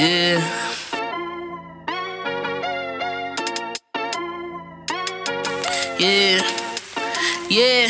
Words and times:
Yeah. 0.00 0.40
Yeah. 5.98 6.40
Yeah, 7.50 7.89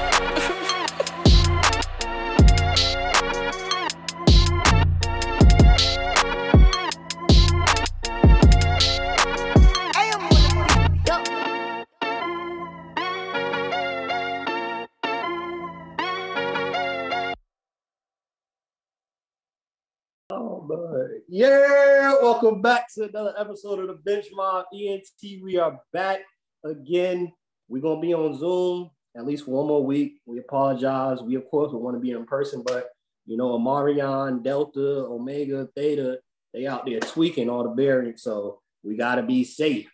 Yeah, 21.41 22.13
welcome 22.21 22.61
back 22.61 22.85
to 22.93 23.05
another 23.05 23.33
episode 23.35 23.79
of 23.79 23.87
the 23.87 23.95
Benchmark 24.07 24.65
ENT. 24.75 25.41
We 25.41 25.57
are 25.57 25.81
back 25.91 26.19
again. 26.63 27.33
We're 27.67 27.81
gonna 27.81 27.99
be 27.99 28.13
on 28.13 28.37
Zoom 28.37 28.91
at 29.17 29.25
least 29.25 29.47
one 29.47 29.65
more 29.65 29.83
week. 29.83 30.21
We 30.27 30.37
apologize. 30.37 31.23
We 31.23 31.33
of 31.33 31.49
course 31.49 31.71
would 31.71 31.79
want 31.81 31.95
to 31.95 31.99
be 31.99 32.11
in 32.11 32.27
person, 32.27 32.61
but 32.63 32.89
you 33.25 33.37
know, 33.37 33.57
Amarion, 33.57 34.43
Delta, 34.43 35.07
Omega, 35.07 35.67
Theta, 35.75 36.19
they 36.53 36.67
out 36.67 36.85
there 36.85 36.99
tweaking 36.99 37.49
all 37.49 37.63
the 37.63 37.69
bearings, 37.69 38.21
so 38.21 38.61
we 38.83 38.95
gotta 38.95 39.23
be 39.23 39.43
safe. 39.43 39.89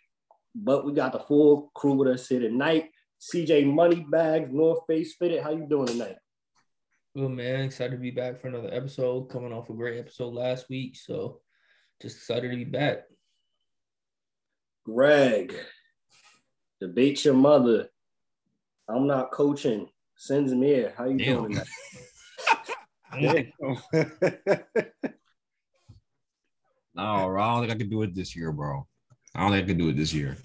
But 0.54 0.84
we 0.84 0.92
got 0.92 1.12
the 1.12 1.20
full 1.20 1.70
crew 1.74 1.94
with 1.94 2.08
us 2.08 2.28
here 2.28 2.40
tonight. 2.40 2.90
CJ 3.22 3.72
Moneybags, 3.72 4.52
North 4.52 4.80
Face 4.86 5.14
Fitted. 5.18 5.42
How 5.42 5.52
you 5.52 5.66
doing 5.66 5.86
tonight? 5.86 6.16
Good 7.18 7.30
man, 7.32 7.64
excited 7.64 7.90
to 7.90 7.96
be 7.96 8.12
back 8.12 8.38
for 8.38 8.46
another 8.46 8.72
episode. 8.72 9.28
Coming 9.28 9.52
off 9.52 9.70
a 9.70 9.72
great 9.72 9.98
episode 9.98 10.34
last 10.34 10.68
week, 10.70 10.94
so 10.94 11.40
just 12.00 12.18
excited 12.18 12.48
to 12.48 12.56
be 12.56 12.62
back. 12.62 13.06
Greg, 14.84 15.52
debate 16.80 17.24
your 17.24 17.34
mother. 17.34 17.88
I'm 18.88 19.08
not 19.08 19.32
coaching. 19.32 19.88
Sends 20.14 20.54
me 20.54 20.68
here. 20.68 20.94
How 20.96 21.06
you 21.06 21.18
Damn. 21.18 21.50
doing 21.50 21.60
tonight? 23.10 23.52
No, 26.94 27.26
bro, 27.26 27.42
I 27.42 27.52
don't 27.52 27.62
think 27.62 27.72
I 27.72 27.78
can 27.78 27.90
do 27.90 28.02
it 28.02 28.14
this 28.14 28.36
year, 28.36 28.52
bro. 28.52 28.86
I 29.34 29.40
don't 29.40 29.50
think 29.50 29.64
I 29.64 29.66
can 29.66 29.78
do 29.78 29.88
it 29.88 29.96
this 29.96 30.12
year. 30.12 30.36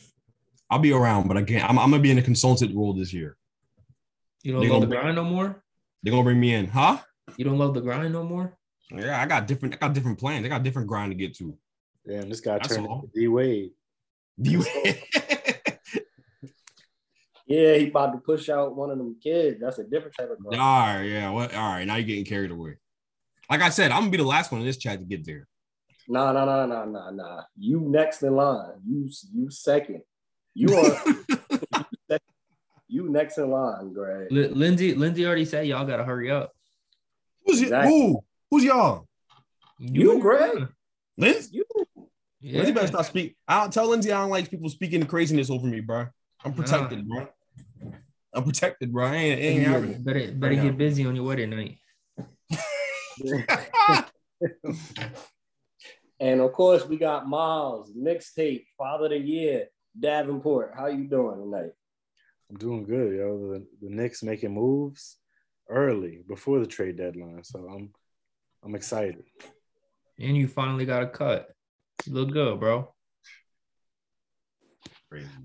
I'll 0.71 0.79
be 0.79 0.91
around, 0.91 1.27
but 1.27 1.37
I 1.37 1.43
can't. 1.43 1.69
I'm, 1.69 1.77
I'm 1.77 1.91
gonna 1.91 2.01
be 2.01 2.09
in 2.09 2.17
a 2.17 2.23
consultant 2.23 2.75
role 2.75 2.93
this 2.93 3.13
year. 3.13 3.37
You 4.41 4.53
don't 4.53 4.61
They 4.61 4.69
love 4.69 4.89
the 4.89 5.11
no 5.11 5.23
more. 5.23 5.63
They're 6.03 6.11
gonna 6.11 6.23
bring 6.23 6.39
me 6.39 6.53
in, 6.53 6.67
huh? 6.67 6.99
You 7.37 7.45
don't 7.45 7.57
love 7.57 7.73
the 7.73 7.81
grind 7.81 8.13
no 8.13 8.23
more. 8.23 8.57
Yeah, 8.91 9.21
I 9.21 9.25
got 9.25 9.47
different. 9.47 9.73
I 9.75 9.77
got 9.77 9.93
different 9.93 10.19
plans. 10.19 10.45
I 10.45 10.49
got 10.49 10.63
different 10.63 10.87
grind 10.87 11.11
to 11.11 11.15
get 11.15 11.35
to. 11.37 11.57
Damn, 12.05 12.29
this 12.29 12.41
guy 12.41 12.57
That's 12.57 12.75
turned 12.75 12.87
all. 12.87 13.03
into 13.03 13.19
D 13.19 13.27
Wade. 13.27 13.71
Yeah, 17.45 17.75
he 17.75 17.89
about 17.89 18.13
to 18.13 18.19
push 18.19 18.49
out 18.49 18.75
one 18.75 18.89
of 18.89 18.97
them 18.97 19.17
kids. 19.21 19.59
That's 19.59 19.77
a 19.77 19.83
different 19.83 20.15
type 20.15 20.31
of 20.31 20.37
all 20.45 20.51
grind. 20.51 21.01
right, 21.01 21.03
yeah. 21.03 21.29
What? 21.29 21.53
All 21.53 21.73
right, 21.73 21.85
now 21.85 21.95
you're 21.97 22.07
getting 22.07 22.25
carried 22.25 22.51
away. 22.51 22.77
Like 23.49 23.61
I 23.61 23.69
said, 23.69 23.91
I'm 23.91 24.01
gonna 24.01 24.11
be 24.11 24.17
the 24.17 24.23
last 24.23 24.51
one 24.51 24.61
in 24.61 24.67
this 24.67 24.77
chat 24.77 24.99
to 24.99 25.05
get 25.05 25.25
there. 25.25 25.47
Nah, 26.07 26.31
nah, 26.31 26.45
nah, 26.45 26.65
nah, 26.65 26.85
nah, 26.85 27.11
nah. 27.11 27.41
You 27.57 27.81
next 27.81 28.23
in 28.23 28.35
line. 28.35 28.79
You 28.87 29.09
you 29.33 29.49
second. 29.51 30.01
You 30.53 30.75
are 30.75 31.03
you 32.93 33.09
next 33.09 33.37
in 33.37 33.49
line, 33.49 33.91
Greg. 33.93 34.27
Li- 34.31 34.47
Lindsay, 34.49 34.93
Lindsay 34.93 35.25
already 35.25 35.45
said 35.45 35.65
y'all 35.67 35.85
gotta 35.85 36.03
hurry 36.03 36.29
up. 36.29 36.51
Who's 37.45 37.57
y- 37.59 37.63
Exactly. 37.63 37.91
who? 37.91 38.23
Who's 38.51 38.63
y'all? 38.63 39.07
You, 39.79 40.19
Greg. 40.19 40.67
Lindsay? 41.17 41.49
You 41.57 41.65
Yeah. 42.39 42.57
Lindsay 42.57 42.71
better 42.73 42.87
stop 42.87 43.05
speaking. 43.05 43.33
I'll 43.47 43.69
tell 43.69 43.87
Lindsay 43.89 44.11
I 44.11 44.21
don't 44.21 44.29
like 44.29 44.49
people 44.49 44.69
speaking 44.69 44.99
the 44.99 45.05
craziness 45.07 45.49
over 45.49 45.65
me, 45.67 45.79
bro. 45.79 46.07
I'm 46.45 46.53
protected, 46.53 47.07
bro. 47.07 47.27
I'm 48.33 48.43
protected, 48.43 48.91
bro. 48.93 49.05
I 49.07 49.15
ain't, 49.15 49.39
ain't 49.39 49.65
Better, 49.65 49.99
better, 49.99 50.31
better 50.33 50.53
Right 50.55 50.61
get 50.63 50.71
now. 50.71 50.77
busy 50.77 51.05
on 51.05 51.15
your 51.15 51.25
wedding 51.25 51.49
night. 51.49 51.77
and 56.19 56.41
of 56.41 56.51
course 56.53 56.85
we 56.85 56.97
got 56.97 57.27
Miles, 57.27 57.93
mixtape, 57.93 58.65
Father 58.77 59.05
of 59.05 59.11
the 59.11 59.17
Year, 59.19 59.67
Davenport. 59.99 60.73
How 60.75 60.87
you 60.87 61.05
doing 61.05 61.39
tonight? 61.39 61.71
I'm 62.53 62.59
doing 62.59 62.83
good, 62.83 63.15
yo. 63.15 63.37
The, 63.53 63.65
the 63.81 63.89
Knicks 63.89 64.21
making 64.21 64.53
moves 64.53 65.17
early 65.67 66.21
before 66.27 66.59
the 66.59 66.67
trade 66.67 66.97
deadline, 66.97 67.43
so 67.43 67.67
I'm 67.67 67.89
I'm 68.63 68.75
excited. 68.75 69.23
And 70.19 70.37
you 70.37 70.47
finally 70.47 70.85
got 70.85 71.01
a 71.01 71.07
cut. 71.07 71.49
You 72.05 72.13
look 72.13 72.31
good, 72.31 72.59
bro. 72.59 72.93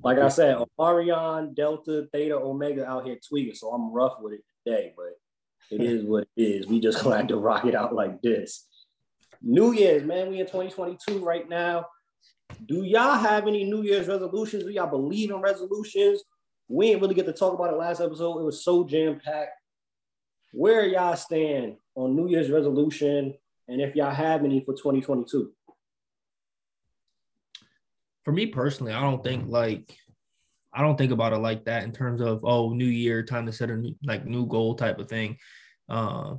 Like 0.03 0.19
I 0.19 0.29
said, 0.29 0.59
Omarion, 0.79 1.55
Delta, 1.55 2.07
Theta, 2.13 2.37
Omega 2.37 2.87
out 2.87 3.07
here 3.07 3.19
tweaking, 3.27 3.55
so 3.55 3.71
I'm 3.71 3.91
rough 3.91 4.17
with 4.21 4.35
it 4.35 4.41
today, 4.67 4.93
but 4.95 5.13
it 5.71 5.83
is 5.83 6.05
what 6.05 6.29
it 6.37 6.43
is. 6.43 6.67
We 6.67 6.79
just 6.79 7.03
gonna 7.03 7.17
have 7.17 7.29
to 7.29 7.39
rock 7.39 7.65
it 7.65 7.75
out 7.75 7.95
like 7.95 8.21
this. 8.21 8.67
New 9.41 9.73
Year's, 9.73 10.05
man. 10.05 10.29
We 10.29 10.41
in 10.41 10.47
2022 10.47 11.25
right 11.25 11.49
now. 11.49 11.87
Do 12.67 12.83
y'all 12.83 13.17
have 13.17 13.47
any 13.47 13.65
New 13.65 13.83
Year's 13.83 14.09
resolutions? 14.09 14.65
Do 14.65 14.71
y'all 14.71 14.91
believe 14.91 15.31
in 15.31 15.41
resolutions? 15.41 16.23
We 16.69 16.89
didn't 16.89 17.03
really 17.03 17.15
get 17.15 17.27
to 17.27 17.33
talk 17.33 17.55
about 17.55 17.73
it 17.73 17.77
last 17.77 18.01
episode. 18.01 18.39
It 18.39 18.45
was 18.45 18.63
so 18.63 18.85
jam-packed. 18.85 19.53
Where 20.53 20.87
y'all 20.87 21.17
stand 21.17 21.77
on 21.95 22.17
New 22.17 22.29
Year's 22.29 22.51
resolution? 22.51 23.35
And 23.69 23.81
if 23.81 23.95
y'all 23.95 24.11
have 24.11 24.45
any 24.45 24.61
for 24.61 24.73
2022? 24.73 25.53
For 28.25 28.33
me 28.33 28.47
personally, 28.47 28.93
I 28.93 29.01
don't 29.01 29.23
think 29.23 29.49
like 29.49 29.95
I 30.73 30.83
don't 30.83 30.97
think 30.97 31.13
about 31.13 31.33
it 31.33 31.39
like 31.39 31.65
that 31.65 31.85
in 31.85 31.93
terms 31.93 32.21
of 32.21 32.45
oh 32.45 32.71
new 32.71 32.85
year 32.85 33.23
time 33.23 33.47
to 33.47 33.53
set 33.53 33.71
a 33.71 33.77
new, 33.77 33.95
like 34.05 34.27
new 34.27 34.47
goal 34.47 34.75
type 34.75 34.99
of 34.99 35.09
thing. 35.09 35.39
Uh, 35.89 36.37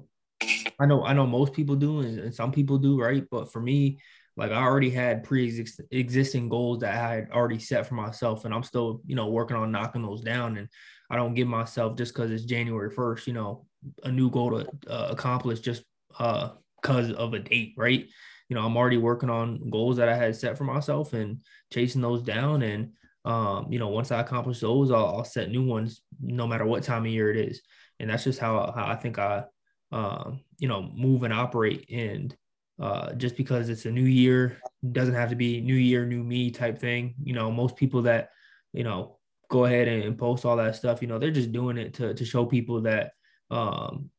I 0.79 0.85
know 0.85 1.03
I 1.03 1.13
know 1.13 1.25
most 1.25 1.53
people 1.53 1.75
do 1.75 2.01
and, 2.01 2.19
and 2.19 2.33
some 2.33 2.51
people 2.51 2.77
do 2.77 2.99
right, 2.99 3.25
but 3.29 3.51
for 3.51 3.59
me, 3.59 3.99
like 4.39 4.51
I 4.51 4.63
already 4.63 4.89
had 4.89 5.23
pre-existing 5.23 6.49
goals 6.49 6.79
that 6.79 6.95
I 6.95 7.15
had 7.15 7.31
already 7.31 7.59
set 7.59 7.85
for 7.85 7.95
myself, 7.95 8.45
and 8.45 8.53
I'm 8.53 8.63
still 8.63 9.01
you 9.05 9.15
know 9.15 9.27
working 9.27 9.57
on 9.57 9.71
knocking 9.71 10.01
those 10.01 10.21
down. 10.21 10.57
And 10.57 10.67
I 11.09 11.15
don't 11.15 11.33
give 11.33 11.47
myself 11.47 11.97
just 11.97 12.13
because 12.13 12.31
it's 12.31 12.45
January 12.45 12.89
first, 12.89 13.27
you 13.27 13.33
know, 13.33 13.65
a 14.03 14.11
new 14.11 14.29
goal 14.29 14.51
to 14.51 14.67
uh, 14.89 15.07
accomplish 15.11 15.59
just 15.59 15.83
uh 16.17 16.49
because 16.81 17.11
of 17.11 17.33
a 17.33 17.39
date, 17.39 17.73
right? 17.77 18.07
You 18.47 18.55
know, 18.55 18.65
I'm 18.65 18.77
already 18.77 18.97
working 18.97 19.29
on 19.29 19.69
goals 19.69 19.97
that 19.97 20.09
I 20.09 20.15
had 20.15 20.35
set 20.35 20.57
for 20.57 20.63
myself 20.63 21.13
and 21.13 21.41
chasing 21.73 22.01
those 22.01 22.23
down. 22.23 22.61
And 22.61 22.93
um, 23.25 23.67
you 23.69 23.79
know, 23.79 23.89
once 23.89 24.11
I 24.11 24.21
accomplish 24.21 24.61
those, 24.61 24.91
I'll, 24.91 25.17
I'll 25.17 25.23
set 25.25 25.51
new 25.51 25.65
ones, 25.65 26.01
no 26.21 26.47
matter 26.47 26.65
what 26.65 26.83
time 26.83 27.05
of 27.05 27.11
year 27.11 27.29
it 27.29 27.37
is. 27.49 27.61
And 27.99 28.09
that's 28.09 28.23
just 28.23 28.39
how, 28.39 28.71
how 28.73 28.87
I 28.87 28.95
think 28.95 29.19
I, 29.19 29.43
um, 29.91 30.39
you 30.57 30.69
know, 30.69 30.81
move 30.81 31.23
and 31.23 31.33
operate. 31.33 31.89
And 31.91 32.33
uh, 32.79 33.13
just 33.13 33.35
because 33.35 33.69
it's 33.69 33.85
a 33.85 33.91
new 33.91 34.05
year, 34.05 34.61
doesn't 34.91 35.15
have 35.15 35.29
to 35.29 35.35
be 35.35 35.59
new 35.61 35.75
year, 35.75 36.05
new 36.05 36.23
me 36.23 36.49
type 36.49 36.79
thing. 36.79 37.15
You 37.23 37.33
know, 37.33 37.51
most 37.51 37.75
people 37.75 38.03
that, 38.03 38.29
you 38.71 38.83
know, 38.83 39.17
go 39.49 39.65
ahead 39.65 39.87
and, 39.87 40.17
post 40.17 40.45
all 40.45 40.57
that 40.57 40.75
stuff, 40.75 41.01
you 41.01 41.07
know, 41.07 41.19
they're 41.19 41.31
just 41.31 41.51
doing 41.51 41.77
it 41.77 41.95
to 41.95 42.13
to 42.13 42.25
show 42.25 42.45
people 42.45 42.81
that, 42.81 43.11
um, 43.51 44.09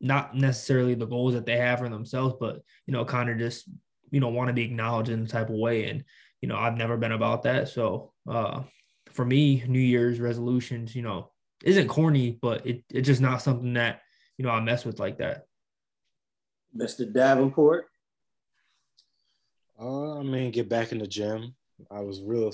not 0.00 0.34
necessarily 0.34 0.94
the 0.94 1.06
goals 1.06 1.34
that 1.34 1.46
they 1.46 1.56
have 1.56 1.78
for 1.78 1.88
themselves, 1.88 2.36
but 2.38 2.62
you 2.86 2.92
know, 2.92 3.04
kind 3.04 3.30
of 3.30 3.38
just 3.38 3.68
you 4.10 4.20
know 4.20 4.28
want 4.28 4.48
to 4.48 4.54
be 4.54 4.64
acknowledged 4.64 5.10
in 5.10 5.22
the 5.22 5.28
type 5.28 5.48
of 5.48 5.56
way. 5.56 5.88
And 5.88 6.04
you 6.40 6.48
know, 6.48 6.56
I've 6.56 6.76
never 6.76 6.96
been 6.96 7.12
about 7.12 7.42
that. 7.44 7.68
So 7.68 8.12
uh, 8.28 8.62
for 9.10 9.24
me, 9.24 9.64
New 9.66 9.80
Year's 9.80 10.20
resolutions, 10.20 10.94
you 10.94 11.02
know, 11.02 11.30
isn't 11.64 11.88
corny, 11.88 12.38
but 12.40 12.66
it, 12.66 12.84
it's 12.90 13.06
just 13.06 13.20
not 13.20 13.42
something 13.42 13.74
that 13.74 14.02
you 14.36 14.44
know 14.44 14.50
I 14.50 14.60
mess 14.60 14.84
with 14.84 15.00
like 15.00 15.18
that. 15.18 15.47
Mr. 16.76 17.10
Davenport. 17.10 17.86
Uh, 19.80 20.18
I 20.18 20.22
mean, 20.22 20.50
get 20.50 20.68
back 20.68 20.92
in 20.92 20.98
the 20.98 21.06
gym. 21.06 21.54
I 21.90 22.00
was 22.00 22.20
real 22.22 22.52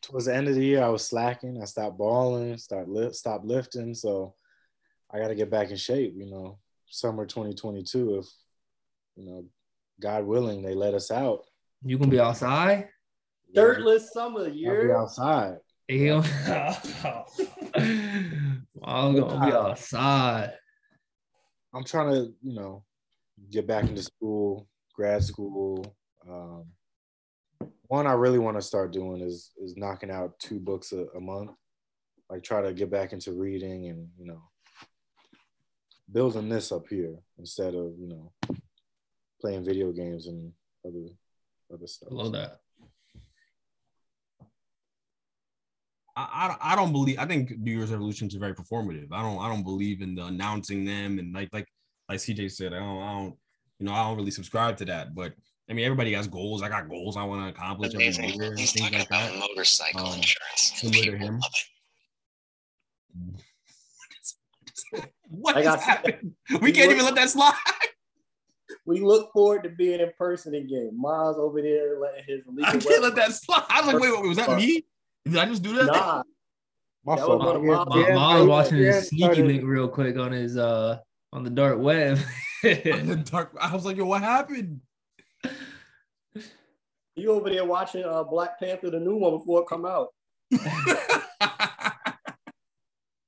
towards 0.00 0.26
the 0.26 0.34
end 0.34 0.48
of 0.48 0.54
the 0.56 0.64
year. 0.64 0.82
I 0.82 0.88
was 0.88 1.06
slacking. 1.06 1.60
I 1.62 1.64
stopped 1.64 1.96
balling, 1.98 2.58
start 2.58 2.88
lift, 2.88 3.14
stop 3.14 3.42
lifting. 3.44 3.94
So 3.94 4.34
I 5.10 5.18
got 5.18 5.28
to 5.28 5.34
get 5.34 5.50
back 5.50 5.70
in 5.70 5.76
shape. 5.76 6.14
You 6.16 6.26
know, 6.26 6.58
summer 6.88 7.24
2022. 7.26 8.18
If 8.18 8.26
you 9.16 9.26
know, 9.26 9.44
God 10.00 10.24
willing, 10.24 10.62
they 10.62 10.74
let 10.74 10.94
us 10.94 11.10
out. 11.10 11.44
You 11.84 11.98
gonna 11.98 12.10
be 12.10 12.20
outside? 12.20 12.88
Shirtless 13.54 14.12
summer, 14.12 14.40
I'll 14.46 14.50
be 14.50 14.56
you're 14.58 14.96
outside. 15.00 15.58
He'll- 15.88 16.24
I'm 18.84 19.14
gonna 19.14 19.46
be 19.46 19.52
outside. 19.52 20.52
I'm 21.74 21.84
trying 21.84 22.10
to, 22.12 22.32
you 22.42 22.54
know, 22.54 22.84
get 23.50 23.66
back 23.66 23.84
into 23.84 24.02
school, 24.02 24.68
grad 24.94 25.22
school. 25.22 25.96
Um, 26.28 26.66
one 27.88 28.06
I 28.06 28.12
really 28.12 28.38
want 28.38 28.56
to 28.56 28.62
start 28.62 28.92
doing 28.92 29.20
is 29.20 29.52
is 29.62 29.76
knocking 29.76 30.10
out 30.10 30.38
two 30.38 30.58
books 30.58 30.92
a, 30.92 31.06
a 31.16 31.20
month. 31.20 31.50
Like 32.30 32.42
try 32.42 32.62
to 32.62 32.72
get 32.72 32.90
back 32.90 33.12
into 33.12 33.32
reading 33.32 33.88
and 33.88 34.08
you 34.18 34.26
know 34.26 34.42
building 36.10 36.48
this 36.48 36.72
up 36.72 36.88
here 36.88 37.16
instead 37.38 37.74
of 37.74 37.92
you 37.98 38.08
know 38.08 38.32
playing 39.40 39.64
video 39.64 39.92
games 39.92 40.26
and 40.26 40.52
other 40.86 41.06
other 41.72 41.86
stuff. 41.86 42.08
I 42.10 42.14
love 42.14 42.32
that. 42.32 42.60
I, 46.16 46.56
I 46.62 46.72
I 46.72 46.76
don't 46.76 46.92
believe. 46.92 47.18
I 47.18 47.26
think 47.26 47.58
New 47.58 47.72
Year's 47.72 47.90
resolutions 47.90 48.34
are 48.34 48.38
very 48.40 48.54
performative. 48.54 49.12
I 49.12 49.22
don't 49.22 49.38
I 49.38 49.48
don't 49.48 49.64
believe 49.64 50.02
in 50.02 50.14
the 50.14 50.26
announcing 50.26 50.84
them 50.84 51.18
and 51.18 51.34
like 51.34 51.48
like 51.52 51.68
like 52.12 52.20
CJ 52.20 52.50
said. 52.52 52.72
I 52.72 52.78
don't 52.78 53.02
I 53.02 53.12
don't 53.12 53.36
you 53.78 53.86
know 53.86 53.92
I 53.92 54.04
don't 54.08 54.16
really 54.16 54.30
subscribe 54.30 54.76
to 54.78 54.84
that. 54.86 55.14
But 55.14 55.34
I 55.68 55.72
mean 55.72 55.84
everybody 55.84 56.12
has 56.12 56.28
goals. 56.28 56.62
I 56.62 56.68
got 56.68 56.88
goals 56.88 57.16
I 57.16 57.24
want 57.24 57.42
to 57.42 57.48
accomplish 57.58 57.94
every 57.94 58.06
year 58.32 58.50
and 58.50 58.58
He's 58.58 58.72
talking 58.72 58.98
like 58.98 59.06
about 59.08 59.30
that. 59.30 59.38
motorcycle 59.38 60.06
Um, 60.06 60.16
insurance. 60.18 60.72
similar 60.76 61.02
People 61.04 61.18
him. 61.18 61.34
love 61.40 61.50
it. 61.54 61.66
What 65.28 65.56
I 65.56 65.60
is 65.60 65.66
got- 65.66 65.80
happening? 65.80 66.34
We 66.60 66.72
can't 66.72 66.92
even 66.92 67.04
let 67.04 67.14
that 67.14 67.30
slide. 67.30 67.54
we 68.84 69.00
look 69.00 69.32
forward 69.32 69.62
to 69.64 69.70
being 69.70 70.00
in 70.00 70.10
person 70.18 70.54
again. 70.54 70.90
Miles 70.94 71.36
over 71.38 71.62
there 71.62 71.98
letting 71.98 72.24
his 72.26 72.40
I 72.64 72.76
can't 72.76 73.02
let 73.02 73.14
that 73.16 73.32
slide. 73.32 73.64
I 73.70 73.80
was 73.80 73.94
like, 73.94 74.02
wait, 74.02 74.12
wait, 74.12 74.28
was 74.28 74.36
that 74.36 74.56
me? 74.56 74.84
Did 75.24 75.38
I 75.38 75.46
just 75.46 75.62
do 75.62 75.74
that? 75.76 75.86
Nah, 75.86 76.22
My 77.04 77.16
That 77.16 77.24
fault. 77.24 77.38
was 77.38 77.46
one 77.46 77.56
of 77.56 77.64
Yeah, 77.64 77.84
my- 78.02 78.08
yeah, 78.08 78.14
Miles 78.14 78.48
watching 78.48 78.78
his 78.78 79.08
sneaky 79.08 79.24
started- 79.24 79.46
link 79.46 79.62
real 79.64 79.88
quick 79.88 80.18
on 80.18 80.32
his 80.32 80.56
uh 80.58 80.98
on 81.32 81.44
the 81.44 81.50
dark 81.50 81.78
web. 81.78 82.18
In 82.64 83.06
the 83.08 83.16
dark. 83.16 83.56
I 83.60 83.74
was 83.74 83.84
like, 83.84 83.96
yo, 83.96 84.04
what 84.06 84.22
happened? 84.22 84.80
you 87.16 87.32
over 87.32 87.50
there 87.50 87.64
watching 87.64 88.04
uh, 88.04 88.22
Black 88.22 88.58
Panther, 88.60 88.90
the 88.90 89.00
new 89.00 89.16
one 89.16 89.36
before 89.38 89.62
it 89.62 89.66
come 89.68 89.84
out. 89.84 90.08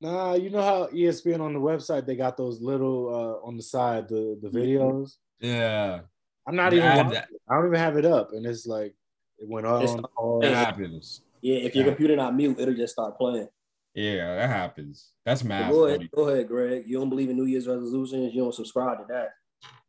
Nah, 0.00 0.34
you 0.34 0.50
know 0.50 0.60
how 0.60 0.86
ESPN 0.88 1.40
on 1.40 1.54
the 1.54 1.58
website 1.60 2.04
they 2.04 2.14
got 2.14 2.36
those 2.36 2.60
little 2.60 3.08
uh 3.08 3.46
on 3.46 3.56
the 3.56 3.62
side 3.62 4.06
the 4.06 4.38
the 4.42 4.50
videos. 4.50 5.12
yeah, 5.40 6.00
I'm 6.46 6.54
not 6.56 6.74
Yeah, 6.74 6.92
even. 6.96 7.06
I 7.06 7.10
that. 7.14 7.28
I 7.48 7.54
don't 7.54 7.68
even 7.68 7.78
have 7.78 7.96
it 7.96 8.04
up, 8.04 8.32
and 8.34 8.44
it's 8.44 8.66
like 8.66 8.94
it 9.38 9.48
went 9.48 9.66
on. 9.66 9.82
It's- 9.82 9.98
pause. 10.14 10.44
it 10.44 10.52
happens. 10.52 11.22
Yeah, 11.40 11.56
if 11.56 11.74
your 11.74 11.86
computer 11.86 12.16
not 12.16 12.36
mute, 12.36 12.58
it'll 12.58 12.74
just 12.74 12.92
start 12.92 13.16
playing. 13.16 13.48
Yeah, 13.94 14.34
that 14.34 14.50
happens. 14.50 15.10
That's 15.24 15.44
mad 15.44 15.70
go 15.70 15.84
ahead, 15.86 16.10
go 16.10 16.28
ahead, 16.28 16.48
Greg. 16.48 16.84
You 16.86 16.98
don't 16.98 17.08
believe 17.08 17.30
in 17.30 17.36
New 17.36 17.44
Year's 17.44 17.68
resolutions. 17.68 18.34
You 18.34 18.42
don't 18.42 18.54
subscribe 18.54 18.98
to 18.98 19.04
that. 19.08 19.30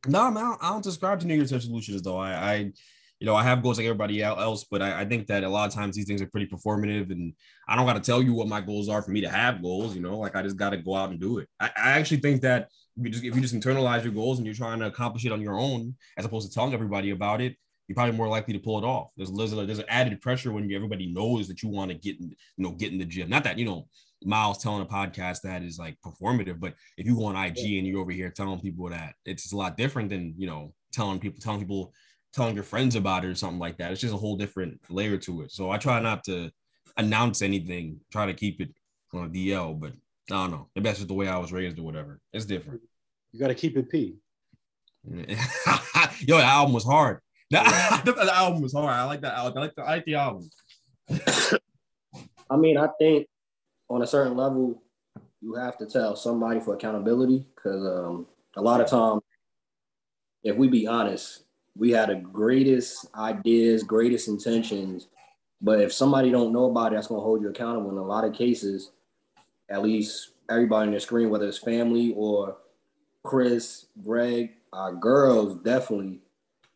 No, 0.08 0.30
man, 0.30 0.44
I 0.44 0.48
don't, 0.48 0.64
I 0.64 0.70
don't 0.70 0.84
subscribe 0.84 1.20
to 1.22 1.28
New 1.28 1.36
Year's 1.36 1.52
resolutions 1.52 2.04
though. 2.04 2.18
I, 2.18 2.32
I, 2.32 2.56
you 3.20 3.26
know, 3.26 3.36
I 3.36 3.44
have 3.44 3.64
goals 3.64 3.78
like 3.78 3.86
everybody 3.86 4.22
else, 4.22 4.66
but 4.70 4.82
I, 4.82 5.02
I 5.02 5.06
think 5.06 5.26
that 5.28 5.44
a 5.44 5.50
lot 5.50 5.68
of 5.68 5.74
times 5.74 5.96
these 5.96 6.06
things 6.06 6.22
are 6.22 6.28
pretty 6.28 6.48
performative, 6.48 7.12
and 7.12 7.34
I 7.68 7.76
don't 7.76 7.88
got 7.88 7.94
to 7.94 8.00
tell 8.00 8.22
you 8.22 8.34
what 8.34 8.48
my 8.48 8.62
goals 8.62 8.90
are 8.90 9.02
for 9.02 9.12
me 9.12 9.22
to 9.22 9.30
have 9.30 9.62
goals. 9.62 9.96
You 9.96 10.02
know, 10.02 10.20
like 10.20 10.36
I 10.36 10.44
just 10.44 10.58
got 10.58 10.72
to 10.72 10.78
go 10.78 10.96
out 10.96 11.10
and 11.10 11.20
do 11.20 11.40
it. 11.40 11.48
I, 11.60 11.72
I 11.76 11.92
actually 11.94 12.18
think 12.18 12.42
that 12.42 12.70
if 12.98 13.06
you 13.06 13.10
just 13.10 13.24
if 13.24 13.36
you 13.36 13.42
just 13.42 13.56
internalize 13.56 14.04
your 14.04 14.14
goals 14.14 14.38
and 14.38 14.46
you're 14.46 14.56
trying 14.56 14.80
to 14.80 14.86
accomplish 14.86 15.26
it 15.26 15.32
on 15.32 15.42
your 15.42 15.58
own, 15.58 15.96
as 16.18 16.26
opposed 16.26 16.48
to 16.48 16.54
telling 16.54 16.74
everybody 16.74 17.10
about 17.10 17.42
it, 17.42 17.56
you're 17.88 17.96
probably 17.96 18.16
more 18.16 18.28
likely 18.28 18.54
to 18.54 18.60
pull 18.60 18.78
it 18.78 18.84
off. 18.84 19.12
There's 19.16 19.32
there's, 19.32 19.54
a, 19.54 19.66
there's 19.66 19.80
an 19.80 19.86
added 19.88 20.22
pressure 20.22 20.52
when 20.52 20.70
you, 20.70 20.76
everybody 20.76 21.08
knows 21.08 21.48
that 21.48 21.62
you 21.62 21.70
want 21.70 21.92
to 21.92 21.98
get 21.98 22.20
in, 22.20 22.30
you 22.30 22.64
know, 22.64 22.72
get 22.72 22.92
in 22.92 22.98
the 22.98 23.06
gym. 23.06 23.30
Not 23.30 23.44
that 23.44 23.58
you 23.58 23.66
know. 23.66 23.88
Miles 24.24 24.58
telling 24.58 24.82
a 24.82 24.86
podcast 24.86 25.42
that 25.42 25.62
is 25.62 25.78
like 25.78 25.98
performative, 26.04 26.60
but 26.60 26.74
if 26.98 27.06
you 27.06 27.16
go 27.16 27.26
on 27.26 27.36
IG 27.36 27.78
and 27.78 27.86
you're 27.86 28.00
over 28.00 28.12
here 28.12 28.32
telling 28.32 28.60
people 28.60 28.90
that, 28.90 29.14
it's 29.26 29.52
a 29.52 29.58
lot 29.58 29.78
different 29.78 30.10
than 30.10 30.34
you 30.36 30.48
know 30.48 30.74
telling 30.92 31.20
people 31.20 31.40
telling 31.40 31.60
people 31.60 31.94
telling 32.36 32.56
your 32.56 32.64
friends 32.64 32.96
about 32.96 33.24
it 33.24 33.30
or 33.30 33.36
something 33.36 33.60
like 33.60 33.78
that. 33.78 33.92
It's 33.92 34.02
just 34.02 34.14
a 34.14 34.18
whole 34.18 34.36
different 34.36 34.80
layer 34.90 35.18
to 35.18 35.42
it. 35.42 35.52
So 35.52 35.70
I 35.70 35.78
try 35.78 36.00
not 36.00 36.24
to 36.26 36.52
announce 36.98 37.42
anything, 37.42 38.00
try 38.12 38.26
to 38.26 38.34
keep 38.34 38.62
it 38.62 38.70
on 39.14 39.32
DL, 39.32 39.80
but 39.80 39.94
I 40.30 40.34
don't 40.34 40.52
know. 40.52 40.68
Maybe 40.76 40.86
that's 40.86 41.00
just 41.00 41.08
the 41.08 41.14
way 41.14 41.28
I 41.28 41.38
was 41.38 41.54
raised 41.54 41.80
or 41.80 41.84
whatever. 41.84 42.20
It's 42.34 42.46
different. 42.46 42.82
You 43.32 43.40
got 43.40 43.48
to 43.48 43.56
keep 43.56 43.78
it 43.78 43.90
P. 43.90 44.18
Yo, 45.06 45.18
that 46.38 46.46
album 46.46 46.74
was 46.74 46.84
hard. 46.84 47.20
That, 47.52 48.02
that 48.06 48.18
album 48.28 48.62
was 48.62 48.74
hard. 48.74 48.90
I 48.90 49.04
like 49.06 49.22
that 49.22 49.36
album. 49.36 49.58
I 49.58 49.62
like 49.62 49.76
the, 49.76 49.82
I 49.84 49.90
like 49.90 50.06
the 50.06 50.16
album. 50.16 50.50
I 52.50 52.58
mean, 52.58 52.78
I 52.78 52.88
think 53.00 53.28
on 53.90 54.02
a 54.02 54.08
certain 54.08 54.36
level, 54.36 54.82
you 55.42 55.56
have 55.56 55.78
to 55.78 55.86
tell 55.86 56.16
somebody 56.16 56.60
for 56.60 56.74
accountability 56.74 57.46
because 57.56 57.86
um, 57.86 58.26
a 58.56 58.62
lot 58.62 58.82
of 58.82 58.88
times, 58.88 59.22
if 60.44 60.56
we 60.56 60.68
be 60.68 60.88
honest, 60.88 61.44
we 61.76 61.92
had 61.92 62.10
the 62.10 62.16
greatest 62.16 63.08
ideas, 63.16 63.84
greatest 63.84 64.28
intentions, 64.28 65.08
but 65.62 65.82
if 65.82 65.92
somebody 65.94 66.32
don't 66.32 66.54
know 66.54 66.66
about 66.66 66.94
it, 66.94 66.96
that's 66.96 67.08
gonna 67.08 67.22
hold 67.22 67.42
you 67.42 67.50
accountable. 67.50 67.92
In 67.92 67.98
a 67.98 68.04
lot 68.04 68.24
of 68.24 68.34
cases, 68.34 68.92
at 69.70 69.84
least 69.84 70.32
everybody 70.50 70.88
on 70.88 70.94
the 70.94 71.00
screen, 71.00 71.30
whether 71.30 71.48
it's 71.48 71.58
family 71.58 72.14
or 72.16 72.58
Chris, 73.24 73.88
Greg, 74.04 74.52
our 74.72 74.94
girls, 74.94 75.56
definitely 75.64 76.22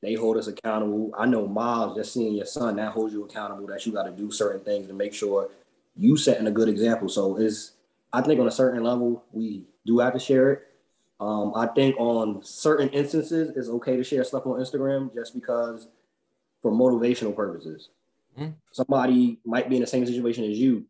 they 0.02 0.14
hold 0.14 0.38
us 0.38 0.48
accountable. 0.48 1.12
I 1.18 1.26
know 1.26 1.48
Miles, 1.48 1.98
just 1.98 2.14
seeing 2.14 2.36
your 2.36 2.46
son, 2.46 2.78
that 2.78 2.94
holds 2.94 3.14
you 3.14 3.24
accountable 3.26 3.68
that 3.68 3.86
you 3.86 3.92
got 3.92 4.04
to 4.04 4.12
do 4.12 4.32
certain 4.32 4.64
things 4.64 4.88
to 4.88 4.94
make 4.94 5.14
sure 5.14 5.50
you 5.96 6.16
setting 6.16 6.48
a 6.48 6.52
good 6.52 6.70
example. 6.70 7.10
So 7.10 7.36
is 7.38 7.74
I 8.14 8.22
think 8.22 8.40
on 8.40 8.48
a 8.48 8.52
certain 8.52 8.84
level 8.84 9.24
we 9.32 9.66
do 9.86 10.00
have 10.00 10.14
to 10.14 10.20
share 10.20 10.52
it. 10.54 10.64
Um, 11.20 11.52
I 11.56 11.68
think 11.68 11.96
on 12.00 12.42
certain 12.44 12.90
instances 12.90 13.52
it's 13.56 13.68
okay 13.68 13.98
to 13.98 14.04
share 14.04 14.24
stuff 14.24 14.46
on 14.46 14.60
Instagram 14.60 15.14
just 15.14 15.34
because 15.34 15.90
for 16.62 16.72
motivational 16.72 17.36
purposes. 17.36 17.90
Mhm. 18.38 18.54
Somebody 18.72 19.40
might 19.46 19.70
be 19.70 19.76
in 19.76 19.82
the 19.82 19.88
same 19.88 20.06
situation 20.06 20.46
as 20.46 20.58
you 20.58 20.86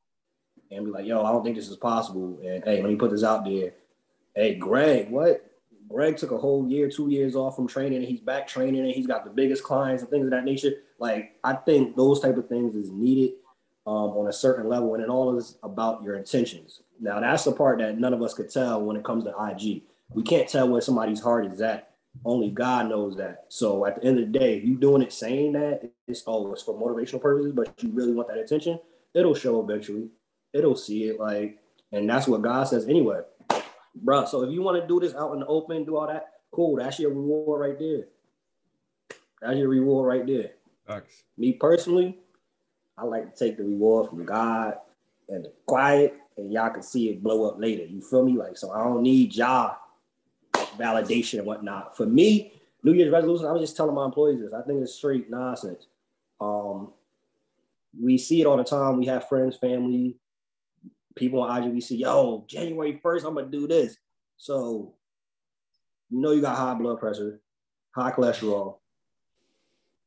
and 0.71 0.85
be 0.85 0.91
like, 0.91 1.05
yo, 1.05 1.23
I 1.23 1.31
don't 1.31 1.43
think 1.43 1.55
this 1.55 1.69
is 1.69 1.77
possible. 1.77 2.39
And 2.43 2.63
hey, 2.63 2.81
let 2.81 2.91
me 2.91 2.95
put 2.95 3.09
this 3.11 3.23
out 3.23 3.43
there. 3.43 3.73
Hey, 4.35 4.55
Greg, 4.55 5.09
what? 5.09 5.48
Greg 5.89 6.17
took 6.17 6.31
a 6.31 6.37
whole 6.37 6.67
year, 6.67 6.89
two 6.89 7.09
years 7.09 7.35
off 7.35 7.55
from 7.55 7.67
training, 7.67 7.97
and 7.97 8.07
he's 8.07 8.19
back 8.21 8.47
training, 8.47 8.81
and 8.81 8.91
he's 8.91 9.07
got 9.07 9.23
the 9.23 9.31
biggest 9.31 9.63
clients 9.63 10.03
and 10.03 10.11
things 10.11 10.25
of 10.25 10.31
that 10.31 10.45
nature. 10.45 10.73
Like, 10.99 11.37
I 11.43 11.53
think 11.53 11.95
those 11.95 12.19
type 12.19 12.37
of 12.37 12.47
things 12.47 12.75
is 12.75 12.91
needed 12.91 13.33
um, 13.87 14.11
on 14.11 14.27
a 14.27 14.33
certain 14.33 14.69
level, 14.69 14.93
and 14.93 15.03
it 15.03 15.09
all 15.09 15.35
is 15.37 15.57
about 15.63 16.03
your 16.03 16.15
intentions. 16.15 16.81
Now, 16.99 17.19
that's 17.19 17.43
the 17.43 17.51
part 17.51 17.79
that 17.79 17.97
none 17.97 18.13
of 18.13 18.21
us 18.21 18.33
could 18.33 18.51
tell 18.51 18.81
when 18.81 18.97
it 18.97 19.03
comes 19.03 19.23
to 19.23 19.29
IG. 19.29 19.83
We 20.13 20.23
can't 20.23 20.47
tell 20.47 20.69
where 20.69 20.81
somebody's 20.81 21.21
heart 21.21 21.45
is 21.51 21.61
at. 21.61 21.91
Only 22.25 22.49
God 22.49 22.89
knows 22.89 23.15
that. 23.17 23.45
So 23.49 23.85
at 23.85 23.95
the 23.95 24.07
end 24.07 24.19
of 24.19 24.31
the 24.31 24.39
day, 24.39 24.57
if 24.57 24.65
you 24.65 24.75
doing 24.75 25.01
it 25.01 25.13
saying 25.13 25.53
that 25.53 25.91
it's 26.07 26.23
always 26.23 26.61
for 26.61 26.73
motivational 26.75 27.21
purposes, 27.21 27.53
but 27.53 27.81
you 27.81 27.91
really 27.91 28.13
want 28.13 28.27
that 28.27 28.37
attention, 28.37 28.79
it'll 29.13 29.35
show 29.35 29.61
eventually. 29.61 30.09
It'll 30.53 30.75
see 30.75 31.05
it 31.05 31.19
like, 31.19 31.59
and 31.91 32.09
that's 32.09 32.27
what 32.27 32.41
God 32.41 32.63
says 32.67 32.87
anyway. 32.87 33.21
Bruh, 34.03 34.27
so 34.27 34.43
if 34.43 34.51
you 34.51 34.61
want 34.61 34.81
to 34.81 34.87
do 34.87 34.99
this 34.99 35.15
out 35.15 35.33
in 35.33 35.39
the 35.39 35.45
open, 35.47 35.85
do 35.85 35.97
all 35.97 36.07
that, 36.07 36.33
cool. 36.51 36.77
That's 36.77 36.99
your 36.99 37.09
reward 37.11 37.61
right 37.61 37.79
there. 37.79 38.05
That's 39.41 39.57
your 39.57 39.69
reward 39.69 40.07
right 40.07 40.25
there. 40.25 40.51
Facts. 40.87 41.23
Me 41.37 41.53
personally, 41.53 42.17
I 42.97 43.05
like 43.05 43.33
to 43.33 43.45
take 43.45 43.57
the 43.57 43.63
reward 43.63 44.09
from 44.09 44.25
God 44.25 44.77
and 45.29 45.45
the 45.45 45.53
quiet, 45.65 46.15
and 46.37 46.51
y'all 46.51 46.69
can 46.69 46.83
see 46.83 47.09
it 47.09 47.23
blow 47.23 47.49
up 47.49 47.59
later. 47.59 47.85
You 47.85 48.01
feel 48.01 48.25
me? 48.25 48.33
Like, 48.33 48.57
so 48.57 48.71
I 48.71 48.83
don't 48.83 49.03
need 49.03 49.35
y'all 49.35 49.77
validation 50.77 51.39
and 51.39 51.47
whatnot. 51.47 51.95
For 51.95 52.05
me, 52.05 52.53
New 52.83 52.93
Year's 52.93 53.11
resolution, 53.11 53.45
I 53.45 53.51
was 53.51 53.61
just 53.61 53.77
telling 53.77 53.95
my 53.95 54.05
employees 54.05 54.39
this. 54.39 54.53
I 54.53 54.61
think 54.61 54.81
it's 54.81 54.95
straight 54.95 55.29
nonsense. 55.29 55.87
Um, 56.41 56.93
we 58.01 58.17
see 58.17 58.41
it 58.41 58.45
all 58.45 58.57
the 58.57 58.63
time. 58.63 58.97
We 58.97 59.05
have 59.07 59.27
friends, 59.27 59.57
family, 59.57 60.15
people 61.19 61.41
on 61.41 61.63
IG. 61.63 61.73
We 61.73 61.81
see, 61.81 61.97
yo, 61.97 62.45
January 62.47 62.99
1st, 63.03 63.25
I'm 63.25 63.35
gonna 63.35 63.47
do 63.47 63.67
this. 63.67 63.97
So 64.37 64.93
you 66.09 66.19
know 66.21 66.31
you 66.31 66.41
got 66.41 66.57
high 66.57 66.73
blood 66.73 66.99
pressure, 66.99 67.41
high 67.93 68.11
cholesterol. 68.11 68.77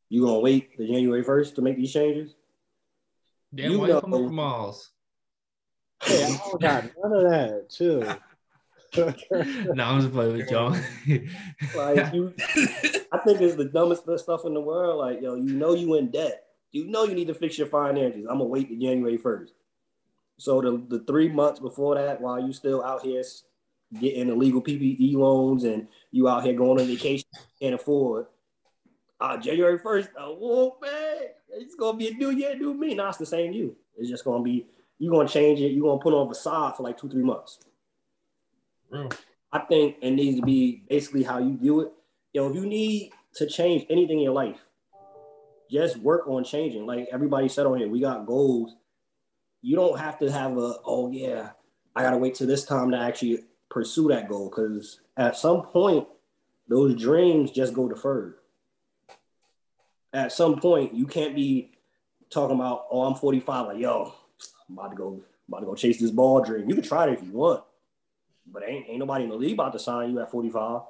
You 0.09 0.23
gonna 0.25 0.40
wait 0.40 0.76
the 0.76 0.87
January 0.87 1.23
1st 1.25 1.54
to 1.57 1.62
make 1.62 1.76
these 1.76 1.92
changes? 1.92 2.35
Damn, 3.54 3.73
You 3.73 3.78
why 3.81 3.88
you 3.88 4.00
coming 4.00 4.21
know- 4.21 4.26
from 4.26 4.35
Miles? 4.35 4.90
Hey, 6.02 6.25
I 6.25 6.37
don't 6.49 6.61
got 6.61 6.85
none 7.00 7.12
of 7.12 7.31
that. 7.31 7.71
Chill. 7.71 8.00
no, 9.75 9.85
I'm 9.85 10.00
just 10.00 10.12
playing 10.12 10.37
with 10.37 10.50
y'all. 10.50 10.76
Like 11.76 12.12
you, 12.12 12.35
I 13.12 13.19
think 13.19 13.40
it's 13.40 13.54
the 13.54 13.71
dumbest 13.73 14.02
stuff 14.19 14.45
in 14.45 14.52
the 14.52 14.61
world. 14.61 14.99
Like 14.99 15.23
yo, 15.23 15.35
you 15.37 15.54
know 15.54 15.75
you 15.75 15.95
in 15.95 16.11
debt. 16.11 16.45
You 16.73 16.87
know 16.88 17.04
you 17.04 17.14
need 17.14 17.28
to 17.28 17.35
fix 17.35 17.57
your 17.57 17.69
finances. 17.69 18.23
I'm 18.28 18.38
gonna 18.38 18.45
wait 18.45 18.69
to 18.69 18.76
January 18.76 19.16
first. 19.16 19.52
So 20.42 20.61
the 20.61 20.82
the 20.88 21.04
three 21.04 21.28
months 21.28 21.61
before 21.61 21.94
that, 21.94 22.20
while 22.20 22.40
you 22.40 22.52
still 22.52 22.82
out 22.82 23.02
here 23.02 23.22
getting 24.00 24.28
illegal 24.28 24.61
PPE 24.61 25.14
loans 25.14 25.62
and 25.62 25.87
you 26.11 26.28
out 26.28 26.42
here 26.42 26.54
going 26.54 26.80
on 26.80 26.87
vacation 26.88 27.28
can't 27.61 27.76
afford. 27.76 28.26
Uh, 29.20 29.37
January 29.37 29.78
first, 29.78 30.08
oh 30.18 30.78
man, 30.82 31.28
it's 31.50 31.76
gonna 31.76 31.96
be 31.96 32.08
a 32.08 32.14
new 32.14 32.30
year, 32.30 32.56
new 32.56 32.75
me. 32.75 32.92
Not 32.92 33.16
the 33.20 33.25
same 33.25 33.52
you. 33.52 33.76
It's 33.96 34.11
just 34.11 34.25
gonna 34.25 34.42
be 34.42 34.66
you're 34.99 35.12
gonna 35.12 35.28
change 35.28 35.61
it. 35.61 35.70
You're 35.70 35.87
gonna 35.87 36.02
put 36.02 36.12
on 36.12 36.26
a 36.26 36.30
facade 36.34 36.76
for 36.76 36.82
like 36.82 36.99
two, 36.99 37.08
three 37.08 37.22
months. 37.22 37.61
Real. 38.90 39.11
I 39.52 39.61
think 39.61 39.99
it 40.02 40.11
needs 40.11 40.40
to 40.40 40.44
be 40.44 40.82
basically 40.90 41.22
how 41.22 41.38
you 41.38 41.56
view 41.56 41.80
it. 41.82 41.92
Yo, 42.32 42.49
if 42.50 42.56
you 42.56 42.66
need 42.66 43.12
to 43.34 43.46
change 43.46 43.87
anything 43.88 44.18
in 44.18 44.25
your 44.25 44.34
life, 44.34 44.58
just 45.70 45.99
work 45.99 46.26
on 46.26 46.42
changing. 46.42 46.84
Like 46.84 47.06
everybody 47.12 47.49
said 47.49 47.64
on 47.66 47.78
here, 47.78 47.88
we 47.88 48.00
got 48.00 48.26
goals. 48.26 48.75
You 49.62 49.76
don't 49.76 49.99
have 49.99 50.19
to 50.19 50.31
have 50.31 50.59
a, 50.59 50.76
oh 50.85 51.11
yeah, 51.11 51.50
I 51.95 52.02
gotta 52.02 52.19
wait 52.19 52.35
till 52.35 52.47
this 52.47 52.64
time 52.64 52.90
to 52.90 52.99
actually 52.99 53.45
pursue 53.71 54.09
that 54.09 54.28
goal. 54.28 54.50
Cause 54.50 55.00
at 55.16 55.37
some 55.37 55.62
point, 55.62 56.07
those 56.69 57.00
dreams 57.00 57.50
just 57.50 57.73
go 57.75 57.88
deferred. 57.88 58.35
At 60.12 60.33
some 60.33 60.61
point, 60.61 60.95
you 60.95 61.07
can't 61.07 61.35
be 61.35 61.73
talking 62.28 62.57
about, 62.57 62.87
oh, 62.90 63.02
I'm 63.02 63.14
45, 63.14 63.66
like, 63.69 63.78
yo, 63.78 64.14
I'm 64.69 64.78
about 64.78 64.90
to 64.90 64.97
go, 64.97 65.21
about 65.49 65.61
to 65.61 65.66
go 65.66 65.75
chase 65.75 66.00
this 66.00 66.11
ball 66.11 66.42
dream. 66.42 66.69
You 66.69 66.75
can 66.75 66.85
try 66.85 67.07
it 67.07 67.12
if 67.12 67.25
you 67.25 67.33
want, 67.33 67.62
but 68.50 68.62
ain't, 68.66 68.88
ain't 68.88 68.99
nobody 68.99 69.25
in 69.25 69.31
the 69.31 69.37
league 69.37 69.54
about 69.54 69.73
to 69.73 69.78
sign 69.78 70.11
you 70.11 70.21
at 70.21 70.31
45. 70.31 70.83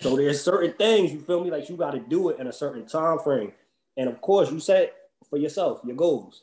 So 0.00 0.16
there's 0.16 0.42
certain 0.42 0.72
things, 0.74 1.12
you 1.12 1.20
feel 1.20 1.42
me, 1.42 1.50
like 1.50 1.68
you 1.68 1.76
got 1.76 1.92
to 1.92 2.00
do 2.00 2.30
it 2.30 2.38
in 2.38 2.46
a 2.46 2.52
certain 2.52 2.86
time 2.86 3.18
frame. 3.18 3.52
And 3.96 4.08
of 4.08 4.20
course, 4.20 4.50
you 4.50 4.60
set 4.60 4.94
for 5.30 5.38
yourself 5.38 5.80
your 5.84 5.96
goals. 5.96 6.42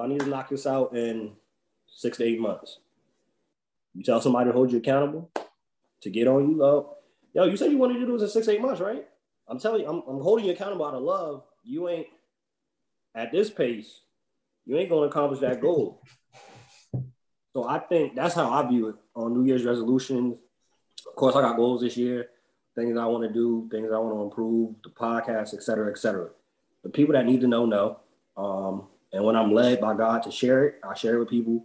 I 0.00 0.06
need 0.06 0.20
to 0.20 0.26
knock 0.26 0.48
this 0.48 0.66
out 0.66 0.96
in 0.96 1.32
six 1.86 2.18
to 2.18 2.24
eight 2.24 2.40
months. 2.40 2.78
You 3.94 4.02
tell 4.02 4.20
somebody 4.20 4.50
to 4.50 4.52
hold 4.52 4.72
you 4.72 4.78
accountable 4.78 5.30
to 6.00 6.10
get 6.10 6.26
on 6.26 6.50
you. 6.50 6.64
Oh, 6.64 6.96
yo, 7.32 7.44
you 7.44 7.56
said 7.56 7.70
you 7.70 7.78
wanted 7.78 8.00
to 8.00 8.06
do 8.06 8.18
this 8.18 8.22
in 8.22 8.28
six, 8.28 8.48
eight 8.48 8.60
months, 8.60 8.80
right? 8.80 9.06
I'm 9.46 9.58
telling 9.58 9.82
you, 9.82 9.88
I'm, 9.88 10.02
I'm 10.08 10.20
holding 10.20 10.46
you 10.46 10.52
accountable 10.52 10.86
out 10.86 10.94
of 10.94 11.02
love. 11.02 11.42
You 11.62 11.88
ain't 11.88 12.08
at 13.14 13.30
this 13.30 13.50
pace, 13.50 14.00
you 14.66 14.76
ain't 14.76 14.90
gonna 14.90 15.06
accomplish 15.06 15.40
that 15.40 15.60
goal. 15.60 16.02
So 17.52 17.68
I 17.68 17.78
think 17.78 18.16
that's 18.16 18.34
how 18.34 18.50
I 18.50 18.66
view 18.68 18.88
it 18.88 18.96
on 19.14 19.32
New 19.32 19.44
Year's 19.44 19.64
resolutions. 19.64 20.36
Of 21.06 21.14
course, 21.14 21.36
I 21.36 21.40
got 21.42 21.56
goals 21.56 21.82
this 21.82 21.96
year, 21.96 22.30
things 22.74 22.98
I 22.98 23.04
want 23.04 23.22
to 23.22 23.32
do, 23.32 23.68
things 23.70 23.90
I 23.92 23.98
want 23.98 24.16
to 24.16 24.22
improve, 24.22 24.74
the 24.82 24.90
podcast, 24.90 25.54
et 25.54 25.62
cetera, 25.62 25.88
et 25.90 25.98
cetera. 25.98 26.30
The 26.82 26.90
people 26.90 27.12
that 27.12 27.26
need 27.26 27.42
to 27.42 27.46
know 27.46 27.66
know. 27.66 28.00
Um, 28.36 28.88
and 29.14 29.24
when 29.24 29.36
I'm 29.36 29.52
led 29.52 29.80
by 29.80 29.94
God 29.94 30.24
to 30.24 30.32
share 30.32 30.66
it, 30.66 30.80
I 30.82 30.94
share 30.94 31.14
it 31.14 31.18
with 31.20 31.30
people, 31.30 31.64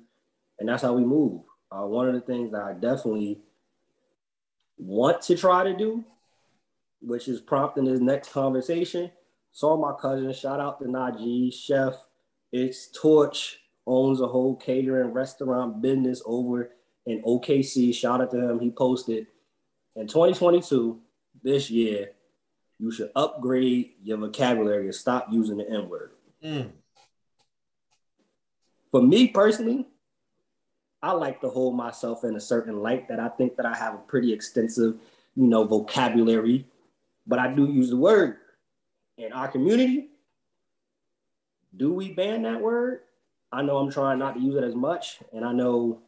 and 0.60 0.70
that's 0.70 0.84
how 0.84 0.94
we 0.94 1.04
move. 1.04 1.42
Uh, 1.72 1.82
one 1.88 2.08
of 2.08 2.14
the 2.14 2.22
things 2.22 2.52
that 2.52 2.62
I 2.62 2.74
definitely 2.74 3.40
want 4.78 5.24
to 5.24 5.36
try 5.36 5.64
to 5.64 5.76
do, 5.76 6.06
which 7.02 7.28
is 7.28 7.42
prompting 7.42 7.86
this 7.86 8.00
next 8.00 8.32
conversation. 8.32 9.10
Saw 9.52 9.78
my 9.78 9.94
cousin, 10.00 10.32
shout 10.32 10.60
out 10.60 10.80
to 10.80 10.86
Najee, 10.86 11.52
chef. 11.52 11.96
It's 12.52 12.92
Torch, 12.92 13.58
owns 13.88 14.22
a 14.22 14.28
whole 14.28 14.56
catering 14.56 15.12
restaurant 15.12 15.82
business 15.82 16.22
over 16.28 16.70
in 17.08 17.24
OKC. 17.24 17.96
Shout 17.96 18.22
out 18.22 18.30
to 18.30 18.38
him. 18.38 18.60
He 18.60 18.70
posted 18.70 19.26
in 19.96 20.06
2022, 20.06 21.02
this 21.44 21.72
year, 21.72 22.12
you 22.78 22.92
should 22.92 23.12
upgrade 23.16 23.94
your 24.04 24.18
vocabulary 24.18 24.86
and 24.86 24.96
stop 24.96 25.28
using 25.32 25.58
the 25.58 25.70
N 25.70 25.90
word. 25.90 26.12
Mm. 26.44 26.72
For 28.92 29.02
me 29.02 29.28
personally, 29.28 29.88
I 31.02 31.12
like 31.12 31.42
to 31.42 31.50
hold 31.50 31.76
myself 31.76 32.24
in 32.24 32.36
a 32.36 32.42
certain 32.42 32.82
light 32.82 33.08
that 33.10 33.20
I 33.20 33.30
think 33.30 33.56
that 33.58 33.66
I 33.66 33.76
have 33.76 33.96
a 33.96 34.00
pretty 34.00 34.34
extensive, 34.34 34.96
you 35.36 35.48
know, 35.48 35.64
vocabulary, 35.64 36.66
but 37.26 37.40
I 37.40 37.54
do 37.54 37.66
use 37.66 37.90
the 37.90 37.98
word. 37.98 38.38
In 39.18 39.32
our 39.32 39.48
community, 39.48 40.10
do 41.76 41.94
we 41.94 42.14
ban 42.14 42.42
that 42.44 42.60
word? 42.62 43.02
I 43.52 43.62
know 43.62 43.78
I'm 43.78 43.92
trying 43.92 44.20
not 44.20 44.36
to 44.36 44.42
use 44.42 44.56
it 44.56 44.64
as 44.64 44.76
much, 44.76 45.20
and 45.34 45.46
I 45.46 45.54
know 45.54 46.02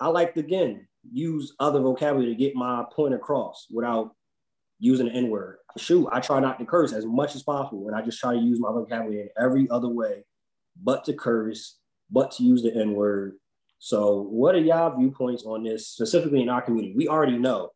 I 0.00 0.08
like 0.08 0.34
to 0.34 0.40
again 0.40 0.88
use 1.10 1.54
other 1.58 1.80
vocabulary 1.80 2.32
to 2.32 2.38
get 2.38 2.54
my 2.54 2.84
point 2.92 3.14
across 3.14 3.66
without 3.70 4.14
using 4.78 5.06
the 5.06 5.12
N 5.12 5.30
word. 5.30 5.58
Shoot, 5.76 6.08
I 6.10 6.20
try 6.20 6.40
not 6.40 6.58
to 6.58 6.64
curse 6.64 6.92
as 6.92 7.06
much 7.06 7.34
as 7.36 7.42
possible, 7.42 7.86
and 7.86 7.96
I 7.96 8.02
just 8.02 8.18
try 8.18 8.34
to 8.34 8.40
use 8.40 8.58
my 8.58 8.70
vocabulary 8.70 9.22
in 9.22 9.28
every 9.38 9.68
other 9.70 9.88
way, 9.88 10.24
but 10.80 11.04
to 11.04 11.12
curse 11.12 11.78
but 12.12 12.30
to 12.32 12.44
use 12.44 12.62
the 12.62 12.72
N 12.74 12.92
word. 12.92 13.34
So, 13.78 14.22
what 14.22 14.54
are 14.54 14.60
y'all 14.60 14.96
viewpoints 14.96 15.44
on 15.44 15.64
this, 15.64 15.88
specifically 15.88 16.42
in 16.42 16.48
our 16.48 16.62
community? 16.62 16.94
We 16.96 17.08
already 17.08 17.38
know. 17.38 17.70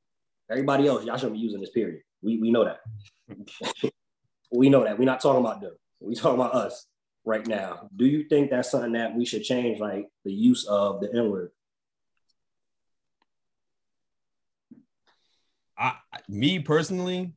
Everybody 0.49 0.87
else, 0.87 1.05
y'all 1.05 1.17
shouldn't 1.17 1.35
be 1.35 1.41
using 1.41 1.61
this. 1.61 1.71
Period. 1.71 2.03
We 2.23 2.39
we 2.39 2.53
know 2.53 2.65
that. 2.65 2.81
we 4.53 4.69
know 4.69 4.85
that. 4.85 4.99
We're 4.99 5.07
not 5.07 5.21
talking 5.21 5.41
about 5.41 5.61
them. 5.61 5.73
We 5.99 6.15
talking 6.15 6.39
about 6.39 6.55
us 6.55 6.87
right 7.25 7.45
now. 7.45 7.89
Do 7.97 8.07
you 8.07 8.29
think 8.29 8.51
that's 8.51 8.71
something 8.71 8.93
that 8.93 9.17
we 9.17 9.25
should 9.25 9.43
change, 9.43 9.81
like 9.81 10.07
the 10.25 10.33
use 10.33 10.65
of 10.67 11.01
the 11.01 11.13
N 11.13 11.31
word? 11.31 11.51
I, 15.77 15.95
me 16.29 16.61
personally, 16.61 17.33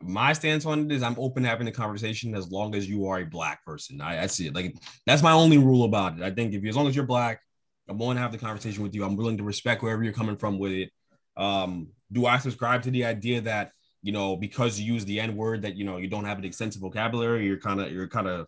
my 0.00 0.32
stance 0.32 0.66
on 0.66 0.80
it 0.80 0.92
is 0.92 1.02
I'm 1.02 1.16
open 1.18 1.42
to 1.42 1.48
having 1.48 1.68
a 1.68 1.72
conversation 1.72 2.34
as 2.34 2.50
long 2.50 2.74
as 2.74 2.88
you 2.88 3.06
are 3.06 3.20
a 3.20 3.26
black 3.26 3.64
person. 3.64 4.00
I, 4.00 4.22
I 4.22 4.26
see 4.26 4.46
it 4.46 4.54
like 4.54 4.76
that's 5.06 5.22
my 5.22 5.32
only 5.32 5.58
rule 5.58 5.84
about 5.84 6.18
it. 6.18 6.22
I 6.22 6.30
think 6.30 6.52
if 6.52 6.62
you, 6.62 6.68
as 6.68 6.76
long 6.76 6.88
as 6.88 6.96
you're 6.96 7.06
black, 7.06 7.40
I'm 7.88 7.98
willing 7.98 8.16
to 8.16 8.20
have 8.20 8.32
the 8.32 8.38
conversation 8.38 8.82
with 8.82 8.94
you. 8.94 9.04
I'm 9.04 9.16
willing 9.16 9.38
to 9.38 9.44
respect 9.44 9.82
wherever 9.82 10.02
you're 10.02 10.12
coming 10.12 10.36
from 10.36 10.58
with 10.58 10.72
it. 10.72 10.90
Um, 11.36 11.88
do 12.12 12.26
I 12.26 12.38
subscribe 12.38 12.82
to 12.82 12.90
the 12.90 13.04
idea 13.04 13.40
that 13.42 13.72
you 14.02 14.12
know 14.12 14.36
because 14.36 14.78
you 14.78 14.92
use 14.92 15.04
the 15.04 15.20
N 15.20 15.36
word 15.36 15.62
that 15.62 15.76
you 15.76 15.84
know 15.84 15.98
you 15.98 16.08
don't 16.08 16.24
have 16.24 16.38
an 16.38 16.44
extensive 16.44 16.82
vocabulary, 16.82 17.46
you're 17.46 17.58
kind 17.58 17.80
of 17.80 17.92
you're 17.92 18.08
kind 18.08 18.28
of 18.28 18.46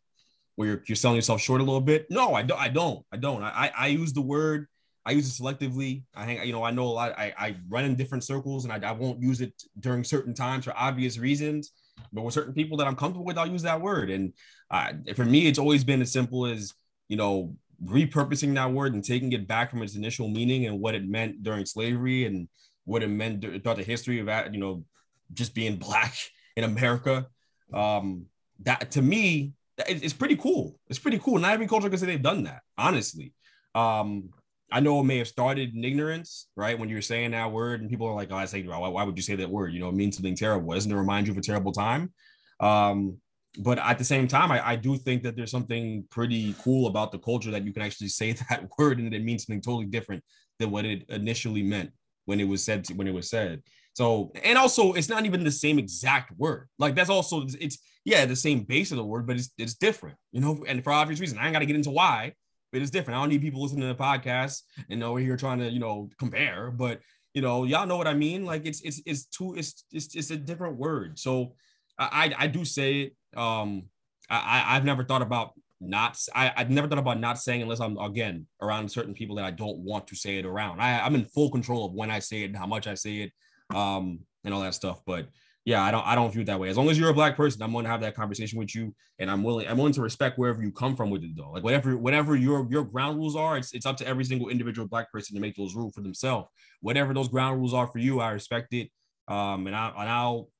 where 0.57 0.69
you're, 0.69 0.83
you're 0.87 0.97
selling 0.97 1.17
yourself 1.17 1.41
short 1.41 1.61
a 1.61 1.65
little 1.65 1.81
bit? 1.81 2.07
No, 2.11 2.35
I 2.35 2.43
don't. 2.43 2.61
I 2.61 2.69
don't. 2.69 3.05
I 3.13 3.17
don't. 3.17 3.43
I 3.43 3.71
I 3.77 3.87
use 3.89 4.13
the 4.13 4.23
word 4.23 4.67
I 5.07 5.13
use 5.13 5.29
it 5.29 5.41
selectively. 5.41 6.03
I 6.17 6.25
hang, 6.25 6.47
you 6.47 6.53
know, 6.53 6.65
I 6.65 6.73
know 6.73 6.85
a 6.85 6.89
lot. 6.89 7.13
I, 7.17 7.33
I 7.39 7.57
run 7.69 7.85
in 7.85 7.95
different 7.95 8.25
circles, 8.25 8.65
and 8.65 8.73
I, 8.73 8.89
I 8.89 8.93
won't 8.93 9.23
use 9.23 9.41
it 9.41 9.55
during 9.79 10.03
certain 10.03 10.35
times 10.35 10.65
for 10.65 10.75
obvious 10.77 11.17
reasons. 11.17 11.71
But 12.13 12.23
with 12.23 12.35
certain 12.35 12.53
people 12.53 12.77
that 12.79 12.89
I'm 12.89 12.97
comfortable 12.97 13.25
with, 13.25 13.39
I'll 13.39 13.47
use 13.47 13.63
that 13.63 13.81
word. 13.81 14.11
And 14.11 14.33
uh, 14.71 14.93
for 15.15 15.25
me, 15.25 15.47
it's 15.47 15.61
always 15.61 15.85
been 15.85 16.03
as 16.03 16.13
simple 16.13 16.45
as 16.45 16.75
you 17.09 17.17
know 17.17 17.55
repurposing 17.85 18.55
that 18.55 18.73
word 18.73 18.95
and 18.95 19.05
taking 19.05 19.31
it 19.33 19.47
back 19.47 19.71
from 19.71 19.83
its 19.83 19.95
initial 19.95 20.29
meaning 20.29 20.67
and 20.67 20.81
what 20.81 20.97
it 20.97 21.07
meant 21.07 21.43
during 21.43 21.65
slavery 21.65 22.25
and 22.25 22.49
what 22.85 23.05
it 23.05 23.09
meant 23.09 23.43
throughout 23.43 23.77
the 23.77 23.85
history 23.85 24.19
of. 24.19 24.29
You 24.53 24.59
know, 24.59 24.85
just 25.33 25.55
being 25.55 25.77
black 25.87 26.15
in 26.57 26.65
America. 26.65 27.29
Um, 27.73 28.27
that 28.65 28.91
to 28.93 29.03
me, 29.03 29.53
it's 29.79 30.15
pretty 30.15 30.37
cool. 30.37 30.81
It's 30.89 30.99
pretty 30.99 31.21
cool. 31.21 31.39
Not 31.39 31.53
every 31.53 31.69
culture 31.69 31.89
can 31.89 31.99
say 31.99 32.07
they've 32.07 32.21
done 32.21 32.43
that, 32.45 32.63
honestly. 32.77 33.35
Um, 33.75 34.31
I 34.73 34.81
know 34.81 35.01
it 35.01 35.05
may 35.05 35.19
have 35.19 35.29
started 35.29 35.75
in 35.75 35.85
ignorance, 35.85 36.49
right? 36.57 36.79
When 36.79 36.89
you're 36.89 37.03
saying 37.03 37.31
that 37.31 37.53
word, 37.53 37.81
and 37.81 37.91
people 37.91 38.07
are 38.07 38.15
like, 38.15 38.33
"Oh, 38.33 38.37
I 38.37 38.47
say, 38.47 38.63
why, 38.63 38.89
why 38.89 39.05
would 39.05 39.17
you 39.17 39.23
say 39.23 39.37
that 39.37 39.51
word? 39.51 39.73
You 39.73 39.81
know, 39.81 39.89
it 39.89 39.95
means 39.95 40.17
something 40.17 40.35
terrible. 40.35 40.75
Doesn't 40.75 40.91
it 40.91 40.97
remind 40.97 41.27
you 41.27 41.33
of 41.33 41.39
a 41.39 41.43
terrible 41.43 41.73
time?" 41.73 42.13
Um, 42.61 43.19
but 43.59 43.79
at 43.79 43.99
the 43.99 44.05
same 44.05 44.29
time, 44.29 44.53
I, 44.53 44.71
I 44.71 44.77
do 44.77 44.97
think 44.97 45.23
that 45.23 45.37
there's 45.37 45.51
something 45.51 46.05
pretty 46.11 46.55
cool 46.63 46.89
about 46.89 47.13
the 47.13 47.19
culture 47.19 47.51
that 47.51 47.65
you 47.65 47.73
can 47.73 47.83
actually 47.83 48.09
say 48.09 48.33
that 48.51 48.69
word 48.79 48.99
and 48.99 49.13
it 49.15 49.25
means 49.25 49.47
something 49.47 49.63
totally 49.63 49.87
different 49.87 50.23
than 50.59 50.71
what 50.71 50.85
it 50.85 51.05
initially 51.09 51.63
meant 51.63 51.91
when 52.25 52.41
it 52.41 52.49
was 52.49 52.65
said 52.65 52.85
to, 52.85 52.95
when 52.95 53.07
it 53.07 53.15
was 53.15 53.31
said. 53.31 53.63
So, 53.95 54.33
and 54.45 54.59
also, 54.59 54.93
it's 54.93 55.09
not 55.09 55.25
even 55.25 55.43
the 55.43 55.51
same 55.51 55.79
exact 55.79 56.31
word. 56.37 56.69
Like 56.79 56.95
that's 56.95 57.09
also 57.09 57.47
it's 57.61 57.79
yeah 58.05 58.27
the 58.27 58.37
same 58.37 58.65
base 58.65 58.91
of 58.91 58.99
the 58.99 59.05
word, 59.05 59.27
but 59.27 59.37
it's 59.37 59.51
it's 59.57 59.75
different, 59.75 60.17
you 60.33 60.41
know. 60.41 60.65
And 60.69 60.85
for 60.85 60.93
obvious 60.93 61.21
reason, 61.21 61.39
I 61.39 61.45
ain't 61.45 61.55
got 61.55 61.61
to 61.61 61.67
get 61.67 61.77
into 61.77 61.91
why 61.91 62.35
but 62.77 62.83
it's 62.83 62.91
different. 62.91 63.17
I 63.17 63.23
don't 63.23 63.31
need 63.31 63.41
people 63.41 63.63
listening 63.63 63.81
to 63.81 63.87
the 63.87 63.95
podcast 63.95 64.61
and 64.91 65.03
over 65.03 65.19
here 65.19 65.39
trying 65.39 65.61
to, 65.61 65.71
you 65.71 65.79
know, 65.79 66.11
compare. 66.19 66.71
But 66.71 67.01
you 67.33 67.41
know, 67.41 67.65
y'all 67.65 67.87
know 67.87 67.97
what 67.97 68.07
I 68.07 68.13
mean. 68.13 68.45
Like 68.45 68.67
it's 68.67 68.83
it's 68.83 69.01
it's 69.07 69.25
two, 69.25 69.55
it's 69.57 69.85
it's 69.93 70.15
it's 70.15 70.31
a 70.31 70.37
different 70.37 70.77
word. 70.77 71.19
So 71.19 71.55
I 71.99 72.35
I, 72.37 72.47
do 72.49 72.67
say 72.67 73.01
it. 73.01 73.17
Um, 73.35 73.85
I 74.29 74.77
I've 74.77 74.85
never 74.85 75.05
thought 75.05 75.23
about 75.23 75.55
not 75.81 76.19
I, 76.35 76.53
I've 76.55 76.69
never 76.69 76.87
thought 76.87 76.99
about 76.99 77.19
not 77.19 77.39
saying 77.39 77.63
unless 77.63 77.81
I'm 77.81 77.97
again 77.97 78.47
around 78.61 78.91
certain 78.91 79.15
people 79.15 79.37
that 79.37 79.47
I 79.47 79.53
don't 79.53 79.79
want 79.79 80.07
to 80.09 80.15
say 80.15 80.37
it 80.37 80.45
around. 80.45 80.79
I, 80.79 81.01
I'm 81.01 81.15
in 81.15 81.25
full 81.25 81.51
control 81.51 81.87
of 81.87 81.95
when 81.95 82.11
I 82.11 82.19
say 82.19 82.43
it 82.43 82.47
and 82.49 82.57
how 82.59 82.67
much 82.67 82.87
I 82.87 82.93
say 82.93 83.21
it, 83.21 83.33
um, 83.75 84.19
and 84.45 84.53
all 84.53 84.61
that 84.61 84.75
stuff. 84.75 85.01
But 85.07 85.29
yeah, 85.67 85.83
I 85.83 85.91
don't 85.91 86.07
I 86.07 86.15
don't 86.15 86.31
view 86.31 86.43
it 86.43 86.47
that 86.47 86.61
way. 86.61 86.69
As 86.69 86.77
long 86.77 86.89
as 86.89 86.97
you're 86.97 87.11
a 87.11 87.15
black 87.15 87.37
person, 87.37 87.61
I'm 87.61 87.73
to 87.73 87.89
have 87.89 88.01
that 88.03 88.15
conversation 88.15 88.57
with 88.57 88.73
you, 88.73 88.95
and 89.19 89.29
I'm 89.29 89.43
willing 89.43 89.67
I'm 89.67 89.77
willing 89.77 89.93
to 89.95 90.01
respect 90.01 90.39
wherever 90.39 90.63
you 90.63 90.71
come 90.71 90.95
from 90.95 91.11
with 91.11 91.25
it 91.25 91.37
though. 91.37 91.51
Like 91.51 91.65
whatever 91.65 91.97
whatever 91.99 92.37
your 92.37 92.69
your 92.71 92.85
ground 92.85 93.19
rules 93.19 93.35
are, 93.35 93.59
it's 93.59 93.75
it's 93.75 93.85
up 93.85 93.97
to 93.97 94.07
every 94.07 94.25
single 94.25 94.49
individual 94.49 94.87
black 94.87 95.11
person 95.11 95.35
to 95.35 95.41
make 95.41 95.57
those 95.57 95.75
rules 95.75 95.93
for 95.93 96.03
themselves. 96.03 96.49
Whatever 96.83 97.13
those 97.13 97.29
ground 97.29 97.59
rules 97.59 97.75
are 97.75 97.89
for 97.89 97.99
you, 97.99 98.21
I 98.21 98.31
respect 98.31 98.75
it. 98.75 98.91
Um, 99.27 99.67
and 99.67 99.75
I 99.75 99.89
and 99.89 100.09
I'll 100.09 100.51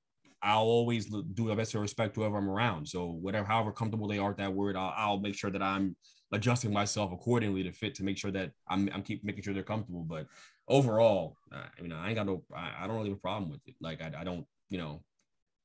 I'll 0.43 0.65
always 0.65 1.07
do 1.07 1.45
my 1.45 1.55
best 1.55 1.71
to 1.73 1.79
respect 1.79 2.17
whoever 2.17 2.39
I'm 2.39 2.51
around. 2.51 2.89
So 2.89 3.07
whatever, 3.07 3.47
however 3.47 3.71
comfortable 3.71 4.09
they 4.09 4.19
are 4.19 4.31
with 4.31 4.39
that 4.39 4.53
word, 4.55 4.77
I'll, 4.77 4.93
I'll 4.97 5.21
make 5.21 5.37
sure 5.37 5.51
that 5.51 5.63
I'm 5.63 5.95
adjusting 6.33 6.73
myself 6.73 7.13
accordingly 7.13 7.63
to 7.63 7.71
fit 7.71 7.95
to 7.95 8.03
make 8.05 8.19
sure 8.19 8.33
that 8.33 8.51
I'm 8.69 8.91
I'm 8.93 9.03
keep 9.03 9.23
making 9.25 9.45
sure 9.45 9.55
they're 9.55 9.63
comfortable. 9.63 10.03
But 10.03 10.27
overall, 10.67 11.37
I 11.53 11.81
mean, 11.81 11.93
I 11.93 12.09
ain't 12.09 12.17
got 12.17 12.27
no, 12.27 12.43
I, 12.53 12.73
I 12.81 12.87
don't 12.89 12.97
really 12.97 13.11
have 13.11 13.19
a 13.19 13.21
problem 13.21 13.51
with 13.51 13.61
it. 13.67 13.77
Like 13.81 14.03
I, 14.03 14.13
I 14.19 14.25
don't, 14.25 14.45
you 14.69 14.79
know, 14.79 15.03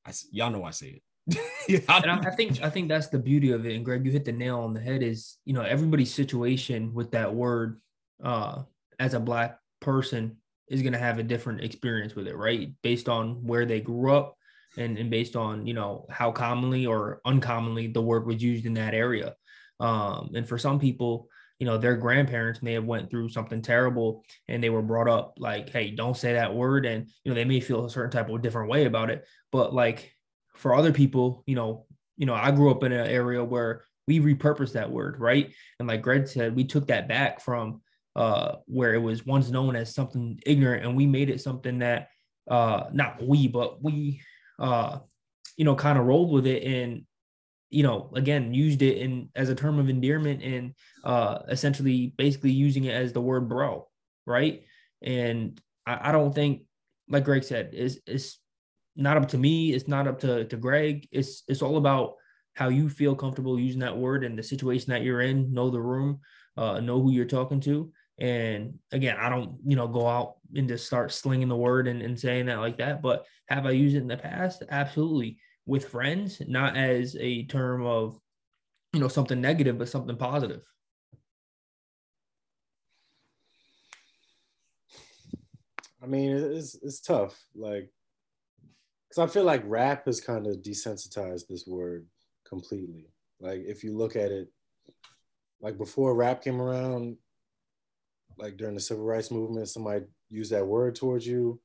I 0.06 0.12
y'all 0.30 0.50
know 0.50 0.64
I 0.64 0.70
say 0.70 1.00
it. 1.00 1.02
yeah, 1.68 1.78
and 2.02 2.10
I, 2.10 2.30
I, 2.30 2.34
think 2.34 2.62
I 2.62 2.70
think 2.70 2.88
that's 2.88 3.08
the 3.08 3.18
beauty 3.18 3.52
of 3.52 3.64
it. 3.66 3.74
And 3.74 3.84
Greg, 3.84 4.04
you 4.04 4.10
hit 4.10 4.24
the 4.24 4.32
nail 4.32 4.60
on 4.60 4.74
the 4.74 4.80
head. 4.80 5.02
Is 5.02 5.38
you 5.44 5.52
know 5.52 5.62
everybody's 5.62 6.12
situation 6.12 6.92
with 6.94 7.12
that 7.12 7.32
word 7.34 7.80
uh, 8.22 8.62
as 8.98 9.14
a 9.14 9.20
black 9.20 9.58
person 9.80 10.36
is 10.68 10.82
going 10.82 10.92
to 10.92 10.98
have 10.98 11.18
a 11.18 11.22
different 11.22 11.62
experience 11.62 12.14
with 12.14 12.26
it, 12.26 12.36
right? 12.36 12.70
Based 12.82 13.08
on 13.08 13.44
where 13.44 13.66
they 13.66 13.80
grew 13.80 14.14
up 14.14 14.36
and, 14.78 14.96
and 14.96 15.10
based 15.10 15.36
on 15.36 15.66
you 15.66 15.74
know 15.74 16.06
how 16.10 16.32
commonly 16.32 16.86
or 16.86 17.20
uncommonly 17.24 17.88
the 17.88 18.02
word 18.02 18.26
was 18.26 18.42
used 18.42 18.66
in 18.66 18.74
that 18.74 18.94
area. 18.94 19.34
Um, 19.80 20.30
and 20.34 20.48
for 20.48 20.58
some 20.58 20.78
people, 20.78 21.28
you 21.62 21.66
know 21.66 21.78
their 21.78 21.96
grandparents 21.96 22.60
may 22.60 22.72
have 22.72 22.84
went 22.84 23.08
through 23.08 23.28
something 23.28 23.62
terrible 23.62 24.24
and 24.48 24.62
they 24.62 24.70
were 24.70 24.82
brought 24.82 25.08
up 25.08 25.34
like 25.38 25.70
hey 25.70 25.92
don't 25.92 26.16
say 26.16 26.32
that 26.32 26.52
word 26.52 26.84
and 26.84 27.08
you 27.22 27.30
know 27.30 27.36
they 27.36 27.44
may 27.44 27.60
feel 27.60 27.84
a 27.84 27.90
certain 27.90 28.10
type 28.10 28.28
of 28.28 28.42
different 28.42 28.68
way 28.68 28.84
about 28.84 29.10
it 29.10 29.24
but 29.52 29.72
like 29.72 30.12
for 30.54 30.74
other 30.74 30.92
people, 30.92 31.42
you 31.46 31.54
know, 31.54 31.86
you 32.16 32.26
know, 32.26 32.34
I 32.34 32.50
grew 32.50 32.70
up 32.70 32.84
in 32.84 32.92
an 32.92 33.06
area 33.06 33.42
where 33.42 33.84
we 34.06 34.20
repurposed 34.20 34.72
that 34.72 34.90
word, 34.90 35.18
right? 35.18 35.52
And 35.78 35.88
like 35.88 36.02
Greg 36.02 36.28
said, 36.28 36.56
we 36.56 36.64
took 36.64 36.88
that 36.88 37.08
back 37.08 37.40
from 37.40 37.80
uh 38.14 38.56
where 38.66 38.92
it 38.92 38.98
was 38.98 39.24
once 39.24 39.48
known 39.48 39.74
as 39.74 39.94
something 39.94 40.38
ignorant 40.44 40.84
and 40.84 40.94
we 40.94 41.06
made 41.06 41.30
it 41.30 41.40
something 41.40 41.78
that 41.78 42.08
uh 42.50 42.84
not 42.92 43.22
we, 43.22 43.48
but 43.48 43.82
we 43.82 44.20
uh 44.58 44.98
you 45.56 45.64
know 45.64 45.74
kind 45.74 45.98
of 45.98 46.04
rolled 46.04 46.30
with 46.30 46.46
it 46.46 46.62
and 46.62 47.06
you 47.72 47.82
know 47.82 48.10
again 48.14 48.54
used 48.54 48.82
it 48.82 48.98
in 48.98 49.28
as 49.34 49.48
a 49.48 49.54
term 49.54 49.78
of 49.78 49.88
endearment 49.88 50.42
and 50.42 50.74
uh 51.04 51.38
essentially 51.48 52.14
basically 52.16 52.50
using 52.50 52.84
it 52.84 52.94
as 52.94 53.12
the 53.12 53.20
word 53.20 53.48
bro 53.48 53.88
right 54.26 54.62
and 55.02 55.60
i, 55.86 56.10
I 56.10 56.12
don't 56.12 56.34
think 56.34 56.62
like 57.08 57.24
greg 57.24 57.44
said 57.44 57.70
it's, 57.72 57.96
is 58.06 58.38
not 58.96 59.16
up 59.16 59.28
to 59.28 59.38
me. 59.38 59.72
It's 59.72 59.88
not 59.88 60.06
up 60.06 60.20
to, 60.20 60.44
to 60.44 60.56
Greg. 60.56 61.08
It's 61.12 61.42
it's 61.48 61.62
all 61.62 61.76
about 61.76 62.14
how 62.54 62.68
you 62.68 62.88
feel 62.88 63.14
comfortable 63.14 63.58
using 63.58 63.80
that 63.80 63.96
word 63.96 64.24
and 64.24 64.38
the 64.38 64.42
situation 64.42 64.90
that 64.90 65.02
you're 65.02 65.22
in. 65.22 65.52
Know 65.52 65.70
the 65.70 65.80
room, 65.80 66.20
uh, 66.56 66.80
know 66.80 67.00
who 67.00 67.10
you're 67.12 67.24
talking 67.24 67.60
to. 67.60 67.92
And 68.18 68.74
again, 68.92 69.16
I 69.18 69.30
don't, 69.30 69.56
you 69.64 69.74
know, 69.74 69.88
go 69.88 70.06
out 70.06 70.34
and 70.54 70.68
just 70.68 70.86
start 70.86 71.12
slinging 71.12 71.48
the 71.48 71.56
word 71.56 71.88
and, 71.88 72.02
and 72.02 72.18
saying 72.18 72.46
that 72.46 72.60
like 72.60 72.78
that. 72.78 73.00
But 73.00 73.24
have 73.48 73.66
I 73.66 73.70
used 73.70 73.96
it 73.96 74.00
in 74.00 74.08
the 74.08 74.18
past? 74.18 74.62
Absolutely. 74.70 75.38
With 75.66 75.88
friends, 75.88 76.42
not 76.46 76.76
as 76.76 77.16
a 77.18 77.44
term 77.44 77.86
of, 77.86 78.18
you 78.92 79.00
know, 79.00 79.08
something 79.08 79.40
negative, 79.40 79.78
but 79.78 79.88
something 79.88 80.16
positive. 80.16 80.62
I 86.02 86.06
mean, 86.06 86.32
it's 86.32 86.74
it's 86.82 87.00
tough. 87.00 87.38
Like 87.54 87.90
because 89.08 89.28
I 89.28 89.32
feel 89.32 89.44
like 89.44 89.62
rap 89.66 90.06
has 90.06 90.20
kind 90.20 90.46
of 90.46 90.62
desensitized 90.62 91.46
this 91.46 91.66
word 91.66 92.06
completely. 92.48 93.10
Like 93.40 93.62
if 93.66 93.84
you 93.84 93.96
look 93.96 94.16
at 94.16 94.32
it, 94.32 94.48
like 95.60 95.76
before 95.76 96.14
rap 96.14 96.42
came 96.42 96.60
around, 96.60 97.18
like 98.38 98.56
during 98.56 98.74
the 98.74 98.80
civil 98.80 99.04
rights 99.04 99.30
movement, 99.30 99.68
somebody 99.68 100.06
used 100.30 100.52
that 100.52 100.66
word 100.66 100.94
towards 100.94 101.26
you. 101.26 101.60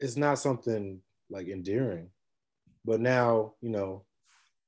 It's 0.00 0.16
not 0.16 0.40
something 0.40 1.00
like 1.30 1.46
endearing. 1.46 2.10
But 2.84 3.00
now, 3.00 3.54
you 3.60 3.70
know, 3.70 4.04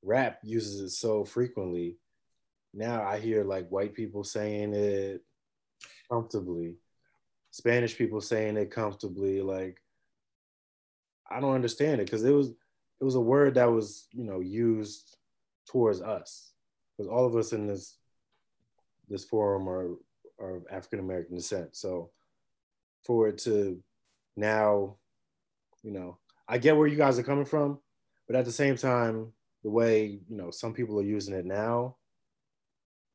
rap 0.02 0.38
uses 0.42 0.80
it 0.80 0.90
so 0.90 1.24
frequently. 1.24 1.96
Now 2.72 3.02
I 3.02 3.18
hear 3.18 3.44
like 3.44 3.68
white 3.68 3.94
people 3.94 4.24
saying 4.24 4.74
it 4.74 5.22
comfortably, 6.10 6.76
Spanish 7.50 7.96
people 7.96 8.20
saying 8.20 8.56
it 8.56 8.70
comfortably. 8.70 9.40
Like 9.40 9.80
I 11.30 11.40
don't 11.40 11.54
understand 11.54 12.00
it 12.00 12.04
because 12.04 12.24
it 12.24 12.32
was 12.32 12.48
it 12.48 13.04
was 13.04 13.14
a 13.14 13.20
word 13.20 13.54
that 13.54 13.70
was 13.70 14.06
you 14.12 14.24
know 14.24 14.40
used 14.40 15.16
towards 15.68 16.00
us 16.00 16.52
because 16.96 17.08
all 17.08 17.26
of 17.26 17.36
us 17.36 17.52
in 17.52 17.66
this 17.66 17.96
this 19.08 19.24
forum 19.24 19.68
are 19.68 19.96
are 20.38 20.62
African 20.70 21.00
American 21.00 21.36
descent. 21.36 21.76
So 21.76 22.10
for 23.04 23.28
it 23.28 23.38
to 23.38 23.82
now, 24.36 24.96
you 25.82 25.92
know, 25.92 26.18
I 26.48 26.58
get 26.58 26.76
where 26.76 26.86
you 26.86 26.96
guys 26.96 27.18
are 27.18 27.24
coming 27.24 27.44
from, 27.44 27.78
but 28.30 28.38
at 28.38 28.44
the 28.44 28.52
same 28.52 28.76
time, 28.76 29.32
the 29.64 29.70
way 29.70 30.20
you 30.28 30.36
know 30.36 30.52
some 30.52 30.72
people 30.72 31.00
are 31.00 31.02
using 31.02 31.34
it 31.34 31.44
now, 31.44 31.96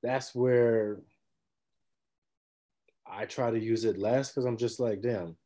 that's 0.04 0.36
where 0.36 1.00
I 3.10 3.24
try 3.24 3.50
to 3.50 3.58
use 3.58 3.86
it 3.86 3.98
less 3.98 4.28
because 4.28 4.44
I'm 4.44 4.58
just 4.58 4.78
like, 4.78 5.02
damn, 5.02 5.38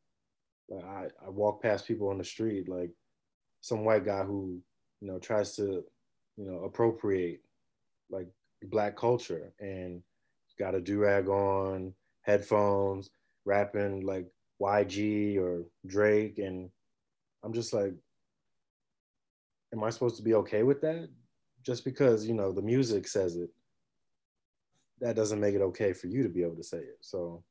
like 0.70 0.84
I, 0.84 1.06
I 1.24 1.30
walk 1.30 1.62
past 1.62 1.88
people 1.88 2.10
on 2.10 2.18
the 2.18 2.24
street, 2.24 2.68
like 2.68 2.90
some 3.62 3.86
white 3.86 4.06
guy 4.06 4.24
who, 4.24 4.60
you 5.02 5.08
know, 5.08 5.20
tries 5.20 5.56
to, 5.58 5.84
you 6.36 6.46
know, 6.46 6.64
appropriate 6.64 7.42
like 8.10 8.28
black 8.64 8.98
culture 8.98 9.54
and 9.60 10.02
got 10.58 10.74
a 10.74 10.82
do-rag 10.82 11.28
on, 11.28 11.94
headphones, 12.24 13.12
rapping 13.46 14.04
like 14.04 14.26
YG 14.60 15.38
or 15.38 15.66
Drake. 15.86 16.40
And 16.40 16.72
I'm 17.44 17.54
just 17.54 17.72
like, 17.72 17.94
am 19.74 19.84
I 19.84 19.90
supposed 19.90 20.18
to 20.18 20.24
be 20.24 20.34
okay 20.36 20.64
with 20.64 20.82
that? 20.82 21.10
Just 21.64 21.84
because, 21.84 22.26
you 22.26 22.34
know, 22.34 22.52
the 22.52 22.62
music 22.62 23.08
says 23.08 23.36
it, 23.36 23.50
that 25.02 25.16
doesn't 25.16 25.40
make 25.40 25.56
it 25.56 25.62
okay 25.62 25.94
for 25.94 26.08
you 26.08 26.24
to 26.24 26.30
be 26.30 26.44
able 26.44 26.56
to 26.56 26.64
say 26.64 26.78
it. 26.78 26.98
So 27.02 27.44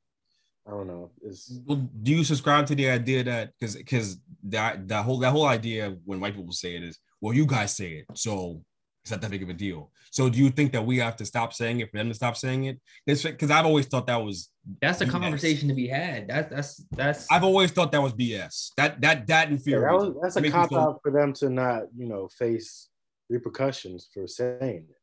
I 0.67 0.73
don't 0.73 0.87
know. 0.87 1.11
It's 1.23 1.47
do 1.47 2.13
you 2.13 2.25
subscribe 2.25 2.67
to 2.67 2.75
the 2.75 2.91
idea 2.91 3.25
that 3.25 3.53
because 3.59 3.77
because 3.77 4.19
that 4.45 4.87
that 4.89 5.05
whole 5.05 5.19
that 5.19 5.31
whole 5.31 5.47
idea 5.47 5.97
when 6.05 6.21
white 6.21 6.37
people 6.37 6.53
say 6.53 6.77
it 6.77 6.83
is 6.83 6.99
well 7.21 7.33
you 7.33 7.47
guys 7.47 7.75
say 7.75 7.93
it 7.93 8.07
so 8.15 8.63
it's 9.09 9.13
not 9.13 9.23
that 9.23 9.31
big 9.31 9.43
of 9.43 9.49
a 9.49 9.55
deal. 9.55 9.91
So 10.11 10.29
do 10.29 10.39
you 10.39 10.51
think 10.51 10.73
that 10.73 10.85
we 10.85 10.99
have 10.99 11.17
to 11.17 11.25
stop 11.25 11.55
saying 11.55 11.81
it 11.81 11.91
for 11.91 11.97
them 11.97 12.09
to 12.09 12.15
stop 12.15 12.37
saying 12.37 12.65
it? 12.65 12.79
Because 13.07 13.51
I've 13.51 13.65
always 13.65 13.87
thought 13.87 14.07
that 14.07 14.23
was 14.23 14.51
that's 14.83 15.01
a 15.01 15.07
BS. 15.07 15.11
conversation 15.11 15.69
to 15.69 15.75
be 15.75 15.89
had. 15.89 16.29
That's 16.29 16.51
that's 16.51 16.85
that's. 16.91 17.27
I've 17.31 17.45
always 17.45 17.71
thought 17.71 17.91
that 17.93 18.03
was 18.03 18.13
BS. 18.13 18.73
That 18.77 19.01
that 19.01 19.27
that 19.29 19.49
in 19.49 19.59
fear. 19.59 19.91
Yeah, 19.91 19.99
that 19.99 20.15
that's 20.23 20.37
a 20.37 20.51
cop 20.51 20.73
out 20.75 21.01
for 21.03 21.11
them 21.11 21.33
to 21.35 21.49
not 21.49 21.85
you 21.97 22.07
know 22.07 22.29
face 22.29 22.91
repercussions 23.31 24.09
for 24.13 24.27
saying 24.27 24.85
it. 24.89 24.97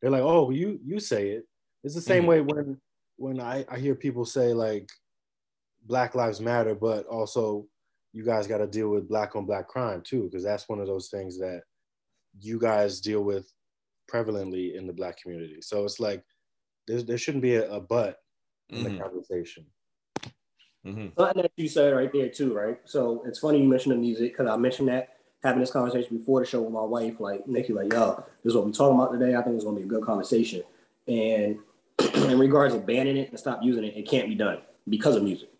They're 0.00 0.10
like, 0.10 0.22
oh, 0.22 0.50
you 0.50 0.80
you 0.82 0.98
say 0.98 1.30
it. 1.30 1.44
It's 1.84 1.94
the 1.94 2.00
same 2.00 2.22
mm-hmm. 2.22 2.28
way 2.28 2.40
when 2.40 2.80
when 3.16 3.40
I, 3.40 3.66
I 3.68 3.78
hear 3.78 3.94
people 3.94 4.24
say 4.24 4.54
like 4.54 4.88
Black 5.84 6.14
Lives 6.14 6.40
Matter, 6.40 6.74
but 6.74 7.04
also 7.06 7.66
you 8.14 8.24
guys 8.24 8.46
got 8.46 8.58
to 8.58 8.66
deal 8.66 8.88
with 8.88 9.08
black 9.08 9.36
on 9.36 9.44
black 9.44 9.68
crime 9.68 10.00
too, 10.00 10.24
because 10.24 10.42
that's 10.42 10.68
one 10.70 10.80
of 10.80 10.86
those 10.86 11.08
things 11.08 11.38
that 11.38 11.62
you 12.40 12.58
guys 12.58 13.00
deal 13.00 13.22
with 13.22 13.50
prevalently 14.10 14.74
in 14.74 14.86
the 14.86 14.92
black 14.92 15.20
community. 15.20 15.60
So 15.60 15.84
it's 15.84 16.00
like 16.00 16.24
there, 16.86 17.02
there 17.02 17.18
shouldn't 17.18 17.42
be 17.42 17.56
a, 17.56 17.70
a 17.70 17.80
but 17.80 18.18
in 18.70 18.78
mm-hmm. 18.78 18.96
the 18.96 19.02
conversation. 19.02 19.66
Mm-hmm. 20.86 21.08
Something 21.18 21.42
that 21.42 21.52
you 21.56 21.68
said 21.68 21.94
right 21.94 22.12
there 22.12 22.28
too, 22.28 22.54
right? 22.54 22.78
So 22.84 23.22
it's 23.26 23.38
funny 23.38 23.62
you 23.62 23.68
mentioned 23.68 23.92
the 23.92 23.98
music 23.98 24.32
because 24.32 24.50
I 24.50 24.56
mentioned 24.56 24.88
that 24.88 25.10
having 25.44 25.60
this 25.60 25.70
conversation 25.70 26.18
before 26.18 26.40
the 26.40 26.46
show 26.46 26.62
with 26.62 26.72
my 26.72 26.82
wife, 26.82 27.20
like 27.20 27.46
Nikki, 27.46 27.72
like, 27.72 27.92
yo, 27.92 28.24
this 28.42 28.50
is 28.50 28.56
what 28.56 28.66
we're 28.66 28.72
talking 28.72 28.98
about 28.98 29.12
today. 29.12 29.36
I 29.36 29.42
think 29.42 29.56
it's 29.56 29.64
gonna 29.64 29.76
be 29.76 29.84
a 29.84 29.86
good 29.86 30.04
conversation. 30.04 30.62
And 31.06 31.58
in 32.14 32.38
regards 32.38 32.74
to 32.74 32.80
banning 32.80 33.16
it 33.16 33.30
and 33.30 33.38
stop 33.38 33.60
using 33.62 33.84
it, 33.84 33.96
it 33.96 34.08
can't 34.08 34.28
be 34.28 34.34
done 34.34 34.58
because 34.88 35.14
of 35.14 35.22
music 35.22 35.50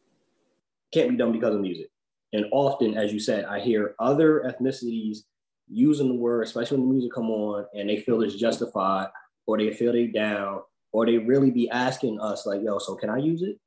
can't 0.93 1.11
be 1.11 1.17
done 1.17 1.33
because 1.33 1.55
of 1.55 1.61
music. 1.61 1.89
And 2.33 2.47
often, 2.53 2.97
as 2.97 3.13
you 3.13 3.19
said, 3.19 3.45
I 3.45 3.61
hear 3.61 3.95
other 3.99 4.41
ethnicities 4.41 5.25
using 5.73 6.09
the 6.09 6.15
word, 6.15 6.43
especially 6.43 6.79
when 6.79 6.89
the 6.89 6.93
music 6.93 7.13
come 7.13 7.31
on, 7.31 7.67
and 7.75 7.89
they 7.89 8.01
feel 8.01 8.23
it's 8.23 8.35
justified, 8.35 9.09
or 9.47 9.59
they 9.59 9.73
feel 9.73 9.93
they 9.93 10.07
down, 10.07 10.61
or 10.93 11.07
they 11.07 11.19
really 11.19 11.51
be 11.51 11.69
asking 11.71 12.21
us 12.21 12.47
like, 12.47 12.63
"Yo, 12.63 12.79
so 12.79 12.95
can 12.95 13.11
I 13.11 13.19
use 13.19 13.43
it?" 13.43 13.59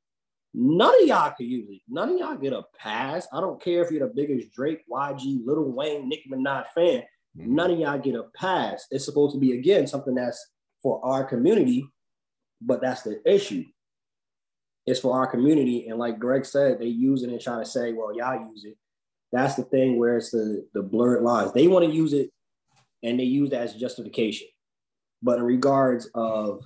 None 0.54 1.02
of 1.02 1.08
y'all 1.08 1.34
can 1.36 1.46
use 1.46 1.68
it. 1.68 1.82
None 1.88 2.10
of 2.10 2.18
y'all 2.18 2.36
get 2.36 2.52
a 2.52 2.62
pass. 2.78 3.28
I 3.32 3.40
don't 3.40 3.62
care 3.62 3.82
if 3.82 3.90
you're 3.90 4.08
the 4.08 4.14
biggest 4.14 4.52
Drake, 4.52 4.84
YG, 4.90 5.42
Lil 5.44 5.72
Wayne, 5.72 6.08
Nicki 6.08 6.30
Minaj 6.30 6.66
fan. 6.74 7.02
Mm-hmm. 7.36 7.54
None 7.54 7.70
of 7.72 7.78
y'all 7.78 7.98
get 7.98 8.14
a 8.14 8.24
pass. 8.34 8.86
It's 8.90 9.04
supposed 9.04 9.34
to 9.34 9.40
be 9.40 9.58
again 9.58 9.86
something 9.86 10.14
that's 10.14 10.52
for 10.82 11.04
our 11.04 11.24
community, 11.24 11.86
but 12.62 12.80
that's 12.80 13.02
the 13.02 13.20
issue 13.30 13.64
it's 14.86 15.00
for 15.00 15.18
our 15.18 15.26
community. 15.26 15.88
And 15.88 15.98
like 15.98 16.18
Greg 16.18 16.46
said, 16.46 16.78
they 16.78 16.86
use 16.86 17.22
it 17.22 17.30
and 17.30 17.40
try 17.40 17.58
to 17.58 17.66
say, 17.66 17.92
well, 17.92 18.16
y'all 18.16 18.48
use 18.50 18.64
it. 18.64 18.76
That's 19.36 19.54
the 19.54 19.64
thing 19.64 19.98
where 19.98 20.16
it's 20.16 20.30
the, 20.30 20.66
the 20.72 20.82
blurred 20.82 21.22
lines. 21.22 21.52
They 21.52 21.68
want 21.68 21.84
to 21.84 21.90
use 21.90 22.14
it 22.14 22.30
and 23.02 23.20
they 23.20 23.24
use 23.24 23.50
that 23.50 23.60
as 23.62 23.74
justification. 23.74 24.48
But 25.22 25.38
in 25.38 25.44
regards 25.44 26.08
of 26.14 26.62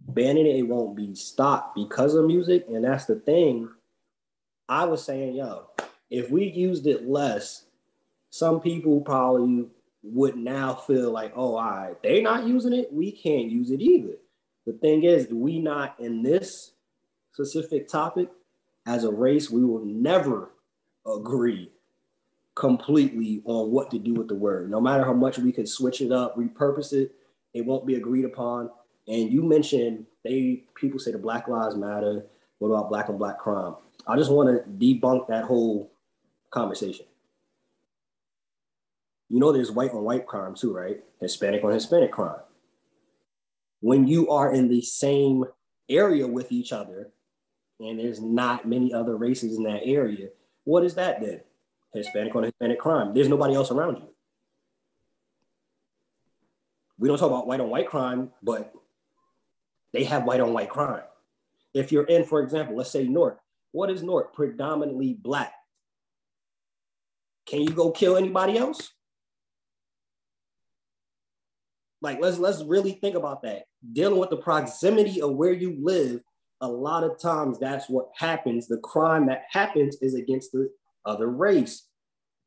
banning 0.00 0.46
it, 0.46 0.56
it 0.56 0.62
won't 0.62 0.96
be 0.96 1.14
stopped 1.14 1.76
because 1.76 2.14
of 2.14 2.26
music. 2.26 2.64
And 2.68 2.84
that's 2.84 3.04
the 3.04 3.16
thing. 3.20 3.68
I 4.68 4.84
was 4.84 5.04
saying, 5.04 5.36
yo, 5.36 5.68
if 6.10 6.28
we 6.28 6.46
used 6.46 6.86
it 6.88 7.08
less, 7.08 7.66
some 8.30 8.60
people 8.60 9.00
probably 9.00 9.66
would 10.02 10.36
now 10.36 10.74
feel 10.74 11.12
like, 11.12 11.32
oh, 11.36 11.56
all 11.56 11.70
right, 11.70 12.02
they're 12.02 12.22
not 12.22 12.46
using 12.46 12.72
it. 12.72 12.92
We 12.92 13.12
can't 13.12 13.50
use 13.50 13.70
it 13.70 13.80
either. 13.80 14.14
The 14.66 14.72
thing 14.72 15.04
is, 15.04 15.28
we 15.30 15.60
not 15.60 16.00
in 16.00 16.22
this 16.22 16.72
specific 17.32 17.86
topic, 17.88 18.28
as 18.86 19.04
a 19.04 19.10
race, 19.10 19.50
we 19.50 19.64
will 19.64 19.84
never 19.84 20.50
agree 21.06 21.70
completely 22.54 23.42
on 23.44 23.70
what 23.70 23.90
to 23.90 23.98
do 23.98 24.14
with 24.14 24.28
the 24.28 24.34
word. 24.34 24.70
No 24.70 24.80
matter 24.80 25.04
how 25.04 25.12
much 25.12 25.38
we 25.38 25.52
could 25.52 25.68
switch 25.68 26.00
it 26.00 26.12
up, 26.12 26.36
repurpose 26.36 26.92
it, 26.92 27.12
it 27.54 27.64
won't 27.64 27.86
be 27.86 27.94
agreed 27.94 28.24
upon. 28.24 28.70
And 29.08 29.32
you 29.32 29.42
mentioned 29.42 30.06
they 30.24 30.64
people 30.74 30.98
say 30.98 31.12
the 31.12 31.18
Black 31.18 31.48
Lives 31.48 31.76
Matter. 31.76 32.26
What 32.58 32.68
about 32.68 32.90
black 32.90 33.08
and 33.08 33.18
black 33.18 33.38
crime? 33.38 33.74
I 34.06 34.16
just 34.16 34.30
want 34.30 34.48
to 34.48 34.70
debunk 34.70 35.28
that 35.28 35.44
whole 35.44 35.90
conversation. 36.50 37.06
You 39.30 39.38
know, 39.38 39.52
there's 39.52 39.70
white 39.70 39.92
on 39.92 40.02
white 40.02 40.26
crime 40.26 40.54
too, 40.54 40.74
right? 40.74 41.02
Hispanic 41.20 41.64
on 41.64 41.72
Hispanic 41.72 42.12
crime. 42.12 42.40
When 43.80 44.06
you 44.06 44.28
are 44.28 44.52
in 44.52 44.68
the 44.68 44.82
same 44.82 45.44
area 45.88 46.26
with 46.26 46.52
each 46.52 46.72
other, 46.72 47.10
and 47.78 47.98
there's 47.98 48.20
not 48.20 48.68
many 48.68 48.92
other 48.92 49.16
races 49.16 49.56
in 49.56 49.62
that 49.62 49.80
area, 49.84 50.28
what 50.70 50.84
is 50.84 50.94
that 50.94 51.20
then? 51.20 51.40
Hispanic 51.92 52.34
on 52.36 52.44
Hispanic 52.44 52.78
crime. 52.78 53.12
There's 53.12 53.28
nobody 53.28 53.56
else 53.56 53.72
around 53.72 53.96
you. 53.96 54.08
We 56.96 57.08
don't 57.08 57.18
talk 57.18 57.30
about 57.30 57.48
white 57.48 57.58
on 57.58 57.70
white 57.70 57.88
crime, 57.88 58.30
but 58.40 58.72
they 59.92 60.04
have 60.04 60.24
white 60.24 60.40
on 60.40 60.52
white 60.52 60.70
crime. 60.70 61.02
If 61.74 61.90
you're 61.90 62.04
in, 62.04 62.22
for 62.24 62.40
example, 62.40 62.76
let's 62.76 62.90
say 62.90 63.08
North, 63.08 63.36
what 63.72 63.90
is 63.90 64.04
North? 64.04 64.32
Predominantly 64.32 65.14
black. 65.14 65.52
Can 67.46 67.62
you 67.62 67.70
go 67.70 67.90
kill 67.90 68.16
anybody 68.16 68.56
else? 68.56 68.92
Like 72.00 72.20
let's 72.20 72.38
let's 72.38 72.62
really 72.62 72.92
think 72.92 73.16
about 73.16 73.42
that. 73.42 73.64
Dealing 73.92 74.20
with 74.20 74.30
the 74.30 74.36
proximity 74.36 75.20
of 75.20 75.34
where 75.34 75.52
you 75.52 75.76
live, 75.80 76.22
a 76.60 76.68
lot 76.68 77.04
of 77.04 77.18
times 77.18 77.58
that's 77.58 77.88
what 77.88 78.10
happens. 78.16 78.68
The 78.68 78.78
crime 78.78 79.26
that 79.26 79.44
happens 79.50 79.96
is 80.02 80.14
against 80.14 80.52
the 80.52 80.70
other 81.04 81.28
race. 81.28 81.86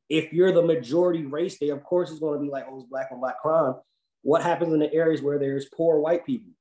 If 0.09 0.31
you're 0.31 0.51
the 0.51 0.61
majority 0.61 1.25
race, 1.25 1.57
they 1.59 1.69
of 1.69 1.83
course 1.83 2.11
is 2.11 2.19
going 2.19 2.39
to 2.39 2.43
be 2.43 2.51
like, 2.51 2.65
oh, 2.69 2.79
it's 2.79 2.89
black 2.89 3.09
on 3.11 3.19
black 3.19 3.39
crime. 3.41 3.75
What 4.21 4.43
happens 4.43 4.73
in 4.73 4.79
the 4.79 4.93
areas 4.93 5.21
where 5.21 5.39
there's 5.39 5.65
poor 5.65 5.99
white 5.99 6.25
people? 6.25 6.51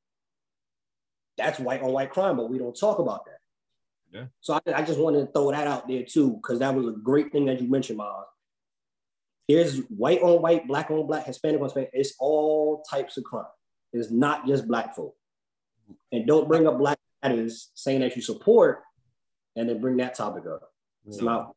That's 1.37 1.59
white 1.59 1.83
on 1.83 1.93
white 1.93 2.11
crime, 2.11 2.37
but 2.37 2.51
we 2.51 2.59
don't 2.59 2.79
talk 2.79 2.99
about 2.99 3.25
that. 3.27 3.39
Yeah. 4.13 4.25
So 4.41 4.55
I, 4.55 4.61
I 4.75 4.83
just 4.83 4.99
wanted 4.99 5.21
to 5.21 5.33
throw 5.33 5.51
that 5.51 5.67
out 5.67 5.89
there 5.89 6.05
too, 6.05 6.35
because 6.35 6.59
that 6.59 6.75
was 6.75 6.87
a 6.87 6.99
great 6.99 7.33
thing 7.33 7.47
that 7.47 7.61
you 7.61 7.69
mentioned, 7.69 7.99
Miles. 7.99 8.27
There's 9.49 9.79
white 9.89 10.23
on 10.23 10.41
white, 10.41 10.67
black 10.67 10.91
on 10.91 11.07
black, 11.07 11.27
Hispanic 11.27 11.61
on 11.61 11.67
Hispanic. 11.67 11.91
It's 11.93 12.15
all 12.19 12.83
types 12.89 13.17
of 13.17 13.25
crime. 13.25 13.45
It's 13.93 14.11
not 14.11 14.47
just 14.47 14.69
black 14.69 14.95
folk. 14.95 15.15
And 16.13 16.27
don't 16.27 16.49
bring 16.49 16.67
up 16.67 16.79
black 16.79 16.99
matters 17.23 17.71
saying 17.75 18.01
that 18.01 18.17
you 18.17 18.23
support 18.23 18.83
and 19.57 19.69
then 19.69 19.81
bring 19.81 19.97
that 19.99 20.15
topic 20.15 20.45
up. 20.47 20.63
It's 21.07 21.19
No. 21.19 21.25
not 21.25 21.53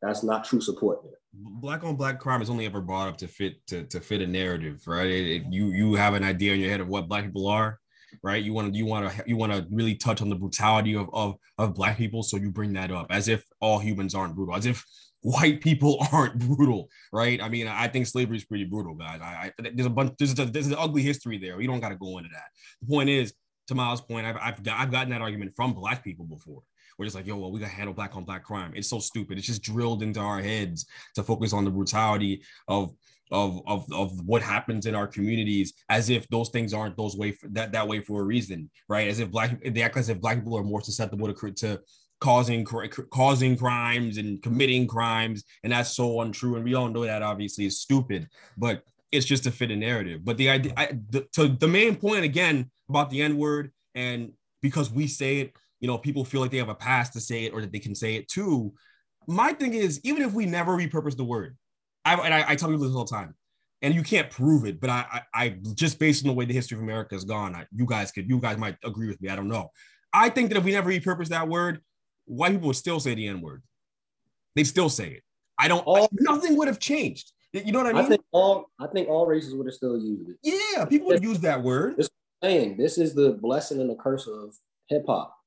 that's 0.00 0.24
not 0.24 0.44
true 0.44 0.60
support 0.60 1.00
there. 1.04 1.12
black 1.32 1.84
on 1.84 1.94
black 1.94 2.18
crime 2.18 2.42
is 2.42 2.50
only 2.50 2.66
ever 2.66 2.80
brought 2.80 3.08
up 3.08 3.16
to 3.18 3.28
fit 3.28 3.64
to, 3.68 3.84
to 3.84 4.00
fit 4.00 4.20
a 4.20 4.26
narrative, 4.26 4.82
right? 4.86 5.06
It- 5.08 5.44
you 5.50 5.66
you 5.66 5.94
have 5.94 6.14
an 6.14 6.24
idea 6.24 6.54
in 6.54 6.60
your 6.60 6.70
head 6.70 6.80
of 6.80 6.88
what 6.88 7.08
black 7.08 7.24
people 7.24 7.46
are, 7.46 7.78
right? 8.22 8.42
You 8.42 8.52
want 8.52 8.72
to 8.72 8.78
you 8.78 8.84
want 8.84 9.10
to 9.12 9.24
you 9.26 9.36
want 9.36 9.52
to 9.52 9.66
really 9.70 9.94
touch 9.94 10.20
on 10.20 10.28
the 10.28 10.34
brutality 10.36 10.94
of, 10.96 11.08
of 11.12 11.36
of 11.58 11.74
black 11.74 11.96
people, 11.98 12.22
so 12.22 12.36
you 12.36 12.50
bring 12.50 12.72
that 12.74 12.90
up 12.90 13.06
as 13.10 13.28
if 13.28 13.44
all 13.60 13.78
humans 13.78 14.14
aren't 14.14 14.34
brutal, 14.34 14.56
as 14.56 14.66
if 14.66 14.84
white 15.20 15.60
people 15.60 16.04
aren't 16.12 16.36
brutal, 16.40 16.88
right? 17.12 17.40
I 17.40 17.48
mean, 17.48 17.68
I 17.68 17.86
think 17.86 18.08
slavery 18.08 18.36
is 18.38 18.44
pretty 18.44 18.64
brutal, 18.64 18.94
guys. 18.94 19.20
I, 19.22 19.52
I 19.58 19.70
there's 19.72 19.86
a 19.86 19.90
bunch 19.90 20.14
there's 20.18 20.36
a, 20.38 20.44
there's 20.46 20.66
an 20.66 20.74
ugly 20.76 21.02
history 21.02 21.38
there. 21.38 21.56
We 21.56 21.68
don't 21.68 21.80
got 21.80 21.90
to 21.90 21.96
go 21.96 22.18
into 22.18 22.30
that. 22.32 22.46
The 22.82 22.88
point 22.88 23.08
is, 23.08 23.32
to 23.68 23.74
Miles' 23.74 24.00
point, 24.00 24.26
I've 24.26 24.36
I've, 24.40 24.62
got, 24.62 24.78
I've 24.78 24.90
gotten 24.90 25.10
that 25.10 25.20
argument 25.20 25.52
from 25.54 25.72
black 25.72 26.04
people 26.04 26.24
before. 26.24 26.62
We're 26.98 27.06
just 27.06 27.16
like, 27.16 27.26
yo, 27.26 27.36
well, 27.36 27.50
we 27.50 27.60
gotta 27.60 27.72
handle 27.72 27.94
black 27.94 28.16
on 28.16 28.24
black 28.24 28.44
crime. 28.44 28.72
It's 28.74 28.88
so 28.88 28.98
stupid. 28.98 29.38
It's 29.38 29.46
just 29.46 29.62
drilled 29.62 30.02
into 30.02 30.20
our 30.20 30.40
heads 30.40 30.86
to 31.14 31.22
focus 31.22 31.52
on 31.52 31.64
the 31.64 31.70
brutality 31.70 32.42
of 32.68 32.92
of 33.30 33.62
of, 33.66 33.90
of 33.92 34.26
what 34.26 34.42
happens 34.42 34.86
in 34.86 34.94
our 34.94 35.06
communities 35.06 35.72
as 35.88 36.10
if 36.10 36.28
those 36.28 36.50
things 36.50 36.74
aren't 36.74 36.96
those 36.96 37.16
way 37.16 37.32
for, 37.32 37.48
that 37.48 37.72
that 37.72 37.88
way 37.88 38.00
for 38.00 38.20
a 38.20 38.24
reason, 38.24 38.70
right? 38.88 39.08
As 39.08 39.20
if 39.20 39.30
black 39.30 39.58
they 39.64 39.82
act 39.82 39.96
as 39.96 40.10
if 40.10 40.20
black 40.20 40.38
people 40.38 40.58
are 40.58 40.64
more 40.64 40.82
susceptible 40.82 41.32
to 41.32 41.52
to 41.52 41.80
causing 42.20 42.64
causing 42.64 43.56
crimes 43.56 44.18
and 44.18 44.40
committing 44.42 44.86
crimes, 44.86 45.42
and 45.64 45.72
that's 45.72 45.96
so 45.96 46.20
untrue. 46.20 46.56
And 46.56 46.64
we 46.64 46.74
all 46.74 46.88
know 46.88 47.04
that 47.04 47.22
obviously 47.22 47.64
is 47.66 47.80
stupid, 47.80 48.28
but 48.56 48.84
it's 49.12 49.26
just 49.26 49.44
to 49.44 49.50
fit 49.50 49.70
a 49.70 49.76
narrative. 49.76 50.24
But 50.24 50.38
the 50.38 50.50
idea, 50.50 50.72
I, 50.76 50.98
the, 51.10 51.26
to 51.34 51.48
the 51.48 51.68
main 51.68 51.96
point 51.96 52.24
again 52.24 52.70
about 52.88 53.10
the 53.10 53.22
N 53.22 53.36
word, 53.36 53.70
and 53.94 54.32
because 54.62 54.90
we 54.90 55.06
say 55.06 55.40
it, 55.40 55.52
you 55.80 55.86
know, 55.86 55.98
people 55.98 56.24
feel 56.24 56.40
like 56.40 56.50
they 56.50 56.58
have 56.58 56.68
a 56.68 56.74
pass 56.74 57.10
to 57.10 57.20
say 57.20 57.44
it 57.44 57.52
or 57.52 57.60
that 57.60 57.72
they 57.72 57.78
can 57.78 57.94
say 57.94 58.16
it 58.16 58.28
too. 58.28 58.72
My 59.28 59.52
thing 59.52 59.74
is, 59.74 60.00
even 60.02 60.22
if 60.22 60.32
we 60.32 60.46
never 60.46 60.76
repurpose 60.76 61.16
the 61.16 61.24
word, 61.24 61.56
I, 62.04 62.14
and 62.14 62.34
I, 62.34 62.44
I 62.48 62.56
tell 62.56 62.68
people 62.68 62.84
this 62.86 62.96
all 62.96 63.04
the 63.04 63.14
time, 63.14 63.34
and 63.82 63.94
you 63.94 64.02
can't 64.02 64.30
prove 64.30 64.64
it, 64.64 64.80
but 64.80 64.90
I, 64.90 65.22
I, 65.34 65.44
I 65.44 65.56
just 65.74 65.98
based 65.98 66.24
on 66.24 66.28
the 66.28 66.34
way 66.34 66.44
the 66.44 66.54
history 66.54 66.76
of 66.76 66.82
America 66.82 67.14
has 67.14 67.24
gone, 67.24 67.54
I, 67.54 67.66
you 67.74 67.86
guys 67.86 68.12
could, 68.12 68.28
you 68.28 68.38
guys 68.38 68.56
might 68.56 68.76
agree 68.84 69.08
with 69.08 69.20
me. 69.20 69.28
I 69.28 69.36
don't 69.36 69.48
know. 69.48 69.70
I 70.12 70.28
think 70.28 70.48
that 70.50 70.58
if 70.58 70.64
we 70.64 70.72
never 70.72 70.90
repurpose 70.90 71.28
that 71.28 71.48
word, 71.48 71.80
white 72.26 72.52
people 72.52 72.68
would 72.68 72.76
still 72.76 73.00
say 73.00 73.14
the 73.14 73.26
N 73.28 73.40
word. 73.40 73.62
They'd 74.54 74.64
still 74.64 74.88
say 74.88 75.08
it. 75.08 75.22
I 75.58 75.68
don't. 75.68 75.82
All- 75.86 76.08
nothing 76.12 76.56
would 76.56 76.68
have 76.68 76.78
changed. 76.78 77.32
You 77.52 77.70
know 77.72 77.82
what 77.82 77.94
I 77.94 77.98
I, 77.98 78.02
mean? 78.02 78.10
think 78.10 78.22
all 78.32 78.70
I 78.80 78.86
think 78.86 79.08
all 79.08 79.26
races 79.26 79.54
would 79.54 79.66
have 79.66 79.74
still 79.74 79.98
used 79.98 80.30
it. 80.30 80.36
yeah, 80.42 80.84
people 80.86 81.08
would 81.08 81.22
use 81.22 81.40
that 81.40 81.62
word. 81.62 81.96
This 81.96 82.08
Saying 82.42 82.76
this 82.76 82.98
is 82.98 83.14
the 83.14 83.38
blessing 83.40 83.80
and 83.80 83.88
the 83.88 83.94
curse 83.94 84.26
of 84.26 84.56
hip 84.88 85.04
hop. 85.06 85.38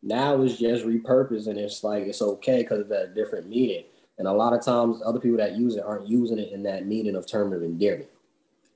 Now 0.00 0.40
it's 0.42 0.56
just 0.58 0.84
repurposed 0.84 1.48
and 1.48 1.58
it's 1.58 1.82
like 1.82 2.04
it's 2.04 2.22
okay 2.22 2.62
because 2.62 2.78
of 2.80 2.88
that 2.90 3.16
different 3.16 3.48
meaning. 3.48 3.84
And 4.16 4.28
a 4.28 4.32
lot 4.32 4.52
of 4.52 4.64
times 4.64 5.02
other 5.04 5.18
people 5.18 5.38
that 5.38 5.56
use 5.56 5.74
it 5.74 5.82
aren't 5.84 6.06
using 6.06 6.38
it 6.38 6.52
in 6.52 6.62
that 6.62 6.86
meaning 6.86 7.16
of 7.16 7.26
term 7.26 7.52
of 7.52 7.64
endearment. 7.64 8.10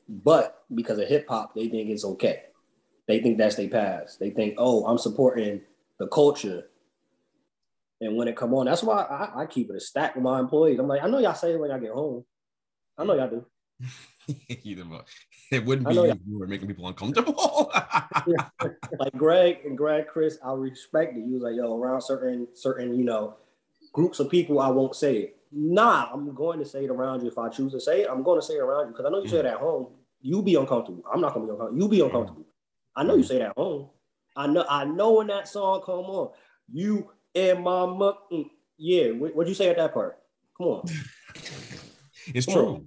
But 0.09 0.65
because 0.75 0.99
of 0.99 1.07
hip 1.07 1.29
hop, 1.29 1.55
they 1.55 1.69
think 1.69 1.91
it's 1.91 2.05
okay. 2.05 2.43
They 3.07 3.21
think 3.21 3.39
that's 3.39 3.55
their 3.55 3.69
past. 3.69 4.19
They 4.19 4.31
think, 4.31 4.55
oh, 4.59 4.85
I'm 4.87 4.99
supporting 4.99 5.61
the 5.99 6.09
culture. 6.09 6.65
And 8.01 8.17
when 8.17 8.27
it 8.27 8.37
come 8.37 8.53
on, 8.55 8.67
that's 8.67 8.83
why 8.83 9.03
I, 9.03 9.43
I 9.43 9.47
keep 9.47 9.71
it 9.71 9.77
a 9.77 9.81
stack 9.81 10.17
with 10.17 10.25
my 10.25 10.41
employees. 10.41 10.81
I'm 10.81 10.89
like, 10.89 11.05
I 11.05 11.09
know 11.09 11.19
y'all 11.19 11.35
say 11.35 11.53
it 11.53 11.61
when 11.61 11.71
I 11.71 11.79
get 11.79 11.93
home. 11.93 12.25
I 12.99 13.05
know 13.05 13.15
y'all 13.15 13.29
do. 13.29 13.45
Either 14.65 14.85
it 15.51 15.65
wouldn't 15.65 15.89
be 15.89 15.95
you 15.95 16.07
that. 16.07 16.19
are 16.43 16.47
making 16.47 16.69
people 16.69 16.89
uncomfortable. 16.89 17.71
like 18.99 19.13
Greg 19.17 19.59
and 19.65 19.77
Greg 19.77 20.07
Chris, 20.07 20.39
I 20.45 20.53
respect 20.53 21.17
it. 21.17 21.25
He 21.25 21.33
was 21.33 21.43
like, 21.43 21.55
yo, 21.57 21.77
around 21.77 22.01
certain 22.03 22.49
certain, 22.55 22.97
you 22.97 23.05
know, 23.05 23.37
groups 23.93 24.21
of 24.21 24.31
people, 24.31 24.61
I 24.61 24.69
won't 24.69 24.97
say 24.97 25.17
it. 25.19 25.37
Nah, 25.53 26.09
I'm 26.13 26.35
going 26.35 26.59
to 26.59 26.65
say 26.65 26.85
it 26.85 26.91
around 26.91 27.23
you. 27.23 27.29
If 27.29 27.39
I 27.39 27.49
choose 27.49 27.73
to 27.73 27.81
say 27.81 28.03
it, 28.03 28.09
I'm 28.11 28.23
going 28.23 28.41
to 28.41 28.47
say 28.47 28.55
it 28.55 28.61
around 28.61 28.87
you 28.87 28.93
because 28.93 29.07
I 29.07 29.11
know 29.11 29.23
you 29.23 29.29
say 29.29 29.39
it 29.39 29.47
at 29.47 29.59
home. 29.59 29.89
You 30.23 30.43
be 30.43 30.55
uncomfortable. 30.55 31.05
I'm 31.13 31.21
not 31.21 31.35
gonna 31.35 31.45
be 31.47 31.53
uncomfortable. 31.53 31.83
You 31.83 31.89
be 31.89 32.01
uncomfortable. 32.01 32.47
I 32.97 33.03
know 33.03 33.15
you 33.15 33.23
say 33.23 33.37
it 33.37 33.43
at 33.43 33.57
home. 33.57 33.91
I 34.35 34.47
know. 34.47 34.65
I 34.69 34.85
know 34.85 35.13
when 35.13 35.27
that 35.27 35.49
song 35.49 35.83
come 35.85 36.07
on. 36.07 36.31
You 36.73 37.11
and 37.35 37.63
my 37.63 37.85
muck. 37.85 38.31
mm, 38.33 38.49
Yeah. 38.79 39.11
What, 39.11 39.37
what'd 39.37 39.49
you 39.51 39.55
say 39.55 39.69
at 39.69 39.77
that 39.77 39.93
part? 39.93 40.19
Come 40.57 40.67
on. 40.69 40.85
it's 42.35 42.47
true. 42.47 42.87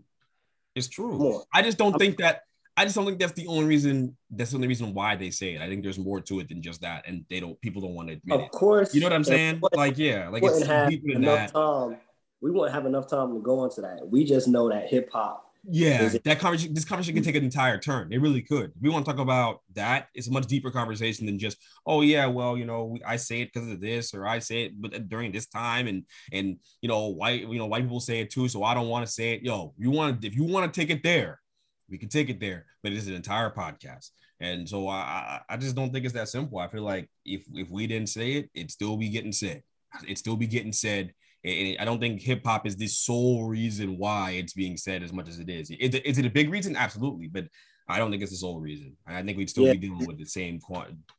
It's 0.75 0.87
true. 0.87 1.13
On. 1.13 1.43
I 1.53 1.61
just 1.61 1.77
don't 1.77 1.97
think 1.97 2.17
that. 2.17 2.41
I 2.79 2.83
just 2.83 2.95
don't 2.95 3.05
think 3.07 3.17
that's 3.17 3.31
the 3.33 3.47
only 3.47 3.65
reason. 3.65 4.15
That's 4.29 4.51
the 4.51 4.57
only 4.57 4.67
reason 4.67 4.93
why 4.93 5.15
they 5.15 5.31
say 5.31 5.55
it. 5.55 5.61
I 5.61 5.67
think 5.67 5.81
there's 5.83 5.97
more 5.97 6.21
to 6.21 6.39
it 6.41 6.49
than 6.49 6.61
just 6.61 6.81
that, 6.81 7.07
and 7.07 7.25
they 7.29 7.39
don't. 7.39 7.59
People 7.61 7.81
don't 7.81 7.95
want 7.95 8.09
to 8.09 8.13
admit 8.15 8.35
Of 8.39 8.45
it. 8.45 8.51
course. 8.51 8.93
You 8.93 9.01
know 9.01 9.07
what 9.07 9.13
I'm 9.13 9.23
saying? 9.23 9.57
what- 9.59 9.75
Like, 9.75 9.97
yeah, 9.97 10.29
like 10.29 10.43
we 10.43 10.49
it's 10.49 10.59
deeper 10.59 11.13
than 11.13 11.23
enough 11.23 11.51
that. 11.51 11.59
time. 11.59 11.97
We 12.39 12.51
wouldn't 12.51 12.73
have 12.75 12.85
enough 12.85 13.07
time 13.09 13.33
to 13.33 13.39
go 13.41 13.63
into 13.63 13.81
that. 13.81 14.07
We 14.07 14.23
just 14.23 14.47
know 14.47 14.69
that 14.69 14.87
hip 14.89 15.09
hop. 15.11 15.46
Yeah, 15.69 16.03
Is 16.03 16.15
it- 16.15 16.23
that 16.23 16.39
conversation, 16.39 16.73
this 16.73 16.85
conversation 16.85 17.15
can 17.15 17.23
take 17.23 17.35
an 17.35 17.43
entire 17.43 17.77
turn. 17.77 18.13
It 18.13 18.21
really 18.21 18.41
could. 18.41 18.71
If 18.75 18.81
we 18.81 18.89
want 18.89 19.05
to 19.05 19.11
talk 19.11 19.19
about 19.19 19.61
that, 19.73 20.07
it's 20.13 20.27
a 20.27 20.31
much 20.31 20.47
deeper 20.47 20.71
conversation 20.71 21.25
than 21.25 21.37
just, 21.37 21.57
oh 21.85 22.01
yeah, 22.01 22.25
well, 22.27 22.57
you 22.57 22.63
know, 22.65 22.97
I 23.05 23.17
say 23.17 23.41
it 23.41 23.51
because 23.53 23.69
of 23.69 23.81
this, 23.81 24.13
or 24.13 24.25
I 24.25 24.39
say 24.39 24.63
it, 24.63 24.81
but 24.81 24.93
uh, 24.95 24.99
during 24.99 25.33
this 25.33 25.47
time, 25.47 25.87
and 25.87 26.03
and 26.31 26.57
you 26.81 26.87
know, 26.87 27.07
white, 27.07 27.41
you 27.41 27.57
know, 27.57 27.65
white 27.65 27.83
people 27.83 27.99
say 27.99 28.21
it 28.21 28.29
too, 28.29 28.47
so 28.47 28.63
I 28.63 28.73
don't 28.73 28.87
want 28.87 29.05
to 29.05 29.11
say 29.11 29.33
it. 29.33 29.41
Yo, 29.43 29.73
you 29.77 29.91
want 29.91 30.21
to, 30.21 30.27
if 30.27 30.35
you 30.35 30.45
want 30.45 30.71
to 30.73 30.79
take 30.79 30.89
it 30.89 31.03
there, 31.03 31.41
we 31.89 31.97
can 31.97 32.07
take 32.09 32.29
it 32.29 32.39
there, 32.39 32.65
but 32.81 32.93
it's 32.93 33.07
an 33.07 33.13
entire 33.13 33.49
podcast, 33.49 34.11
and 34.39 34.67
so 34.69 34.87
I, 34.87 34.95
I, 34.95 35.41
I 35.49 35.57
just 35.57 35.75
don't 35.75 35.91
think 35.91 36.05
it's 36.05 36.13
that 36.13 36.29
simple. 36.29 36.59
I 36.59 36.69
feel 36.69 36.83
like 36.83 37.09
if 37.25 37.43
if 37.53 37.69
we 37.69 37.87
didn't 37.87 38.07
say 38.09 38.33
it, 38.33 38.49
it'd 38.53 38.71
still 38.71 38.95
be 38.95 39.09
getting 39.09 39.33
said. 39.33 39.63
It'd 40.03 40.17
still 40.17 40.37
be 40.37 40.47
getting 40.47 40.71
said. 40.73 41.13
And 41.47 41.77
I 41.79 41.85
don't 41.85 41.99
think 41.99 42.21
hip 42.21 42.41
hop 42.45 42.67
is 42.67 42.75
the 42.75 42.87
sole 42.87 43.45
reason 43.45 43.97
why 43.97 44.31
it's 44.31 44.53
being 44.53 44.75
said 44.75 45.01
as 45.01 45.13
much 45.13 45.29
as 45.29 45.39
it 45.39 45.49
is. 45.49 45.71
Is 45.71 45.95
it, 45.95 46.05
is 46.05 46.17
it 46.17 46.25
a 46.25 46.29
big 46.29 46.51
reason? 46.51 46.75
Absolutely, 46.75 47.27
but 47.27 47.47
I 47.87 47.97
don't 47.97 48.11
think 48.11 48.21
it's 48.21 48.31
the 48.31 48.37
sole 48.37 48.59
reason. 48.59 48.97
I 49.07 49.23
think 49.23 49.37
we'd 49.37 49.49
still 49.49 49.65
Yeah. 49.65 49.73
be 49.73 49.79
dealing 49.79 50.05
with 50.05 50.17
the 50.17 50.25
same, 50.25 50.59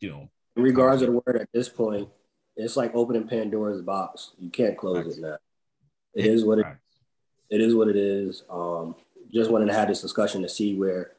you 0.00 0.10
know. 0.10 0.28
In 0.56 0.62
regards 0.62 1.00
to 1.00 1.06
the 1.06 1.12
word 1.12 1.38
at 1.40 1.48
this 1.54 1.68
point, 1.68 2.08
it's 2.56 2.76
like 2.76 2.94
opening 2.94 3.26
Pandora's 3.26 3.80
box. 3.80 4.32
You 4.38 4.50
can't 4.50 4.76
close 4.76 5.04
Facts. 5.04 5.16
it 5.16 5.22
now. 5.22 5.36
It 6.14 6.26
is 6.26 6.44
what 6.44 6.58
it, 6.58 6.66
it 7.48 7.60
is. 7.60 7.74
What 7.74 7.88
it 7.88 7.96
is. 7.96 8.42
Um, 8.50 8.96
just 9.32 9.50
wanted 9.50 9.66
to 9.66 9.74
have 9.74 9.88
this 9.88 10.02
discussion 10.02 10.42
to 10.42 10.48
see 10.48 10.74
where 10.74 11.12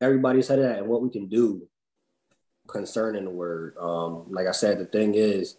everybody's 0.00 0.46
headed 0.48 0.66
at 0.66 0.78
and 0.78 0.86
what 0.88 1.02
we 1.02 1.10
can 1.10 1.26
do 1.26 1.66
concerning 2.68 3.24
the 3.24 3.30
word. 3.30 3.76
Um, 3.78 4.26
like 4.30 4.46
I 4.46 4.52
said, 4.52 4.78
the 4.78 4.86
thing 4.86 5.14
is, 5.14 5.56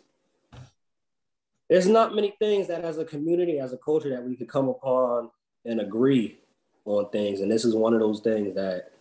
there's 1.70 1.88
not 1.88 2.16
many 2.16 2.36
things 2.40 2.68
that 2.68 2.84
as 2.84 2.98
a 2.98 3.06
community, 3.06 3.60
as 3.60 3.74
a 3.74 3.78
culture, 3.78 4.10
that 4.10 4.24
we 4.24 4.36
could 4.36 4.50
come 4.50 4.68
upon 4.70 5.30
and 5.66 5.80
agree 5.80 6.40
on 6.86 7.10
things. 7.10 7.42
And 7.42 7.52
this 7.52 7.66
is 7.66 7.76
one 7.76 7.94
of 7.94 8.00
those 8.00 8.20
things 8.20 8.54
that 8.56 8.92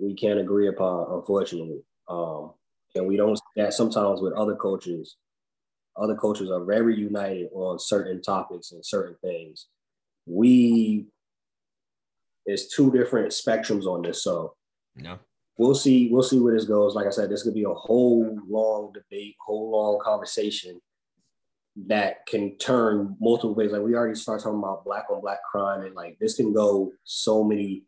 we 0.00 0.14
can't 0.14 0.40
agree 0.40 0.68
upon, 0.68 1.06
unfortunately. 1.10 1.82
Um, 2.08 2.52
and 2.94 3.06
we 3.06 3.16
don't 3.16 3.36
see 3.36 3.42
that 3.56 3.74
sometimes 3.74 4.20
with 4.20 4.32
other 4.32 4.56
cultures. 4.56 5.16
Other 5.96 6.16
cultures 6.16 6.50
are 6.50 6.64
very 6.64 6.96
united 6.96 7.48
on 7.52 7.78
certain 7.78 8.22
topics 8.22 8.72
and 8.72 8.84
certain 8.84 9.16
things. 9.22 9.66
We 10.26 11.06
it's 12.46 12.74
two 12.74 12.92
different 12.92 13.32
spectrums 13.32 13.86
on 13.86 14.02
this. 14.02 14.22
So 14.22 14.54
No. 14.94 15.18
we'll 15.58 15.74
see, 15.74 16.08
we'll 16.12 16.22
see 16.22 16.38
where 16.38 16.54
this 16.54 16.64
goes. 16.64 16.94
Like 16.94 17.06
I 17.06 17.10
said, 17.10 17.28
this 17.28 17.42
could 17.42 17.54
be 17.54 17.64
a 17.64 17.74
whole 17.74 18.38
long 18.48 18.92
debate, 18.92 19.34
whole 19.44 19.70
long 19.72 19.98
conversation 20.00 20.80
that 21.86 22.26
can 22.26 22.56
turn 22.58 23.16
multiple 23.20 23.54
ways. 23.54 23.72
Like 23.72 23.82
we 23.82 23.94
already 23.94 24.14
started 24.14 24.42
talking 24.42 24.58
about 24.58 24.84
black 24.84 25.06
on 25.10 25.20
black 25.20 25.42
crime, 25.50 25.82
and 25.82 25.94
like 25.94 26.18
this 26.18 26.36
can 26.36 26.52
go 26.52 26.92
so 27.04 27.44
many 27.44 27.84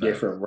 different. 0.00 0.44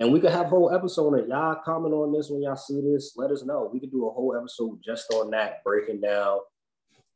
And 0.00 0.12
we 0.12 0.20
could 0.20 0.32
have 0.32 0.46
a 0.46 0.48
whole 0.48 0.72
episode 0.72 1.14
on 1.14 1.20
it. 1.20 1.28
Y'all 1.28 1.56
comment 1.64 1.94
on 1.94 2.12
this 2.12 2.28
when 2.28 2.42
y'all 2.42 2.56
see 2.56 2.80
this. 2.80 3.14
Let 3.16 3.30
us 3.30 3.44
know. 3.44 3.70
We 3.72 3.80
could 3.80 3.92
do 3.92 4.06
a 4.06 4.10
whole 4.10 4.36
episode 4.36 4.80
just 4.84 5.12
on 5.12 5.30
that, 5.30 5.62
breaking 5.64 6.00
down 6.00 6.38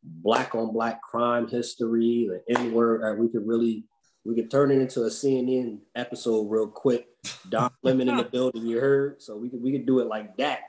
black 0.02 0.54
on 0.54 0.72
black 0.72 1.02
crime 1.02 1.48
history, 1.48 2.28
the 2.30 2.58
N 2.58 2.72
word. 2.72 3.02
And 3.02 3.18
we 3.18 3.28
could 3.28 3.46
really, 3.46 3.84
we 4.24 4.34
could 4.34 4.50
turn 4.50 4.70
it 4.70 4.78
into 4.78 5.02
a 5.02 5.08
CNN 5.08 5.80
episode 5.94 6.48
real 6.50 6.68
quick. 6.68 7.08
Don 7.48 7.70
Lemon 7.82 8.08
in 8.08 8.16
the 8.16 8.24
building, 8.24 8.66
you 8.66 8.80
heard. 8.80 9.20
So 9.22 9.36
we 9.36 9.48
could 9.48 9.62
we 9.62 9.72
could 9.72 9.86
do 9.86 10.00
it 10.00 10.06
like 10.06 10.36
that 10.36 10.60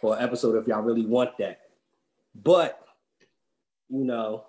for 0.00 0.16
an 0.16 0.22
episode 0.22 0.56
if 0.56 0.66
y'all 0.66 0.82
really 0.82 1.06
want 1.06 1.36
that. 1.38 1.60
But 2.34 2.80
you 3.90 4.04
know, 4.04 4.44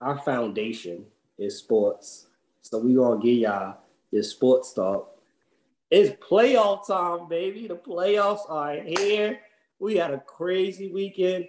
our 0.00 0.18
foundation 0.18 1.06
is 1.38 1.58
sports. 1.58 2.26
So 2.60 2.78
we 2.78 2.94
gonna 2.94 3.20
give 3.20 3.38
y'all 3.38 3.78
this 4.12 4.30
sports 4.30 4.72
talk. 4.72 5.08
It's 5.90 6.10
playoff 6.22 6.86
time, 6.86 7.28
baby. 7.28 7.66
The 7.66 7.76
playoffs 7.76 8.48
are 8.48 8.74
here. 8.74 9.40
We 9.78 9.96
had 9.96 10.12
a 10.12 10.20
crazy 10.20 10.90
weekend. 10.92 11.48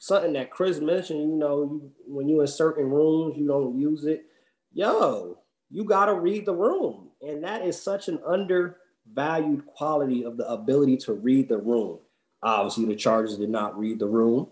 Something 0.00 0.32
that 0.34 0.50
Chris 0.50 0.80
mentioned, 0.80 1.20
you 1.20 1.36
know, 1.36 1.62
you, 1.62 1.90
when 2.06 2.28
you 2.28 2.40
in 2.40 2.46
certain 2.46 2.88
rooms, 2.88 3.36
you 3.36 3.46
don't 3.46 3.78
use 3.78 4.04
it. 4.04 4.24
Yo, 4.72 5.38
you 5.70 5.84
gotta 5.84 6.14
read 6.14 6.46
the 6.46 6.54
room. 6.54 7.10
And 7.20 7.42
that 7.44 7.66
is 7.66 7.80
such 7.80 8.08
an 8.08 8.20
undervalued 8.26 9.66
quality 9.66 10.24
of 10.24 10.36
the 10.36 10.48
ability 10.48 10.96
to 10.98 11.14
read 11.14 11.48
the 11.48 11.58
room. 11.58 11.98
Obviously, 12.42 12.84
the 12.84 12.94
Chargers 12.94 13.38
did 13.38 13.50
not 13.50 13.78
read 13.78 13.98
the 13.98 14.06
room. 14.06 14.48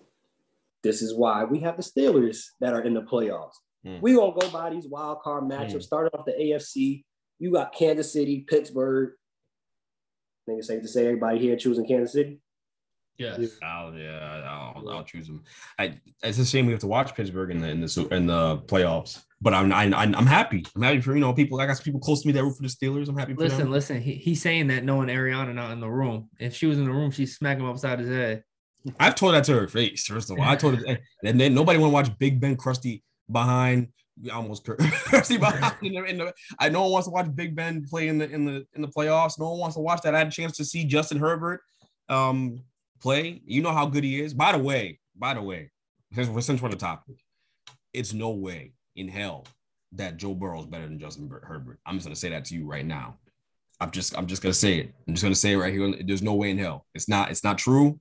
This 0.87 1.03
is 1.03 1.13
why 1.13 1.43
we 1.43 1.59
have 1.61 1.77
the 1.77 1.83
Steelers 1.83 2.45
that 2.61 2.73
are 2.73 2.83
in 2.83 2.95
the 2.95 3.03
playoffs. 3.03 3.57
Hmm. 3.85 3.99
We 4.01 4.15
gonna 4.15 4.39
go 4.39 4.49
by 4.51 4.71
these 4.71 4.87
wild 4.87 5.21
card 5.21 5.43
matchups. 5.43 5.73
Hmm. 5.73 5.81
Starting 5.81 6.17
off 6.17 6.27
the 6.27 6.33
AFC, 6.33 7.03
you 7.41 7.53
got 7.53 7.75
Kansas 7.75 8.13
City, 8.13 8.47
Pittsburgh. 8.49 9.11
I 9.13 10.43
think 10.47 10.59
it's 10.61 10.69
safe 10.69 10.83
to 10.83 10.89
say 10.89 11.07
everybody 11.07 11.41
here 11.41 11.57
choosing 11.57 11.89
Kansas 11.89 12.13
City. 12.13 12.41
Yes. 13.19 13.59
I'll, 13.65 13.95
yeah, 13.95 14.45
I'll, 14.77 14.89
I'll 14.91 15.03
choose 15.03 15.27
them. 15.27 15.43
I, 15.79 15.99
it's 16.23 16.39
a 16.39 16.45
shame 16.45 16.67
we 16.67 16.73
have 16.73 16.83
to 16.83 16.87
watch 16.87 17.15
Pittsburgh 17.17 17.51
in 17.51 17.61
the 17.61 17.69
in 17.69 17.81
the 17.81 18.09
in 18.13 18.27
the 18.27 18.59
playoffs, 18.59 19.25
but 19.41 19.55
I'm 19.55 19.73
I, 19.73 19.85
I'm 19.85 20.15
I'm 20.15 20.27
happy. 20.27 20.65
I'm 20.77 20.83
happy 20.83 21.01
for 21.01 21.15
you 21.15 21.21
know 21.21 21.33
people. 21.33 21.59
I 21.61 21.67
got 21.67 21.79
some 21.79 21.85
people 21.85 21.99
close 21.99 22.23
to 22.23 22.29
me 22.29 22.33
that 22.35 22.45
root 22.45 22.57
for 22.57 22.63
the 22.63 22.69
Steelers. 22.69 23.09
I'm 23.09 23.17
happy 23.17 23.35
for 23.35 23.41
Listen, 23.41 23.59
them. 23.61 23.71
listen. 23.73 24.01
He, 24.01 24.13
he's 24.13 24.41
saying 24.41 24.69
that 24.69 24.85
knowing 24.85 25.09
Ariana 25.09 25.53
not 25.53 25.73
in 25.73 25.81
the 25.81 25.91
room. 25.91 26.29
If 26.39 26.55
she 26.55 26.67
was 26.67 26.79
in 26.79 26.85
the 26.85 26.93
room, 26.93 27.11
she'd 27.11 27.27
smack 27.27 27.59
him 27.59 27.65
upside 27.65 27.99
his 27.99 28.09
head. 28.09 28.45
I've 29.01 29.15
told 29.15 29.35
that 29.35 29.45
to 29.45 29.55
her 29.55 29.69
face. 29.69 30.07
First 30.07 30.31
of 30.31 30.39
all, 30.39 30.45
I 30.45 30.57
told 30.57 30.79
her, 30.79 30.99
and 31.25 31.41
then 31.41 31.55
nobody 31.55 31.79
want 31.79 31.91
to 31.91 31.95
watch 31.95 32.19
Big 32.19 32.41
Ben 32.41 32.57
crusty 32.57 33.03
behind. 33.31 33.89
Almost 34.33 34.65
crusty 34.65 35.37
behind. 35.39 35.75
In 35.83 35.93
the, 35.95 36.05
in 36.05 36.19
the, 36.19 36.33
I 36.59 36.69
no 36.69 36.83
one 36.83 36.93
wants 36.93 37.07
to 37.07 37.13
watch 37.13 37.35
Big 37.35 37.55
Ben 37.55 37.85
play 37.85 38.09
in 38.09 38.19
the 38.19 38.31
in 38.31 38.45
the 38.45 38.67
in 38.75 38.83
the 38.83 38.89
playoffs. 38.89 39.39
No 39.39 39.51
one 39.51 39.59
wants 39.59 39.77
to 39.77 39.81
watch 39.81 40.01
that. 40.03 40.15
I 40.15 40.19
had 40.19 40.29
a 40.29 40.31
chance 40.31 40.57
to 40.57 40.65
see 40.65 40.85
Justin 40.85 41.19
Herbert 41.19 41.61
um 42.09 42.63
play. 43.01 43.43
You 43.45 43.63
know 43.63 43.73
how 43.73 43.87
good 43.87 44.05
he 44.05 44.21
is. 44.21 44.33
By 44.33 44.53
the 44.53 44.59
way, 44.59 45.01
by 45.17 45.35
the 45.35 45.43
way, 45.43 45.71
since 46.15 46.29
we're 46.29 46.41
since 46.41 46.63
we're 46.63 46.67
on 46.67 46.71
the 46.73 46.79
topic, 46.79 47.17
it's 47.93 48.13
no 48.13 48.31
way 48.31 48.73
in 48.95 49.09
hell 49.09 49.45
that 49.93 50.17
Joe 50.17 50.35
Burrow 50.35 50.61
is 50.61 50.67
better 50.67 50.87
than 50.87 50.99
Justin 50.99 51.29
Ber- 51.29 51.45
Herbert. 51.45 51.79
I'm 51.85 51.97
just 51.97 52.07
gonna 52.07 52.17
say 52.17 52.31
that 52.31 52.45
to 52.47 52.55
you 52.55 52.67
right 52.67 52.87
now. 52.87 53.17
I'm 53.81 53.91
just 53.91 54.17
I'm 54.17 54.27
just 54.27 54.43
gonna 54.43 54.55
say 54.55 54.79
it. 54.79 54.95
I'm 55.07 55.15
just 55.15 55.23
gonna 55.23 55.35
say 55.35 55.53
it 55.53 55.59
right 55.59 55.73
here. 55.73 55.95
There's 56.05 56.23
no 56.23 56.35
way 56.35 56.51
in 56.51 56.59
hell. 56.59 56.87
It's 56.95 57.09
not 57.09 57.31
it's 57.31 57.45
not 57.45 57.59
true. 57.59 58.01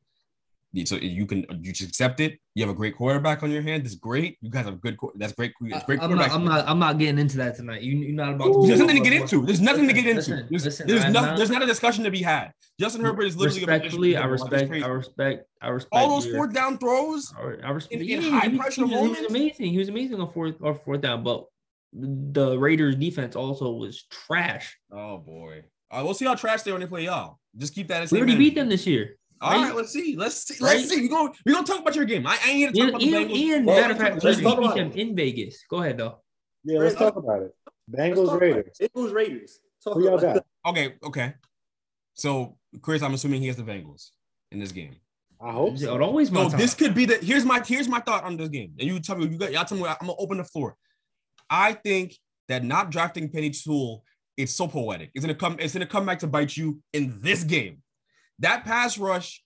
So 0.83 0.95
you 0.97 1.25
can 1.25 1.45
you 1.61 1.71
just 1.71 1.89
accept 1.89 2.19
it. 2.19 2.37
You 2.53 2.63
have 2.65 2.69
a 2.69 2.77
great 2.77 2.95
quarterback 2.97 3.43
on 3.43 3.51
your 3.51 3.61
hand. 3.61 3.85
That's 3.85 3.95
great. 3.95 4.37
You 4.41 4.49
guys 4.49 4.65
have 4.65 4.73
a 4.73 4.77
good. 4.77 4.97
That's 5.15 5.31
great. 5.33 5.53
It's 5.61 5.83
great 5.85 6.01
I'm 6.01 6.13
not. 6.15 6.31
I'm 6.31 6.43
not. 6.43 6.67
I'm 6.67 6.79
not 6.79 6.97
getting 6.97 7.17
into 7.19 7.37
that 7.37 7.55
tonight. 7.55 7.81
You, 7.81 7.95
you're 7.97 8.13
not 8.13 8.33
about. 8.33 8.51
to 8.51 8.67
There's 8.67 8.79
nothing 8.79 9.01
to 9.01 9.09
get 9.09 9.13
into. 9.21 9.45
There's 9.45 9.61
nothing 9.61 9.87
to 9.87 9.93
get 9.93 10.05
into. 10.05 10.15
Listen, 10.17 10.47
There's, 10.49 10.65
listen, 10.65 10.87
there's 10.87 11.05
no, 11.05 11.21
not- 11.21 11.37
there's 11.37 11.49
not 11.49 11.63
a 11.63 11.65
discussion 11.65 12.03
to 12.03 12.11
be 12.11 12.21
had. 12.21 12.51
Justin 12.79 13.01
Herbert 13.05 13.23
is 13.23 13.37
literally 13.37 13.61
respectfully. 13.65 14.17
I 14.17 14.25
respect. 14.25 14.71
I 14.71 14.87
respect. 14.87 15.45
I 15.61 15.67
respect 15.69 15.93
all 15.93 16.09
those 16.09 16.25
your- 16.25 16.35
fourth 16.35 16.53
down 16.53 16.77
throws. 16.77 17.33
I 17.63 17.69
respect. 17.71 18.01
in- 18.01 18.09
in 18.23 18.31
high 18.33 18.41
he 18.41 18.49
was- 18.49 18.59
pressure 18.59 18.85
he 18.85 18.93
was, 18.95 19.01
he 19.17 19.21
was 19.23 19.29
amazing. 19.31 19.65
He 19.71 19.77
was 19.77 19.89
amazing 19.89 20.19
on 20.19 20.29
fourth 20.31 20.55
or 20.59 20.75
fourth 20.75 21.01
down, 21.01 21.23
but 21.23 21.45
the 21.93 22.57
Raiders 22.59 22.95
defense 22.95 23.35
also 23.35 23.71
was 23.71 24.03
trash. 24.09 24.77
Oh 24.91 25.17
boy. 25.19 25.63
Uh, 25.91 26.01
we'll 26.03 26.13
see 26.13 26.25
how 26.25 26.35
trash 26.35 26.63
they 26.63 26.71
are 26.71 26.73
when 26.73 26.81
they 26.81 26.87
play 26.87 27.05
y'all. 27.05 27.39
Just 27.55 27.73
keep 27.73 27.87
that. 27.87 28.01
as 28.03 28.11
We 28.11 28.17
already 28.17 28.33
energy. 28.33 28.49
beat 28.49 28.55
them 28.55 28.67
this 28.69 28.85
year. 28.85 29.15
All 29.41 29.51
right? 29.51 29.67
right, 29.67 29.75
let's 29.75 29.91
see. 29.91 30.15
Let's 30.15 30.35
see. 30.47 30.63
Right? 30.63 30.77
Let's 30.77 30.89
see. 30.89 31.01
We're 31.01 31.09
going. 31.09 31.33
We're 31.45 31.53
gonna 31.53 31.67
talk 31.67 31.79
about 31.81 31.95
your 31.95 32.05
game. 32.05 32.25
I, 32.25 32.37
I 32.43 32.49
ain't 32.49 32.57
here 32.57 32.71
to 32.71 32.73
talk 32.73 32.81
And, 32.81 32.89
about 32.89 32.99
the 33.01 33.15
and, 33.15 33.29
Bengals. 33.31 33.55
and 33.57 33.65
Well, 33.65 33.81
matter 33.81 33.93
of 33.93 33.99
fact, 33.99 34.23
let's 34.23 34.41
talk 34.41 34.57
about 34.57 34.75
them 34.75 34.91
in 34.93 35.15
Vegas. 35.15 35.63
Go 35.69 35.81
ahead 35.81 35.97
though. 35.97 36.19
Yeah, 36.63 36.79
let's 36.79 36.95
Let's 36.99 37.13
talk 37.13 37.15
about 37.17 37.41
it. 37.43 37.55
Bengals 37.91 38.39
Raiders. 38.39 38.77
it. 38.79 38.91
Eagles 38.95 39.11
Raiders. 39.11 39.59
Talk 39.83 39.93
Who 39.95 40.05
y'all 40.05 40.17
about 40.17 40.35
got? 40.35 40.45
Okay. 40.71 40.95
Okay. 41.03 41.33
So 42.13 42.57
Chris, 42.81 43.01
I'm 43.01 43.13
assuming 43.13 43.41
he 43.41 43.47
has 43.47 43.57
the 43.57 43.63
Bengals 43.63 44.09
in 44.51 44.59
this 44.59 44.71
game. 44.71 44.95
I 45.41 45.51
hope 45.51 45.77
so. 45.77 45.93
It 45.95 46.01
always 46.01 46.31
my 46.31 46.47
So 46.47 46.57
this 46.57 46.73
could 46.73 46.95
be 46.95 47.05
the 47.05 47.17
here's 47.17 47.45
my 47.45 47.61
here's 47.65 47.87
my 47.87 47.99
thought 47.99 48.23
on 48.23 48.37
this 48.37 48.49
game. 48.49 48.71
And 48.79 48.87
you 48.87 48.99
tell 48.99 49.17
me 49.17 49.27
you 49.27 49.37
got 49.37 49.51
y'all 49.51 49.65
tell 49.65 49.77
me 49.77 49.85
I'm 49.85 49.97
gonna 49.99 50.13
open 50.17 50.37
the 50.37 50.43
floor. 50.45 50.75
I 51.49 51.73
think 51.73 52.17
that 52.47 52.63
not 52.63 52.89
drafting 52.89 53.29
Penei 53.29 53.53
Sewell, 53.53 54.03
it's 54.37 54.53
so 54.53 54.67
poetic. 54.67 55.11
It's 55.13 55.23
gonna 55.25 55.35
come, 55.35 55.57
it's 55.59 55.73
gonna 55.73 55.85
come 55.85 56.05
back 56.05 56.19
to 56.19 56.27
bite 56.27 56.55
you 56.55 56.81
in 56.93 57.19
this 57.21 57.43
game. 57.43 57.81
That 58.39 58.65
pass 58.65 58.97
rush, 58.97 59.41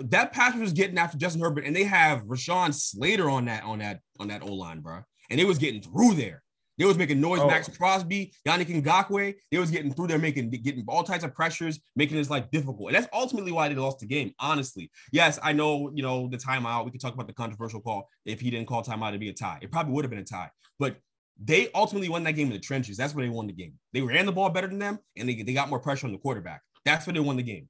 that 0.00 0.32
pass 0.32 0.52
rush 0.52 0.60
was 0.60 0.72
getting 0.72 0.98
after 0.98 1.18
Justin 1.18 1.42
Herbert, 1.42 1.64
and 1.64 1.74
they 1.74 1.84
have 1.84 2.24
Rashawn 2.24 2.74
Slater 2.74 3.30
on 3.30 3.46
that, 3.46 3.64
on 3.64 3.78
that, 3.78 4.00
on 4.18 4.28
that 4.28 4.42
O-line, 4.42 4.80
bro. 4.80 5.00
And 5.30 5.38
they 5.38 5.44
was 5.44 5.58
getting 5.58 5.82
through 5.82 6.14
there. 6.14 6.42
They 6.78 6.84
was 6.84 6.96
making 6.96 7.20
noise. 7.20 7.40
Oh. 7.40 7.48
Maxx 7.48 7.68
Crosby, 7.76 8.32
Yannick 8.46 8.68
Ngakoue, 8.68 9.34
they 9.50 9.58
was 9.58 9.70
getting 9.70 9.92
through 9.92 10.06
there, 10.06 10.18
making 10.18 10.50
getting 10.50 10.84
all 10.86 11.02
types 11.02 11.24
of 11.24 11.34
pressures, 11.34 11.80
making 11.96 12.16
his 12.16 12.30
life 12.30 12.48
difficult. 12.52 12.88
And 12.88 12.94
that's 12.94 13.08
ultimately 13.12 13.50
why 13.50 13.68
they 13.68 13.74
lost 13.74 13.98
the 13.98 14.06
game. 14.06 14.32
Honestly, 14.38 14.90
yes, 15.12 15.40
I 15.42 15.52
know. 15.52 15.90
You 15.92 16.04
know 16.04 16.28
the 16.28 16.36
timeout. 16.36 16.84
We 16.84 16.92
could 16.92 17.00
talk 17.00 17.14
about 17.14 17.26
the 17.26 17.32
controversial 17.32 17.80
call. 17.80 18.08
If 18.24 18.40
he 18.40 18.50
didn't 18.50 18.68
call 18.68 18.84
timeout, 18.84 19.08
it'd 19.08 19.20
be 19.20 19.28
a 19.28 19.34
tie. 19.34 19.58
It 19.60 19.72
probably 19.72 19.92
would 19.92 20.04
have 20.04 20.10
been 20.10 20.20
a 20.20 20.24
tie. 20.24 20.50
But 20.78 20.98
they 21.42 21.68
ultimately 21.74 22.08
won 22.08 22.22
that 22.24 22.32
game 22.32 22.46
in 22.46 22.52
the 22.52 22.60
trenches. 22.60 22.96
That's 22.96 23.14
where 23.14 23.24
they 23.24 23.30
won 23.30 23.48
the 23.48 23.52
game. 23.52 23.74
They 23.92 24.00
ran 24.00 24.26
the 24.26 24.32
ball 24.32 24.50
better 24.50 24.68
than 24.68 24.78
them, 24.78 25.00
and 25.16 25.28
they, 25.28 25.42
they 25.42 25.54
got 25.54 25.68
more 25.68 25.80
pressure 25.80 26.06
on 26.06 26.12
the 26.12 26.18
quarterback. 26.18 26.62
That's 26.84 27.06
where 27.06 27.14
they 27.14 27.20
won 27.20 27.36
the 27.36 27.42
game. 27.42 27.68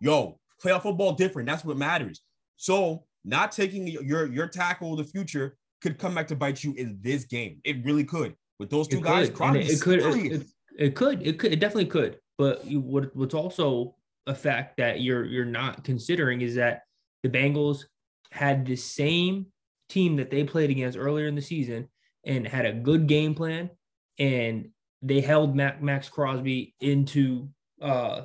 Yo, 0.00 0.38
playoff 0.62 0.82
football 0.82 1.12
different. 1.12 1.48
That's 1.48 1.64
what 1.64 1.76
matters. 1.76 2.20
So 2.56 3.04
not 3.24 3.52
taking 3.52 3.86
your 3.86 4.26
your 4.26 4.46
tackle 4.46 4.92
of 4.92 4.98
the 4.98 5.04
future 5.04 5.56
could 5.82 5.98
come 5.98 6.14
back 6.14 6.28
to 6.28 6.36
bite 6.36 6.64
you 6.64 6.74
in 6.74 6.98
this 7.02 7.24
game. 7.24 7.60
It 7.64 7.84
really 7.84 8.04
could. 8.04 8.34
With 8.58 8.70
those 8.70 8.88
two 8.88 8.98
It 8.98 9.04
guys, 9.04 9.30
could, 9.30 9.56
it, 9.56 9.70
it 9.70 9.80
could, 9.80 9.98
it, 10.00 10.32
it, 10.32 10.46
it 10.78 10.94
could, 10.94 11.26
it 11.26 11.38
could, 11.38 11.52
it 11.52 11.60
definitely 11.60 11.86
could. 11.86 12.18
But 12.38 12.64
you, 12.66 12.80
what, 12.80 13.14
what's 13.14 13.34
also 13.34 13.94
a 14.26 14.34
fact 14.34 14.78
that 14.78 15.00
you're 15.00 15.24
you're 15.24 15.44
not 15.44 15.84
considering 15.84 16.40
is 16.40 16.54
that 16.54 16.82
the 17.22 17.28
Bengals 17.28 17.84
had 18.30 18.66
the 18.66 18.76
same 18.76 19.46
team 19.88 20.16
that 20.16 20.30
they 20.30 20.44
played 20.44 20.70
against 20.70 20.98
earlier 20.98 21.26
in 21.26 21.34
the 21.34 21.42
season 21.42 21.88
and 22.24 22.46
had 22.46 22.66
a 22.66 22.72
good 22.72 23.06
game 23.06 23.34
plan, 23.34 23.70
and 24.18 24.70
they 25.02 25.20
held 25.20 25.54
Mac, 25.54 25.82
Maxx 25.82 26.08
Crosby 26.08 26.74
into, 26.80 27.48
uh, 27.80 28.22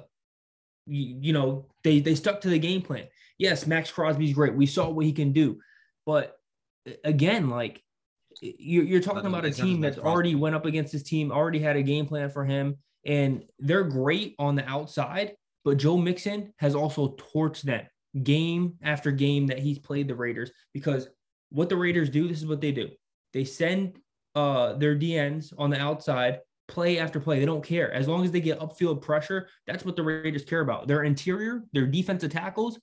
you, 0.91 1.17
you 1.21 1.33
know, 1.33 1.65
they 1.83 1.99
they 1.99 2.15
stuck 2.15 2.41
to 2.41 2.49
the 2.49 2.59
game 2.59 2.81
plan. 2.81 3.07
Yes, 3.37 3.65
Maxx 3.65 3.91
Crosby's 3.91 4.33
great. 4.33 4.53
We 4.53 4.65
saw 4.65 4.89
what 4.89 5.05
he 5.05 5.13
can 5.13 5.31
do, 5.31 5.59
but 6.05 6.37
again, 7.03 7.49
like 7.49 7.81
you're, 8.41 8.83
you're 8.83 9.01
talking 9.01 9.25
about 9.25 9.45
a 9.45 9.51
team 9.51 9.81
that's 9.81 9.97
already 9.97 10.35
went 10.35 10.55
up 10.55 10.65
against 10.65 10.93
this 10.93 11.03
team, 11.03 11.31
already 11.31 11.59
had 11.59 11.75
a 11.75 11.83
game 11.83 12.05
plan 12.05 12.29
for 12.29 12.43
him, 12.43 12.77
and 13.05 13.43
they're 13.59 13.83
great 13.83 14.35
on 14.37 14.55
the 14.55 14.67
outside. 14.67 15.33
But 15.63 15.77
Joe 15.77 15.97
Mixon 15.97 16.53
has 16.57 16.75
also 16.75 17.15
torched 17.33 17.61
them 17.61 17.85
game 18.23 18.75
after 18.81 19.11
game 19.11 19.47
that 19.47 19.59
he's 19.59 19.79
played 19.79 20.07
the 20.07 20.15
Raiders 20.15 20.51
because 20.73 21.07
what 21.49 21.69
the 21.69 21.77
Raiders 21.77 22.09
do, 22.09 22.27
this 22.27 22.39
is 22.39 22.47
what 22.47 22.61
they 22.61 22.71
do. 22.71 22.89
They 23.33 23.43
send 23.43 23.99
uh, 24.35 24.73
their 24.73 24.95
DNs 24.95 25.53
on 25.57 25.69
the 25.69 25.79
outside 25.79 26.39
play 26.71 26.97
after 26.97 27.19
play. 27.19 27.39
They 27.39 27.45
don't 27.45 27.63
care. 27.63 27.91
As 27.93 28.07
long 28.07 28.23
as 28.23 28.31
they 28.31 28.41
get 28.41 28.59
upfield 28.59 29.01
pressure, 29.01 29.47
that's 29.67 29.85
what 29.85 29.95
the 29.95 30.03
Raiders 30.03 30.45
care 30.45 30.61
about. 30.61 30.87
Their 30.87 31.03
interior, 31.03 31.63
their 31.73 31.85
defensive 31.85 32.31
tackles, 32.31 32.79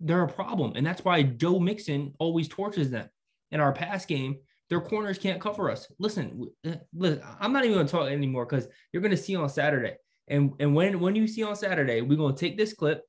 they're 0.00 0.24
a 0.24 0.28
problem. 0.28 0.72
And 0.74 0.84
that's 0.84 1.04
why 1.04 1.22
Joe 1.22 1.58
Mixon 1.58 2.12
always 2.18 2.48
torches 2.48 2.90
them 2.90 3.08
in 3.52 3.60
our 3.60 3.72
pass 3.72 4.04
game. 4.04 4.36
Their 4.68 4.80
corners 4.80 5.16
can't 5.16 5.40
cover 5.40 5.70
us. 5.70 5.90
Listen, 5.98 6.50
uh, 6.66 6.74
listen 6.92 7.22
I'm 7.40 7.52
not 7.52 7.64
even 7.64 7.76
going 7.76 7.86
to 7.86 7.90
talk 7.92 8.08
anymore 8.10 8.44
because 8.44 8.68
you're 8.92 9.00
going 9.00 9.12
to 9.12 9.16
see 9.16 9.36
on 9.36 9.48
Saturday. 9.48 9.94
And, 10.26 10.52
and 10.58 10.74
when, 10.74 11.00
when 11.00 11.14
you 11.14 11.26
see 11.26 11.42
on 11.42 11.56
Saturday, 11.56 12.02
we're 12.02 12.18
going 12.18 12.34
to 12.34 12.40
take 12.40 12.58
this 12.58 12.74
clip 12.74 13.02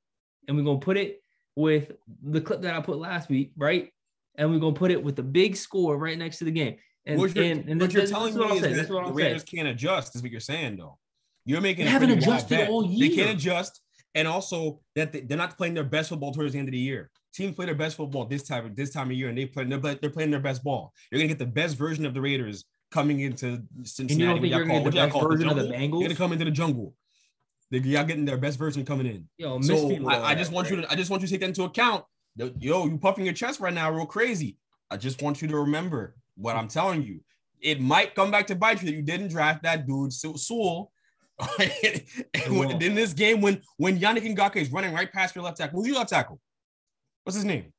and 0.48 0.56
we're 0.56 0.64
going 0.64 0.80
to 0.80 0.84
put 0.84 0.96
it 0.96 1.22
with 1.56 1.92
the 2.22 2.40
clip 2.40 2.62
that 2.62 2.74
I 2.74 2.80
put 2.80 2.98
last 2.98 3.28
week, 3.28 3.52
right? 3.56 3.90
And 4.36 4.50
we're 4.50 4.60
going 4.60 4.72
to 4.72 4.78
put 4.78 4.92
it 4.92 5.02
with 5.02 5.16
the 5.16 5.22
big 5.22 5.56
score 5.56 5.98
right 5.98 6.16
next 6.16 6.38
to 6.38 6.44
the 6.44 6.52
game. 6.52 6.76
And, 7.10 7.18
what 7.18 7.34
you're, 7.34 7.44
and, 7.44 7.68
and 7.68 7.80
what 7.80 7.86
this, 7.88 7.94
you're 7.94 8.02
this, 8.02 8.10
telling 8.10 8.26
this 8.34 8.34
is 8.34 8.38
what 8.40 8.50
me 8.50 8.56
is 8.56 8.76
that 8.76 8.88
the. 8.88 9.12
Raiders 9.12 9.44
can't 9.44 9.68
adjust, 9.68 10.16
is 10.16 10.22
what 10.22 10.30
you're 10.30 10.40
saying, 10.40 10.76
though. 10.76 10.98
You're 11.44 11.60
making 11.60 11.86
They 11.86 11.90
haven't 11.90 12.10
adjusted 12.10 12.68
all 12.68 12.86
They 12.86 13.08
can't 13.08 13.30
adjust, 13.30 13.80
and 14.14 14.28
also 14.28 14.80
that 14.94 15.12
they, 15.12 15.20
they're 15.20 15.38
not 15.38 15.56
playing 15.56 15.74
their 15.74 15.84
best 15.84 16.10
football 16.10 16.32
towards 16.32 16.52
the 16.52 16.58
end 16.58 16.68
of 16.68 16.72
the 16.72 16.78
year. 16.78 17.10
Teams 17.32 17.54
play 17.54 17.66
their 17.66 17.74
best 17.74 17.96
football 17.96 18.24
this 18.26 18.42
time 18.42 18.72
this 18.74 18.90
time 18.90 19.06
of 19.10 19.12
year, 19.16 19.28
and 19.28 19.38
they 19.38 19.46
play 19.46 19.64
they're, 19.64 19.78
they're 19.78 20.10
playing 20.10 20.30
their 20.30 20.40
best 20.40 20.62
ball. 20.62 20.92
You're 21.10 21.20
gonna 21.20 21.28
get 21.28 21.38
the 21.38 21.46
best 21.46 21.76
version 21.76 22.04
of 22.04 22.12
the 22.14 22.20
Raiders 22.20 22.64
coming 22.90 23.20
into 23.20 23.62
Cincinnati. 23.84 24.12
And 24.14 24.20
you 24.20 24.26
don't 24.26 24.34
What 24.34 24.40
think 24.42 24.50
y'all 24.52 24.58
you're 24.58 24.66
gonna 24.66 24.80
call- 24.80 24.84
get 24.84 24.90
the 24.90 25.06
best 25.06 25.28
version 25.28 25.48
of 25.48 25.56
the 25.56 25.62
jungle? 25.62 26.00
You're 26.00 26.08
gonna 26.08 26.14
Bengals? 26.14 26.16
come 26.18 26.32
into 26.32 26.44
the 26.44 26.50
jungle. 26.50 26.94
They, 27.70 27.78
y'all 27.78 28.04
getting 28.04 28.24
their 28.24 28.36
best 28.36 28.58
version 28.58 28.84
coming 28.84 29.06
in. 29.06 29.28
Yo, 29.38 29.60
So 29.60 29.90
I, 30.08 30.32
I 30.32 30.34
just 30.34 30.50
want 30.50 30.68
bro. 30.68 30.78
you 30.78 30.82
to 30.82 30.90
I 30.90 30.96
just 30.96 31.08
want 31.10 31.22
you 31.22 31.28
to 31.28 31.32
take 31.32 31.40
that 31.40 31.46
into 31.48 31.62
account. 31.62 32.04
Yo, 32.36 32.86
you 32.86 32.98
puffing 32.98 33.24
your 33.24 33.34
chest 33.34 33.60
right 33.60 33.72
now, 33.72 33.90
real 33.92 34.06
crazy. 34.06 34.56
I 34.90 34.96
just 34.96 35.22
want 35.22 35.40
you 35.40 35.48
to 35.48 35.56
remember 35.58 36.16
what 36.40 36.56
I'm 36.56 36.64
hmm. 36.64 36.68
telling 36.68 37.02
you. 37.02 37.20
It 37.60 37.80
might 37.80 38.14
come 38.14 38.30
back 38.30 38.46
to 38.46 38.54
bite 38.54 38.80
you 38.82 38.86
that 38.90 38.96
you 38.96 39.02
didn't 39.02 39.28
draft 39.28 39.62
that 39.64 39.86
dude 39.86 40.12
Su- 40.12 40.38
Sewell. 40.38 40.90
and 41.58 42.58
when, 42.58 42.82
in 42.82 42.94
this 42.94 43.12
game, 43.12 43.40
when 43.40 43.62
when 43.76 43.98
Yannick 43.98 44.24
Ngakoue 44.34 44.56
is 44.56 44.70
running 44.70 44.92
right 44.92 45.10
past 45.10 45.34
your 45.34 45.44
left 45.44 45.56
tackle, 45.56 45.78
who's 45.78 45.88
your 45.88 45.96
left 45.96 46.10
tackle? 46.10 46.38
What's 47.24 47.36
his 47.36 47.44
name? 47.44 47.72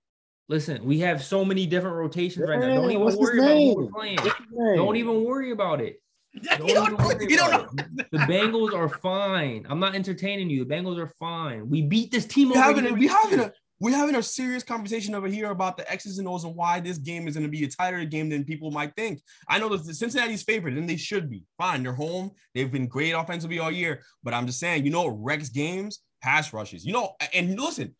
Listen, 0.49 0.83
we 0.83 0.99
have 0.99 1.23
so 1.23 1.45
many 1.45 1.65
different 1.65 1.95
rotations 1.95 2.47
right 2.49 2.59
now. 2.59 2.75
Don't 2.75 2.91
even 2.91 3.03
what's 3.03 3.15
worry 3.15 3.39
about 3.39 3.57
who 3.57 3.75
we're 3.75 3.91
playing. 3.91 4.17
What's 4.17 4.37
his 4.37 4.47
name? 4.51 4.75
Don't 4.75 4.95
even 4.97 5.23
worry 5.23 5.51
about 5.51 5.79
it. 5.79 6.01
Don't 6.43 6.59
don't 6.59 6.69
even 6.69 6.97
know. 6.97 7.05
worry 7.05 7.25
You 7.29 7.37
don't 7.37 7.51
know. 7.51 7.59
about 7.59 7.85
it. 7.99 8.11
The 8.11 8.17
Bengals 8.19 8.73
are 8.73 8.89
fine. 8.89 9.65
I'm 9.69 9.79
not 9.79 9.95
entertaining 9.95 10.49
you. 10.49 10.63
The 10.65 10.73
Bengals 10.73 10.97
are 10.97 11.07
fine. 11.07 11.69
We 11.69 11.81
beat 11.81 12.11
this 12.11 12.25
team 12.25 12.49
We 12.49 12.55
over 12.55 12.63
having 12.63 12.85
a, 12.85 12.89
here. 12.89 12.97
we 12.97 13.07
having 13.07 13.39
a 13.39 13.53
we're 13.81 13.97
having 13.97 14.15
a 14.15 14.21
serious 14.21 14.61
conversation 14.61 15.15
over 15.15 15.27
here 15.27 15.49
about 15.49 15.75
the 15.75 15.91
X's 15.91 16.19
and 16.19 16.27
O's 16.27 16.43
and 16.43 16.55
why 16.55 16.79
this 16.79 16.99
game 16.99 17.27
is 17.27 17.33
going 17.33 17.47
to 17.47 17.49
be 17.49 17.63
a 17.63 17.67
tighter 17.67 18.05
game 18.05 18.29
than 18.29 18.43
people 18.43 18.69
might 18.69 18.95
think. 18.95 19.19
I 19.49 19.57
know 19.57 19.69
that 19.69 19.83
Cincinnati's 19.83 20.43
favorite, 20.43 20.77
and 20.77 20.87
they 20.87 20.97
should 20.97 21.31
be. 21.31 21.43
Fine, 21.57 21.81
they're 21.81 21.91
home. 21.91 22.29
They've 22.53 22.71
been 22.71 22.87
great 22.87 23.13
offensively 23.13 23.57
all 23.57 23.71
year. 23.71 24.03
But 24.21 24.35
I'm 24.35 24.45
just 24.45 24.59
saying, 24.59 24.85
you 24.85 24.91
know, 24.91 25.07
Rex 25.07 25.49
games, 25.49 26.03
pass 26.21 26.53
rushes. 26.53 26.85
You 26.85 26.93
know, 26.93 27.15
and 27.33 27.59
listen, 27.59 27.95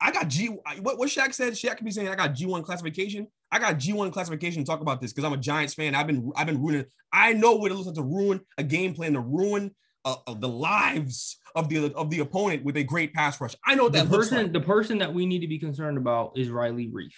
I 0.00 0.12
got 0.12 0.28
G. 0.28 0.46
What 0.82 0.98
what 0.98 1.08
Shaq 1.08 1.34
said. 1.34 1.54
Shaq 1.54 1.78
could 1.78 1.84
be 1.84 1.90
saying 1.90 2.08
I 2.08 2.14
got 2.14 2.34
G1 2.34 2.62
classification. 2.62 3.26
I 3.50 3.58
got 3.58 3.74
G1 3.74 4.12
classification. 4.12 4.62
to 4.62 4.66
Talk 4.70 4.82
about 4.82 5.00
this 5.00 5.12
because 5.12 5.24
I'm 5.24 5.32
a 5.32 5.42
Giants 5.42 5.74
fan. 5.74 5.96
I've 5.96 6.06
been 6.06 6.30
I've 6.36 6.46
been 6.46 6.62
ruining. 6.62 6.84
I 7.12 7.32
know 7.32 7.56
what 7.56 7.72
it 7.72 7.74
looks 7.74 7.88
like 7.88 7.96
to 7.96 8.02
ruin 8.02 8.40
a 8.56 8.62
game 8.62 8.94
plan, 8.94 9.14
to 9.14 9.20
ruin 9.20 9.74
uh, 10.04 10.14
of 10.28 10.40
the 10.40 10.48
lives 10.48 11.37
of 11.58 11.68
the 11.68 11.92
of 11.94 12.08
the 12.10 12.20
opponent 12.20 12.64
with 12.64 12.76
a 12.76 12.82
great 12.84 13.12
pass 13.12 13.40
rush. 13.40 13.54
I 13.66 13.74
know 13.74 13.84
what 13.84 13.92
the 13.92 14.04
that 14.04 14.10
person, 14.10 14.42
like. 14.44 14.52
the 14.52 14.60
person 14.60 14.98
that 14.98 15.12
we 15.12 15.26
need 15.26 15.40
to 15.40 15.48
be 15.48 15.58
concerned 15.58 15.98
about 15.98 16.32
is 16.36 16.48
Riley 16.50 16.88
Reiff. 16.88 17.12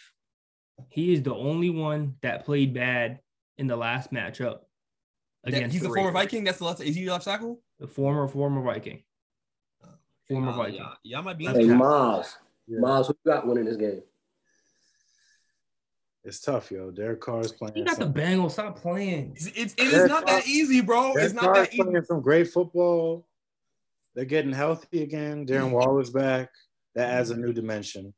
He 0.89 1.13
is 1.13 1.23
the 1.23 1.35
only 1.35 1.69
one 1.71 2.17
that 2.23 2.45
played 2.47 2.73
bad 2.75 3.21
in 3.59 3.67
the 3.67 3.77
last 3.77 4.13
matchup 4.13 4.61
That- 5.45 5.55
against 5.55 5.75
he's 5.75 5.83
the 5.83 5.91
a 5.91 5.95
former 5.95 6.11
Viking. 6.11 6.45
That's 6.45 6.59
the 6.59 6.65
left. 6.65 6.81
Is 6.81 6.95
he 6.97 7.03
your 7.03 7.13
left 7.13 7.25
tackle? 7.27 7.61
The 7.79 7.87
former 7.87 8.27
former 8.29 8.63
Viking. 8.63 9.03
Former 10.27 10.53
Uh, 10.53 10.57
Viking. 10.57 10.77
Yeah, 10.77 10.93
yeah, 11.05 11.21
might 11.21 11.37
be. 11.39 11.47
Hey. 11.47 11.65
Miles. 11.67 12.37
Yeah. 12.67 12.79
Miles, 12.81 13.09
who 13.09 13.17
got 13.27 13.47
winning 13.47 13.65
this 13.67 13.77
game? 13.77 14.03
It's 16.23 16.41
tough, 16.41 16.71
yo. 16.71 16.91
Derek 16.91 17.21
Carr 17.21 17.37
Carr's 17.41 17.53
playing. 17.53 17.77
You 17.79 17.85
got 17.85 17.97
the 17.97 18.05
some, 18.05 18.13
Bengals. 18.15 18.53
Stop 18.53 18.79
playing. 18.79 19.33
It's, 19.37 19.47
it's, 19.47 19.75
it 19.75 19.89
is 19.89 20.07
not 20.09 20.27
that 20.27 20.47
easy, 20.47 20.83
bro. 20.83 21.13
Derek 21.15 21.25
It's 21.25 21.35
not 21.35 21.45
Carr's 21.45 21.59
that 21.69 21.75
easy. 21.75 21.83
playing 21.83 22.05
some 22.05 22.21
great 22.21 22.49
football. 22.49 23.27
They're 24.15 24.25
getting 24.25 24.53
healthy 24.53 25.03
again. 25.03 25.47
Darren 25.47 25.65
mm-hmm. 25.65 25.73
Waller's 25.73 26.11
back. 26.11 26.51
That 26.95 27.11
adds 27.11 27.31
a 27.31 27.35
mm-hmm. 27.35 27.45
new 27.45 27.53
dimension. 27.53 28.15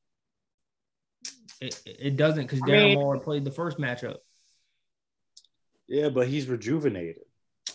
It, 1.60 1.80
it 1.86 2.16
doesn't 2.16 2.44
because 2.44 2.60
I 2.64 2.66
Darren 2.66 2.88
mean- 2.88 2.98
Waller 2.98 3.20
played 3.20 3.44
the 3.44 3.50
first 3.50 3.78
matchup. 3.78 4.16
Yeah, 5.88 6.08
but 6.08 6.26
he's 6.26 6.48
rejuvenated. 6.48 7.22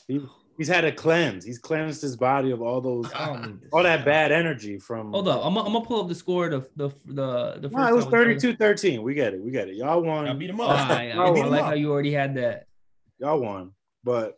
He, 0.08 0.20
he's 0.58 0.68
had 0.68 0.86
a 0.86 0.92
cleanse. 0.92 1.46
He's 1.46 1.60
cleansed 1.60 2.02
his 2.02 2.16
body 2.16 2.52
of 2.52 2.62
all 2.62 2.82
those, 2.82 3.12
I 3.14 3.28
don't 3.28 3.46
need 3.46 3.62
this. 3.62 3.70
all 3.72 3.84
that 3.84 4.04
bad 4.04 4.32
energy 4.32 4.80
from. 4.80 5.12
Hold 5.12 5.28
up, 5.28 5.46
I'm 5.46 5.54
gonna 5.54 5.82
pull 5.82 6.02
up 6.02 6.08
the 6.08 6.16
score. 6.16 6.50
The 6.50 6.68
the 6.76 6.90
the 7.06 7.60
the 7.60 7.70
first. 7.70 7.76
No, 7.78 7.88
it 7.88 7.94
was 7.94 8.06
time 8.06 8.28
we 8.28 8.36
played. 8.36 8.58
32-13. 8.60 9.04
We 9.04 9.14
get 9.14 9.34
it. 9.36 9.42
We 9.42 9.52
get 9.52 9.70
it. 9.70 9.76
Y'all 9.76 10.02
won. 10.02 10.26
I 10.26 10.30
won. 10.30 10.40
beat 10.40 10.50
him 10.50 10.60
All 10.60 10.70
up. 10.70 10.90
right, 10.90 11.12
I, 11.12 11.32
beat 11.32 11.44
I 11.44 11.46
like 11.46 11.62
up. 11.62 11.68
how 11.68 11.74
you 11.74 11.92
already 11.92 12.12
had 12.12 12.36
that. 12.36 12.66
Y'all 13.20 13.40
won. 13.40 13.72
But 14.04 14.37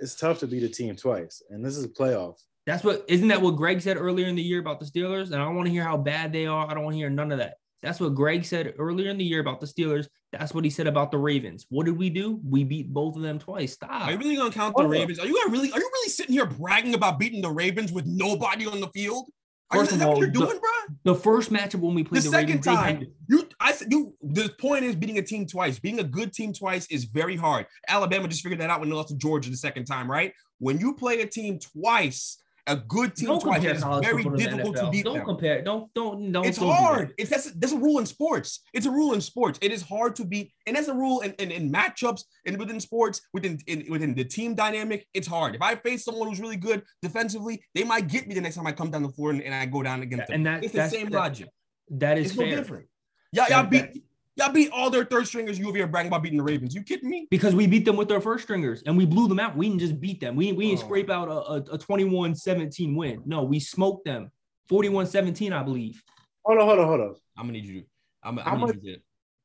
it's 0.00 0.14
tough 0.14 0.40
to 0.40 0.46
beat 0.46 0.62
a 0.62 0.68
team 0.68 0.96
twice. 0.96 1.42
And 1.50 1.64
this 1.64 1.76
is 1.76 1.84
a 1.84 1.88
playoff. 1.88 2.36
That's 2.66 2.84
what 2.84 3.04
isn't 3.08 3.28
that 3.28 3.40
what 3.40 3.56
Greg 3.56 3.80
said 3.80 3.96
earlier 3.96 4.26
in 4.26 4.34
the 4.34 4.42
year 4.42 4.60
about 4.60 4.78
the 4.78 4.86
Steelers? 4.86 5.26
And 5.26 5.36
I 5.36 5.44
don't 5.44 5.56
want 5.56 5.66
to 5.66 5.72
hear 5.72 5.84
how 5.84 5.96
bad 5.96 6.32
they 6.32 6.46
are. 6.46 6.68
I 6.68 6.74
don't 6.74 6.84
want 6.84 6.94
to 6.94 6.98
hear 6.98 7.10
none 7.10 7.32
of 7.32 7.38
that. 7.38 7.54
That's 7.82 8.00
what 8.00 8.14
Greg 8.14 8.44
said 8.44 8.74
earlier 8.78 9.10
in 9.10 9.18
the 9.18 9.24
year 9.24 9.40
about 9.40 9.60
the 9.60 9.66
Steelers. 9.66 10.06
That's 10.32 10.52
what 10.52 10.64
he 10.64 10.70
said 10.70 10.86
about 10.86 11.10
the 11.10 11.18
Ravens. 11.18 11.64
What 11.70 11.86
did 11.86 11.96
we 11.96 12.10
do? 12.10 12.40
We 12.44 12.64
beat 12.64 12.92
both 12.92 13.16
of 13.16 13.22
them 13.22 13.38
twice. 13.38 13.72
Stop. 13.72 13.90
Are 13.90 14.12
you 14.12 14.18
really 14.18 14.36
gonna 14.36 14.50
count 14.50 14.76
the 14.76 14.86
Ravens? 14.86 15.18
Are 15.18 15.26
you 15.26 15.34
gonna 15.34 15.50
really? 15.50 15.72
Are 15.72 15.78
you 15.78 15.90
really 15.92 16.10
sitting 16.10 16.34
here 16.34 16.46
bragging 16.46 16.94
about 16.94 17.18
beating 17.18 17.40
the 17.40 17.50
Ravens 17.50 17.92
with 17.92 18.04
nobody 18.06 18.66
on 18.66 18.80
the 18.80 18.88
field? 18.88 19.30
First 19.70 19.92
you, 19.92 19.96
of 19.96 19.98
is 19.98 19.98
that 19.98 20.08
what 20.08 20.14
all, 20.14 20.20
you're 20.20 20.28
the- 20.28 20.38
doing, 20.38 20.58
bro? 20.58 20.70
The 21.04 21.14
first 21.14 21.52
matchup 21.52 21.80
when 21.80 21.94
we 21.94 22.02
played 22.04 22.22
the, 22.22 22.28
second 22.28 22.46
Ravens, 22.48 22.64
time, 22.64 22.96
had- 22.98 23.06
you, 23.28 23.48
I, 23.60 23.74
you. 23.90 24.14
The 24.22 24.48
point 24.58 24.84
is 24.84 24.96
beating 24.96 25.18
a 25.18 25.22
team 25.22 25.46
twice. 25.46 25.78
Being 25.78 26.00
a 26.00 26.04
good 26.04 26.32
team 26.32 26.52
twice 26.54 26.86
is 26.90 27.04
very 27.04 27.36
hard. 27.36 27.66
Alabama 27.86 28.28
just 28.28 28.42
figured 28.42 28.60
that 28.60 28.70
out 28.70 28.80
when 28.80 28.88
they 28.88 28.94
lost 28.94 29.08
to 29.08 29.16
Georgia 29.16 29.50
the 29.50 29.56
second 29.56 29.84
time, 29.84 30.10
right? 30.10 30.32
When 30.58 30.78
you 30.80 30.94
play 30.94 31.20
a 31.20 31.26
team 31.26 31.58
twice, 31.58 32.38
a 32.68 32.76
good 32.76 33.16
team 33.16 33.28
don't 33.28 33.40
twice, 33.40 33.56
compare 33.56 33.70
it 33.72 33.76
is 33.76 33.84
very 34.06 34.22
to 34.24 34.36
difficult 34.36 34.76
to 34.76 34.90
beat 34.90 35.04
Don't 35.04 35.16
them. 35.16 35.24
compare. 35.24 35.62
Don't 35.62 35.92
don't 35.94 36.30
don't. 36.32 36.46
it's 36.46 36.58
don't 36.58 36.70
hard. 36.70 37.14
It's 37.18 37.30
that's 37.30 37.50
that's 37.52 37.72
a 37.72 37.76
rule 37.78 37.98
in 37.98 38.06
sports. 38.06 38.60
It's 38.72 38.86
a 38.86 38.90
rule 38.90 39.14
in 39.14 39.20
sports. 39.20 39.58
It 39.62 39.72
is 39.72 39.82
hard 39.82 40.14
to 40.16 40.24
beat, 40.24 40.52
and 40.66 40.76
that's 40.76 40.88
a 40.88 40.94
rule 40.94 41.20
in, 41.20 41.32
in, 41.34 41.50
in 41.50 41.72
matchups 41.72 42.22
and 42.46 42.58
within 42.58 42.78
sports, 42.80 43.20
within 43.32 43.58
in, 43.66 43.86
within 43.90 44.14
the 44.14 44.24
team 44.24 44.54
dynamic. 44.54 45.06
It's 45.14 45.26
hard. 45.26 45.54
If 45.54 45.62
I 45.62 45.74
face 45.74 46.04
someone 46.04 46.28
who's 46.28 46.40
really 46.40 46.56
good 46.56 46.82
defensively, 47.02 47.62
they 47.74 47.84
might 47.84 48.06
get 48.08 48.28
me 48.28 48.34
the 48.34 48.40
next 48.40 48.56
time 48.56 48.66
I 48.66 48.72
come 48.72 48.90
down 48.90 49.02
the 49.02 49.08
floor 49.10 49.30
and, 49.30 49.42
and 49.42 49.54
I 49.54 49.66
go 49.66 49.82
down 49.82 50.02
against 50.02 50.28
them. 50.28 50.34
And 50.36 50.46
that 50.46 50.64
it's 50.64 50.74
the 50.74 50.88
same 50.88 51.10
that- 51.10 51.18
logic. 51.18 51.48
That 51.90 52.18
is 52.18 52.26
It's 52.26 52.34
fair 52.36 52.48
no 52.48 52.56
different. 52.56 52.86
Y'all, 53.32 53.46
y'all 53.48 53.64
beat 53.64 54.02
y'all 54.38 54.52
beat 54.52 54.70
all 54.72 54.88
their 54.90 55.04
third 55.04 55.26
stringers. 55.26 55.58
You 55.58 55.68
over 55.68 55.76
here 55.76 55.86
bragging 55.86 56.08
about 56.08 56.22
beating 56.22 56.38
the 56.38 56.44
Ravens. 56.44 56.74
You 56.74 56.82
kidding 56.82 57.10
me? 57.10 57.26
because 57.30 57.54
we 57.54 57.66
beat 57.66 57.84
them 57.84 57.96
with 57.96 58.08
their 58.08 58.20
first 58.20 58.44
stringers 58.44 58.82
and 58.86 58.96
we 58.96 59.04
blew 59.04 59.28
them 59.28 59.38
out. 59.40 59.56
We 59.56 59.68
didn't 59.68 59.80
just 59.80 60.00
beat 60.00 60.20
them. 60.20 60.36
We, 60.36 60.52
we 60.52 60.68
didn't 60.68 60.82
Oh. 60.82 60.86
scrape 60.86 61.10
out 61.10 61.28
a, 61.28 61.32
a, 61.32 61.56
a 61.74 61.78
21-17 61.78 62.94
win. 62.96 63.22
No, 63.26 63.42
we 63.42 63.60
smoked 63.60 64.04
them. 64.04 64.30
41-17, 64.70 65.52
I 65.52 65.62
believe. 65.62 66.02
Hold 66.44 66.58
on, 66.60 66.66
hold 66.66 66.78
on, 66.78 66.86
hold 66.86 67.00
on. 67.00 67.14
I'm 67.36 67.46
gonna 67.46 67.52
need 67.52 67.66
you. 67.66 67.84
I'm, 68.22 68.36
How 68.36 68.52
I'm 68.52 68.60
gonna 68.60 68.66
much- 68.72 68.76
need 68.76 68.84
you. 68.90 68.96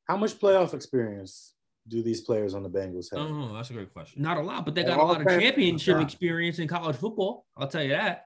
How 0.08 0.18
much 0.18 0.34
playoff 0.40 0.74
experience 0.74 1.54
do 1.88 2.04
these 2.04 2.22
players 2.22 2.54
on 2.54 2.64
the 2.64 2.70
Bengals 2.70 3.08
have? 3.12 3.22
Oh, 3.32 3.54
that's 3.54 3.70
a 3.70 3.74
great 3.74 3.94
question. 3.94 4.22
Not 4.22 4.38
a 4.38 4.42
lot, 4.42 4.66
but 4.66 4.76
they 4.76 4.84
got 4.84 5.00
a 5.00 5.04
lot 5.04 5.22
of 5.22 5.28
championship 5.28 6.00
experience 6.02 6.60
in 6.60 6.68
college 6.68 6.98
football. 6.98 7.46
I'll 7.58 7.68
tell 7.68 7.84
you 7.84 7.90
that. 7.90 8.26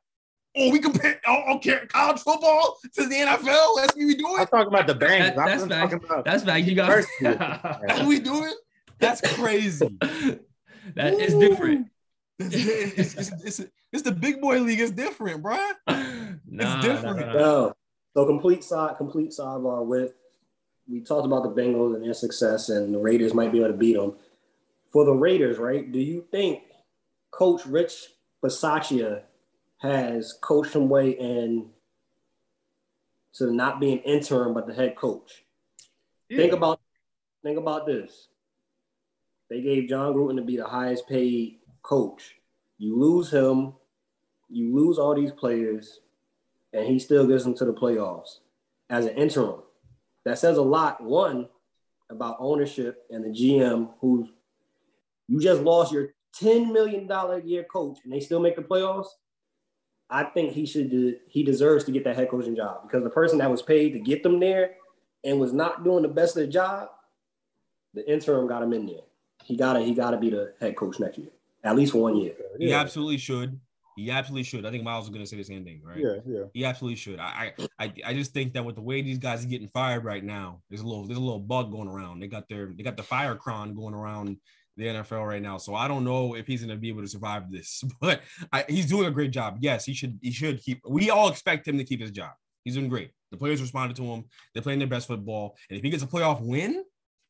Oh, 0.60 0.72
we 0.72 0.80
compare 0.80 1.20
oh, 1.28 1.56
okay, 1.56 1.82
college 1.88 2.20
football 2.20 2.80
to 2.94 3.06
the 3.06 3.16
NFL. 3.16 3.76
That's 3.78 3.96
what 3.96 3.98
we 3.98 4.16
doing. 4.16 4.36
I'm 4.40 4.48
talking 4.48 4.68
about 4.68 4.88
the 4.88 4.96
Bengals. 4.96 5.36
That- 5.36 5.36
that's 5.36 5.64
I'm 5.64 5.70
fact. 5.70 5.94
about 5.94 6.26
That's 6.26 6.44
fact. 6.44 6.66
You 6.66 6.76
got 6.76 6.90
University. 6.90 7.24
That's 7.24 8.00
what 8.00 8.08
we 8.08 8.20
doing. 8.20 8.54
That's 9.00 9.22
crazy. 9.36 9.98
that 10.96 11.14
is 11.14 11.36
different. 11.36 11.90
it's, 12.40 13.16
it's, 13.16 13.32
it's, 13.44 13.62
it's 13.94 14.04
the 14.04 14.12
big 14.12 14.42
boy 14.42 14.60
league. 14.60 14.80
It's 14.80 14.92
different, 14.92 15.44
bruh. 15.44 15.74
Nah, 16.50 16.82
different. 16.82 17.20
nah, 17.20 17.26
nah. 17.26 17.34
No. 17.34 17.74
So 18.16 18.26
complete 18.26 18.64
side, 18.64 18.98
complete 18.98 19.30
sidebar 19.30 19.86
with 19.86 20.14
we 20.90 21.02
talked 21.02 21.26
about 21.26 21.44
the 21.44 21.62
Bengals 21.62 21.96
and 21.96 22.04
their 22.04 22.14
success, 22.14 22.70
and 22.70 22.94
the 22.94 22.98
Raiders 22.98 23.34
might 23.34 23.52
be 23.52 23.60
able 23.60 23.70
to 23.70 23.78
beat 23.78 23.96
them. 23.96 24.16
For 24.92 25.04
the 25.04 25.14
Raiders, 25.14 25.58
right? 25.58 25.92
Do 25.92 26.00
you 26.00 26.26
think 26.32 26.64
Coach 27.30 27.66
Rich 27.66 28.08
Bisaccia 28.44 29.24
has 29.78 30.34
coached 30.42 30.74
him 30.74 30.90
way 30.90 31.12
in 31.12 31.70
to 33.36 33.52
not 33.52 33.80
be 33.80 33.94
an 33.94 34.00
intern 34.00 34.54
but 34.54 34.68
the 34.68 34.74
head 34.74 34.96
coach? 34.96 35.44
Think 36.30 36.54
about 36.54 36.80
think 37.44 37.58
about 37.58 37.86
this. 37.86 38.28
They 39.50 39.62
gave 39.62 39.88
Jon 39.88 40.14
Gruden 40.14 40.36
to 40.38 40.42
be 40.42 40.58
the 40.58 40.68
highest 40.68 41.08
paid 41.08 41.60
coach. 41.82 42.36
You 42.78 43.00
lose 43.00 43.32
him, 43.32 43.74
you 44.50 44.76
lose 44.76 44.98
all 44.98 45.16
these 45.16 45.32
players, 45.32 46.02
and 46.74 46.86
he 46.86 47.00
still 47.00 47.26
gets 47.26 47.44
them 47.44 47.56
to 47.56 47.66
the 47.66 47.74
playoffs 47.74 48.40
as 48.90 49.06
an 49.06 49.16
interim. 49.16 49.62
That 50.26 50.38
says 50.38 50.58
a 50.58 50.62
lot, 50.62 51.02
one, 51.02 51.48
about 52.10 52.38
ownership 52.40 53.06
and 53.10 53.24
the 53.24 53.30
GM 53.30 53.90
who 54.02 54.28
you 55.28 55.40
just 55.40 55.62
lost 55.62 55.92
your 55.92 56.10
$10 56.42 56.72
million 56.72 57.10
a 57.10 57.40
year 57.40 57.64
coach 57.64 58.00
and 58.04 58.14
they 58.14 58.20
still 58.20 58.40
make 58.40 58.56
the 58.56 58.62
playoffs. 58.62 59.08
I 60.10 60.24
think 60.24 60.54
he 60.54 60.66
should 60.66 60.90
do, 60.90 61.18
he 61.28 61.44
deserves 61.44 61.84
to 61.86 61.92
get 61.92 62.04
that 62.06 62.16
head 62.16 62.30
coaching 62.30 62.56
job 62.56 62.84
because 62.84 63.04
the 63.04 63.10
person 63.10 63.40
that 63.40 63.52
was 63.52 63.62
paid 63.62 63.92
to 63.94 64.00
get 64.00 64.24
them 64.24 64.40
there 64.40 64.76
and 65.24 65.40
was 65.40 65.54
not 65.54 65.84
doing 65.84 66.04
the 66.04 66.08
best 66.08 66.38
of 66.38 66.42
the 66.42 66.48
job, 66.48 66.90
the 67.94 68.10
interim 68.10 68.48
got 68.48 68.64
him 68.64 68.74
in 68.74 68.86
there. 68.86 69.02
He 69.44 69.56
gotta 69.56 69.82
he 69.82 69.94
gotta 69.94 70.18
be 70.18 70.30
the 70.30 70.54
head 70.60 70.76
coach 70.76 71.00
next 71.00 71.18
year, 71.18 71.30
at 71.64 71.76
least 71.76 71.94
for 71.94 72.02
one 72.02 72.18
year. 72.18 72.34
He 72.60 72.74
absolutely 72.74 73.18
should. 73.18 73.60
He 73.96 74.12
absolutely 74.12 74.44
should. 74.44 74.66
I 74.66 74.72
think 74.72 74.84
Miles 74.84 75.06
was 75.06 75.14
gonna 75.14 75.26
say 75.26 75.38
the 75.38 75.44
same 75.44 75.64
thing, 75.64 75.82
right? 75.84 75.98
Yeah, 75.98 76.18
yeah. 76.26 76.44
He 76.54 76.66
absolutely 76.66 76.98
should. 76.98 77.20
I, 77.20 77.54
I, 77.58 77.68
I, 77.80 77.94
I 78.06 78.14
just 78.14 78.34
think 78.34 78.54
that 78.54 78.64
with 78.64 78.76
the 78.76 78.82
way 78.82 79.02
these 79.02 79.18
guys 79.18 79.44
are 79.44 79.48
getting 79.48 79.68
fired 79.68 80.04
right 80.04 80.24
now, 80.24 80.62
there's 80.70 80.82
a 80.82 80.88
little, 80.88 81.06
there's 81.06 81.18
a 81.18 81.22
little 81.22 81.40
bug 81.40 81.72
going 81.72 81.88
around. 81.88 82.20
They 82.20 82.28
got 82.28 82.48
their, 82.48 82.68
they 82.68 82.84
got 82.84 82.98
the 82.98 83.04
fire 83.04 83.36
cron 83.36 83.74
going 83.74 83.94
around 83.94 84.38
the 84.78 84.86
NFL 84.86 85.28
right 85.28 85.42
now. 85.42 85.58
So 85.58 85.76
I 85.76 85.88
don't 85.88 86.04
know 86.04 86.36
if 86.36 86.48
he's 86.48 86.62
gonna 86.62 86.78
be 86.78 86.90
able 86.90 87.02
to 87.02 87.08
survive 87.08 87.52
this, 87.52 87.84
but 88.02 88.22
I, 88.54 88.64
he's 88.70 88.86
doing 88.86 89.08
a 89.08 89.12
great 89.12 89.32
job. 89.32 89.58
Yes, 89.60 89.86
he 89.86 89.94
should, 89.94 90.18
he 90.22 90.32
should 90.32 90.62
keep. 90.62 90.82
We 90.88 91.10
all 91.10 91.30
expect 91.30 91.68
him 91.68 91.78
to 91.78 91.84
keep 91.84 92.00
his 92.00 92.12
job. 92.12 92.32
He's 92.64 92.76
doing 92.76 92.90
great. 92.90 93.12
The 93.32 93.38
players 93.38 93.62
responded 93.62 93.98
to 93.98 94.04
him. 94.04 94.26
They're 94.54 94.64
playing 94.64 94.80
their 94.80 94.88
best 94.88 95.08
football, 95.08 95.58
and 95.70 95.78
if 95.78 95.84
he 95.84 95.90
gets 95.90 96.04
a 96.04 96.08
playoff 96.08 96.42
win 96.42 96.84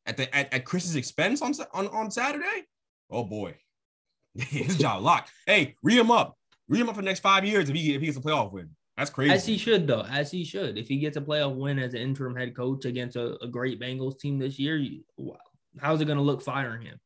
at 0.06 0.16
the 0.16 0.34
at, 0.34 0.52
at 0.52 0.64
Chris's 0.64 0.96
expense 0.96 1.42
on 1.42 1.54
on 1.72 1.88
on 1.88 2.10
Saturday, 2.10 2.64
oh 3.10 3.24
boy, 3.24 3.54
his 4.34 4.78
job 4.78 5.02
locked. 5.02 5.30
Hey, 5.46 5.74
re 5.82 5.98
him 5.98 6.10
up. 6.10 6.36
Read 6.68 6.82
him 6.82 6.88
up 6.90 6.96
for 6.96 7.02
the 7.02 7.06
next 7.06 7.20
five 7.20 7.44
years 7.44 7.70
if 7.70 7.74
he 7.74 7.94
if 7.94 8.00
he 8.00 8.06
gets 8.06 8.18
a 8.18 8.20
playoff 8.20 8.52
win. 8.52 8.70
That's 8.98 9.10
crazy. 9.10 9.32
As 9.32 9.46
he 9.46 9.56
should 9.56 9.86
though, 9.86 10.02
as 10.02 10.30
he 10.30 10.44
should. 10.44 10.76
If 10.76 10.88
he 10.88 10.98
gets 10.98 11.16
a 11.16 11.20
playoff 11.20 11.54
win 11.54 11.78
as 11.78 11.94
an 11.94 12.00
interim 12.00 12.34
head 12.36 12.54
coach 12.54 12.84
against 12.84 13.16
a, 13.16 13.42
a 13.42 13.46
great 13.46 13.80
Bengals 13.80 14.18
team 14.18 14.38
this 14.38 14.58
year, 14.58 14.76
you, 14.76 15.02
how's 15.80 16.00
it 16.00 16.06
going 16.06 16.18
to 16.18 16.24
look 16.24 16.42
firing 16.42 16.82
him? 16.82 16.98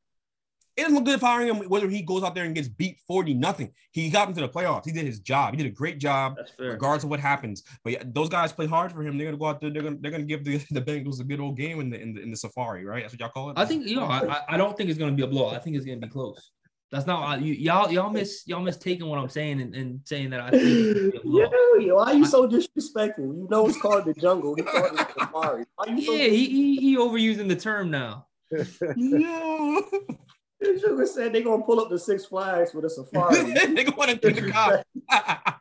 It 0.76 0.82
doesn't 0.82 0.94
look 0.94 1.04
good 1.04 1.20
firing 1.20 1.48
him 1.48 1.68
whether 1.68 1.88
he 1.88 2.00
goes 2.02 2.22
out 2.22 2.34
there 2.34 2.44
and 2.44 2.54
gets 2.54 2.68
beat 2.68 2.98
40 3.06 3.34
nothing. 3.34 3.72
He 3.90 4.08
got 4.08 4.28
into 4.28 4.40
the 4.40 4.48
playoffs. 4.48 4.86
He 4.86 4.92
did 4.92 5.04
his 5.04 5.20
job. 5.20 5.52
He 5.52 5.58
did 5.58 5.66
a 5.66 5.74
great 5.74 5.98
job, 5.98 6.38
regardless 6.58 7.04
of 7.04 7.10
what 7.10 7.20
happens. 7.20 7.62
But 7.84 7.92
yeah, 7.92 8.02
those 8.06 8.30
guys 8.30 8.52
play 8.52 8.66
hard 8.66 8.90
for 8.90 9.02
him. 9.02 9.18
They're 9.18 9.26
gonna 9.26 9.36
go 9.36 9.46
out 9.46 9.60
there. 9.60 9.70
They're 9.70 9.82
gonna 9.82 9.98
they're 10.00 10.10
gonna 10.10 10.24
give 10.24 10.44
the, 10.44 10.58
the 10.70 10.80
Bengals 10.80 11.20
a 11.20 11.24
good 11.24 11.40
old 11.40 11.56
game 11.56 11.80
in 11.80 11.90
the, 11.90 12.00
in 12.00 12.14
the 12.14 12.22
in 12.22 12.30
the 12.30 12.36
safari, 12.36 12.84
right? 12.86 13.02
That's 13.02 13.12
what 13.12 13.20
y'all 13.20 13.28
call 13.28 13.50
it. 13.50 13.58
I 13.58 13.66
think 13.66 13.86
you 13.86 13.96
know. 13.96 14.06
I, 14.06 14.40
I 14.48 14.56
don't 14.56 14.76
think 14.76 14.88
it's 14.88 14.98
gonna 14.98 15.12
be 15.12 15.22
a 15.22 15.26
blow. 15.26 15.50
I 15.50 15.58
think 15.58 15.76
it's 15.76 15.84
gonna 15.84 15.98
be 15.98 16.08
close. 16.08 16.50
That's 16.92 17.06
not 17.06 17.40
you, 17.40 17.54
y'all. 17.54 17.90
Y'all 17.90 18.10
miss 18.10 18.42
y'all 18.46 18.60
mistaking 18.60 19.06
what 19.06 19.18
I'm 19.18 19.30
saying 19.30 19.62
and, 19.62 19.74
and 19.74 20.00
saying 20.04 20.28
that 20.30 20.40
I 20.40 20.50
think. 20.50 21.14
Yo, 21.24 21.48
yo, 21.80 21.96
why 21.96 22.12
are 22.12 22.14
you 22.14 22.26
so 22.26 22.46
disrespectful? 22.46 23.24
You 23.24 23.48
know 23.50 23.66
it's 23.66 23.80
called 23.80 24.04
the 24.04 24.12
jungle. 24.12 24.54
He 24.54 24.62
called 24.62 25.00
it 25.00 25.06
safari. 25.18 25.64
yeah, 25.86 26.06
so 26.06 26.12
he, 26.12 26.46
he 26.46 26.76
he 26.76 26.96
overusing 26.98 27.48
the 27.48 27.56
term 27.56 27.90
now. 27.90 28.26
yeah. 28.96 29.80
Sugar 30.62 31.06
said 31.06 31.32
they're 31.32 31.42
gonna 31.42 31.62
pull 31.62 31.80
up 31.80 31.90
the 31.90 31.98
Six 31.98 32.24
Flags 32.26 32.72
for 32.72 32.80
the 32.80 32.90
safari. 32.90 33.52
they 33.74 33.84
going 33.84 34.16
to 34.18 34.30
do 34.30 34.40
the 34.40 34.50
cop. 34.50 34.84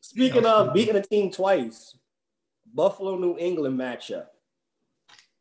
Speaking 0.00 0.44
of 0.44 0.74
beating 0.74 0.96
a 0.96 1.02
team 1.02 1.30
twice, 1.30 1.96
Buffalo 2.72 3.16
New 3.16 3.36
England 3.38 3.78
matchup 3.78 4.26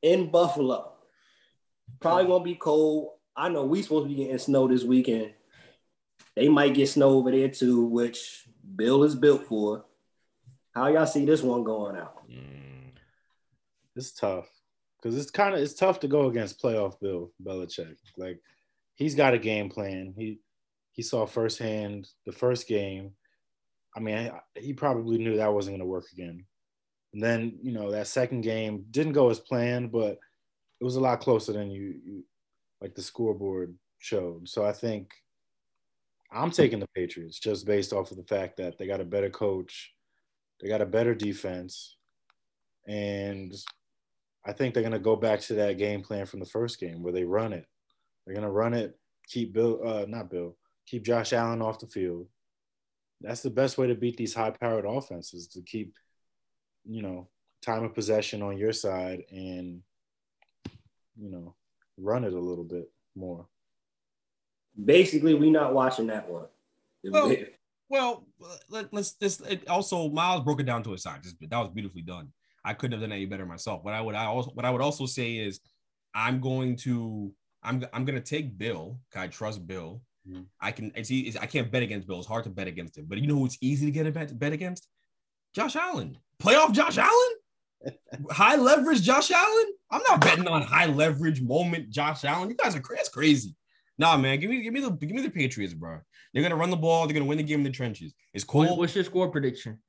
in 0.02 0.32
Buffalo. 0.32 0.94
Probably 2.00 2.26
gonna 2.26 2.44
be 2.44 2.56
cold. 2.56 3.12
I 3.36 3.50
know 3.50 3.66
we 3.66 3.82
supposed 3.82 4.06
to 4.06 4.10
be 4.10 4.16
getting 4.16 4.38
snow 4.38 4.68
this 4.68 4.84
weekend. 4.84 5.34
They 6.36 6.48
might 6.48 6.74
get 6.74 6.90
snow 6.90 7.10
over 7.10 7.32
there 7.32 7.50
too, 7.50 7.86
which 7.86 8.48
Bill 8.76 9.04
is 9.04 9.16
built 9.16 9.46
for. 9.48 9.86
How 10.74 10.88
y'all 10.88 11.06
see 11.06 11.26
this 11.26 11.42
one 11.42 11.64
going 11.64 11.98
out? 11.98 12.28
Mm. 12.30 12.94
It's 13.96 14.12
tough 14.12 14.50
because 15.02 15.18
it's 15.18 15.32
kind 15.32 15.56
of 15.56 15.62
it's 15.62 15.74
tough 15.74 16.00
to 16.02 16.08
go 16.08 16.28
against 16.28 16.62
playoff 16.62 17.00
Bill 17.00 17.32
Belichick. 17.44 17.96
Like 18.18 18.40
he's 18.96 19.16
got 19.16 19.34
a 19.34 19.40
game 19.40 19.70
plan. 19.70 20.14
He 20.18 20.40
he 20.92 21.02
saw 21.02 21.26
firsthand 21.26 22.08
the 22.26 22.32
first 22.32 22.68
game. 22.68 23.12
I 23.96 24.00
mean, 24.00 24.32
he 24.56 24.74
probably 24.74 25.18
knew 25.18 25.38
that 25.38 25.54
wasn't 25.54 25.74
going 25.74 25.82
to 25.82 25.86
work 25.86 26.06
again. 26.14 26.46
And 27.14 27.22
then 27.22 27.60
you 27.62 27.72
know 27.72 27.92
that 27.92 28.08
second 28.08 28.42
game 28.42 28.86
didn't 28.92 29.14
go 29.14 29.30
as 29.30 29.40
planned, 29.40 29.92
but 29.92 30.20
it 30.80 30.84
was 30.84 30.96
a 30.96 31.02
lot 31.02 31.20
closer 31.20 31.54
than 31.54 31.70
you, 31.70 31.96
you 32.04 32.24
like 32.80 32.96
the 32.96 33.02
scoreboard 33.02 33.76
showed. 34.00 34.48
So 34.48 34.66
I 34.66 34.72
think 34.72 35.12
I'm 36.32 36.52
taking 36.52 36.80
the 36.80 36.88
Patriots 36.96 37.40
just 37.40 37.66
based 37.66 37.92
off 37.92 38.12
of 38.12 38.18
the 38.18 38.24
fact 38.24 38.58
that 38.58 38.78
they 38.78 38.88
got 38.88 39.02
a 39.02 39.06
better 39.06 39.30
coach, 39.30 39.94
they 40.60 40.70
got 40.70 40.82
a 40.82 40.86
better 40.86 41.14
defense, 41.14 41.98
and 42.88 43.54
I 44.46 44.54
think 44.54 44.74
they're 44.74 44.84
going 44.84 44.94
to 44.94 45.00
go 45.00 45.16
back 45.16 45.40
to 45.42 45.54
that 45.56 45.78
game 45.78 46.02
plan 46.02 46.26
from 46.26 46.40
the 46.40 46.46
first 46.46 46.80
game 46.80 47.04
where 47.04 47.14
they 47.14 47.24
run 47.24 47.54
it. 47.54 47.66
They're 48.26 48.36
going 48.36 48.46
to 48.46 48.52
run 48.52 48.74
it, 48.74 48.98
keep 49.28 49.54
Bill, 49.54 49.80
uh, 49.86 50.06
not 50.08 50.32
Bill, 50.32 50.56
keep 50.88 51.04
Josh 51.04 51.34
Allen 51.34 51.62
off 51.62 51.80
the 51.80 51.88
field. 51.88 52.28
That's 53.22 53.42
the 53.42 53.52
best 53.52 53.78
way 53.78 53.88
to 53.88 53.96
beat 53.96 54.18
these 54.18 54.34
high-powered 54.34 54.86
offenses 54.86 55.48
to 55.50 55.62
keep, 55.62 55.96
you 56.86 57.04
know, 57.04 57.28
time 57.62 57.84
of 57.84 57.94
possession 57.94 58.42
on 58.42 58.58
your 58.58 58.74
side 58.74 59.24
and, 59.30 59.84
you 61.16 61.30
know, 61.30 61.56
run 61.98 62.24
it 62.24 62.34
a 62.34 62.40
little 62.40 62.64
bit 62.64 62.92
more. 63.16 63.46
Basically, 64.84 65.36
we're 65.36 65.52
not 65.52 65.76
watching 65.76 66.08
that 66.08 66.28
one. 66.28 66.46
Well, 67.04 67.36
well 67.90 68.26
let, 68.70 68.92
us 68.94 69.12
this. 69.12 69.40
It 69.42 69.68
also, 69.68 70.10
Miles 70.10 70.44
broke 70.44 70.62
it 70.62 70.66
down 70.66 70.82
to 70.84 70.94
a 70.94 70.98
science. 70.98 71.32
That 71.42 71.60
was 71.60 71.70
beautifully 71.70 72.02
done. 72.02 72.30
I 72.64 72.74
couldn't 72.74 72.94
have 72.94 73.02
done 73.02 73.16
any 73.16 73.26
better 73.26 73.46
myself. 73.46 73.84
What 73.84 73.94
I 73.94 74.02
would 74.02 74.16
I 74.16 74.26
also 74.26 74.52
what 74.52 74.66
I 74.66 74.70
would 74.70 74.82
also 74.82 75.06
say 75.06 75.38
is 75.38 75.60
I'm 76.14 76.40
going 76.40 76.76
to 76.78 77.34
I'm 77.64 77.86
I'm 77.94 78.06
gonna 78.06 78.22
take 78.22 78.58
Bill. 78.58 79.00
I 79.16 79.28
trust 79.28 79.66
Bill. 79.66 80.02
Mm-hmm. 80.28 80.44
I 80.60 80.72
can 80.72 80.92
it's, 80.96 81.10
it's 81.10 81.38
I 81.38 81.46
can't 81.46 81.72
bet 81.72 81.84
against 81.84 82.08
Bill. 82.08 82.20
It's 82.20 82.28
hard 82.28 82.44
to 82.46 82.50
bet 82.50 82.68
against 82.68 82.98
him. 82.98 83.06
But 83.08 83.18
you 83.18 83.28
know 83.28 83.36
who 83.36 83.46
it's 83.46 83.58
easy 83.62 83.86
to 83.86 83.92
get 83.92 84.06
a 84.06 84.12
bet, 84.12 84.38
bet 84.38 84.54
against? 84.54 84.88
Josh 85.54 85.76
Allen. 85.76 86.18
Playoff 86.42 86.72
Josh 86.72 86.98
Allen? 86.98 87.32
high 88.32 88.56
leverage 88.56 89.02
Josh 89.02 89.32
Allen? 89.32 89.66
I'm 89.90 90.02
not 90.08 90.22
betting 90.22 90.48
on 90.48 90.62
high 90.62 90.86
leverage 90.86 91.42
moment 91.42 91.90
Josh 91.90 92.24
Allen. 92.24 92.50
You 92.50 92.56
guys 92.56 92.76
are 92.76 92.80
crazy. 92.80 92.98
That's 92.98 93.10
crazy. 93.10 93.56
Nah, 93.98 94.18
man, 94.18 94.40
give 94.40 94.50
me 94.50 94.62
give 94.62 94.74
me 94.74 94.82
the 94.82 94.92
give 94.92 95.12
me 95.12 95.22
the 95.22 95.30
Patriots, 95.30 95.74
bro. 95.74 96.00
They're 96.34 96.44
gonna 96.44 96.56
run 96.56 96.70
the 96.70 96.78
ball. 96.78 97.06
They're 97.06 97.14
gonna 97.14 97.26
win 97.26 97.38
the 97.38 97.44
game 97.44 97.60
in 97.60 97.64
the 97.64 97.72
trenches. 97.72 98.14
It's 98.34 98.44
cold. 98.44 98.78
What's 98.78 98.96
your 98.96 99.04
score 99.04 99.30
prediction? 99.30 99.80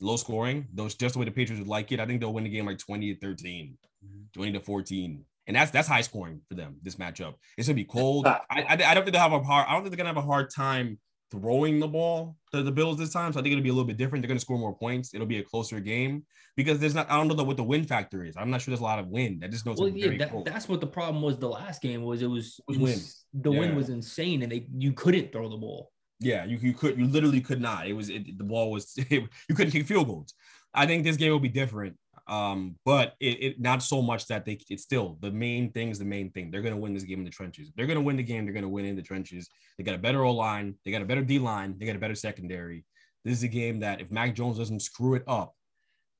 Low 0.00 0.16
scoring. 0.16 0.66
Those 0.72 0.94
just 0.94 1.14
the 1.14 1.18
way 1.18 1.24
the 1.24 1.30
Patriots 1.30 1.60
would 1.60 1.68
like 1.68 1.92
it. 1.92 2.00
I 2.00 2.06
think 2.06 2.20
they'll 2.20 2.32
win 2.32 2.44
the 2.44 2.50
game 2.50 2.66
like 2.66 2.78
20 2.78 3.14
to 3.14 3.20
13, 3.20 3.76
mm-hmm. 4.04 4.22
20 4.34 4.52
to 4.52 4.60
14. 4.60 5.24
And 5.48 5.56
that's 5.56 5.70
that's 5.70 5.86
high 5.86 6.00
scoring 6.00 6.40
for 6.48 6.54
them, 6.54 6.76
this 6.82 6.96
matchup. 6.96 7.34
It's 7.56 7.68
gonna 7.68 7.76
be 7.76 7.84
cold. 7.84 8.26
I, 8.26 8.40
I, 8.50 8.64
I 8.72 8.94
don't 8.94 9.04
think 9.04 9.12
they'll 9.12 9.22
have 9.22 9.32
a 9.32 9.40
hard, 9.40 9.66
I 9.68 9.72
don't 9.72 9.82
think 9.82 9.92
they're 9.92 10.04
gonna 10.04 10.08
have 10.08 10.16
a 10.16 10.26
hard 10.26 10.50
time 10.50 10.98
throwing 11.30 11.78
the 11.78 11.88
ball 11.88 12.36
to 12.52 12.62
the 12.62 12.72
Bills 12.72 12.98
this 12.98 13.12
time. 13.12 13.32
So 13.32 13.38
I 13.38 13.42
think 13.42 13.52
it'll 13.52 13.62
be 13.62 13.68
a 13.68 13.72
little 13.72 13.86
bit 13.86 13.96
different. 13.96 14.22
They're 14.22 14.28
gonna 14.28 14.40
score 14.40 14.58
more 14.58 14.74
points. 14.74 15.14
It'll 15.14 15.26
be 15.26 15.38
a 15.38 15.44
closer 15.44 15.78
game 15.78 16.24
because 16.56 16.78
there's 16.78 16.94
not, 16.94 17.10
I 17.10 17.16
don't 17.16 17.28
know 17.28 17.44
what 17.44 17.56
the 17.56 17.62
win 17.62 17.84
factor 17.84 18.24
is. 18.24 18.36
I'm 18.36 18.50
not 18.50 18.62
sure 18.62 18.72
there's 18.72 18.80
a 18.80 18.84
lot 18.84 18.98
of 18.98 19.08
wind. 19.08 19.42
I 19.44 19.48
just 19.48 19.66
know 19.66 19.74
well, 19.76 19.88
yeah, 19.88 20.16
that, 20.18 20.44
that's 20.44 20.68
what 20.68 20.80
the 20.80 20.86
problem 20.86 21.22
was 21.22 21.38
the 21.38 21.48
last 21.48 21.82
game 21.82 22.02
was 22.02 22.22
it 22.22 22.26
was, 22.26 22.60
it 22.68 22.78
was 22.78 22.92
ins- 22.92 23.24
the 23.34 23.52
yeah. 23.52 23.60
wind 23.60 23.76
was 23.76 23.88
insane 23.90 24.42
and 24.42 24.50
they 24.50 24.66
you 24.76 24.92
couldn't 24.92 25.32
throw 25.32 25.48
the 25.48 25.56
ball. 25.56 25.90
Yeah, 26.18 26.44
you, 26.44 26.56
you 26.58 26.72
could 26.72 26.98
you 26.98 27.06
literally 27.06 27.40
could 27.40 27.60
not. 27.60 27.86
It 27.86 27.92
was 27.92 28.08
it, 28.08 28.38
the 28.38 28.44
ball 28.44 28.70
was 28.70 28.96
you 29.10 29.28
couldn't 29.54 29.72
kick 29.72 29.86
field 29.86 30.06
goals. 30.06 30.34
I 30.72 30.86
think 30.86 31.04
this 31.04 31.16
game 31.16 31.32
will 31.32 31.40
be 31.40 31.48
different. 31.48 31.96
Um, 32.28 32.74
but 32.84 33.14
it, 33.20 33.42
it, 33.42 33.60
not 33.60 33.84
so 33.84 34.02
much 34.02 34.26
that 34.26 34.44
they 34.44 34.58
it's 34.68 34.82
still 34.82 35.16
the 35.20 35.30
main 35.30 35.70
thing 35.70 35.90
is 35.90 35.98
the 35.98 36.04
main 36.04 36.30
thing. 36.30 36.50
They're 36.50 36.62
gonna 36.62 36.76
win 36.76 36.94
this 36.94 37.04
game 37.04 37.20
in 37.20 37.24
the 37.24 37.30
trenches. 37.30 37.70
they're 37.76 37.86
gonna 37.86 38.00
win 38.00 38.16
the 38.16 38.22
game, 38.22 38.44
they're 38.44 38.54
gonna 38.54 38.68
win 38.68 38.84
in 38.84 38.96
the 38.96 39.02
trenches. 39.02 39.48
They 39.78 39.84
got 39.84 39.94
a 39.94 39.98
better 39.98 40.24
O 40.24 40.32
line, 40.32 40.74
they 40.84 40.90
got 40.90 41.02
a 41.02 41.06
better 41.06 41.22
D 41.22 41.38
line, 41.38 41.76
they 41.78 41.86
got 41.86 41.96
a 41.96 42.00
better 42.00 42.16
secondary. 42.16 42.84
This 43.24 43.38
is 43.38 43.44
a 43.44 43.48
game 43.48 43.80
that 43.80 44.00
if 44.00 44.10
Mac 44.10 44.34
Jones 44.34 44.58
doesn't 44.58 44.80
screw 44.80 45.14
it 45.14 45.24
up, 45.28 45.54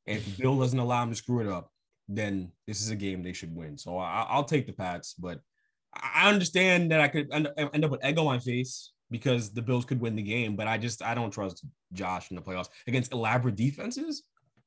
if 0.07 0.39
Bill 0.39 0.59
doesn't 0.59 0.79
allow 0.79 1.03
him 1.03 1.11
to 1.11 1.17
screw 1.17 1.41
it 1.41 1.49
up, 1.49 1.71
then 2.09 2.53
this 2.67 2.81
is 2.81 2.91
a 2.91 2.97
game 2.97 3.23
they 3.23 3.33
should 3.33 3.55
win. 3.55 3.77
So 3.77 3.99
I, 3.99 4.37
will 4.37 4.45
take 4.45 4.67
the 4.67 4.73
Pats, 4.73 5.15
but 5.15 5.41
I 5.93 6.29
understand 6.29 6.93
that 6.93 7.01
I 7.01 7.09
could 7.09 7.29
end 7.33 7.49
up 7.85 7.91
with 7.91 8.05
egg 8.05 8.19
on 8.19 8.27
my 8.27 8.39
face 8.39 8.93
because 9.11 9.51
the 9.51 9.63
Bills 9.63 9.85
could 9.85 10.01
win 10.01 10.17
the 10.17 10.23
game, 10.23 10.57
but 10.57 10.67
I 10.67 10.79
just 10.79 11.03
I 11.03 11.15
don't 11.15 11.31
trust 11.31 11.65
Josh 11.93 12.31
in 12.31 12.37
the 12.37 12.43
playoffs 12.43 12.69
against 12.87 13.13
elaborate 13.13 13.57
defenses. 13.57 14.23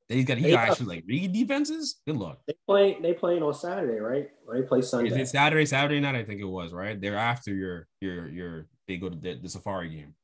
He's 0.08 0.26
got 0.26 0.38
he 0.38 0.52
got 0.52 0.70
actually 0.70 0.88
like 0.88 1.04
read 1.08 1.34
defenses. 1.34 2.02
Good 2.08 2.18
luck. 2.18 2.40
They 2.48 2.56
play 2.66 2.98
they 3.00 3.14
playing 3.14 3.44
on 3.44 3.54
Saturday, 3.54 4.00
right? 4.00 4.30
Or 4.48 4.60
they 4.60 4.68
play 4.68 4.82
Sunday. 4.82 5.12
Is 5.12 5.18
it 5.18 5.28
Saturday? 5.28 5.66
Saturday 5.66 6.00
night, 6.00 6.16
I 6.16 6.24
think 6.24 6.42
it 6.42 6.46
was 6.46 6.74
right. 6.74 7.00
They're 7.00 7.18
after 7.18 7.54
your 7.54 7.88
your 8.02 8.28
your 8.28 8.68
they 8.88 8.98
go 8.98 9.10
to 9.10 9.16
the, 9.16 9.36
the 9.36 9.50
Safari 9.50 9.90
game. 9.90 10.16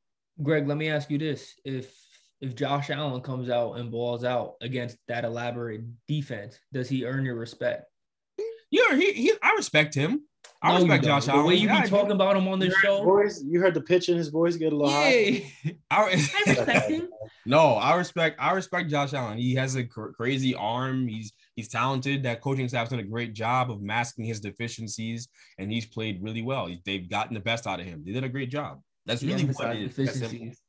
Greg, 0.41 0.67
let 0.67 0.77
me 0.77 0.89
ask 0.89 1.11
you 1.11 1.19
this: 1.19 1.53
if 1.63 1.93
if 2.41 2.55
Josh 2.55 2.89
Allen 2.89 3.21
comes 3.21 3.49
out 3.49 3.73
and 3.73 3.91
balls 3.91 4.23
out 4.23 4.55
against 4.61 4.97
that 5.07 5.23
elaborate 5.23 5.81
defense, 6.07 6.59
does 6.73 6.89
he 6.89 7.05
earn 7.05 7.23
your 7.23 7.35
respect? 7.35 7.85
Yeah, 8.71 8.95
he, 8.95 9.13
he 9.13 9.33
I 9.41 9.53
respect 9.55 9.93
him. 9.93 10.23
I 10.65 10.69
no, 10.69 10.79
respect 10.79 11.03
Josh 11.03 11.27
Allen. 11.27 11.43
The 11.43 11.47
way 11.47 11.55
you 11.55 11.69
be 11.69 11.87
talking 11.87 12.11
about 12.11 12.35
him 12.35 12.47
on 12.47 12.57
this 12.57 12.73
show, 12.77 13.03
voice, 13.03 13.43
you 13.47 13.59
heard 13.59 13.75
the 13.75 13.81
pitch 13.81 14.09
in 14.09 14.17
his 14.17 14.29
voice 14.29 14.55
get 14.55 14.73
a 14.73 14.75
little 14.75 14.91
yeah. 14.91 15.39
high. 15.61 15.75
I, 15.91 16.03
I 16.03 16.49
respect 16.49 16.89
him. 16.89 17.09
No, 17.47 17.75
I 17.75 17.95
respect 17.95 18.37
I 18.39 18.53
respect 18.53 18.89
Josh 18.89 19.13
Allen. 19.13 19.37
He 19.37 19.53
has 19.53 19.75
a 19.75 19.83
cr- 19.83 20.09
crazy 20.09 20.55
arm. 20.55 21.07
He's 21.07 21.31
he's 21.55 21.67
talented. 21.67 22.23
That 22.23 22.41
coaching 22.41 22.67
staff's 22.67 22.89
done 22.89 22.99
a 22.99 23.03
great 23.03 23.33
job 23.33 23.69
of 23.69 23.83
masking 23.83 24.25
his 24.25 24.39
deficiencies, 24.39 25.27
and 25.59 25.71
he's 25.71 25.85
played 25.85 26.23
really 26.23 26.41
well. 26.41 26.67
They've 26.85 27.07
gotten 27.07 27.35
the 27.35 27.39
best 27.39 27.67
out 27.67 27.79
of 27.79 27.85
him. 27.85 28.03
They 28.03 28.13
did 28.13 28.23
a 28.23 28.29
great 28.29 28.49
job. 28.49 28.81
That's 29.05 29.21
really 29.21 29.45
what 29.45 29.75
it 29.75 29.97
is. 29.97 30.59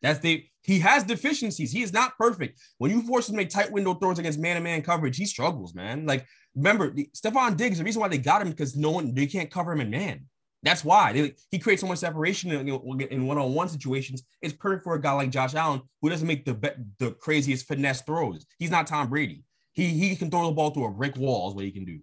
That's 0.00 0.18
they. 0.20 0.50
He 0.62 0.78
has 0.78 1.04
deficiencies. 1.04 1.72
He 1.72 1.82
is 1.82 1.92
not 1.92 2.16
perfect. 2.16 2.60
When 2.78 2.90
you 2.90 3.02
force 3.02 3.28
him 3.28 3.34
to 3.34 3.36
make 3.36 3.50
tight 3.50 3.70
window 3.70 3.94
throws 3.94 4.18
against 4.18 4.38
man-to-man 4.38 4.82
coverage, 4.82 5.16
he 5.16 5.26
struggles, 5.26 5.74
man. 5.74 6.06
Like 6.06 6.24
remember, 6.54 6.90
the, 6.90 7.08
Stefon 7.14 7.56
Diggs. 7.56 7.78
The 7.78 7.84
reason 7.84 8.00
why 8.00 8.08
they 8.08 8.18
got 8.18 8.42
him 8.42 8.50
because 8.50 8.76
no 8.76 8.90
one 8.90 9.14
they 9.14 9.26
can't 9.26 9.50
cover 9.50 9.72
him 9.72 9.80
in 9.80 9.90
man. 9.90 10.26
That's 10.62 10.84
why 10.84 11.12
they, 11.12 11.34
he 11.50 11.58
creates 11.58 11.80
so 11.80 11.88
much 11.88 11.98
separation 11.98 12.52
in, 12.52 12.68
in 12.68 13.26
one-on-one 13.26 13.68
situations. 13.68 14.22
It's 14.40 14.54
perfect 14.54 14.84
for 14.84 14.94
a 14.94 15.00
guy 15.00 15.12
like 15.12 15.30
Josh 15.30 15.54
Allen 15.54 15.82
who 16.00 16.08
doesn't 16.08 16.26
make 16.26 16.44
the 16.44 16.76
the 16.98 17.12
craziest 17.12 17.66
finesse 17.66 18.02
throws. 18.02 18.46
He's 18.58 18.70
not 18.70 18.86
Tom 18.86 19.08
Brady. 19.08 19.44
He 19.72 19.88
he 19.88 20.16
can 20.16 20.30
throw 20.30 20.46
the 20.46 20.52
ball 20.52 20.70
through 20.70 20.86
a 20.86 20.90
brick 20.90 21.16
wall 21.16 21.48
is 21.48 21.54
what 21.54 21.64
he 21.64 21.72
can 21.72 21.84
do. 21.84 21.98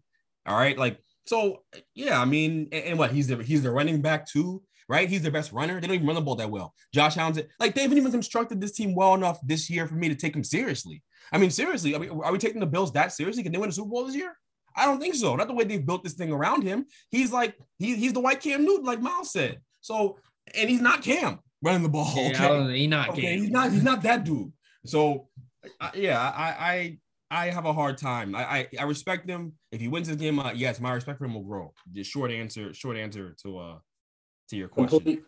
All 0.45 0.58
right, 0.58 0.78
like 0.78 1.00
so. 1.26 1.64
Yeah, 1.93 2.22
I 2.22 2.26
mean, 2.26 2.68
and, 2.72 2.84
and 2.86 3.00
what 3.00 3.12
he's 3.12 3.28
the 3.28 3.41
he's 3.41 3.64
the 3.64 3.72
running 3.72 4.02
back 4.02 4.28
too 4.28 4.62
right? 4.89 5.08
He's 5.08 5.22
the 5.22 5.32
best 5.32 5.54
runner. 5.54 5.80
They 5.80 5.88
don't 5.88 5.95
even 5.97 6.08
run 6.08 6.16
the 6.16 6.22
ball 6.22 6.36
that 6.36 6.50
well. 6.50 6.74
Josh 6.93 7.16
Allen's 7.16 7.39
like 7.60 7.76
they 7.76 7.84
haven't 7.84 7.97
even 7.97 8.12
constructed 8.12 8.60
this 8.60 8.72
team 8.72 8.95
well 8.95 9.14
enough 9.14 9.39
this 9.45 9.70
year 9.70 9.88
for 9.88 9.93
me 9.93 10.10
to 10.10 10.16
take 10.16 10.36
him 10.36 10.43
seriously. 10.43 11.04
I 11.32 11.38
mean, 11.38 11.52
seriously, 11.52 11.96
I 11.96 12.00
mean, 12.00 12.10
are 12.10 12.32
we 12.32 12.38
taking 12.38 12.60
the 12.60 12.66
Bills 12.66 12.92
that 12.94 13.12
seriously? 13.14 13.44
Can 13.44 13.52
they 13.52 13.58
win 13.58 13.70
a 13.70 13.74
Super 13.74 13.90
Bowl 13.90 14.06
this 14.06 14.16
year? 14.16 14.34
I 14.76 14.86
don't 14.86 15.00
think 15.00 15.16
so. 15.16 15.36
Not 15.36 15.48
the 15.48 15.54
way 15.54 15.64
they've 15.64 15.86
built 15.86 16.04
this 16.04 16.14
thing 16.14 16.32
around 16.32 16.64
him. 16.64 16.86
He's 17.10 17.32
like 17.32 17.58
he, 17.78 17.96
he's 17.96 18.14
the 18.14 18.20
white 18.20 18.42
Cam 18.42 18.64
Newton, 18.64 18.86
like 18.86 19.02
Miles 19.02 19.32
said. 19.32 19.60
So, 19.82 20.18
and 20.56 20.70
he's 20.70 20.82
not 20.82 21.02
Cam 21.02 21.40
running 21.62 21.84
the 21.84 21.90
ball. 21.90 22.12
Yeah, 22.16 22.50
okay? 22.50 22.78
he's 22.78 22.90
not 22.90 23.10
okay, 23.10 23.22
Cam. 23.22 23.40
He's 23.40 23.50
not. 23.50 23.72
He's 23.72 23.84
not 23.84 24.02
that 24.04 24.24
dude. 24.24 24.52
So, 24.86 25.28
I, 25.82 25.92
yeah, 25.96 26.20
I, 26.20 26.48
I 26.48 26.98
I 27.32 27.50
have 27.52 27.66
a 27.66 27.74
hard 27.74 27.98
time. 27.98 28.36
I, 28.36 28.44
I, 28.44 28.68
I 28.80 28.84
respect 28.84 29.30
him. 29.30 29.54
If 29.72 29.82
he 29.82 29.88
wins 29.88 30.08
this 30.08 30.18
game, 30.18 30.40
uh, 30.40 30.52
yes, 30.52 30.80
my 30.80 30.94
respect 30.94 31.20
for 31.20 31.26
him 31.26 31.36
will 31.36 31.44
grow. 31.44 31.74
The 31.92 32.04
short 32.04 32.32
answer, 32.32 32.74
short 32.74 32.98
answer 32.98 33.36
to 33.44 33.58
uh 33.58 33.78
to 34.50 34.56
your 34.56 34.68
question. 34.68 35.24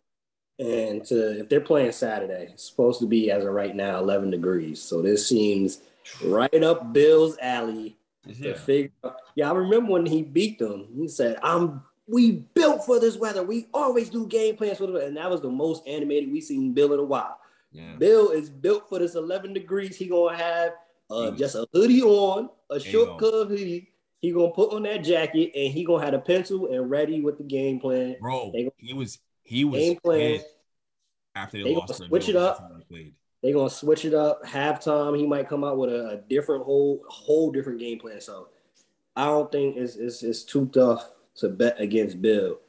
And 0.60 1.04
to 1.06 1.40
if 1.40 1.50
they're 1.50 1.62
playing 1.62 1.92
Saturday, 1.92 2.50
it's 2.54 2.70
supposed 2.70 3.00
to 3.02 3.08
be 3.08 3.32
as 3.32 3.44
of 3.46 3.54
right 3.54 3.76
now 3.76 4.00
11 4.00 4.32
degrees. 4.32 4.82
So 4.82 5.02
this 5.02 5.28
seems 5.28 5.82
right 6.24 6.64
up 6.64 6.94
Bill's 6.94 7.38
alley 7.42 7.98
yeah. 8.26 8.54
to 8.54 8.60
figure 8.60 8.92
out. 9.04 9.16
Yeah, 9.36 9.50
I 9.50 9.54
remember 9.54 9.92
when 9.92 10.06
he 10.06 10.22
beat 10.22 10.60
them. 10.60 10.88
He 10.96 11.08
said, 11.08 11.38
"I'm 11.44 11.84
we 12.08 12.32
built 12.54 12.86
for 12.86 13.00
this 13.00 13.18
weather. 13.18 13.44
We 13.44 13.68
always 13.74 14.10
do 14.10 14.28
game 14.28 14.58
plans 14.58 14.78
for 14.78 14.88
the 14.88 14.94
weather. 14.94 15.08
and 15.08 15.18
that 15.18 15.30
was 15.30 15.42
the 15.42 15.50
most 15.50 15.88
animated 15.88 16.32
we 16.32 16.42
seen 16.42 16.74
Bill 16.74 16.94
in 16.94 17.00
a 17.00 17.04
while. 17.04 17.40
Yeah. 17.72 17.96
Bill 17.98 18.32
is 18.32 18.50
built 18.50 18.90
for 18.90 19.00
this 19.00 19.16
11 19.16 19.54
degrees. 19.54 19.96
He 19.96 20.08
gonna 20.08 20.36
have 20.36 20.74
uh, 21.10 21.32
just 21.32 21.56
a 21.56 21.68
hoodie 21.74 22.02
on, 22.02 22.50
a 22.70 22.80
short 22.80 23.18
cut 23.18 23.48
hoodie. 23.48 23.90
He 24.20 24.32
gonna 24.32 24.52
put 24.52 24.74
on 24.74 24.84
that 24.84 25.04
jacket 25.04 25.52
and 25.56 25.74
he 25.74 25.84
gonna 25.84 26.04
have 26.04 26.14
a 26.14 26.20
pencil 26.20 26.72
and 26.72 26.90
ready 26.90 27.22
with 27.22 27.38
the 27.38 27.44
game 27.44 27.80
plan. 27.80 28.18
Bro, 28.20 28.54
he 28.78 28.94
was 28.94 29.20
he 29.44 29.64
was 29.64 29.80
game 29.80 29.98
plan 30.04 30.42
after 31.34 31.58
they, 31.58 31.64
they 31.64 31.76
lost. 31.76 31.96
Switch 31.96 32.30
it 32.30 32.36
up. 32.36 32.72
They're 33.42 33.54
gonna 33.54 33.70
switch 33.70 34.06
it 34.06 34.14
up. 34.14 34.44
Halftime, 34.46 35.18
he 35.18 35.26
might 35.26 35.50
come 35.50 35.64
out 35.64 35.78
with 35.78 35.90
a, 35.90 36.10
a, 36.10 36.18
different 36.30 36.64
whole 36.64 37.04
whole 37.08 37.52
different 37.52 37.80
game 37.80 38.00
plan. 38.00 38.22
So 38.22 38.50
I 39.16 39.26
don't 39.26 39.52
think 39.52 39.78
it's, 39.78 39.96
it's 39.96 40.22
it's 40.22 40.44
too 40.44 40.68
tough 40.68 41.10
to 41.38 41.50
bet 41.50 41.80
against 41.80 42.22
Bill. 42.22 42.60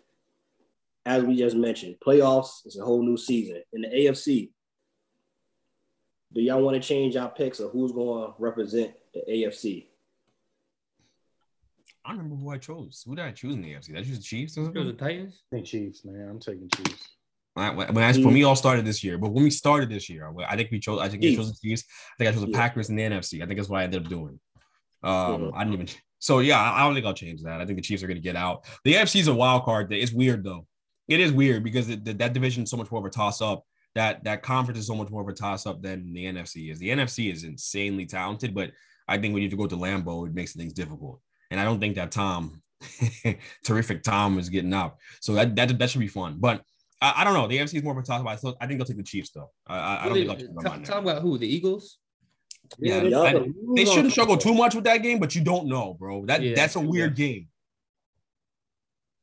As 1.05 1.25
we 1.25 1.37
just 1.37 1.57
mentioned, 1.57 1.97
playoffs 2.05 2.67
is 2.67 2.79
a 2.79 2.85
whole 2.85 3.03
new 3.03 3.17
season 3.17 3.63
in 3.73 3.83
the 3.83 3.89
AFC. 3.89 4.51
Do 6.33 6.41
y'all 6.41 6.63
want 6.63 6.81
to 6.81 6.89
change 6.89 7.17
our 7.17 7.29
picks 7.29 7.61
of 7.61 7.73
who's 7.73 7.93
going 7.93 8.27
to 8.27 8.35
represent 8.39 8.95
the 9.13 9.21
AFC? 9.29 9.87
I 12.05 12.11
don't 12.11 12.19
remember 12.19 12.43
who 12.43 12.51
I 12.51 12.59
chose. 12.59 13.03
Who 13.07 13.15
did 13.15 13.25
I 13.25 13.33
choose 13.33 13.55
in 13.55 13.63
the 13.63 13.73
AFC? 13.73 13.87
Did 13.89 13.99
I 13.99 14.03
choose 14.03 14.19
the 14.19 14.25
Chiefs? 14.25 14.57
Or 14.57 14.69
the 14.69 14.93
Titans. 14.93 15.43
I 15.53 15.57
think 15.57 15.67
Chiefs, 15.67 16.05
man. 16.05 16.29
I'm 16.29 16.41
taking 16.41 16.69
Chiefs. 16.71 17.09
When, 17.55 17.77
when 17.77 17.99
I, 17.99 18.13
for 18.15 18.31
me, 18.31 18.45
all 18.45 18.57
started 18.57 18.85
this 18.85 19.05
year. 19.05 19.19
But 19.19 19.33
when 19.33 19.45
we 19.45 19.51
started 19.51 19.91
this 19.91 20.09
year, 20.09 20.33
I 20.49 20.57
think 20.57 20.71
we 20.71 20.81
chose. 20.81 21.01
I 21.01 21.09
think 21.09 21.23
we 21.23 21.37
chose 21.37 21.53
the 21.53 21.69
Chiefs. 21.69 21.85
I 21.89 22.15
think 22.19 22.31
I 22.31 22.33
chose 22.33 22.47
the 22.47 22.53
Packers 22.53 22.89
in 22.89 22.97
the 22.97 23.03
NFC. 23.03 23.43
I 23.43 23.47
think 23.47 23.59
that's 23.59 23.69
what 23.69 23.81
I 23.81 23.85
ended 23.85 24.05
up 24.05 24.09
doing. 24.09 24.41
Um, 25.03 25.53
I 25.55 25.65
didn't 25.65 25.75
even. 25.75 25.89
So 26.19 26.39
yeah, 26.39 26.61
I 26.61 26.85
don't 26.85 26.95
think 26.95 27.05
I'll 27.05 27.15
change 27.15 27.43
that. 27.43 27.61
I 27.61 27.67
think 27.67 27.77
the 27.77 27.83
Chiefs 27.83 28.03
are 28.03 28.07
going 28.07 28.17
to 28.17 28.23
get 28.23 28.37
out. 28.37 28.65
The 28.85 28.95
AFC 28.95 29.21
is 29.21 29.29
a 29.29 29.35
wild 29.35 29.65
card. 29.65 29.93
It's 29.93 30.13
weird 30.13 30.45
though. 30.45 30.67
It 31.09 31.21
is 31.21 31.33
weird 31.33 31.65
because 31.65 31.89
it, 31.91 32.19
that 32.19 32.33
division 32.33 32.63
is 32.63 32.71
so 32.71 32.77
much 32.77 32.91
more 32.91 33.01
of 33.01 33.07
a 33.07 33.11
toss 33.11 33.43
up. 33.43 33.65
That 33.95 34.25
that 34.25 34.43
conference 34.43 34.79
is 34.79 34.87
so 34.87 34.95
much 34.95 35.11
more 35.11 35.21
of 35.21 35.29
a 35.29 35.35
toss 35.35 35.67
up 35.67 35.83
than 35.83 36.13
the 36.15 36.25
NFC 36.25 36.71
is. 36.71 36.79
The 36.79 36.89
NFC 36.89 37.31
is 37.31 37.45
insanely 37.45 38.07
talented, 38.07 38.55
but 38.55 38.71
I 39.07 39.19
think 39.19 39.35
when 39.35 39.43
you 39.43 39.49
have 39.49 39.51
to 39.51 39.57
go 39.57 39.67
to 39.67 39.77
Lambeau, 39.77 40.27
it 40.27 40.33
makes 40.33 40.55
things 40.55 40.73
difficult. 40.73 41.21
And 41.51 41.61
I 41.61 41.65
don't 41.65 41.81
think 41.81 41.97
that 41.97 42.13
Tom, 42.13 42.63
terrific 43.65 44.03
Tom, 44.03 44.39
is 44.39 44.49
getting 44.49 44.73
out. 44.73 44.97
So 45.21 45.35
that 45.35 45.55
that, 45.57 45.79
that 45.79 45.91
should 45.91 46.01
be 46.01 46.09
fun. 46.09 46.37
But 46.39 46.63
I, 47.03 47.15
I 47.17 47.25
don't 47.25 47.35
know. 47.35 47.49
The 47.49 47.59
AFC 47.59 47.75
is 47.75 47.83
more 47.83 47.93
of 47.93 47.99
a 47.99 48.03
toss 48.03 48.21
up. 48.21 48.27
I, 48.29 48.37
still, 48.37 48.57
I 48.61 48.67
think 48.67 48.79
they'll 48.79 48.87
take 48.87 48.97
the 48.97 49.03
Chiefs 49.03 49.31
though. 49.31 49.51
I, 49.67 50.05
I 50.05 50.09
don't 50.09 50.15
think 50.15 50.63
they'll 50.63 50.81
Tom 50.83 51.03
about 51.03 51.21
who? 51.21 51.37
The 51.37 51.53
Eagles. 51.53 51.99
Yeah, 52.79 53.03
yeah 53.03 53.19
I, 53.19 53.45
they 53.75 53.85
shouldn't 53.85 54.13
struggle 54.13 54.37
too 54.37 54.55
much 54.55 54.75
with 54.75 54.85
that 54.85 54.99
game, 54.99 55.19
but 55.19 55.35
you 55.35 55.43
don't 55.43 55.67
know, 55.67 55.95
bro. 55.99 56.25
That 56.27 56.43
yeah, 56.43 56.55
that's 56.55 56.77
a 56.77 56.81
weird 56.81 57.19
yeah. 57.19 57.27
game. 57.27 57.49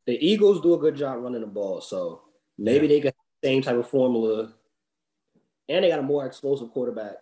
The 0.06 0.24
Eagles 0.24 0.62
do 0.62 0.74
a 0.74 0.78
good 0.78 0.96
job 0.96 1.22
running 1.22 1.42
the 1.42 1.48
ball, 1.48 1.80
so 1.82 2.22
maybe 2.58 2.86
they 2.86 3.00
got 3.00 3.14
the 3.42 3.48
same 3.48 3.62
type 3.62 3.78
of 3.78 3.88
formula, 3.88 4.54
and 5.70 5.84
they 5.84 5.90
got 5.90 6.00
a 6.00 6.04
more 6.04 6.26
explosive 6.26 6.72
quarterback 6.72 7.14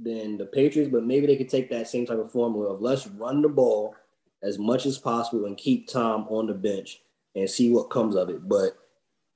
than 0.00 0.38
the 0.38 0.46
Patriots. 0.46 0.90
But 0.90 1.04
maybe 1.04 1.26
they 1.26 1.36
could 1.36 1.50
take 1.50 1.68
that 1.70 1.86
same 1.86 2.06
type 2.06 2.18
of 2.18 2.32
formula 2.32 2.72
of 2.72 2.80
let's 2.80 3.06
run 3.06 3.42
the 3.42 3.48
ball 3.48 3.94
as 4.42 4.58
much 4.58 4.86
as 4.86 4.98
possible 4.98 5.44
and 5.44 5.56
keep 5.56 5.88
Tom 5.88 6.26
on 6.30 6.46
the 6.46 6.54
bench 6.54 7.02
and 7.34 7.48
see 7.48 7.70
what 7.70 7.90
comes 7.90 8.16
of 8.16 8.30
it. 8.30 8.48
But 8.48 8.72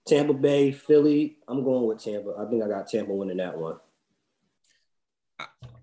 Tampa 0.07 0.35
Bay, 0.35 0.73
Philly, 0.73 1.37
I'm 1.47 1.63
going 1.65 1.87
with 1.87 2.03
Tampa. 2.03 2.35
I 2.39 2.49
think 2.51 2.63
I 2.63 2.69
got 2.69 2.89
Tampa 2.89 3.13
winning 3.13 3.37
that 3.37 3.57
one. 3.57 3.77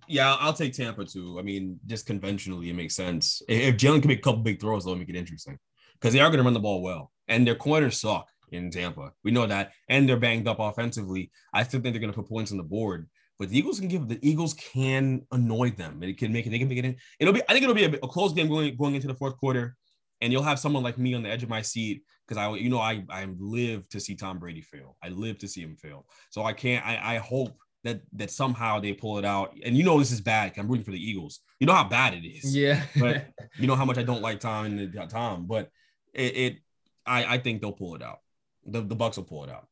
Yeah, 0.07 0.36
I'll 0.39 0.53
take 0.53 0.74
Tampa 0.74 1.05
too. 1.05 1.38
I 1.39 1.43
mean, 1.43 1.80
just 1.86 2.05
conventionally, 2.05 2.70
it 2.70 2.76
makes 2.76 2.95
sense. 2.95 3.41
If 3.47 3.78
Jalen 3.78 4.01
can 4.01 4.07
make 4.07 4.20
a 4.20 4.22
couple 4.22 4.41
big 4.41 4.59
throws, 4.59 4.84
that'll 4.84 4.97
make 4.97 5.09
it 5.09 5.15
interesting 5.15 5.57
because 5.93 6.13
they 6.13 6.20
are 6.20 6.30
going 6.30 6.39
to 6.39 6.43
run 6.43 6.53
the 6.53 6.59
ball 6.59 6.82
well, 6.82 7.11
and 7.28 7.45
their 7.45 7.55
corners 7.55 8.01
suck 8.01 8.28
in 8.51 8.72
Tampa. 8.72 9.11
We 9.24 9.32
know 9.32 9.45
that, 9.45 9.72
and 9.88 10.09
they're 10.09 10.17
banged 10.17 10.47
up 10.47 10.59
offensively. 10.59 11.32
I 11.53 11.63
still 11.63 11.80
think 11.80 11.93
they're 11.93 12.01
going 12.01 12.11
to 12.11 12.20
put 12.20 12.28
points 12.30 12.51
on 12.51 12.57
the 12.57 12.63
board, 12.63 13.07
but 13.38 13.49
the 13.49 13.57
Eagles 13.59 13.80
can 13.80 13.88
give 13.88 14.07
the 14.07 14.20
Eagles 14.28 14.53
can 14.55 15.26
annoy 15.32 15.72
them. 15.72 16.01
It 16.01 16.17
can 16.17 16.34
make 16.34 16.47
it. 16.47 16.49
They 16.49 16.59
can 16.59 16.70
make 16.70 16.80
it 16.80 16.86
in. 16.86 16.95
It'll 17.20 17.34
be. 17.34 17.43
I 17.47 17.53
think 17.53 17.63
it'll 17.63 17.76
be 17.76 17.86
a, 17.86 17.91
a 17.91 18.07
close 18.07 18.34
game 18.34 18.49
going 18.49 18.76
going 18.78 18.95
into 18.95 19.07
the 19.07 19.15
fourth 19.15 19.38
quarter, 19.38 19.78
and 20.22 20.32
you'll 20.32 20.43
have 20.43 20.59
someone 20.59 20.84
like 20.84 20.97
me 20.97 21.13
on 21.13 21.24
the 21.24 21.30
edge 21.30 21.43
of 21.43 21.49
my 21.49 21.61
seat 21.61 22.03
because 22.28 22.38
I, 22.38 22.53
you 22.55 22.70
know, 22.70 22.80
I 22.80 23.03
I 23.09 23.28
live 23.38 23.88
to 23.89 23.99
see 23.99 24.15
Tom 24.15 24.39
Brady 24.39 24.61
fail. 24.61 24.97
I 25.03 25.09
live 25.09 25.39
to 25.39 25.47
see 25.47 25.61
him 25.61 25.76
fail. 25.76 26.05
So 26.30 26.43
I 26.43 26.53
can't. 26.53 26.86
I, 26.86 27.15
I 27.15 27.17
hope 27.17 27.57
that 27.84 28.01
that 28.13 28.32
somehow 28.32 28.80
they 28.80 28.93
pull 28.93 29.17
it 29.17 29.26
out. 29.26 29.55
And 29.63 29.76
you 29.76 29.84
know 29.84 29.97
this 29.99 30.11
is 30.11 30.22
bad. 30.22 30.53
I'm 30.57 30.67
rooting 30.67 30.86
for 30.86 30.91
the 30.91 31.03
Eagles. 31.03 31.39
You 31.59 31.67
know 31.67 31.74
how 31.74 31.88
bad 31.88 32.13
it 32.13 32.28
is. 32.28 32.55
Yeah. 32.55 32.84
but 32.99 33.28
you 33.57 33.67
know 33.67 33.76
how 33.76 33.86
much 33.86 33.97
I 33.97 34.03
don't 34.03 34.22
like 34.22 34.39
Tom 34.39 34.65
and 34.65 34.93
the, 34.93 35.07
Tom. 35.07 35.45
But 35.47 35.70
it, 36.13 36.38
it 36.38 36.57
I 37.05 37.36
I 37.36 37.38
think 37.38 37.61
they'll 37.61 37.72
pull 37.72 37.95
it 37.95 38.03
out. 38.03 38.20
The 38.65 38.82
the 38.82 38.95
Bucs 38.95 39.17
will 39.17 39.24
pull 39.24 39.43
it 39.43 39.49
out. 39.49 39.67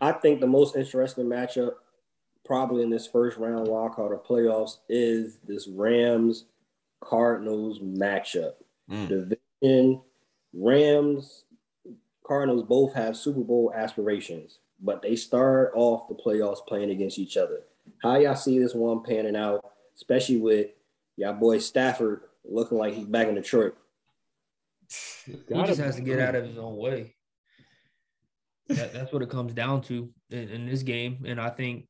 I 0.00 0.12
think 0.12 0.40
the 0.40 0.46
most 0.46 0.76
interesting 0.76 1.26
matchup, 1.26 1.72
probably 2.44 2.82
in 2.82 2.90
this 2.90 3.06
first 3.06 3.36
round 3.38 3.68
wild 3.68 3.92
card 3.92 4.12
of 4.12 4.24
playoffs, 4.24 4.78
is 4.88 5.38
this 5.46 5.68
Rams 5.68 6.46
Cardinals 7.00 7.78
matchup. 7.78 8.54
Mm. 8.90 9.08
Division 9.08 10.02
Rams 10.52 11.44
Cardinals 12.24 12.62
both 12.62 12.94
have 12.94 13.16
Super 13.16 13.40
Bowl 13.40 13.72
aspirations 13.74 14.58
but 14.84 15.02
they 15.02 15.16
start 15.16 15.72
off 15.74 16.08
the 16.08 16.14
playoffs 16.14 16.64
playing 16.66 16.90
against 16.90 17.18
each 17.18 17.36
other. 17.36 17.62
How 18.02 18.16
y'all 18.16 18.36
see 18.36 18.58
this 18.58 18.74
one 18.74 19.02
panning 19.02 19.36
out, 19.36 19.64
especially 19.96 20.36
with 20.36 20.68
y'all 21.16 21.32
boy 21.32 21.58
Stafford 21.58 22.20
looking 22.44 22.78
like 22.78 22.94
he's 22.94 23.06
back 23.06 23.28
in 23.28 23.34
Detroit? 23.34 23.76
He 25.26 25.64
just 25.64 25.80
has 25.80 25.96
to 25.96 26.02
get 26.02 26.20
out 26.20 26.34
of 26.34 26.44
his 26.44 26.58
own 26.58 26.76
way. 26.76 27.14
That, 28.68 28.92
that's 28.92 29.12
what 29.12 29.22
it 29.22 29.30
comes 29.30 29.52
down 29.54 29.82
to 29.82 30.10
in, 30.30 30.48
in 30.48 30.66
this 30.66 30.82
game, 30.82 31.24
and 31.26 31.40
I 31.40 31.50
think 31.50 31.86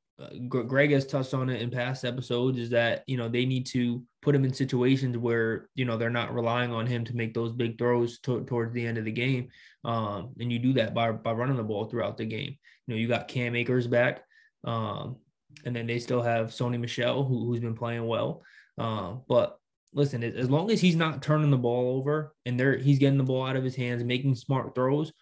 Greg 0.48 0.92
has 0.92 1.06
touched 1.06 1.34
on 1.34 1.50
it 1.50 1.60
in 1.60 1.70
past 1.70 2.04
episodes 2.04 2.58
is 2.58 2.70
that 2.70 3.02
you 3.06 3.16
know 3.16 3.28
they 3.28 3.44
need 3.44 3.66
to 3.66 4.02
put 4.22 4.34
him 4.34 4.44
in 4.44 4.54
situations 4.54 5.18
where 5.18 5.68
you 5.74 5.84
know 5.84 5.96
they're 5.96 6.08
not 6.08 6.34
relying 6.34 6.72
on 6.72 6.86
him 6.86 7.04
to 7.04 7.16
make 7.16 7.34
those 7.34 7.52
big 7.52 7.76
throws 7.78 8.20
to, 8.20 8.44
towards 8.44 8.72
the 8.72 8.86
end 8.86 8.96
of 8.96 9.04
the 9.04 9.12
game, 9.12 9.48
um, 9.84 10.32
and 10.38 10.52
you 10.52 10.60
do 10.60 10.72
that 10.74 10.94
by 10.94 11.10
by 11.10 11.32
running 11.32 11.56
the 11.56 11.64
ball 11.64 11.86
throughout 11.86 12.16
the 12.16 12.24
game. 12.24 12.56
You 12.86 12.94
know 12.94 13.00
you 13.00 13.08
got 13.08 13.26
Cam 13.26 13.56
Akers 13.56 13.88
back, 13.88 14.22
um, 14.62 15.16
and 15.64 15.74
then 15.74 15.88
they 15.88 15.98
still 15.98 16.22
have 16.22 16.50
Sony 16.50 16.78
Michel 16.78 17.24
who, 17.24 17.52
has 17.52 17.60
been 17.60 17.76
playing 17.76 18.06
well, 18.06 18.42
uh, 18.78 19.14
but. 19.28 19.58
Listen, 19.96 20.24
as 20.24 20.50
long 20.50 20.72
as 20.72 20.80
he's 20.80 20.96
not 20.96 21.22
turning 21.22 21.52
the 21.52 21.56
ball 21.56 21.96
over 21.96 22.34
and 22.44 22.58
they're 22.58 22.76
he's 22.76 22.98
getting 22.98 23.16
the 23.16 23.22
ball 23.22 23.46
out 23.46 23.54
of 23.54 23.62
his 23.62 23.76
hands, 23.76 24.02
making 24.02 24.34
smart 24.34 24.74
throws, 24.74 25.12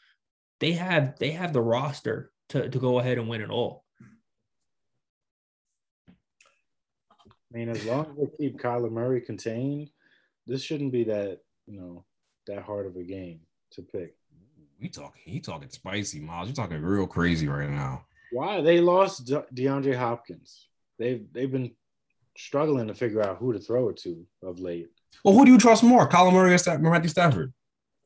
they 0.61 0.73
have 0.73 1.19
they 1.19 1.33
have 1.33 1.53
the 1.53 1.61
roster 1.61 2.33
to, 2.49 2.71
to 2.71 2.79
go 2.79 2.99
ahead 2.99 3.19
and 3.19 3.29
win 3.29 3.43
it 3.43 3.51
all. 3.51 3.82
I 7.53 7.59
mean, 7.59 7.69
as 7.69 7.85
long 7.85 8.07
as 8.07 8.17
they 8.17 8.37
keep 8.37 8.61
Kyler 8.61 8.91
Murray 8.91 9.21
contained, 9.21 9.91
this 10.47 10.63
shouldn't 10.63 10.93
be 10.93 11.05
that 11.05 11.41
you 11.67 11.79
know 11.79 12.05
that 12.47 12.63
hard 12.63 12.87
of 12.87 12.97
a 12.97 13.03
game 13.03 13.41
to 13.73 13.83
pick. 13.83 14.17
We 14.81 14.89
talking, 14.89 15.23
he 15.25 15.41
talking 15.41 15.69
spicy, 15.69 16.21
Miles. 16.21 16.49
You're 16.49 16.57
talking 16.57 16.81
real 16.81 17.07
crazy 17.07 17.47
right 17.47 17.71
now. 17.71 18.07
Why 18.33 18.61
they 18.61 18.81
lost 18.81 19.27
De- 19.27 19.47
DeAndre 19.55 19.97
Hopkins? 19.97 20.69
They've 20.99 21.25
they've 21.33 21.51
been 21.51 21.73
struggling 22.37 22.89
to 22.89 22.95
figure 22.95 23.23
out 23.23 23.37
who 23.37 23.53
to 23.53 23.59
throw 23.59 23.91
it 23.91 23.99
to 23.99 24.27
of 24.43 24.59
late. 24.59 24.89
Well, 25.25 25.35
who 25.35 25.45
do 25.45 25.53
you 25.53 25.59
trust 25.59 25.83
more, 25.83 26.09
Kyler 26.09 26.33
Murray 26.33 26.55
or 26.55 26.91
Matthew 26.91 27.11
Stafford? 27.11 27.53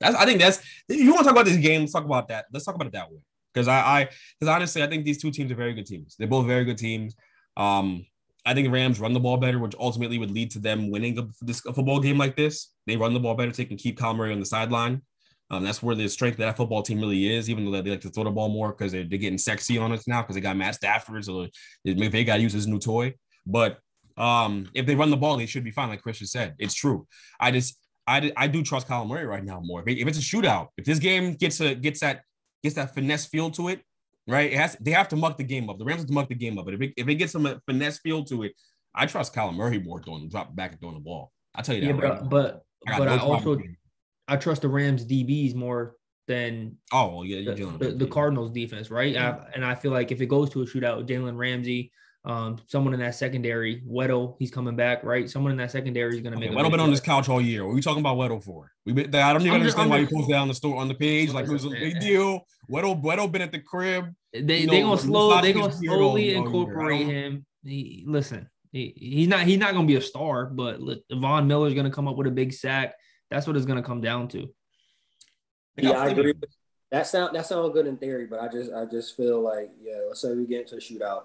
That's 0.01 0.16
I 0.16 0.26
think 0.26 0.40
that's 0.40 0.61
you 0.88 1.12
want 1.12 1.20
to 1.20 1.24
talk 1.24 1.32
about 1.32 1.47
this 1.47 1.57
game. 1.57 1.82
Let's 1.82 1.92
talk 1.92 2.05
about 2.05 2.28
that. 2.28 2.47
Let's 2.53 2.66
talk 2.66 2.74
about 2.74 2.88
it 2.88 2.92
that 2.92 3.11
way. 3.11 3.20
Because 3.55 3.68
I, 3.68 3.78
I, 3.78 4.05
because 4.38 4.55
honestly, 4.55 4.82
I 4.82 4.86
think 4.86 5.07
these 5.07 5.16
two 5.16 5.30
teams 5.30 5.51
are 5.51 5.55
very 5.55 5.72
good 5.72 5.86
teams. 5.86 6.14
They're 6.18 6.28
both 6.28 6.47
very 6.47 6.66
good 6.66 6.76
teams. 6.76 7.16
Um, 7.57 8.05
I 8.47 8.55
think 8.55 8.72
Rams 8.72 9.01
run 9.01 9.12
the 9.12 9.20
ball 9.20 9.36
better, 9.36 9.59
which 9.59 9.74
ultimately 9.78 10.18
would 10.18 10.30
lead 10.30 10.53
to 10.53 10.61
them 10.61 10.90
winning 10.90 11.18
a, 11.18 11.26
this, 11.42 11.64
a 11.66 11.74
football 11.74 12.01
game 12.01 12.16
like 12.16 12.36
this. 12.36 12.72
They 12.86 12.97
run 12.97 13.12
the 13.12 13.20
ball 13.20 13.34
better, 13.34 13.53
so 13.53 13.59
they 13.59 13.66
can 13.66 13.76
keep 13.76 13.99
Kyler 13.99 14.16
Murray 14.16 14.32
on 14.32 14.40
the 14.40 14.47
sideline. 14.47 15.03
Um, 15.51 15.64
that's 15.64 15.82
where 15.82 15.94
the 15.94 16.09
strength 16.09 16.34
of 16.34 16.38
that 16.38 16.57
football 16.57 16.82
team 16.82 17.01
really 17.01 17.34
is, 17.34 17.51
even 17.51 17.64
though 17.64 17.82
they 17.82 17.90
like 17.90 18.01
to 18.03 18.09
throw 18.09 18.24
the 18.24 18.30
ball 18.30 18.49
more 18.49 18.72
because 18.72 18.92
they're, 18.92 19.05
they're 19.05 19.18
getting 19.18 19.38
sexy 19.38 19.78
on 19.78 19.92
us 19.92 20.09
now 20.09 20.22
because 20.22 20.34
they 20.34 20.40
got 20.40 20.57
Matt 20.57 20.76
Stafford. 20.76 21.24
So 21.24 21.47
they 21.84 22.24
got 22.24 22.36
to 22.36 22.42
use 22.42 22.53
his 22.53 22.66
new 22.66 22.78
toy. 22.78 23.14
But 23.44 23.78
um, 24.16 24.68
if 24.74 24.86
they 24.86 24.94
run 24.94 25.11
the 25.11 25.16
ball, 25.16 25.36
they 25.36 25.47
should 25.47 25.64
be 25.64 25.70
fine, 25.70 25.88
like 25.88 26.03
Christian 26.03 26.26
said. 26.26 26.55
It's 26.59 26.74
true. 26.74 27.07
I 27.38 27.51
just 27.51 27.78
I, 28.07 28.32
I 28.36 28.47
do 28.47 28.62
trust 28.62 28.88
Kyler 28.88 29.09
Murray 29.09 29.26
right 29.26 29.44
now 29.44 29.61
more. 29.62 29.82
If 29.86 30.07
it's 30.07 30.18
a 30.18 30.22
shootout, 30.22 30.68
if 30.76 30.84
this 30.84 30.99
game 30.99 31.34
gets 31.34 31.61
a 31.61 31.74
gets 31.74 32.01
that 32.01 32.22
gets 32.62 32.76
that 32.76 32.94
finesse 32.94 33.26
feel 33.26 33.51
to 33.53 33.68
it, 33.68 33.82
right? 34.27 34.53
It 34.53 34.57
has 34.57 34.77
they 34.81 34.93
have 34.93 35.09
to 35.09 35.16
muck 35.16 35.37
the 35.37 35.45
game 35.45 35.68
up. 35.70 35.79
The 35.79 35.85
Rams 35.85 36.01
have 36.01 36.09
to 36.09 36.14
muck 36.14 36.29
the 36.29 36.35
game 36.35 36.59
up. 36.59 36.64
But 36.64 36.74
if 36.74 36.81
it, 36.81 36.95
if 36.97 37.09
it 37.09 37.14
gets 37.16 37.33
some 37.33 37.61
finesse 37.66 37.99
feel 37.99 38.24
to 38.24 38.45
it, 38.45 38.53
I 38.95 39.07
trust 39.07 39.35
Kyler 39.35 39.55
Murray 39.55 39.79
more 39.79 40.03
throwing 40.03 40.29
drop 40.29 40.55
back 40.55 40.72
and 40.72 40.81
throwing 40.81 40.95
the 40.95 41.01
ball. 41.01 41.33
I 41.55 41.62
tell 41.62 41.74
you 41.74 41.83
that. 41.83 41.87
Yeah, 41.87 42.11
right 42.11 42.29
but 42.29 42.64
but 42.85 42.95
I 42.95 42.99
but 42.99 43.09
I 43.09 43.18
also. 43.18 43.59
I 44.29 44.37
trust 44.37 44.62
the 44.62 44.68
Rams 44.68 45.05
DBs 45.05 45.55
more 45.55 45.95
than 46.27 46.77
oh 46.93 47.22
yeah, 47.22 47.39
you're 47.39 47.55
the, 47.55 47.79
the, 47.79 47.91
the. 47.93 48.07
Cardinals 48.07 48.51
defense, 48.51 48.91
right? 48.91 49.16
I, 49.16 49.39
and 49.55 49.64
I 49.64 49.74
feel 49.74 49.93
like 49.93 50.11
if 50.11 50.20
it 50.20 50.27
goes 50.27 50.51
to 50.51 50.62
a 50.62 50.66
shootout, 50.66 50.97
with 50.97 51.09
Jalen 51.09 51.37
Ramsey, 51.37 51.93
um, 52.27 52.59
someone 52.66 52.93
in 52.93 52.99
that 53.01 53.14
secondary, 53.14 53.83
Weddle, 53.89 54.35
he's 54.41 54.51
coming 54.51 54.74
back, 54.74 55.05
right? 55.05 55.31
Someone 55.31 55.53
in 55.53 55.59
that 55.59 55.70
secondary 55.70 56.16
is 56.16 56.22
going 56.22 56.33
to 56.33 56.39
Okay, 56.39 56.53
make. 56.53 56.59
Weddle 56.59 56.72
been 56.72 56.81
on 56.81 56.91
this 56.91 56.99
couch 57.01 57.29
all 57.29 57.41
year. 57.41 57.64
What 57.64 57.70
are 57.70 57.74
we 57.74 57.81
talking 57.81 58.01
about 58.01 58.16
Weddle 58.18 58.43
for? 58.43 58.72
We 58.85 58.93
been, 58.93 59.14
I 59.14 59.33
don't 59.33 59.43
even 59.43 59.55
I'm 59.55 59.61
understand 59.61 59.85
I'm 59.85 59.91
why 59.91 59.99
you 59.99 60.07
just- 60.07 60.14
post 60.16 60.29
that 60.31 60.37
on 60.39 60.49
the 60.49 60.55
store 60.55 60.77
on 60.77 60.89
the 60.89 60.95
page. 60.95 61.33
Like 61.33 61.47
it 61.47 61.53
was 61.53 61.64
a 61.64 61.70
big 61.70 62.01
deal. 62.01 62.45
Weddle 62.68 63.01
Weddle 63.01 63.31
been 63.31 63.43
at 63.43 63.53
the 63.53 63.61
crib. 63.61 64.12
They 64.33 64.59
you 64.59 64.66
they 64.68 64.83
gonna 64.83 64.99
slow 64.99 65.41
they 65.41 65.53
gonna 65.53 65.72
slowly 65.72 66.01
all 66.01 66.18
year. 66.18 66.37
I 66.37 66.39
incorporate 66.41 67.07
him. 67.07 67.47
He, 67.64 68.03
listen, 68.07 68.51
he, 68.72 68.93
he's 68.97 69.29
not 69.29 69.41
he's 69.47 69.59
not 69.59 69.72
gonna 69.72 69.87
be 69.87 69.95
a 69.95 70.01
star, 70.01 70.47
but 70.47 70.81
look, 70.81 71.03
Von 71.12 71.47
Miller's 71.47 71.74
gonna 71.74 71.93
come 71.93 72.09
up 72.09 72.16
with 72.16 72.27
a 72.27 72.33
big 72.33 72.53
sack. 72.53 72.95
That's 73.31 73.47
what 73.47 73.57
it's 73.57 73.66
gonna 73.66 73.85
come 73.85 74.01
down 74.01 74.27
to. 74.29 74.53
Yeah, 75.77 75.93
I 75.93 76.09
agree. 76.09 76.35
That 76.91 77.07
sound 77.07 77.37
that 77.37 77.47
sounds 77.47 77.72
good 77.72 77.87
in 77.87 77.97
theory, 77.99 78.27
but 78.27 78.41
I 78.41 78.49
just 78.49 78.72
I 78.72 78.85
just 78.85 79.16
feel 79.16 79.41
like 79.41 79.70
yeah, 79.81 80.01
let's 80.09 80.20
say 80.22 80.35
we 80.35 80.45
get 80.47 80.62
into 80.62 80.74
a 80.74 80.79
shootout. 80.79 81.22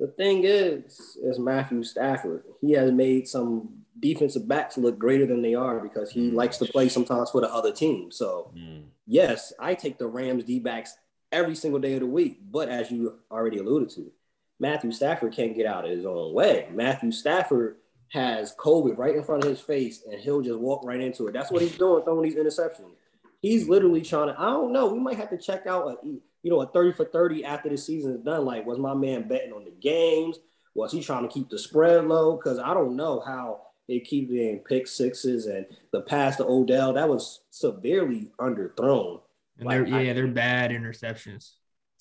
The 0.00 0.08
thing 0.08 0.42
is, 0.44 1.16
is 1.22 1.38
Matthew 1.38 1.82
Stafford. 1.84 2.44
He 2.60 2.72
has 2.72 2.90
made 2.90 3.28
some 3.28 3.68
defensive 4.00 4.48
backs 4.48 4.76
look 4.76 4.98
greater 4.98 5.24
than 5.26 5.40
they 5.40 5.54
are 5.54 5.78
because 5.80 6.10
he 6.10 6.30
likes 6.30 6.58
to 6.58 6.64
play 6.66 6.88
sometimes 6.88 7.30
for 7.30 7.40
the 7.40 7.52
other 7.52 7.72
team. 7.72 8.10
So 8.10 8.50
Mm. 8.56 8.84
yes, 9.06 9.52
I 9.58 9.74
take 9.74 9.98
the 9.98 10.08
Rams 10.08 10.44
D 10.44 10.58
backs 10.58 10.96
every 11.30 11.54
single 11.54 11.80
day 11.80 11.94
of 11.94 12.00
the 12.00 12.06
week. 12.06 12.40
But 12.50 12.68
as 12.68 12.90
you 12.90 13.20
already 13.30 13.58
alluded 13.58 13.90
to, 13.90 14.10
Matthew 14.58 14.90
Stafford 14.92 15.32
can't 15.32 15.54
get 15.56 15.66
out 15.66 15.84
of 15.84 15.90
his 15.90 16.04
own 16.04 16.34
way. 16.34 16.68
Matthew 16.72 17.12
Stafford 17.12 17.76
has 18.08 18.54
COVID 18.56 18.98
right 18.98 19.14
in 19.16 19.24
front 19.24 19.44
of 19.44 19.50
his 19.50 19.60
face, 19.60 20.04
and 20.10 20.20
he'll 20.20 20.42
just 20.42 20.58
walk 20.58 20.84
right 20.84 21.00
into 21.00 21.26
it. 21.28 21.32
That's 21.32 21.50
what 21.50 21.62
he's 21.62 21.76
doing, 21.78 22.04
throwing 22.04 22.22
these 22.22 22.36
interceptions. 22.36 22.94
He's 23.40 23.68
literally 23.68 24.02
trying 24.02 24.28
to. 24.28 24.40
I 24.40 24.50
don't 24.50 24.72
know. 24.72 24.92
We 24.92 25.00
might 25.00 25.16
have 25.16 25.30
to 25.30 25.38
check 25.38 25.66
out 25.66 25.88
a 25.88 25.96
you 26.44 26.50
know 26.50 26.60
a 26.60 26.66
thirty 26.66 26.92
for 26.92 27.06
thirty 27.06 27.44
after 27.44 27.68
the 27.70 27.76
season 27.76 28.12
is 28.14 28.20
done. 28.20 28.44
Like, 28.44 28.66
was 28.66 28.78
my 28.78 28.94
man 28.94 29.26
betting 29.26 29.52
on 29.52 29.64
the 29.64 29.70
games? 29.72 30.38
Was 30.74 30.92
he 30.92 31.02
trying 31.02 31.22
to 31.26 31.32
keep 31.32 31.48
the 31.48 31.58
spread 31.58 32.04
low? 32.06 32.36
Because 32.36 32.58
I 32.58 32.74
don't 32.74 32.94
know 32.96 33.20
how 33.26 33.62
they 33.88 34.00
keep 34.00 34.30
getting 34.30 34.58
pick 34.60 34.86
sixes 34.86 35.46
and 35.46 35.66
the 35.92 36.02
pass 36.02 36.36
to 36.36 36.44
Odell 36.46 36.92
that 36.92 37.08
was 37.08 37.40
severely 37.50 38.30
underthrown. 38.38 39.20
And 39.58 39.66
Like, 39.66 39.86
they're 39.86 39.94
I- 39.96 40.02
yeah, 40.02 40.12
they're 40.12 40.26
bad 40.28 40.70
interceptions. 40.70 41.52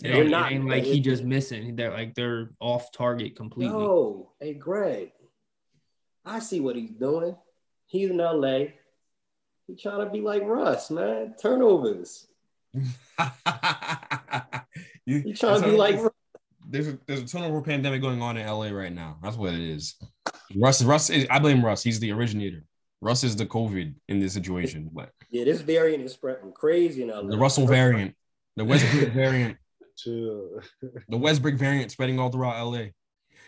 It 0.03 0.11
They're 0.11 0.23
not- 0.25 0.51
it 0.51 0.55
ain't 0.55 0.67
like 0.67 0.83
he 0.83 0.99
just 0.99 1.23
missing. 1.23 1.75
They're 1.77 1.91
like 1.91 2.13
they're 2.15 2.51
off 2.59 2.91
target 2.91 3.35
completely. 3.37 3.73
No, 3.77 4.31
hey 4.41 4.55
Greg, 4.55 5.11
I 6.25 6.39
see 6.39 6.59
what 6.59 6.75
he's 6.75 6.91
doing. 6.91 7.37
He's 7.85 8.09
in 8.09 8.17
LA. 8.19 8.73
He 9.67 9.75
trying 9.77 10.03
to 10.03 10.11
be 10.11 10.19
like 10.19 10.43
Russ, 10.43 10.91
man. 10.91 11.35
Turnovers. 11.41 12.27
You- 15.05 15.19
He 15.21 15.33
trying 15.33 15.61
to 15.61 15.69
be 15.69 15.75
like 15.77 15.99
there's 16.69 16.87
a, 16.87 16.97
there's 17.05 17.19
a 17.21 17.25
turnover 17.27 17.61
pandemic 17.61 18.01
going 18.01 18.21
on 18.21 18.37
in 18.37 18.47
LA 18.47 18.69
right 18.69 18.91
now. 18.93 19.17
That's 19.21 19.35
what 19.35 19.53
it 19.53 19.59
is. 19.59 19.95
Russ, 20.55 20.81
Russ, 20.81 21.09
is, 21.09 21.27
I 21.29 21.39
blame 21.39 21.63
Russ. 21.63 21.83
He's 21.83 21.99
the 21.99 22.11
originator. 22.13 22.63
Russ 23.01 23.23
is 23.25 23.35
the 23.35 23.45
COVID 23.45 23.93
in 24.07 24.19
this 24.19 24.33
situation. 24.33 24.89
But 24.93 25.09
Yeah, 25.29 25.43
this 25.43 25.59
variant 25.61 26.03
is 26.03 26.13
spreading 26.13 26.53
crazy 26.53 27.03
in 27.03 27.09
LA. 27.09 27.23
the 27.23 27.37
Russell 27.37 27.67
variant, 27.67 28.15
the 28.55 28.63
Westbrook 28.63 29.09
variant, 29.13 29.57
To 30.05 30.61
the 31.09 31.17
Westbrook 31.17 31.55
variant 31.55 31.91
spreading 31.91 32.17
all 32.17 32.29
throughout 32.31 32.65
LA. 32.65 32.85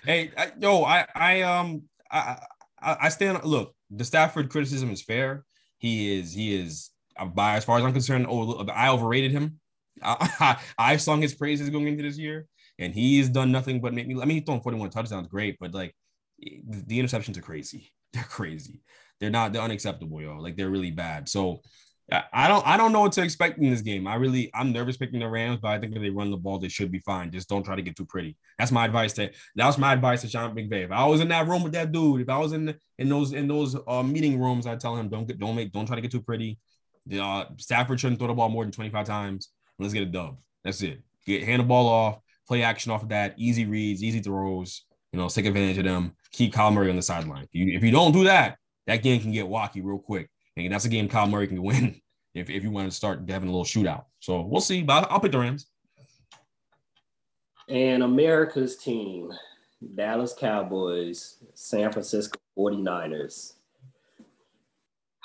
Hey, 0.03 0.31
I, 0.37 0.51
yo, 0.59 0.83
I, 0.83 1.05
I, 1.15 1.41
um, 1.43 1.83
I, 2.11 2.37
I, 2.81 2.97
I 3.03 3.09
stand. 3.09 3.43
Look, 3.45 3.73
the 3.89 4.03
Stafford 4.03 4.49
criticism 4.49 4.91
is 4.91 5.01
fair. 5.01 5.45
He 5.77 6.19
is, 6.19 6.33
he 6.33 6.53
is. 6.53 6.91
By 7.33 7.55
as 7.55 7.65
far 7.65 7.77
as 7.77 7.83
I'm 7.83 7.93
concerned, 7.93 8.27
I 8.73 8.89
overrated 8.89 9.31
him. 9.31 9.59
I, 10.03 10.59
I, 10.77 10.97
sung 10.97 11.21
his 11.21 11.33
praises 11.33 11.69
going 11.69 11.87
into 11.87 12.03
this 12.03 12.17
year, 12.17 12.47
and 12.77 12.93
he's 12.93 13.29
done 13.29 13.51
nothing 13.51 13.79
but 13.79 13.93
make 13.93 14.07
me. 14.07 14.15
I 14.21 14.25
mean, 14.25 14.37
he's 14.37 14.45
thrown 14.45 14.61
41 14.61 14.89
touchdowns, 14.89 15.27
great, 15.27 15.57
but 15.59 15.73
like 15.73 15.95
the, 16.39 16.99
interceptions 16.99 17.37
are 17.37 17.41
crazy. 17.41 17.91
They're 18.13 18.23
crazy. 18.23 18.81
They're 19.19 19.29
not. 19.29 19.53
They're 19.53 19.61
unacceptable, 19.61 20.21
yo. 20.21 20.37
Like 20.37 20.57
they're 20.57 20.69
really 20.69 20.91
bad. 20.91 21.29
So. 21.29 21.61
I- 22.11 22.23
I 22.31 22.47
don't. 22.47 22.65
I 22.67 22.77
don't 22.77 22.91
know 22.91 22.99
what 23.01 23.13
to 23.13 23.23
expect 23.23 23.57
in 23.57 23.71
this 23.71 23.81
game. 23.81 24.05
I 24.05 24.13
really. 24.13 24.51
I'm 24.53 24.71
nervous 24.71 24.95
picking 24.95 25.21
the 25.21 25.27
Rams, 25.27 25.59
but 25.59 25.69
I 25.69 25.79
think 25.79 25.95
if 25.95 26.01
they 26.03 26.11
run 26.11 26.29
the 26.29 26.37
ball, 26.37 26.59
they 26.59 26.67
should 26.67 26.91
be 26.91 26.99
fine. 26.99 27.31
Just 27.31 27.49
don't 27.49 27.63
try 27.63 27.75
to 27.75 27.81
get 27.81 27.95
too 27.95 28.05
pretty. 28.05 28.37
That's 28.59 28.71
my 28.71 28.85
advice. 28.85 29.13
To 29.13 29.31
that 29.55 29.65
was 29.65 29.79
my 29.79 29.91
advice 29.93 30.21
to 30.21 30.27
Sean 30.27 30.55
McVay. 30.55 30.85
If 30.85 30.91
I 30.91 31.03
was 31.07 31.19
in 31.19 31.29
that 31.29 31.47
room 31.47 31.63
with 31.63 31.73
that 31.73 31.91
dude, 31.91 32.21
if 32.21 32.29
I 32.29 32.37
was 32.37 32.53
in 32.53 32.75
in 32.99 33.09
those 33.09 33.33
in 33.33 33.47
those 33.47 33.75
uh, 33.87 34.03
meeting 34.03 34.39
rooms, 34.39 34.67
I 34.67 34.75
tell 34.75 34.95
him 34.95 35.09
don't 35.09 35.27
get 35.27 35.39
don't 35.39 35.55
make 35.55 35.71
don't 35.71 35.87
try 35.87 35.95
to 35.95 36.01
get 36.01 36.11
too 36.11 36.21
pretty. 36.21 36.59
The 37.07 37.23
uh, 37.23 37.45
Stafford 37.57 37.99
shouldn't 37.99 38.19
throw 38.19 38.27
the 38.27 38.33
ball 38.33 38.49
more 38.49 38.63
than 38.63 38.71
25 38.71 39.05
times. 39.05 39.49
Let's 39.79 39.93
get 39.93 40.03
a 40.03 40.07
dub. 40.07 40.37
That's 40.63 40.81
it. 40.81 41.01
Get 41.25 41.43
hand 41.43 41.61
the 41.61 41.65
ball 41.65 41.87
off, 41.87 42.19
play 42.47 42.63
action 42.63 42.91
off 42.91 43.03
of 43.03 43.09
that. 43.09 43.35
Easy 43.37 43.65
reads, 43.65 44.03
easy 44.03 44.19
throws. 44.19 44.83
You 45.11 45.19
know, 45.19 45.29
take 45.29 45.45
advantage 45.45 45.77
of 45.77 45.85
them. 45.85 46.13
Keep 46.31 46.53
Kyler 46.53 46.73
Murray 46.73 46.89
on 46.89 46.95
the 46.95 47.01
sideline. 47.01 47.43
If 47.43 47.49
you, 47.53 47.75
if 47.75 47.83
you 47.83 47.91
don't 47.91 48.11
do 48.11 48.25
that, 48.25 48.57
that 48.87 49.01
game 49.01 49.21
can 49.21 49.31
get 49.31 49.45
wacky 49.45 49.81
real 49.83 49.99
quick. 49.99 50.29
And 50.57 50.71
that's 50.73 50.85
a 50.85 50.89
game 50.89 51.07
Kyler 51.07 51.29
Murray 51.29 51.47
can 51.47 51.61
win 51.63 52.01
if, 52.33 52.49
if 52.49 52.63
you 52.63 52.71
want 52.71 52.89
to 52.89 52.95
start 52.95 53.29
having 53.29 53.49
a 53.49 53.51
little 53.51 53.65
shootout. 53.65 54.05
So 54.19 54.41
we'll 54.41 54.61
see. 54.61 54.83
But 54.83 55.05
I'll, 55.05 55.13
I'll 55.13 55.19
pick 55.19 55.31
the 55.31 55.39
Rams. 55.39 55.67
And 57.67 58.03
America's 58.03 58.77
team, 58.77 59.31
Dallas 59.95 60.35
Cowboys, 60.37 61.37
San 61.55 61.91
Francisco 61.91 62.39
49ers. 62.57 63.53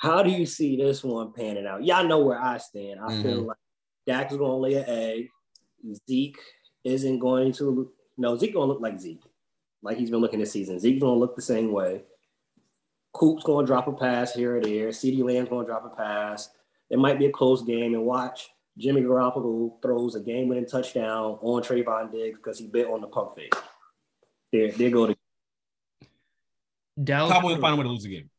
How 0.01 0.23
do 0.23 0.31
you 0.31 0.47
see 0.47 0.75
this 0.75 1.03
one 1.03 1.31
panning 1.31 1.67
out? 1.67 1.85
Y'all 1.85 2.03
know 2.07 2.25
where 2.25 2.41
I 2.41 2.57
stand. 2.57 2.99
I 2.99 3.21
feel 3.21 3.43
Mhm. 3.43 3.45
like 3.49 3.57
Dak 4.07 4.31
is 4.31 4.37
going 4.39 4.49
to 4.49 4.55
lay 4.55 4.73
an 4.73 4.85
egg. 4.87 5.29
Zeke 6.09 6.39
isn't 6.83 7.19
going 7.19 7.51
to, 7.53 7.91
no, 8.17 8.35
Zeke 8.35 8.53
going 8.53 8.67
to 8.67 8.73
look 8.73 8.81
like 8.81 8.99
Zeke, 8.99 9.23
like 9.83 9.97
he's 9.99 10.09
been 10.09 10.19
looking 10.19 10.39
this 10.39 10.51
season. 10.51 10.79
Zeke's 10.79 11.01
going 11.01 11.13
to 11.13 11.19
look 11.19 11.35
the 11.35 11.41
same 11.43 11.71
way. 11.71 12.03
Coop's 13.13 13.43
going 13.43 13.63
to 13.63 13.67
drop 13.67 13.87
a 13.87 13.91
pass 13.91 14.33
here 14.33 14.57
or 14.57 14.61
there. 14.61 14.87
CeeDee 14.89 15.23
Lamb's 15.23 15.49
going 15.49 15.67
to 15.67 15.71
drop 15.71 15.85
a 15.85 15.95
pass. 15.95 16.49
It 16.89 16.97
might 16.97 17.19
be 17.19 17.27
a 17.27 17.31
close 17.31 17.61
game. 17.61 17.93
And 17.93 18.03
watch 18.03 18.49
Jimmy 18.79 19.01
Garoppolo 19.01 19.79
throws 19.83 20.15
a 20.15 20.19
game-winning 20.19 20.65
touchdown 20.65 21.37
on 21.43 21.61
Trevon 21.61 22.11
Diggs 22.11 22.37
because 22.37 22.57
he 22.57 22.65
bit 22.65 22.87
on 22.87 23.01
the 23.01 23.07
pump 23.07 23.35
fake. 23.35 23.53
There, 24.51 24.71
there 24.71 24.89
go 24.89 25.05
to 25.07 25.15
Dallas 27.03 27.31
Cowboys 27.31 27.59
find 27.59 27.75
a 27.75 27.77
way 27.77 27.83
to 27.83 27.89
lose 27.89 28.03
the 28.03 28.09
game. 28.09 28.29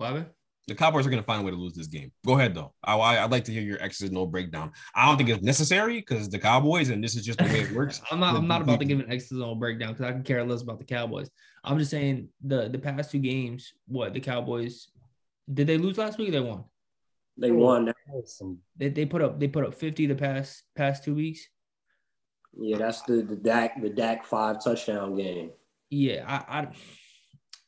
What 0.00 0.06
happened? 0.06 0.26
The 0.66 0.74
Cowboys 0.74 1.06
are 1.06 1.10
going 1.10 1.22
to 1.22 1.26
find 1.26 1.42
a 1.42 1.44
way 1.44 1.50
to 1.50 1.56
lose 1.58 1.74
this 1.74 1.86
game. 1.86 2.10
Go 2.24 2.38
ahead, 2.38 2.54
though. 2.54 2.72
I, 2.82 2.94
I, 2.94 3.22
would 3.22 3.32
like 3.32 3.44
to 3.44 3.52
hear 3.52 3.60
your 3.60 3.82
X's 3.82 4.08
and 4.08 4.16
O 4.16 4.24
breakdown. 4.24 4.72
I 4.94 5.04
don't 5.04 5.18
think 5.18 5.28
it's 5.28 5.42
necessary 5.42 5.98
because 5.98 6.30
the 6.30 6.38
Cowboys, 6.38 6.88
and 6.88 7.04
this 7.04 7.16
is 7.16 7.22
just 7.22 7.38
the 7.38 7.44
way 7.44 7.60
it 7.60 7.72
works. 7.74 8.00
I'm 8.10 8.18
not. 8.18 8.34
I'm 8.34 8.48
not 8.48 8.62
about 8.62 8.78
to 8.78 8.86
give 8.86 8.98
an 8.98 9.12
external 9.12 9.54
breakdown 9.56 9.92
because 9.92 10.06
I 10.06 10.12
can 10.12 10.22
care 10.22 10.42
less 10.42 10.62
about 10.62 10.78
the 10.78 10.86
Cowboys. 10.86 11.28
I'm 11.64 11.78
just 11.78 11.90
saying 11.90 12.28
the 12.42 12.70
the 12.70 12.78
past 12.78 13.10
two 13.10 13.18
games. 13.18 13.74
What 13.88 14.14
the 14.14 14.20
Cowboys 14.20 14.88
did 15.52 15.66
they 15.66 15.76
lose 15.76 15.98
last 15.98 16.16
week? 16.16 16.30
Or 16.30 16.32
they 16.32 16.40
won. 16.40 16.64
they 17.36 17.50
won. 17.50 17.92
They, 18.78 18.88
they 18.88 19.04
put 19.04 19.20
up 19.20 19.38
they 19.38 19.48
put 19.48 19.66
up 19.66 19.74
50 19.74 20.06
the 20.06 20.14
past 20.14 20.62
past 20.74 21.04
two 21.04 21.14
weeks. 21.14 21.46
Yeah, 22.58 22.78
that's 22.78 23.02
the 23.02 23.20
the 23.20 23.36
Dak 23.36 23.82
the 23.82 23.90
Dak 23.90 24.24
five 24.24 24.64
touchdown 24.64 25.14
game. 25.14 25.50
Yeah, 25.90 26.24
I, 26.26 26.60
I 26.60 26.68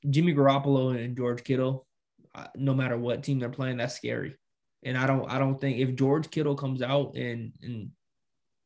Jimmy 0.09 0.33
Garoppolo 0.33 0.97
and 0.97 1.15
George 1.15 1.45
Kittle. 1.45 1.87
I, 2.35 2.49
no 2.57 2.75
matter 2.75 2.97
what 2.97 3.23
team 3.23 3.39
they're 3.39 3.49
playing, 3.51 3.77
that's 3.77 3.95
scary. 3.97 4.37
And 4.83 4.97
I 4.99 5.07
don't 5.07 5.31
I 5.31 5.39
don't 5.39 5.61
think 5.61 5.79
if 5.79 5.95
George 5.95 6.31
Kittle 6.31 6.57
comes 6.57 6.83
out 6.83 7.15
and 7.15 7.53
and 7.63 7.91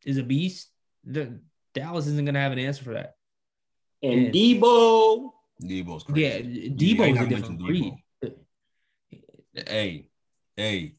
is 0.05 0.19
a 0.19 0.23
beast, 0.23 0.71
the 1.05 1.41
Dallas 1.75 2.07
isn't 2.07 2.25
gonna 2.25 2.41
have 2.41 2.53
an 2.53 2.59
answer 2.59 2.85
for 2.85 2.95
that. 2.95 3.15
And 4.03 4.27
And- 4.27 4.35
Deebo, 4.35 5.31
Deebo's 5.63 6.05
crazy. 6.05 6.21
Yeah. 6.23 6.69
Deebo's 6.71 7.17
not 7.17 7.27
a 7.27 7.29
different 7.29 7.61
mentioning 7.61 7.99
breed. 8.23 8.35
Hey, 9.67 10.09
hey, 10.57 10.95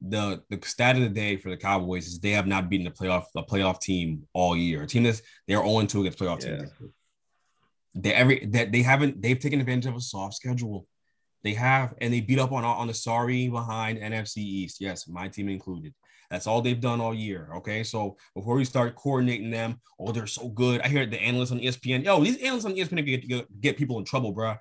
the 0.00 0.42
the 0.48 0.58
stat 0.64 0.96
of 0.96 1.02
the 1.02 1.08
day 1.08 1.36
for 1.36 1.50
the 1.50 1.56
Cowboys 1.56 2.06
is 2.06 2.20
they 2.20 2.30
have 2.30 2.46
not 2.46 2.68
beaten 2.70 2.86
a 2.86 2.90
playoff 2.90 3.24
a 3.36 3.42
playoff 3.42 3.80
team 3.80 4.26
all 4.32 4.56
year. 4.56 4.82
A 4.82 4.86
team 4.86 5.02
that's 5.02 5.20
they're 5.46 5.58
0 5.64 5.84
2 5.86 6.00
against 6.02 6.18
playoff 6.18 6.42
Yeah. 6.44 6.58
teams. 6.58 6.70
They 7.94 8.14
every 8.14 8.46
that 8.46 8.70
they 8.70 8.82
haven't 8.82 9.20
they've 9.20 9.38
taken 9.38 9.60
advantage 9.60 9.86
of 9.86 9.96
a 9.96 10.00
soft 10.00 10.34
schedule. 10.34 10.86
They 11.44 11.54
have, 11.54 11.94
and 12.00 12.12
they 12.12 12.20
beat 12.20 12.38
up 12.38 12.52
on 12.52 12.64
on 12.64 12.86
the 12.86 12.94
sorry 12.94 13.48
behind 13.48 13.98
NFC 13.98 14.38
East. 14.38 14.80
Yes, 14.80 15.06
my 15.08 15.28
team 15.28 15.48
included. 15.48 15.94
That's 16.30 16.46
all 16.46 16.60
they've 16.60 16.80
done 16.80 17.00
all 17.00 17.14
year. 17.14 17.48
Okay, 17.56 17.82
so 17.82 18.16
before 18.34 18.56
we 18.56 18.64
start 18.64 18.96
coordinating 18.96 19.50
them, 19.50 19.80
oh, 19.98 20.12
they're 20.12 20.26
so 20.26 20.48
good. 20.48 20.80
I 20.82 20.88
hear 20.88 21.06
the 21.06 21.20
analysts 21.20 21.52
on 21.52 21.60
ESPN. 21.60 22.04
Yo, 22.04 22.22
these 22.22 22.42
analysts 22.42 22.66
on 22.66 22.74
ESPN 22.74 23.06
get, 23.06 23.28
get, 23.28 23.60
get 23.60 23.76
people 23.76 23.98
in 23.98 24.04
trouble, 24.04 24.32
bro. 24.32 24.54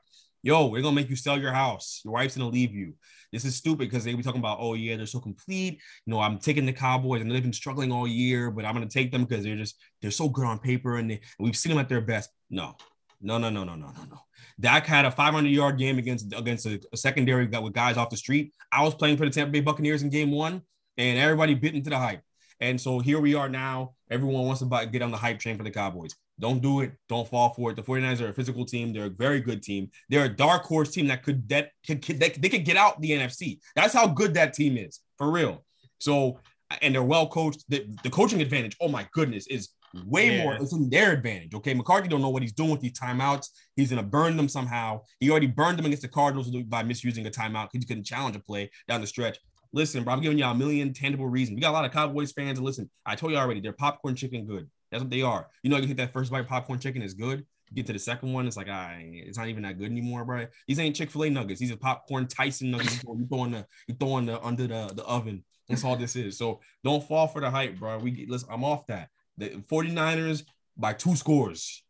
Yo, 0.44 0.68
we're 0.68 0.82
gonna 0.82 0.96
make 0.96 1.10
you 1.10 1.16
sell 1.16 1.38
your 1.38 1.52
house. 1.52 2.02
Your 2.06 2.14
wife's 2.14 2.38
gonna 2.38 2.50
leave 2.50 2.74
you. 2.74 2.94
This 3.34 3.44
is 3.44 3.56
stupid 3.56 3.90
because 3.90 4.06
they 4.06 4.14
be 4.14 4.24
talking 4.24 4.40
about, 4.40 4.60
oh 4.62 4.76
yeah, 4.76 4.96
they're 4.96 5.06
so 5.06 5.20
complete. 5.20 5.82
You 6.06 6.12
know, 6.12 6.22
I'm 6.22 6.38
taking 6.38 6.66
the 6.66 6.72
Cowboys 6.72 7.22
and 7.22 7.30
they've 7.30 7.44
been 7.44 7.52
struggling 7.52 7.92
all 7.92 8.08
year, 8.08 8.50
but 8.50 8.64
I'm 8.64 8.74
gonna 8.74 8.88
take 8.88 9.12
them 9.12 9.26
because 9.26 9.44
they're 9.44 9.58
just 9.58 9.76
they're 10.02 10.12
so 10.12 10.30
good 10.30 10.46
on 10.46 10.60
paper 10.60 10.98
and, 10.98 11.10
they, 11.10 11.16
and 11.16 11.46
we've 11.46 11.58
seen 11.58 11.72
them 11.72 11.80
at 11.80 11.90
their 11.90 12.02
best. 12.02 12.30
No, 12.50 12.76
no, 13.22 13.38
no, 13.38 13.50
no, 13.50 13.64
no, 13.64 13.76
no, 13.76 13.88
no, 13.88 14.04
no. 14.10 14.20
Dak 14.60 14.86
had 14.86 15.06
a 15.06 15.12
500 15.12 15.48
yard 15.50 15.78
game 15.78 15.98
against 15.98 16.34
against 16.34 16.66
a, 16.66 16.80
a 16.92 16.98
secondary 16.98 17.46
with 17.46 17.74
guys 17.74 17.98
off 17.98 18.10
the 18.10 18.18
street. 18.18 18.54
I 18.72 18.84
was 18.84 18.96
playing 18.96 19.18
for 19.18 19.26
the 19.26 19.32
Tampa 19.32 19.52
Bay 19.52 19.62
Buccaneers 19.62 20.04
in 20.04 20.10
game 20.10 20.32
one, 20.32 20.62
and 20.98 21.20
everybody 21.20 21.54
bit 21.54 21.76
into 21.76 21.90
the 21.90 21.98
hype. 21.98 22.22
And 22.60 22.80
so 22.80 23.00
here 23.00 23.20
we 23.20 23.36
are 23.36 23.50
now. 23.50 23.94
Everyone 24.10 24.46
wants 24.46 24.62
to 24.62 24.90
get 24.92 25.02
on 25.02 25.12
the 25.12 25.18
hype 25.18 25.40
train 25.40 25.58
for 25.58 25.64
the 25.64 25.72
Cowboys. 25.72 26.16
Don't 26.40 26.62
do 26.62 26.82
it. 26.82 26.94
Don't 27.10 27.28
fall 27.28 27.54
for 27.54 27.72
it. 27.72 27.76
The 27.76 27.84
49ers 27.84 28.22
are 28.22 28.30
a 28.30 28.34
physical 28.34 28.66
team. 28.66 28.94
They're 28.94 29.06
a 29.06 29.10
very 29.10 29.42
good 29.42 29.62
team. 29.62 29.90
They're 30.10 30.26
a 30.26 30.30
dark 30.30 30.64
horse 30.64 30.92
team 30.92 31.08
that 31.08 31.24
could 31.24 31.48
that 31.50 31.72
could 31.86 32.02
that, 32.04 32.42
they 32.42 32.50
could 32.50 32.66
get 32.66 32.78
out 32.78 33.02
the 33.02 33.12
NFC. 33.12 33.60
That's 33.76 33.94
how 33.94 34.08
good 34.08 34.34
that 34.36 34.54
team 34.54 34.78
is 34.78 35.00
for 35.18 35.32
real. 35.32 35.64
So 36.00 36.40
and 36.82 36.94
they're 36.94 37.04
well 37.04 37.28
coached. 37.28 37.64
The, 37.70 37.88
the 38.04 38.10
coaching 38.10 38.42
advantage, 38.42 38.76
oh 38.82 38.90
my 38.90 39.08
goodness, 39.14 39.48
is 39.48 39.70
way 40.06 40.38
Yeah. 40.38 40.44
more. 40.44 40.56
It's 40.56 40.74
in 40.74 40.90
their 40.90 41.12
advantage. 41.14 41.54
Okay, 41.56 41.74
McCarthy 41.74 42.08
don't 42.08 42.22
know 42.22 42.30
what 42.30 42.42
he's 42.42 42.54
doing 42.54 42.72
with 42.72 42.82
these 42.82 42.94
timeouts. 43.00 43.50
He's 43.76 43.90
gonna 43.90 44.04
burn 44.04 44.38
them 44.38 44.48
somehow. 44.50 45.02
He 45.20 45.30
already 45.30 45.48
burned 45.48 45.78
them 45.78 45.86
against 45.86 46.04
the 46.04 46.08
Cardinals 46.08 46.50
by 46.66 46.84
misusing 46.84 47.26
a 47.26 47.32
timeout. 47.32 47.70
He 47.72 47.80
couldn't 47.84 48.04
challenge 48.04 48.36
a 48.36 48.40
play 48.40 48.70
down 48.88 49.02
the 49.02 49.08
stretch. 49.08 49.38
Listen, 49.74 50.04
bro, 50.04 50.14
I'm 50.14 50.22
giving 50.22 50.38
y'all 50.38 50.52
a 50.52 50.56
million 50.56 50.94
tangible 50.94 51.28
reasons. 51.28 51.56
We 51.56 51.62
got 51.62 51.72
a 51.72 51.74
lot 51.74 51.86
of 51.86 51.92
Cowboys 51.92 52.32
fans, 52.32 52.58
and 52.58 52.66
listen, 52.66 52.90
I 53.06 53.16
told 53.16 53.34
you 53.34 53.38
already, 53.38 53.60
they're 53.60 53.74
popcorn 53.74 54.16
chicken 54.16 54.46
good. 54.46 54.70
That's 54.92 55.04
what 55.04 55.12
they 55.12 55.22
are. 55.22 55.48
You 55.62 55.70
know, 55.70 55.78
you 55.78 55.88
hit 55.88 55.98
that 55.98 56.14
first 56.14 56.32
bite 56.32 56.48
popcorn 56.48 56.80
chicken 56.80 57.02
is 57.02 57.14
good. 57.14 57.46
You 57.70 57.76
get 57.76 57.86
to 57.88 57.94
the 57.94 58.00
second 58.00 58.32
one, 58.32 58.48
it's 58.48 58.56
like, 58.56 58.70
I, 58.70 59.10
it's 59.12 59.38
not 59.38 59.50
even 59.50 59.64
that 59.64 59.78
good 59.78 59.92
anymore, 59.92 60.24
bro. 60.24 60.48
These 60.70 60.80
ain't 60.80 60.96
Chick 60.96 61.12
Fil 61.12 61.26
A 61.26 61.30
nuggets. 61.30 61.60
These 61.60 61.74
are 61.74 61.76
popcorn 61.76 62.28
Tyson 62.28 62.72
nuggets. 62.72 62.94
You 62.94 63.00
throw- 63.02 63.18
you 63.18 63.28
throwing 63.28 63.52
the, 63.52 63.66
you 63.90 63.96
throwing 64.00 64.26
the 64.26 64.42
under 64.42 64.68
the, 64.68 64.94
the 64.96 65.04
oven. 65.04 65.44
That's 65.68 65.84
all 65.84 65.98
this 65.98 66.16
is. 66.16 66.38
So 66.38 66.62
don't 66.86 67.06
fall 67.06 67.28
for 67.28 67.42
the 67.42 67.52
hype, 67.52 67.78
bro. 67.78 67.98
We 67.98 68.12
get, 68.12 68.30
listen. 68.30 68.48
I'm 68.50 68.64
off 68.64 68.88
that. 68.88 69.10
The 69.38 69.50
49ers 69.70 70.44
by 70.76 70.94
two 70.94 71.16
scores. 71.16 71.84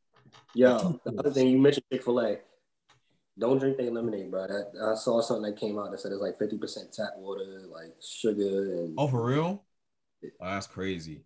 yo, 0.54 1.00
the 1.06 1.20
other 1.20 1.32
thing 1.32 1.48
you 1.48 1.58
mentioned 1.58 1.86
Chick 1.92 2.04
Fil 2.04 2.20
A. 2.22 2.38
Don't 3.40 3.60
drink 3.60 3.78
their 3.78 3.92
lemonade, 3.92 4.32
bro. 4.32 4.48
That, 4.48 4.72
I 4.84 4.96
saw 4.96 5.22
something 5.22 5.44
that 5.44 5.60
came 5.60 5.78
out 5.78 5.92
that 5.92 6.00
said 6.00 6.12
it's 6.12 6.22
like 6.22 6.40
fifty 6.40 6.58
percent 6.58 6.92
tap 6.92 7.10
water, 7.18 7.62
like 7.72 7.94
sugar, 8.02 8.80
and 8.80 8.96
Oh, 8.98 9.08
for 9.08 9.24
real? 9.24 9.64
Oh, 10.24 10.30
that's 10.40 10.66
crazy. 10.66 11.24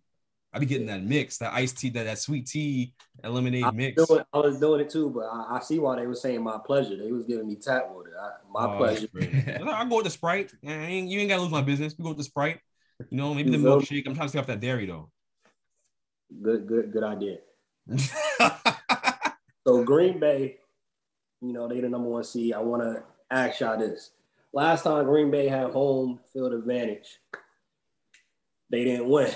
I 0.52 0.58
be 0.58 0.66
getting 0.66 0.88
that 0.88 1.02
mix, 1.02 1.38
that 1.38 1.54
iced 1.54 1.78
tea, 1.78 1.88
that, 1.90 2.04
that 2.04 2.18
sweet 2.18 2.46
tea, 2.46 2.92
and 3.24 3.32
lemonade 3.32 3.64
I 3.64 3.70
mix. 3.70 4.06
doing, 4.06 4.22
I 4.34 4.38
was 4.38 4.60
doing 4.60 4.82
it 4.82 4.90
too, 4.90 5.08
but 5.08 5.24
I, 5.24 5.56
I 5.56 5.60
see 5.60 5.78
why 5.78 5.96
they 5.98 6.06
were 6.06 6.14
saying 6.14 6.42
my 6.42 6.58
pleasure. 6.62 6.94
They 6.94 7.10
was 7.10 7.24
giving 7.24 7.48
me 7.48 7.56
tap 7.56 7.88
water. 7.90 8.12
I, 8.20 8.30
my 8.52 8.74
Oh, 8.74 8.76
pleasure. 8.76 9.08
I 9.16 9.86
go 9.88 9.96
with 9.96 10.04
the 10.04 10.10
Sprite. 10.10 10.52
I 10.66 10.72
ain't- 10.72 11.08
you 11.08 11.20
ain't 11.20 11.30
gotta 11.30 11.40
lose 11.40 11.50
my 11.50 11.62
business. 11.62 11.94
We 11.96 12.02
go 12.02 12.10
with 12.10 12.18
the 12.18 12.24
Sprite. 12.24 12.60
You 13.08 13.16
know, 13.16 13.32
maybe 13.32 13.50
the 13.50 13.56
You 13.56 13.64
milkshake. 13.64 14.06
I'm 14.06 14.14
trying 14.14 14.26
to 14.26 14.28
stay 14.28 14.38
off 14.38 14.46
that 14.48 14.60
dairy 14.60 14.84
though. 14.84 15.10
Good, 16.40 16.66
good, 16.66 16.92
good 16.92 17.04
idea. 17.04 17.38
So 19.64 19.84
Green 19.84 20.18
Bay, 20.18 20.56
you 21.40 21.52
know, 21.52 21.68
they 21.68 21.80
the 21.80 21.88
number 21.88 22.08
one 22.08 22.24
seed. 22.24 22.54
I 22.54 22.58
want 22.58 22.82
to 22.82 23.02
ask 23.30 23.60
y'all 23.60 23.78
this. 23.78 24.10
Last 24.52 24.82
time 24.82 25.04
Green 25.04 25.30
Bay 25.30 25.48
had 25.48 25.70
home 25.70 26.20
field 26.32 26.52
advantage, 26.52 27.20
they 28.70 28.84
didn't 28.84 29.08
win. 29.08 29.30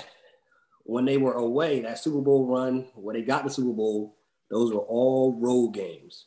When 0.83 1.05
they 1.05 1.17
were 1.17 1.33
away, 1.33 1.81
that 1.81 1.99
Super 1.99 2.21
Bowl 2.21 2.45
run, 2.45 2.87
where 2.95 3.13
they 3.13 3.21
got 3.21 3.43
the 3.43 3.49
Super 3.49 3.73
Bowl, 3.73 4.17
those 4.49 4.73
were 4.73 4.81
all 4.81 5.37
road 5.39 5.73
games. 5.73 6.25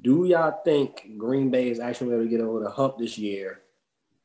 Do 0.00 0.24
y'all 0.24 0.60
think 0.64 1.16
Green 1.18 1.50
Bay 1.50 1.70
is 1.70 1.80
actually 1.80 2.14
able 2.14 2.24
to 2.24 2.30
get 2.30 2.40
over 2.40 2.60
the 2.60 2.70
hump 2.70 2.98
this 2.98 3.18
year? 3.18 3.60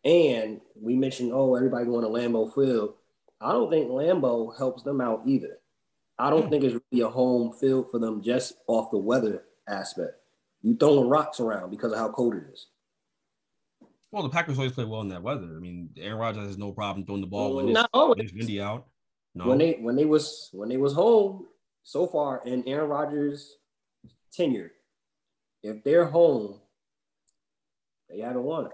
And 0.04 0.62
we 0.80 0.96
mentioned, 0.96 1.32
oh, 1.34 1.56
everybody 1.56 1.86
going 1.86 2.04
to 2.04 2.10
Lambeau 2.10 2.54
Field. 2.54 2.94
I 3.40 3.52
don't 3.52 3.70
think 3.70 3.90
Lambeau 3.90 4.58
helps 4.58 4.84
them 4.84 5.02
out 5.02 5.22
either. 5.26 5.60
I 6.20 6.30
don't 6.30 6.44
hmm. 6.44 6.50
think 6.50 6.64
it's 6.64 6.80
really 6.92 7.04
a 7.04 7.10
home 7.10 7.54
field 7.54 7.92
for 7.92 8.00
them 8.00 8.22
just 8.22 8.54
off 8.68 8.92
the 8.92 8.98
weather 8.98 9.44
aspect. 9.68 10.14
You 10.62 10.76
throwing 10.76 11.08
rocks 11.08 11.40
around 11.40 11.70
because 11.70 11.92
of 11.92 12.00
how 12.00 12.12
cold 12.12 12.36
it 12.36 12.44
is. 12.52 12.68
well, 14.12 14.24
the 14.24 14.30
Packers 14.30 14.58
always 14.58 14.72
play 14.72 14.86
well 14.86 15.02
in 15.02 15.10
that 15.10 15.22
weather. 15.22 15.56
I 15.56 15.60
mean, 15.60 15.90
Aaron 15.98 16.18
Rodgers 16.18 16.48
has 16.48 16.58
no 16.58 16.72
problem 16.72 17.06
throwing 17.06 17.22
the 17.22 17.28
ball 17.28 17.56
when 17.56 17.68
mm, 17.68 17.80
it's, 17.80 17.90
when 17.94 18.20
it's 18.20 18.34
windy 18.34 18.60
out. 18.60 18.88
No, 19.36 19.48
When 19.48 19.60
they 19.60 19.74
when 19.74 19.96
they 19.96 20.06
was 20.06 20.50
when 20.52 20.68
they 20.68 20.78
was 20.78 20.94
home 20.94 21.46
so 21.84 22.08
far 22.08 22.42
in 22.46 22.68
Aaron 22.68 22.90
Rodgers' 22.90 23.58
tenure, 24.34 24.72
if 25.62 25.84
they're 25.84 26.06
home, 26.06 26.60
they 28.10 28.20
haven't 28.20 28.44
won 28.44 28.66
it. 28.66 28.72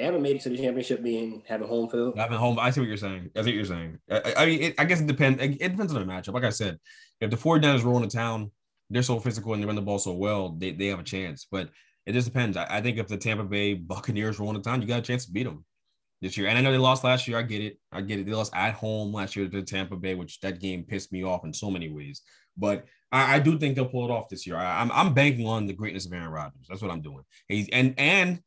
They 0.00 0.06
haven't 0.06 0.22
made 0.22 0.36
it 0.36 0.42
to 0.42 0.48
the 0.48 0.56
championship 0.56 1.02
being 1.02 1.42
having 1.46 1.68
home 1.68 1.90
field. 1.90 2.16
Having 2.16 2.38
home, 2.38 2.58
I 2.58 2.70
see 2.70 2.80
what 2.80 2.88
you're 2.88 2.96
saying. 2.96 3.28
I 3.36 3.40
see 3.42 3.48
what 3.48 3.54
you're 3.54 3.64
saying. 3.66 3.98
I, 4.10 4.34
I- 4.34 4.46
mean, 4.46 4.62
it, 4.62 4.74
I 4.78 4.86
guess 4.86 5.02
it 5.02 5.06
depends. 5.06 5.42
It 5.42 5.58
depends 5.58 5.94
on 5.94 6.06
the 6.06 6.10
matchup. 6.10 6.32
Like 6.32 6.44
I 6.44 6.48
said, 6.48 6.78
if 7.20 7.28
the 7.30 7.36
49ers 7.36 7.84
roll 7.84 8.02
into 8.02 8.08
town, 8.08 8.50
they're 8.88 9.02
so 9.02 9.20
physical 9.20 9.52
and 9.52 9.62
they 9.62 9.66
run 9.66 9.76
the 9.76 9.82
ball 9.82 9.98
so 9.98 10.14
well, 10.14 10.56
they, 10.56 10.70
they 10.70 10.86
have 10.86 11.00
a 11.00 11.02
chance. 11.02 11.46
But 11.50 11.68
it 12.06 12.12
just 12.12 12.26
depends. 12.28 12.56
I, 12.56 12.66
I 12.78 12.80
think 12.80 12.96
if 12.96 13.08
the 13.08 13.18
Tampa 13.18 13.44
Bay 13.44 13.74
Buccaneers 13.74 14.38
roll 14.40 14.48
into 14.48 14.62
town, 14.62 14.80
you 14.80 14.88
got 14.88 15.00
a 15.00 15.02
chance 15.02 15.26
to 15.26 15.32
beat 15.32 15.42
them 15.42 15.66
this 16.22 16.38
year. 16.38 16.48
And 16.48 16.56
I 16.56 16.62
know 16.62 16.72
they 16.72 16.78
lost 16.78 17.04
last 17.04 17.28
year. 17.28 17.36
I 17.36 17.42
get 17.42 17.60
it. 17.60 17.78
I 17.92 18.00
get 18.00 18.20
it. 18.20 18.24
They 18.24 18.32
lost 18.32 18.54
at 18.56 18.72
home 18.72 19.12
last 19.12 19.36
year 19.36 19.48
to 19.50 19.62
Tampa 19.62 19.96
Bay, 19.96 20.14
which 20.14 20.40
that 20.40 20.60
game 20.60 20.82
pissed 20.84 21.12
me 21.12 21.24
off 21.24 21.44
in 21.44 21.52
so 21.52 21.70
many 21.70 21.90
ways. 21.90 22.22
But 22.56 22.86
I, 23.12 23.34
I 23.34 23.38
do 23.38 23.58
think 23.58 23.76
they'll 23.76 23.84
pull 23.84 24.06
it 24.06 24.10
off 24.10 24.30
this 24.30 24.46
year. 24.46 24.56
I, 24.56 24.80
I'm 24.80 24.90
I'm 24.92 25.12
banking 25.12 25.46
on 25.46 25.66
the 25.66 25.74
greatness 25.74 26.06
of 26.06 26.14
Aaron 26.14 26.30
Rodgers. 26.30 26.68
That's 26.70 26.80
what 26.80 26.90
I'm 26.90 27.02
doing. 27.02 27.22
He's 27.48 27.68
and 27.68 27.94
and 27.98 28.40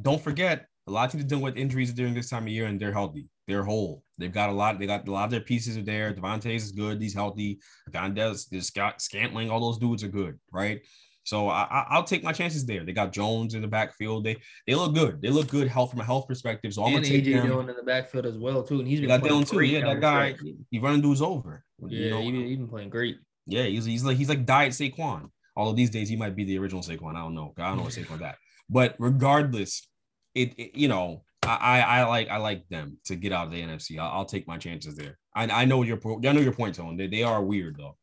don't 0.00 0.20
forget, 0.20 0.66
a 0.86 0.90
lot 0.90 1.06
of 1.06 1.12
teams 1.12 1.24
are 1.24 1.28
dealing 1.28 1.44
with 1.44 1.56
injuries 1.56 1.92
during 1.92 2.14
this 2.14 2.28
time 2.30 2.42
of 2.44 2.48
year, 2.50 2.66
and 2.66 2.78
they're 2.78 2.92
healthy. 2.92 3.26
They're 3.46 3.64
whole. 3.64 4.02
They've 4.18 4.32
got 4.32 4.50
a 4.50 4.52
lot. 4.52 4.78
They 4.78 4.86
got 4.86 5.06
a 5.08 5.10
lot 5.12 5.24
of 5.24 5.30
their 5.30 5.40
pieces 5.40 5.76
are 5.76 5.82
there. 5.82 6.12
Davante 6.14 6.54
is 6.54 6.72
good. 6.72 7.00
He's 7.00 7.14
healthy. 7.14 7.58
Gondez, 7.90 8.62
Scott 8.62 9.00
Scantling, 9.02 9.50
all 9.50 9.60
those 9.60 9.78
dudes 9.78 10.02
are 10.04 10.08
good, 10.08 10.38
right? 10.52 10.80
So 11.26 11.48
I, 11.48 11.62
I, 11.62 11.86
I'll 11.90 12.04
take 12.04 12.22
my 12.22 12.32
chances 12.32 12.66
there. 12.66 12.84
They 12.84 12.92
got 12.92 13.12
Jones 13.12 13.54
in 13.54 13.62
the 13.62 13.68
backfield. 13.68 14.24
They 14.24 14.36
they 14.66 14.74
look 14.74 14.94
good. 14.94 15.22
They 15.22 15.30
look 15.30 15.48
good 15.48 15.68
health 15.68 15.90
from 15.90 16.00
a 16.00 16.04
health 16.04 16.28
perspective. 16.28 16.74
So 16.74 16.82
I'm 16.84 16.94
and 16.94 17.02
gonna 17.02 17.08
take 17.14 17.24
AJ 17.24 17.32
them. 17.32 17.46
Dillon 17.46 17.68
in 17.70 17.76
the 17.76 17.82
backfield 17.82 18.26
as 18.26 18.36
well 18.36 18.62
too, 18.62 18.78
and 18.80 18.86
he's 18.86 19.00
been 19.00 19.08
got 19.08 19.20
playing 19.20 19.30
Dillon 19.32 19.44
too. 19.46 19.56
great 19.56 19.70
Yeah, 19.70 19.86
that 19.86 20.00
guy. 20.00 20.36
He 20.70 20.78
running 20.78 21.00
dudes 21.00 21.22
over. 21.22 21.64
You 21.80 21.98
Yeah, 21.98 22.10
know, 22.10 22.20
he 22.20 22.30
been, 22.30 22.46
he 22.46 22.56
been 22.56 22.68
playing 22.68 22.90
great. 22.90 23.16
yeah, 23.46 23.62
he's, 23.64 23.86
he's 23.86 24.04
like 24.04 24.18
he's 24.18 24.28
like 24.28 24.44
diet 24.44 24.72
Saquon. 24.72 25.30
Although 25.56 25.72
these 25.72 25.90
days 25.90 26.10
he 26.10 26.16
might 26.16 26.36
be 26.36 26.44
the 26.44 26.58
original 26.58 26.82
Saquon. 26.82 27.14
I 27.16 27.20
don't 27.20 27.34
know. 27.34 27.54
I 27.58 27.68
don't 27.68 27.78
know 27.78 27.84
what 27.84 27.92
Saquon 27.92 28.18
that. 28.18 28.36
But 28.68 28.96
regardless, 28.98 29.88
it, 30.34 30.54
it- 30.58 30.76
you 30.76 30.88
know 30.88 31.22
I, 31.46 31.80
I 31.82 32.04
like 32.04 32.28
I 32.30 32.38
like 32.38 32.68
them 32.68 32.96
to 33.04 33.16
get 33.16 33.32
out 33.32 33.46
of 33.46 33.52
the 33.52 33.60
NFC. 33.60 33.98
I'll, 33.98 34.10
I'll 34.18 34.24
take 34.24 34.46
my 34.48 34.56
chances 34.56 34.96
there. 34.96 35.18
I, 35.34 35.44
I 35.44 35.64
know 35.66 35.82
your 35.82 35.98
I 36.06 36.32
know 36.32 36.40
your 36.40 36.54
point, 36.54 36.74
Tone. 36.74 36.96
They, 36.96 37.06
they 37.06 37.22
are 37.22 37.42
weird 37.42 37.76
though. 37.76 37.96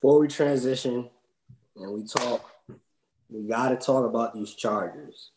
Before 0.00 0.20
we 0.20 0.28
transition 0.28 1.08
and 1.76 1.92
we 1.92 2.04
talk, 2.04 2.50
we 3.28 3.48
got 3.48 3.70
to 3.70 3.76
talk 3.76 4.04
about 4.04 4.34
these 4.34 4.52
Chargers. 4.54 5.30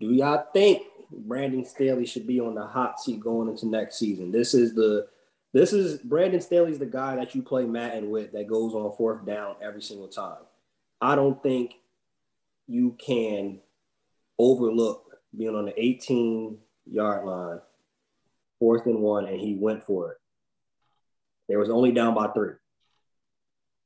Do 0.00 0.12
y'all 0.12 0.46
think 0.52 0.82
Brandon 1.10 1.64
Staley 1.64 2.06
should 2.06 2.26
be 2.26 2.40
on 2.40 2.54
the 2.54 2.66
hot 2.66 3.00
seat 3.00 3.20
going 3.20 3.48
into 3.48 3.66
next 3.66 3.98
season? 3.98 4.32
This 4.32 4.54
is 4.54 4.74
the 4.74 5.08
this 5.52 5.72
is 5.72 5.98
Brandon 5.98 6.40
Staley's 6.40 6.78
the 6.78 6.86
guy 6.86 7.16
that 7.16 7.34
you 7.34 7.42
play 7.42 7.64
Madden 7.64 8.10
with 8.10 8.32
that 8.32 8.46
goes 8.46 8.74
on 8.74 8.90
fourth 8.96 9.26
down 9.26 9.56
every 9.62 9.82
single 9.82 10.08
time. 10.08 10.40
I 11.00 11.14
don't 11.14 11.42
think 11.42 11.74
you 12.66 12.96
can 12.98 13.58
overlook 14.42 15.04
being 15.36 15.54
on 15.54 15.66
the 15.66 15.80
18 15.80 16.58
yard 16.90 17.24
line, 17.24 17.60
fourth 18.58 18.86
and 18.86 19.00
one, 19.00 19.26
and 19.26 19.40
he 19.40 19.54
went 19.54 19.84
for 19.84 20.12
it. 20.12 20.18
There 21.48 21.58
was 21.58 21.70
only 21.70 21.92
down 21.92 22.14
by 22.14 22.28
three. 22.28 22.54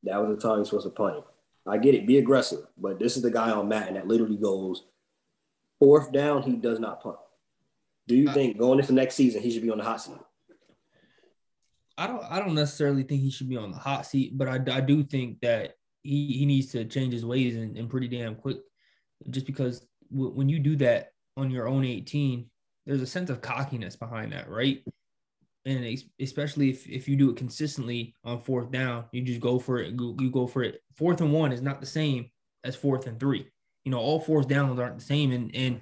That 0.04 0.22
was 0.22 0.36
the 0.36 0.40
time 0.40 0.56
he 0.56 0.60
was 0.60 0.68
supposed 0.68 0.86
to 0.86 0.90
punt 0.90 1.16
him. 1.16 1.24
I 1.66 1.78
get 1.78 1.94
it, 1.94 2.06
be 2.06 2.18
aggressive, 2.18 2.64
but 2.78 2.98
this 2.98 3.16
is 3.16 3.22
the 3.22 3.30
guy 3.30 3.50
on 3.50 3.68
Madden 3.68 3.94
that 3.94 4.06
literally 4.06 4.36
goes 4.36 4.84
fourth 5.78 6.12
down, 6.12 6.42
he 6.42 6.56
does 6.56 6.78
not 6.78 7.02
punt. 7.02 7.16
Do 8.06 8.14
you 8.14 8.32
think 8.32 8.56
going 8.56 8.78
into 8.78 8.92
next 8.92 9.16
season 9.16 9.42
he 9.42 9.50
should 9.50 9.62
be 9.62 9.70
on 9.70 9.78
the 9.78 9.84
hot 9.84 10.00
seat? 10.00 10.14
I 11.98 12.06
don't 12.06 12.22
I 12.30 12.38
don't 12.38 12.54
necessarily 12.54 13.02
think 13.02 13.22
he 13.22 13.30
should 13.30 13.48
be 13.48 13.56
on 13.56 13.72
the 13.72 13.78
hot 13.78 14.06
seat, 14.06 14.38
but 14.38 14.48
I, 14.48 14.60
I 14.76 14.80
do 14.80 15.02
think 15.02 15.40
that 15.40 15.74
he, 16.02 16.28
he 16.28 16.46
needs 16.46 16.70
to 16.72 16.84
change 16.84 17.12
his 17.12 17.26
ways 17.26 17.56
and, 17.56 17.76
and 17.76 17.90
pretty 17.90 18.06
damn 18.06 18.36
quick. 18.36 18.58
Just 19.30 19.46
because 19.46 19.84
w- 20.12 20.32
when 20.32 20.48
you 20.48 20.58
do 20.58 20.76
that 20.76 21.12
on 21.36 21.50
your 21.50 21.68
own 21.68 21.84
18, 21.84 22.48
there's 22.86 23.02
a 23.02 23.06
sense 23.06 23.30
of 23.30 23.40
cockiness 23.40 23.96
behind 23.96 24.32
that, 24.32 24.48
right? 24.48 24.82
And 25.64 25.98
especially 26.20 26.70
if, 26.70 26.86
if 26.86 27.08
you 27.08 27.16
do 27.16 27.30
it 27.30 27.36
consistently 27.36 28.14
on 28.24 28.40
fourth 28.40 28.70
down, 28.70 29.06
you 29.10 29.22
just 29.22 29.40
go 29.40 29.58
for 29.58 29.78
it. 29.78 29.94
You 29.98 30.30
go 30.30 30.46
for 30.46 30.62
it. 30.62 30.80
Fourth 30.96 31.20
and 31.20 31.32
one 31.32 31.50
is 31.52 31.60
not 31.60 31.80
the 31.80 31.86
same 31.86 32.30
as 32.62 32.76
fourth 32.76 33.06
and 33.08 33.18
three. 33.18 33.46
You 33.84 33.90
know, 33.90 33.98
all 33.98 34.20
fourth 34.20 34.48
downs 34.48 34.78
aren't 34.78 34.98
the 34.98 35.04
same. 35.04 35.32
And 35.32 35.54
and 35.54 35.80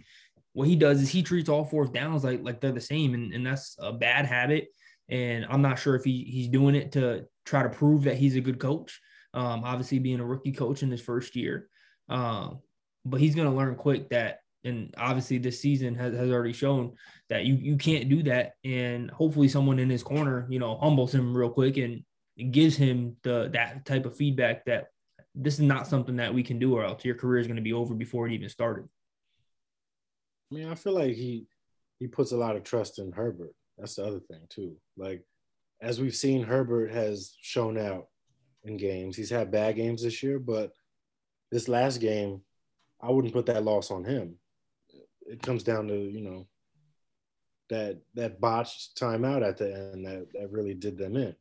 what 0.55 0.68
he 0.68 0.77
does 0.77 1.03
is 1.03 1.11
he 1.11 1.22
treats 1.22 1.49
all 1.49 1.64
fourth 1.64 1.93
downs 1.93 2.25
like 2.25 2.43
like 2.43 2.61
they're 2.61 2.72
the 2.72 2.81
same, 2.81 3.12
and, 3.12 3.35
and 3.35 3.47
that's 3.47 3.77
a 3.79 3.93
bad 3.93 4.25
habit. 4.25 4.68
And 5.11 5.45
I'm 5.51 5.62
not 5.62 5.79
sure 5.79 5.95
if 5.97 6.05
he 6.05 6.25
he's 6.25 6.49
doing 6.49 6.75
it 6.75 6.93
to 6.93 7.27
try 7.45 7.62
to 7.62 7.68
prove 7.68 8.05
that 8.05 8.16
he's 8.16 8.37
a 8.37 8.41
good 8.41 8.59
coach. 8.59 9.01
Um, 9.35 9.64
obviously 9.64 9.99
being 9.99 10.20
a 10.20 10.25
rookie 10.25 10.53
coach 10.53 10.83
in 10.83 10.91
his 10.91 11.01
first 11.01 11.35
year, 11.35 11.68
um, 12.09 12.61
but 13.05 13.20
he's 13.20 13.34
going 13.34 13.48
to 13.48 13.57
learn 13.57 13.74
quick 13.74 14.09
that 14.11 14.40
and 14.64 14.94
obviously 14.96 15.38
this 15.38 15.61
season 15.61 15.94
has, 15.94 16.14
has 16.14 16.30
already 16.30 16.52
shown 16.52 16.94
that 17.28 17.44
you 17.44 17.55
you 17.55 17.76
can't 17.76 18.09
do 18.09 18.22
that. 18.24 18.55
And 18.64 19.11
hopefully 19.11 19.48
someone 19.48 19.78
in 19.78 19.90
his 19.90 20.02
corner 20.02 20.46
you 20.48 20.59
know 20.59 20.76
humbles 20.76 21.14
him 21.14 21.36
real 21.36 21.50
quick 21.50 21.76
and 21.76 22.02
gives 22.50 22.76
him 22.76 23.16
the 23.22 23.50
that 23.52 23.84
type 23.84 24.07
of 24.07 24.16
feedback 24.16 24.64
that 24.64 24.86
this 25.34 25.55
is 25.55 25.61
not 25.61 25.86
something 25.86 26.16
that 26.16 26.32
we 26.32 26.42
can 26.42 26.59
do 26.59 26.74
or 26.74 26.84
else 26.84 27.05
your 27.05 27.14
career 27.14 27.40
is 27.40 27.46
going 27.46 27.57
to 27.57 27.62
be 27.62 27.72
over 27.72 27.94
before 27.94 28.26
it 28.26 28.32
even 28.32 28.48
started. 28.48 28.88
I 30.50 30.55
mean 30.55 30.68
i 30.68 30.74
feel 30.74 30.94
like 30.94 31.14
he 31.14 31.46
he 31.98 32.07
puts 32.07 32.32
a 32.32 32.36
lot 32.36 32.57
of 32.57 32.64
trust 32.64 32.98
in 32.98 33.12
herbert. 33.12 33.55
That's 33.78 33.96
the 33.96 34.05
other 34.05 34.20
thing 34.20 34.40
too. 34.48 34.76
Like 34.96 35.24
as 35.80 36.00
we've 36.00 36.16
seen 36.16 36.42
herbert 36.44 36.90
has 36.90 37.36
shown 37.40 37.76
out 37.76 38.07
in 38.62 38.78
games. 38.78 39.16
He's 39.16 39.30
had 39.30 39.50
bad 39.50 39.76
games 39.76 40.02
this 40.02 40.22
year 40.22 40.38
but 40.38 40.72
this 41.50 41.68
last 41.68 41.98
game 41.98 42.40
I 43.05 43.11
wouldn't 43.11 43.34
put 43.34 43.46
that 43.46 43.64
loss 43.64 43.90
on 43.90 44.05
him 44.05 44.38
it 45.26 45.42
comes 45.42 45.62
down 45.62 45.88
to 45.88 45.96
you 45.96 46.20
know 46.20 46.46
that 47.70 48.00
that 48.14 48.40
botched 48.40 48.96
timeout 48.98 49.46
at 49.46 49.57
the 49.57 49.74
end 49.74 50.07
that, 50.07 50.26
that 50.34 50.50
really 50.50 50.74
did 50.74 50.98
them 50.98 51.16
in. 51.16 51.34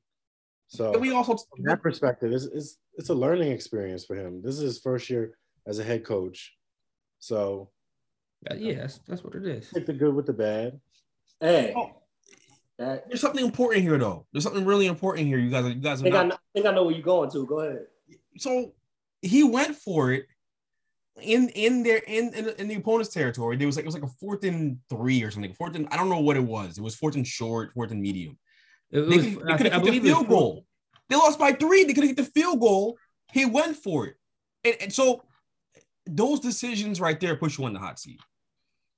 So 0.67 0.97
we 0.97 1.11
also 1.11 1.35
from 1.35 1.65
that 1.65 1.81
perspective, 1.81 2.31
it's, 2.31 2.45
it's 2.45 2.77
it's 2.95 3.09
a 3.09 3.13
learning 3.13 3.51
experience 3.51 4.05
for 4.05 4.15
him. 4.15 4.41
This 4.41 4.55
is 4.55 4.61
his 4.61 4.79
first 4.79 5.09
year 5.09 5.37
as 5.67 5.79
a 5.79 5.83
head 5.83 6.03
coach, 6.03 6.53
so 7.19 7.69
uh, 8.49 8.55
yeah, 8.55 8.75
that's, 8.75 8.99
that's 9.07 9.23
what 9.23 9.35
it 9.35 9.45
is. 9.45 9.69
Take 9.69 9.85
the 9.85 9.93
good 9.93 10.15
with 10.15 10.25
the 10.25 10.33
bad. 10.33 10.79
Hey, 11.39 11.73
oh, 11.75 11.91
that, 12.79 13.07
there's 13.07 13.21
something 13.21 13.45
important 13.45 13.83
here 13.83 13.97
though. 13.97 14.25
There's 14.31 14.43
something 14.43 14.65
really 14.65 14.87
important 14.87 15.27
here. 15.27 15.37
You 15.37 15.51
guys, 15.51 15.65
you 15.65 15.75
guys. 15.75 15.99
I 15.99 16.03
think, 16.03 16.13
not, 16.13 16.25
I, 16.25 16.27
know, 16.29 16.35
I 16.35 16.53
think 16.53 16.65
I 16.65 16.71
know 16.71 16.85
where 16.85 16.95
you're 16.95 17.03
going 17.03 17.29
to. 17.31 17.45
Go 17.45 17.59
ahead. 17.59 17.85
So 18.37 18.73
he 19.21 19.43
went 19.43 19.75
for 19.75 20.11
it 20.11 20.25
in 21.21 21.49
in 21.49 21.83
their 21.83 21.97
in, 21.97 22.33
in, 22.33 22.49
in 22.57 22.67
the 22.67 22.75
opponent's 22.75 23.13
territory, 23.13 23.55
there 23.55 23.67
was 23.67 23.75
like 23.75 23.83
it 23.83 23.87
was 23.87 23.95
like 23.95 24.03
a 24.03 24.07
fourth 24.19 24.43
and 24.43 24.77
three 24.89 25.21
or 25.23 25.31
something. 25.31 25.53
Fourth 25.53 25.75
and 25.75 25.87
I 25.91 25.97
don't 25.97 26.09
know 26.09 26.19
what 26.19 26.37
it 26.37 26.43
was. 26.43 26.77
It 26.77 26.83
was 26.83 26.95
fourth 26.95 27.15
and 27.15 27.25
short, 27.25 27.73
fourth 27.73 27.91
and 27.91 28.01
medium. 28.01 28.37
It 28.91 28.99
was, 28.99 29.09
they, 29.09 29.35
could, 29.35 29.47
they 29.47 29.69
could 29.69 29.83
the 29.83 29.99
field 29.99 30.27
goal. 30.27 30.65
They 31.09 31.15
lost 31.15 31.39
by 31.39 31.53
three. 31.53 31.83
They 31.83 31.93
could 31.93 32.03
have 32.03 32.15
hit 32.15 32.25
the 32.25 32.31
field 32.39 32.59
goal. 32.59 32.97
He 33.31 33.45
went 33.45 33.75
for 33.77 34.07
it, 34.07 34.15
and, 34.63 34.75
and 34.81 34.93
so 34.93 35.23
those 36.05 36.39
decisions 36.39 36.99
right 36.99 37.19
there 37.19 37.35
push 37.35 37.57
you 37.57 37.65
on 37.65 37.73
the 37.73 37.79
hot 37.79 37.99
seat. 37.99 38.19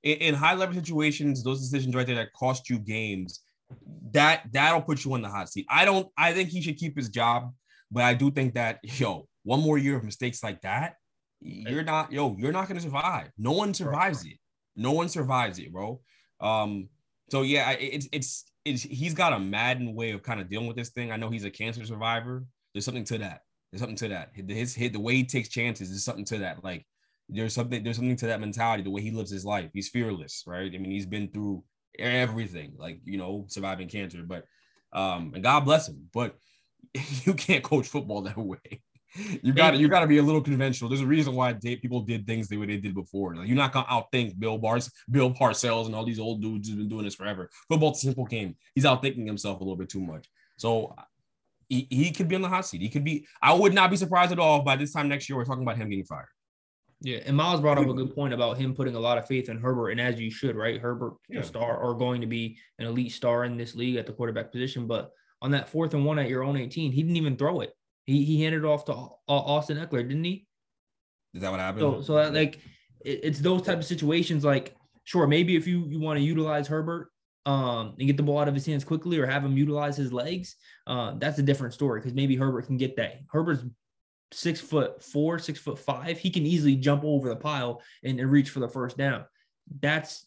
In, 0.02 0.18
in 0.18 0.34
high 0.34 0.54
level 0.54 0.74
situations, 0.74 1.42
those 1.42 1.60
decisions 1.60 1.94
right 1.94 2.06
there 2.06 2.16
that 2.16 2.32
cost 2.32 2.68
you 2.70 2.78
games, 2.78 3.40
that 4.12 4.42
that'll 4.52 4.82
put 4.82 5.04
you 5.04 5.12
on 5.12 5.22
the 5.22 5.28
hot 5.28 5.50
seat. 5.50 5.66
I 5.68 5.84
don't. 5.84 6.08
I 6.16 6.32
think 6.32 6.48
he 6.48 6.62
should 6.62 6.78
keep 6.78 6.96
his 6.96 7.10
job, 7.10 7.52
but 7.90 8.04
I 8.04 8.14
do 8.14 8.30
think 8.30 8.54
that 8.54 8.80
yo, 8.82 9.28
one 9.42 9.60
more 9.60 9.76
year 9.76 9.96
of 9.96 10.04
mistakes 10.04 10.42
like 10.42 10.62
that 10.62 10.94
you're 11.40 11.82
not 11.82 12.12
yo 12.12 12.36
you're 12.38 12.52
not 12.52 12.68
gonna 12.68 12.80
survive. 12.80 13.28
No 13.38 13.52
one 13.52 13.74
survives 13.74 14.24
it. 14.24 14.38
No 14.74 14.92
one 14.92 15.08
survives 15.08 15.58
it 15.58 15.72
bro. 15.72 16.00
Um 16.40 16.88
so 17.30 17.42
yeah 17.42 17.70
it's 17.72 18.08
it's 18.12 18.44
it's 18.64 18.82
he's 18.82 19.14
got 19.14 19.32
a 19.32 19.38
madden 19.38 19.94
way 19.94 20.12
of 20.12 20.22
kind 20.22 20.40
of 20.40 20.48
dealing 20.48 20.66
with 20.66 20.76
this 20.76 20.90
thing. 20.90 21.12
I 21.12 21.16
know 21.16 21.30
he's 21.30 21.44
a 21.44 21.50
cancer 21.50 21.84
survivor. 21.84 22.44
There's 22.72 22.84
something 22.84 23.04
to 23.04 23.18
that. 23.18 23.40
There's 23.70 23.80
something 23.80 23.96
to 23.96 24.08
that. 24.08 24.30
His 24.34 24.74
hit 24.74 24.92
the 24.92 25.00
way 25.00 25.16
he 25.16 25.24
takes 25.24 25.48
chances 25.48 25.90
is 25.90 26.04
something 26.04 26.24
to 26.26 26.38
that. 26.38 26.62
Like 26.64 26.86
there's 27.28 27.54
something 27.54 27.82
there's 27.82 27.96
something 27.96 28.16
to 28.16 28.26
that 28.26 28.40
mentality 28.40 28.82
the 28.82 28.90
way 28.90 29.02
he 29.02 29.10
lives 29.10 29.30
his 29.30 29.44
life. 29.44 29.70
He's 29.72 29.88
fearless 29.88 30.44
right? 30.46 30.72
I 30.74 30.78
mean 30.78 30.90
he's 30.90 31.06
been 31.06 31.30
through 31.30 31.64
everything 31.98 32.74
like 32.76 33.00
you 33.04 33.18
know 33.18 33.46
surviving 33.48 33.88
cancer 33.88 34.22
but 34.26 34.44
um 34.92 35.32
and 35.34 35.42
god 35.42 35.60
bless 35.60 35.88
him 35.88 36.08
but 36.12 36.36
you 37.24 37.34
can't 37.34 37.64
coach 37.64 37.86
football 37.86 38.22
that 38.22 38.36
way 38.36 38.82
you 39.42 39.52
got 39.52 39.72
to 39.72 39.76
you 39.76 39.88
got 39.88 40.00
to 40.00 40.06
be 40.06 40.18
a 40.18 40.22
little 40.22 40.40
conventional. 40.40 40.88
There's 40.88 41.00
a 41.00 41.06
reason 41.06 41.34
why 41.34 41.52
they, 41.52 41.76
people 41.76 42.00
did 42.00 42.26
things 42.26 42.48
the 42.48 42.56
way 42.56 42.66
they 42.66 42.76
did 42.76 42.94
before. 42.94 43.34
Like, 43.36 43.48
you're 43.48 43.56
not 43.56 43.72
gonna 43.72 43.86
outthink 43.86 44.38
Bill 44.38 44.58
Bars, 44.58 44.90
Bill 45.10 45.32
Parcells, 45.32 45.86
and 45.86 45.94
all 45.94 46.04
these 46.04 46.20
old 46.20 46.42
dudes 46.42 46.68
who've 46.68 46.78
been 46.78 46.88
doing 46.88 47.04
this 47.04 47.14
forever. 47.14 47.50
Football's 47.68 47.98
a 47.98 48.06
simple 48.06 48.24
game. 48.24 48.56
He's 48.74 48.84
outthinking 48.84 49.26
himself 49.26 49.60
a 49.60 49.64
little 49.64 49.76
bit 49.76 49.88
too 49.88 50.00
much. 50.00 50.28
So 50.56 50.94
he, 51.68 51.86
he 51.90 52.10
could 52.10 52.28
be 52.28 52.36
on 52.36 52.42
the 52.42 52.48
hot 52.48 52.66
seat. 52.66 52.80
He 52.80 52.88
could 52.88 53.04
be. 53.04 53.26
I 53.42 53.52
would 53.54 53.74
not 53.74 53.90
be 53.90 53.96
surprised 53.96 54.32
at 54.32 54.38
all. 54.38 54.62
By 54.62 54.76
this 54.76 54.92
time 54.92 55.08
next 55.08 55.28
year, 55.28 55.36
we're 55.36 55.44
talking 55.44 55.62
about 55.62 55.76
him 55.76 55.88
getting 55.88 56.04
fired. 56.04 56.28
Yeah, 57.02 57.18
and 57.26 57.36
Miles 57.36 57.60
brought 57.60 57.76
up 57.76 57.86
a 57.86 57.92
good 57.92 58.14
point 58.14 58.32
about 58.32 58.56
him 58.56 58.74
putting 58.74 58.94
a 58.94 59.00
lot 59.00 59.18
of 59.18 59.26
faith 59.26 59.50
in 59.50 59.58
Herbert, 59.58 59.90
and 59.90 60.00
as 60.00 60.18
you 60.18 60.30
should, 60.30 60.56
right? 60.56 60.80
Herbert, 60.80 61.14
yeah. 61.28 61.40
a 61.40 61.44
star, 61.44 61.76
or 61.76 61.94
going 61.94 62.22
to 62.22 62.26
be 62.26 62.58
an 62.78 62.86
elite 62.86 63.12
star 63.12 63.44
in 63.44 63.58
this 63.58 63.74
league 63.74 63.96
at 63.96 64.06
the 64.06 64.14
quarterback 64.14 64.50
position. 64.50 64.86
But 64.86 65.10
on 65.42 65.50
that 65.50 65.68
fourth 65.68 65.92
and 65.92 66.06
one 66.06 66.18
at 66.18 66.30
your 66.30 66.42
own 66.42 66.56
18, 66.56 66.92
he 66.92 67.02
didn't 67.02 67.16
even 67.16 67.36
throw 67.36 67.60
it. 67.60 67.74
He 68.06 68.24
he 68.24 68.42
handed 68.42 68.64
it 68.64 68.66
off 68.66 68.84
to 68.86 68.94
Austin 69.28 69.76
Ekeler, 69.78 70.08
didn't 70.08 70.24
he? 70.24 70.46
Is 71.34 71.42
that 71.42 71.50
what 71.50 71.60
happened? 71.60 71.80
So 71.80 72.02
so 72.02 72.14
that, 72.14 72.32
like 72.32 72.60
it, 73.04 73.20
it's 73.22 73.40
those 73.40 73.62
type 73.62 73.78
of 73.78 73.84
situations. 73.84 74.44
Like 74.44 74.76
sure, 75.04 75.26
maybe 75.26 75.56
if 75.56 75.66
you 75.66 75.84
you 75.88 76.00
want 76.00 76.18
to 76.18 76.24
utilize 76.24 76.68
Herbert 76.68 77.10
um, 77.44 77.94
and 77.98 78.06
get 78.06 78.16
the 78.16 78.22
ball 78.22 78.38
out 78.38 78.48
of 78.48 78.54
his 78.54 78.64
hands 78.64 78.84
quickly, 78.84 79.18
or 79.18 79.26
have 79.26 79.44
him 79.44 79.56
utilize 79.56 79.96
his 79.96 80.12
legs, 80.12 80.56
uh, 80.86 81.14
that's 81.18 81.38
a 81.38 81.42
different 81.42 81.74
story 81.74 82.00
because 82.00 82.14
maybe 82.14 82.36
Herbert 82.36 82.66
can 82.66 82.76
get 82.76 82.96
that. 82.96 83.20
Herbert's 83.30 83.64
six 84.32 84.60
foot 84.60 85.02
four, 85.02 85.38
six 85.38 85.58
foot 85.58 85.78
five. 85.78 86.18
He 86.18 86.30
can 86.30 86.46
easily 86.46 86.76
jump 86.76 87.04
over 87.04 87.28
the 87.28 87.36
pile 87.36 87.82
and, 88.04 88.20
and 88.20 88.30
reach 88.30 88.50
for 88.50 88.60
the 88.60 88.68
first 88.68 88.96
down. 88.96 89.24
That's 89.80 90.26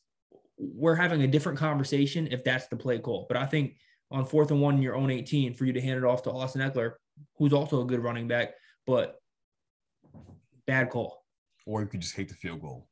we're 0.57 0.95
having 0.95 1.21
a 1.21 1.27
different 1.27 1.57
conversation 1.57 2.27
if 2.31 2.43
that's 2.43 2.67
the 2.67 2.75
play 2.75 2.99
call. 2.99 3.25
But 3.29 3.37
I 3.37 3.45
think 3.45 3.75
on 4.11 4.25
fourth 4.25 4.51
and 4.51 4.61
one 4.61 4.75
in 4.75 4.81
your 4.81 4.95
own 4.95 5.11
18 5.11 5.53
for 5.53 5.65
you 5.65 5.73
to 5.73 5.81
hand 5.81 5.97
it 5.97 6.03
off 6.03 6.23
to 6.23 6.31
Austin 6.31 6.61
Ekeler, 6.61 6.93
who's 7.37 7.53
also 7.53 7.81
a 7.81 7.85
good 7.85 8.03
running 8.03 8.27
back, 8.27 8.53
but 8.87 9.19
bad 10.65 10.89
call. 10.89 11.23
Or 11.65 11.81
you 11.81 11.87
could 11.87 12.01
just 12.01 12.15
hate 12.15 12.29
the 12.29 12.35
field 12.35 12.61
goal. 12.61 12.87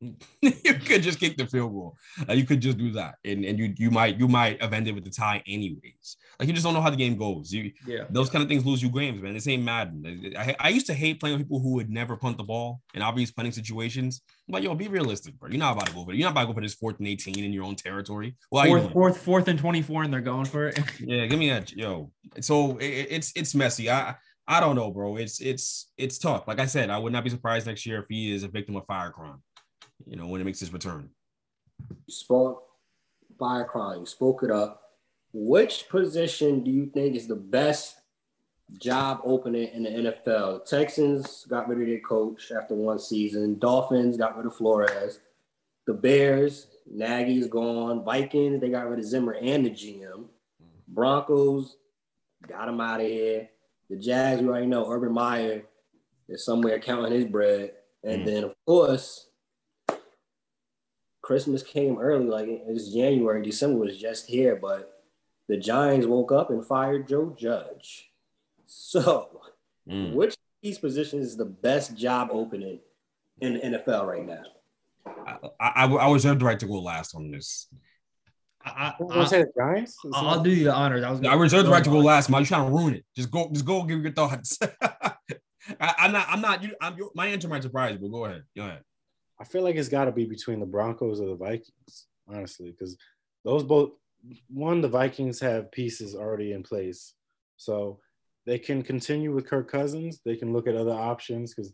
you 0.40 0.74
could 0.74 1.02
just 1.02 1.20
kick 1.20 1.36
the 1.36 1.46
field 1.46 1.72
goal. 1.72 1.96
Uh, 2.26 2.32
you 2.32 2.44
could 2.44 2.60
just 2.60 2.78
do 2.78 2.90
that, 2.92 3.16
and 3.24 3.44
and 3.44 3.58
you 3.58 3.74
you 3.76 3.90
might 3.90 4.18
you 4.18 4.28
might 4.28 4.60
have 4.62 4.72
ended 4.72 4.94
with 4.94 5.04
the 5.04 5.10
tie 5.10 5.42
anyways. 5.46 6.16
Like 6.38 6.48
you 6.48 6.54
just 6.54 6.64
don't 6.64 6.72
know 6.72 6.80
how 6.80 6.88
the 6.88 6.96
game 6.96 7.16
goes. 7.16 7.52
You 7.52 7.70
yeah, 7.86 8.04
those 8.08 8.30
kind 8.30 8.42
of 8.42 8.48
things 8.48 8.64
lose 8.64 8.82
you 8.82 8.88
games, 8.88 9.20
man. 9.20 9.34
This 9.34 9.46
ain't 9.46 9.62
Madden. 9.62 10.34
I, 10.38 10.56
I 10.58 10.68
used 10.70 10.86
to 10.86 10.94
hate 10.94 11.20
playing 11.20 11.36
with 11.36 11.46
people 11.46 11.60
who 11.60 11.74
would 11.74 11.90
never 11.90 12.16
punt 12.16 12.38
the 12.38 12.44
ball 12.44 12.80
in 12.94 13.02
obvious 13.02 13.30
punting 13.30 13.52
situations. 13.52 14.22
But 14.48 14.62
yo, 14.62 14.74
be 14.74 14.88
realistic, 14.88 15.38
bro. 15.38 15.50
You're 15.50 15.58
not 15.58 15.74
about 15.74 15.88
to 15.88 15.94
go 15.94 16.04
for 16.04 16.12
it. 16.12 16.16
You're 16.16 16.26
not 16.26 16.32
about 16.32 16.42
to 16.42 16.46
go 16.46 16.52
for 16.54 16.62
this 16.62 16.74
fourth 16.74 16.98
and 16.98 17.06
eighteen 17.06 17.44
in 17.44 17.52
your 17.52 17.64
own 17.64 17.76
territory. 17.76 18.36
Well, 18.50 18.64
fourth, 18.64 18.92
fourth, 18.92 19.16
fourth 19.18 19.48
and 19.48 19.58
twenty 19.58 19.82
four, 19.82 20.02
and 20.02 20.12
they're 20.12 20.22
going 20.22 20.46
for 20.46 20.68
it. 20.68 20.78
yeah, 21.00 21.26
give 21.26 21.38
me 21.38 21.50
a 21.50 21.62
yo. 21.74 22.10
So 22.40 22.78
it, 22.78 23.08
it's 23.10 23.32
it's 23.36 23.54
messy. 23.54 23.90
I 23.90 24.14
I 24.48 24.60
don't 24.60 24.76
know, 24.76 24.90
bro. 24.90 25.16
It's 25.16 25.40
it's 25.40 25.90
it's 25.98 26.18
tough. 26.18 26.48
Like 26.48 26.58
I 26.58 26.66
said, 26.66 26.88
I 26.88 26.96
would 26.96 27.12
not 27.12 27.22
be 27.22 27.30
surprised 27.30 27.66
next 27.66 27.84
year 27.84 28.00
if 28.00 28.06
he 28.08 28.34
is 28.34 28.44
a 28.44 28.48
victim 28.48 28.76
of 28.76 28.86
fire 28.86 29.10
crime 29.10 29.42
you 30.06 30.16
know, 30.16 30.26
when 30.26 30.40
it 30.40 30.44
makes 30.44 30.60
his 30.60 30.72
return. 30.72 31.10
You 31.88 32.14
spoke 32.14 32.64
fire 33.38 33.64
crime, 33.64 34.00
you 34.00 34.06
spoke 34.06 34.42
it 34.42 34.50
up. 34.50 34.82
Which 35.32 35.88
position 35.88 36.64
do 36.64 36.70
you 36.70 36.86
think 36.86 37.16
is 37.16 37.28
the 37.28 37.36
best 37.36 37.96
job 38.78 39.20
opening 39.24 39.68
in 39.68 39.82
the 39.84 39.90
NFL? 39.90 40.66
Texans 40.66 41.46
got 41.48 41.68
rid 41.68 41.80
of 41.80 41.86
their 41.86 42.00
coach 42.00 42.52
after 42.52 42.74
one 42.74 42.98
season. 42.98 43.58
Dolphins 43.58 44.16
got 44.16 44.36
rid 44.36 44.46
of 44.46 44.56
Flores. 44.56 45.20
The 45.86 45.94
Bears, 45.94 46.66
Nagy's 46.90 47.46
gone. 47.46 48.04
Vikings, 48.04 48.60
they 48.60 48.68
got 48.68 48.88
rid 48.88 48.98
of 48.98 49.04
Zimmer 49.04 49.34
and 49.34 49.64
the 49.64 49.70
GM. 49.70 50.24
Broncos, 50.88 51.76
got 52.46 52.68
him 52.68 52.80
out 52.80 53.00
of 53.00 53.06
here. 53.06 53.48
The 53.88 53.96
Jags, 53.96 54.42
we 54.42 54.48
already 54.48 54.66
know 54.66 54.90
Urban 54.90 55.12
Meyer 55.12 55.62
is 56.28 56.44
somewhere 56.44 56.78
counting 56.78 57.12
his 57.12 57.24
bread. 57.24 57.72
And 58.04 58.22
mm. 58.22 58.26
then, 58.26 58.44
of 58.44 58.54
course, 58.66 59.29
Christmas 61.30 61.62
came 61.62 61.96
early, 62.00 62.26
like 62.26 62.48
it's 62.48 62.88
January, 62.88 63.40
December 63.40 63.78
was 63.78 63.96
just 63.96 64.26
here, 64.26 64.56
but 64.56 65.00
the 65.48 65.56
Giants 65.56 66.04
woke 66.04 66.32
up 66.32 66.50
and 66.50 66.66
fired 66.66 67.06
Joe 67.06 67.32
Judge. 67.38 68.10
So, 68.66 69.40
mm. 69.88 70.12
which 70.12 70.32
of 70.32 70.38
these 70.60 70.80
positions 70.80 71.26
is 71.26 71.36
the 71.36 71.44
best 71.44 71.96
job 71.96 72.30
opening 72.32 72.80
in 73.40 73.54
the 73.54 73.60
NFL 73.60 74.08
right 74.08 74.26
now? 74.26 74.42
I, 75.60 75.84
I, 75.84 75.84
I 75.84 76.10
reserve 76.12 76.40
the 76.40 76.46
right 76.46 76.58
to 76.58 76.66
go 76.66 76.80
last 76.80 77.14
on 77.14 77.30
this. 77.30 77.68
I, 78.64 78.94
You 78.98 79.06
want 79.06 79.20
to 79.20 79.26
say 79.28 79.42
the 79.42 79.52
Giants? 79.56 80.04
Is 80.04 80.12
I, 80.12 80.34
will 80.34 80.42
do 80.42 80.50
you 80.50 80.64
the 80.64 80.74
honors. 80.74 81.04
I 81.04 81.10
was. 81.12 81.24
I 81.24 81.34
reserve 81.34 81.64
the 81.64 81.70
right 81.70 81.84
to 81.84 81.90
go 81.90 82.00
last, 82.00 82.28
man. 82.28 82.40
You 82.40 82.46
trying 82.46 82.66
to 82.68 82.76
ruin 82.76 82.94
it? 82.94 83.04
Just 83.14 83.30
go, 83.30 83.48
just 83.52 83.64
go. 83.64 83.84
Give 83.84 84.02
your 84.02 84.12
thoughts. 84.12 84.58
I, 84.82 85.14
I'm 85.78 86.10
not. 86.10 86.26
I'm 86.28 86.40
not. 86.40 86.60
You. 86.64 86.74
I'm. 86.80 86.98
your- 86.98 87.12
My 87.14 87.28
answer 87.28 87.46
might 87.46 87.62
surprise, 87.62 87.92
you, 87.92 88.00
but 88.00 88.08
go 88.08 88.24
ahead. 88.24 88.42
Go 88.56 88.64
ahead. 88.64 88.82
I 89.40 89.44
feel 89.44 89.62
like 89.62 89.76
it's 89.76 89.88
got 89.88 90.04
to 90.04 90.12
be 90.12 90.26
between 90.26 90.60
the 90.60 90.66
Broncos 90.66 91.20
or 91.20 91.28
the 91.28 91.34
Vikings, 91.34 92.06
honestly, 92.28 92.70
because 92.70 92.96
those 93.44 93.64
both. 93.64 93.92
One, 94.48 94.82
the 94.82 94.88
Vikings 94.88 95.40
have 95.40 95.72
pieces 95.72 96.14
already 96.14 96.52
in 96.52 96.62
place, 96.62 97.14
so 97.56 98.00
they 98.44 98.58
can 98.58 98.82
continue 98.82 99.34
with 99.34 99.46
Kirk 99.46 99.70
Cousins. 99.70 100.20
They 100.22 100.36
can 100.36 100.52
look 100.52 100.66
at 100.66 100.76
other 100.76 100.92
options 100.92 101.54
because, 101.54 101.72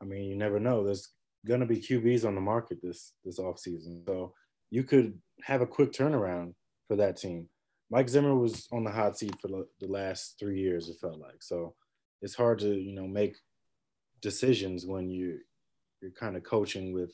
I 0.00 0.06
mean, 0.06 0.24
you 0.24 0.34
never 0.34 0.58
know. 0.58 0.82
There's 0.82 1.12
gonna 1.46 1.66
be 1.66 1.76
QBs 1.76 2.24
on 2.26 2.34
the 2.34 2.40
market 2.40 2.78
this 2.82 3.12
this 3.22 3.38
offseason. 3.38 4.06
so 4.06 4.32
you 4.70 4.82
could 4.82 5.18
have 5.42 5.60
a 5.60 5.66
quick 5.66 5.92
turnaround 5.92 6.54
for 6.88 6.96
that 6.96 7.18
team. 7.18 7.48
Mike 7.90 8.08
Zimmer 8.08 8.34
was 8.34 8.66
on 8.72 8.84
the 8.84 8.90
hot 8.90 9.18
seat 9.18 9.38
for 9.40 9.48
the 9.48 9.66
the 9.80 9.88
last 9.88 10.36
three 10.38 10.60
years. 10.60 10.88
It 10.88 10.96
felt 10.98 11.18
like 11.18 11.42
so. 11.42 11.74
It's 12.22 12.34
hard 12.34 12.60
to 12.60 12.74
you 12.74 12.94
know 12.94 13.06
make 13.06 13.36
decisions 14.22 14.86
when 14.86 15.10
you 15.10 15.40
you're 16.00 16.10
kind 16.12 16.36
of 16.36 16.42
coaching 16.42 16.92
with 16.92 17.12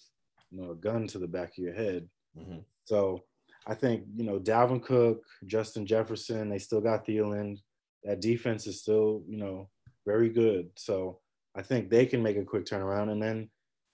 you 0.51 0.61
know 0.61 0.70
a 0.72 0.76
gun 0.76 1.07
to 1.09 1.18
the 1.18 1.28
back 1.28 1.51
of 1.51 1.64
your 1.64 1.74
head. 1.74 2.09
Mhm. 2.37 2.64
So 2.85 3.24
I 3.66 3.74
think 3.74 4.07
you 4.14 4.24
know 4.24 4.39
Dalvin 4.39 4.82
Cook, 4.82 5.24
Justin 5.47 5.87
Jefferson, 5.87 6.49
they 6.49 6.59
still 6.59 6.80
got 6.80 7.07
Thielen. 7.07 7.59
That 8.03 8.20
defense 8.20 8.66
is 8.66 8.80
still 8.80 9.24
you 9.28 9.39
know 9.39 9.70
very 10.07 10.28
good. 10.28 10.70
So 10.76 11.20
I 11.55 11.62
think 11.62 11.89
they 11.89 12.07
can 12.07 12.22
make 12.22 12.37
a 12.37 12.45
quick 12.45 12.64
turnaround, 12.66 13.11
and 13.11 13.22
then 13.22 13.51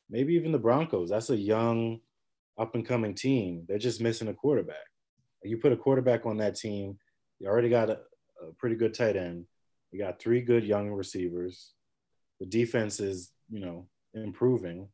maybe 0.08 0.34
even 0.34 0.52
the 0.52 0.58
Broncos. 0.58 1.10
That's 1.10 1.30
a 1.30 1.36
young, 1.36 2.00
up 2.58 2.74
and 2.74 2.86
coming 2.86 3.14
team. 3.14 3.64
They're 3.68 3.78
just 3.78 4.00
missing 4.00 4.28
a 4.28 4.34
quarterback. 4.34 4.76
You 5.42 5.56
put 5.56 5.72
a 5.72 5.76
quarterback 5.76 6.26
on 6.26 6.36
that 6.38 6.56
team, 6.56 6.98
you 7.38 7.48
already 7.48 7.70
got 7.70 7.88
a, 7.88 7.98
a 8.42 8.52
pretty 8.58 8.76
good 8.76 8.92
tight 8.94 9.16
end. 9.16 9.46
You 9.90 9.98
got 9.98 10.20
three 10.20 10.42
good 10.42 10.64
young 10.64 10.90
receivers. 10.90 11.72
The 12.38 12.46
defense 12.46 13.00
is, 13.00 13.32
you 13.48 13.60
know, 13.60 13.88
improving. 14.14 14.88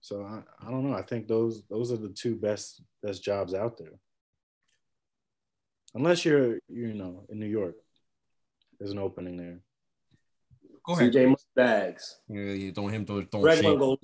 So 0.00 0.22
I, 0.22 0.42
I 0.66 0.70
don't 0.70 0.88
know. 0.88 0.96
I 0.96 1.02
think 1.02 1.28
those 1.28 1.62
those 1.70 1.90
are 1.92 1.96
the 1.96 2.10
two 2.10 2.36
best 2.36 2.82
best 3.02 3.22
jobs 3.24 3.54
out 3.54 3.78
there. 3.78 3.92
Unless 5.94 6.24
you're, 6.24 6.58
you 6.68 6.92
know, 6.92 7.24
in 7.28 7.38
New 7.38 7.46
York, 7.46 7.76
there's 8.78 8.90
an 8.90 8.98
opening 8.98 9.36
there. 9.36 9.60
Go 10.86 10.94
ahead. 10.94 11.12
CJ 11.12 11.36
Bags. 11.54 12.18
Yeah, 12.28 12.42
you 12.52 12.72
don't 12.72 12.90
him 12.90 13.06
throw 13.06 13.22
throwing 13.22 13.44
Greg 13.44 13.62
shade. 13.62 13.78
go. 13.78 13.96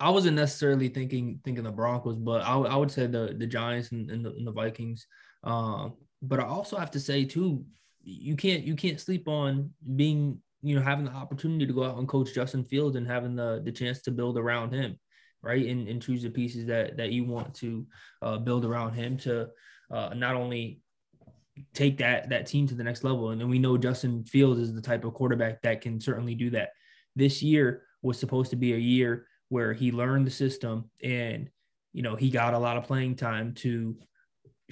I 0.00 0.10
wasn't 0.10 0.36
necessarily 0.36 0.88
thinking 0.88 1.40
thinking 1.44 1.64
the 1.64 1.70
Broncos, 1.72 2.18
but 2.18 2.42
I, 2.42 2.56
would- 2.56 2.70
I 2.70 2.76
would 2.76 2.90
say 2.90 3.06
the 3.06 3.34
the 3.36 3.46
Giants 3.46 3.92
and, 3.92 4.10
and, 4.10 4.24
the, 4.24 4.30
and 4.30 4.46
the 4.46 4.52
Vikings. 4.52 5.06
Um, 5.44 5.94
but 6.20 6.38
I 6.40 6.44
also 6.44 6.76
have 6.76 6.90
to 6.92 7.00
say 7.00 7.24
too, 7.24 7.64
you 8.02 8.36
can't 8.36 8.62
you 8.64 8.76
can't 8.76 9.00
sleep 9.00 9.26
on 9.28 9.70
being 9.96 10.38
you 10.62 10.76
know 10.76 10.82
having 10.82 11.04
the 11.04 11.12
opportunity 11.12 11.66
to 11.66 11.72
go 11.72 11.84
out 11.84 11.98
and 11.98 12.08
coach 12.08 12.32
Justin 12.32 12.64
Fields 12.64 12.96
and 12.96 13.06
having 13.06 13.34
the 13.34 13.60
the 13.64 13.72
chance 13.72 14.00
to 14.02 14.10
build 14.10 14.38
around 14.38 14.72
him, 14.72 14.98
right? 15.42 15.66
And, 15.66 15.88
and 15.88 16.00
choose 16.00 16.22
the 16.22 16.30
pieces 16.30 16.66
that 16.66 16.96
that 16.96 17.10
you 17.10 17.24
want 17.24 17.54
to 17.56 17.86
uh, 18.22 18.38
build 18.38 18.64
around 18.64 18.94
him 18.94 19.16
to 19.18 19.48
uh, 19.90 20.10
not 20.14 20.36
only 20.36 20.80
take 21.74 21.98
that 21.98 22.30
that 22.30 22.46
team 22.46 22.66
to 22.68 22.74
the 22.74 22.84
next 22.84 23.04
level. 23.04 23.30
And 23.30 23.40
then 23.40 23.48
we 23.48 23.58
know 23.58 23.76
Justin 23.76 24.24
Fields 24.24 24.60
is 24.60 24.72
the 24.72 24.80
type 24.80 25.04
of 25.04 25.14
quarterback 25.14 25.62
that 25.62 25.80
can 25.80 26.00
certainly 26.00 26.34
do 26.34 26.50
that. 26.50 26.70
This 27.16 27.42
year 27.42 27.82
was 28.02 28.18
supposed 28.18 28.50
to 28.50 28.56
be 28.56 28.72
a 28.72 28.78
year 28.78 29.26
where 29.48 29.72
he 29.72 29.92
learned 29.92 30.26
the 30.26 30.30
system 30.30 30.90
and 31.02 31.50
you 31.92 32.02
know 32.02 32.16
he 32.16 32.30
got 32.30 32.54
a 32.54 32.58
lot 32.58 32.76
of 32.76 32.84
playing 32.84 33.16
time 33.16 33.52
to 33.52 33.96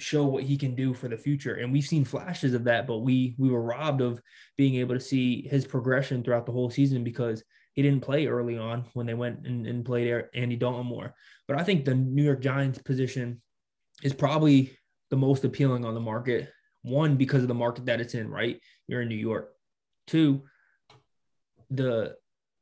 show 0.01 0.25
what 0.25 0.43
he 0.43 0.57
can 0.57 0.75
do 0.75 0.93
for 0.93 1.07
the 1.07 1.17
future. 1.17 1.55
And 1.55 1.71
we've 1.71 1.85
seen 1.85 2.05
flashes 2.05 2.53
of 2.53 2.63
that 2.65 2.87
but 2.87 2.99
we 2.99 3.35
we 3.37 3.49
were 3.49 3.61
robbed 3.61 4.01
of 4.01 4.21
being 4.57 4.75
able 4.75 4.95
to 4.95 5.01
see 5.01 5.47
his 5.47 5.65
progression 5.65 6.23
throughout 6.23 6.45
the 6.45 6.51
whole 6.51 6.69
season 6.69 7.03
because 7.03 7.43
he 7.73 7.81
didn't 7.81 8.01
play 8.01 8.27
early 8.27 8.57
on 8.57 8.85
when 8.93 9.05
they 9.05 9.13
went 9.13 9.47
and, 9.47 9.65
and 9.65 9.85
played 9.85 10.25
Andy 10.33 10.57
Dalton 10.57 10.85
more. 10.85 11.13
But 11.47 11.59
I 11.59 11.63
think 11.63 11.85
the 11.85 11.95
New 11.95 12.23
York 12.23 12.41
Giants 12.41 12.79
position 12.79 13.41
is 14.03 14.13
probably 14.13 14.77
the 15.09 15.17
most 15.17 15.45
appealing 15.45 15.85
on 15.85 15.93
the 15.93 15.99
market. 15.99 16.51
One 16.81 17.15
because 17.15 17.43
of 17.43 17.47
the 17.47 17.53
market 17.53 17.85
that 17.85 18.01
it's 18.01 18.15
in 18.15 18.29
right? 18.29 18.59
You're 18.87 19.03
in 19.03 19.09
New 19.09 19.15
York. 19.15 19.53
Two 20.07 20.43
the 21.71 22.15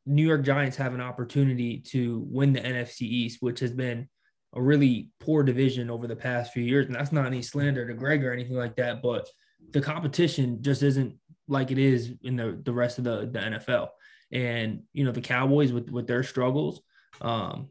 New 0.05 0.25
York 0.25 0.43
Giants 0.43 0.77
have 0.77 0.93
an 0.93 1.01
opportunity 1.01 1.79
to 1.87 2.25
win 2.29 2.53
the 2.53 2.61
NFC 2.61 3.01
East, 3.01 3.37
which 3.41 3.59
has 3.59 3.71
been 3.71 4.07
a 4.53 4.61
really 4.61 5.09
poor 5.19 5.43
division 5.43 5.89
over 5.89 6.07
the 6.07 6.15
past 6.15 6.53
few 6.53 6.63
years. 6.63 6.87
And 6.87 6.95
that's 6.95 7.11
not 7.11 7.27
any 7.27 7.41
slander 7.41 7.87
to 7.87 7.93
Greg 7.93 8.23
or 8.23 8.33
anything 8.33 8.57
like 8.57 8.75
that, 8.77 9.01
but 9.01 9.29
the 9.71 9.81
competition 9.81 10.61
just 10.61 10.81
isn't 10.81 11.15
like 11.47 11.71
it 11.71 11.77
is 11.77 12.13
in 12.23 12.35
the, 12.35 12.59
the 12.63 12.73
rest 12.73 12.97
of 12.97 13.03
the, 13.03 13.29
the 13.31 13.39
NFL. 13.39 13.89
And, 14.31 14.83
you 14.93 15.03
know, 15.03 15.11
the 15.11 15.21
Cowboys 15.21 15.71
with, 15.71 15.89
with 15.89 16.07
their 16.07 16.23
struggles, 16.23 16.81
um, 17.21 17.69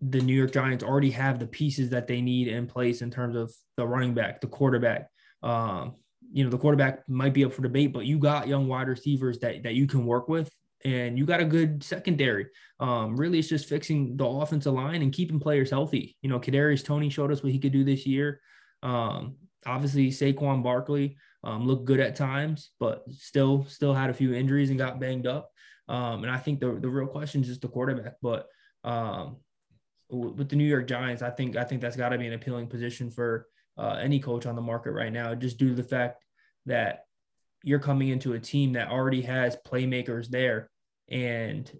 the 0.00 0.20
New 0.20 0.34
York 0.34 0.52
Giants 0.52 0.84
already 0.84 1.10
have 1.10 1.38
the 1.38 1.46
pieces 1.46 1.90
that 1.90 2.06
they 2.06 2.20
need 2.20 2.48
in 2.48 2.66
place 2.66 3.02
in 3.02 3.10
terms 3.10 3.36
of 3.36 3.52
the 3.76 3.86
running 3.86 4.14
back, 4.14 4.40
the 4.40 4.46
quarterback. 4.46 5.08
Um, 5.42 5.96
you 6.32 6.44
know, 6.44 6.50
the 6.50 6.58
quarterback 6.58 7.08
might 7.08 7.32
be 7.32 7.44
up 7.44 7.52
for 7.52 7.62
debate, 7.62 7.92
but 7.92 8.06
you 8.06 8.18
got 8.18 8.48
young 8.48 8.66
wide 8.66 8.88
receivers 8.88 9.38
that, 9.40 9.62
that 9.62 9.74
you 9.74 9.86
can 9.86 10.04
work 10.04 10.28
with 10.28 10.50
and 10.84 11.18
you 11.18 11.24
got 11.24 11.40
a 11.40 11.44
good 11.44 11.82
secondary. 11.82 12.46
Um, 12.78 13.16
really, 13.16 13.38
it's 13.38 13.48
just 13.48 13.68
fixing 13.68 14.16
the 14.16 14.26
offensive 14.26 14.74
line 14.74 15.02
and 15.02 15.12
keeping 15.12 15.40
players 15.40 15.70
healthy. 15.70 16.16
You 16.22 16.28
know, 16.28 16.38
Kadarius 16.38 16.84
Toney 16.84 17.08
showed 17.08 17.32
us 17.32 17.42
what 17.42 17.52
he 17.52 17.58
could 17.58 17.72
do 17.72 17.84
this 17.84 18.06
year. 18.06 18.40
Um, 18.82 19.36
obviously, 19.66 20.10
Saquon 20.10 20.62
Barkley 20.62 21.16
um, 21.42 21.66
looked 21.66 21.86
good 21.86 22.00
at 22.00 22.16
times, 22.16 22.70
but 22.78 23.04
still 23.10 23.64
still 23.68 23.94
had 23.94 24.10
a 24.10 24.14
few 24.14 24.34
injuries 24.34 24.70
and 24.70 24.78
got 24.78 25.00
banged 25.00 25.26
up. 25.26 25.50
Um, 25.88 26.22
and 26.22 26.30
I 26.30 26.38
think 26.38 26.60
the 26.60 26.78
the 26.80 26.88
real 26.88 27.06
question 27.06 27.40
is 27.40 27.48
just 27.48 27.62
the 27.62 27.68
quarterback. 27.68 28.14
But 28.20 28.46
um, 28.84 29.38
with 30.10 30.50
the 30.50 30.56
New 30.56 30.64
York 30.64 30.86
Giants, 30.86 31.22
I 31.22 31.30
think 31.30 31.56
I 31.56 31.64
think 31.64 31.80
that's 31.80 31.96
got 31.96 32.10
to 32.10 32.18
be 32.18 32.26
an 32.26 32.34
appealing 32.34 32.66
position 32.66 33.10
for 33.10 33.46
uh, 33.78 33.98
any 34.00 34.20
coach 34.20 34.44
on 34.44 34.54
the 34.54 34.62
market 34.62 34.92
right 34.92 35.12
now, 35.12 35.34
just 35.34 35.58
due 35.58 35.70
to 35.70 35.74
the 35.74 35.82
fact 35.82 36.22
that 36.66 37.04
you're 37.62 37.78
coming 37.78 38.08
into 38.08 38.34
a 38.34 38.38
team 38.38 38.74
that 38.74 38.90
already 38.90 39.22
has 39.22 39.56
playmakers 39.66 40.28
there 40.28 40.70
and 41.08 41.70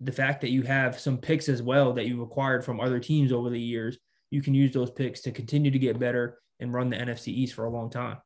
the 0.00 0.12
fact 0.12 0.42
that 0.42 0.50
you 0.50 0.62
have 0.62 0.98
some 0.98 1.18
picks 1.18 1.48
as 1.48 1.62
well 1.62 1.92
that 1.94 2.06
you've 2.06 2.20
acquired 2.20 2.64
from 2.64 2.80
other 2.80 3.00
teams 3.00 3.32
over 3.32 3.50
the 3.50 3.60
years, 3.60 3.98
you 4.30 4.42
can 4.42 4.54
use 4.54 4.72
those 4.72 4.90
picks 4.90 5.20
to 5.22 5.32
continue 5.32 5.70
to 5.70 5.78
get 5.78 5.98
better 5.98 6.38
and 6.60 6.72
run 6.72 6.90
the 6.90 6.96
NFC 6.96 7.28
East 7.28 7.54
for 7.54 7.64
a 7.64 7.70
long 7.70 7.90
time. 7.90 8.18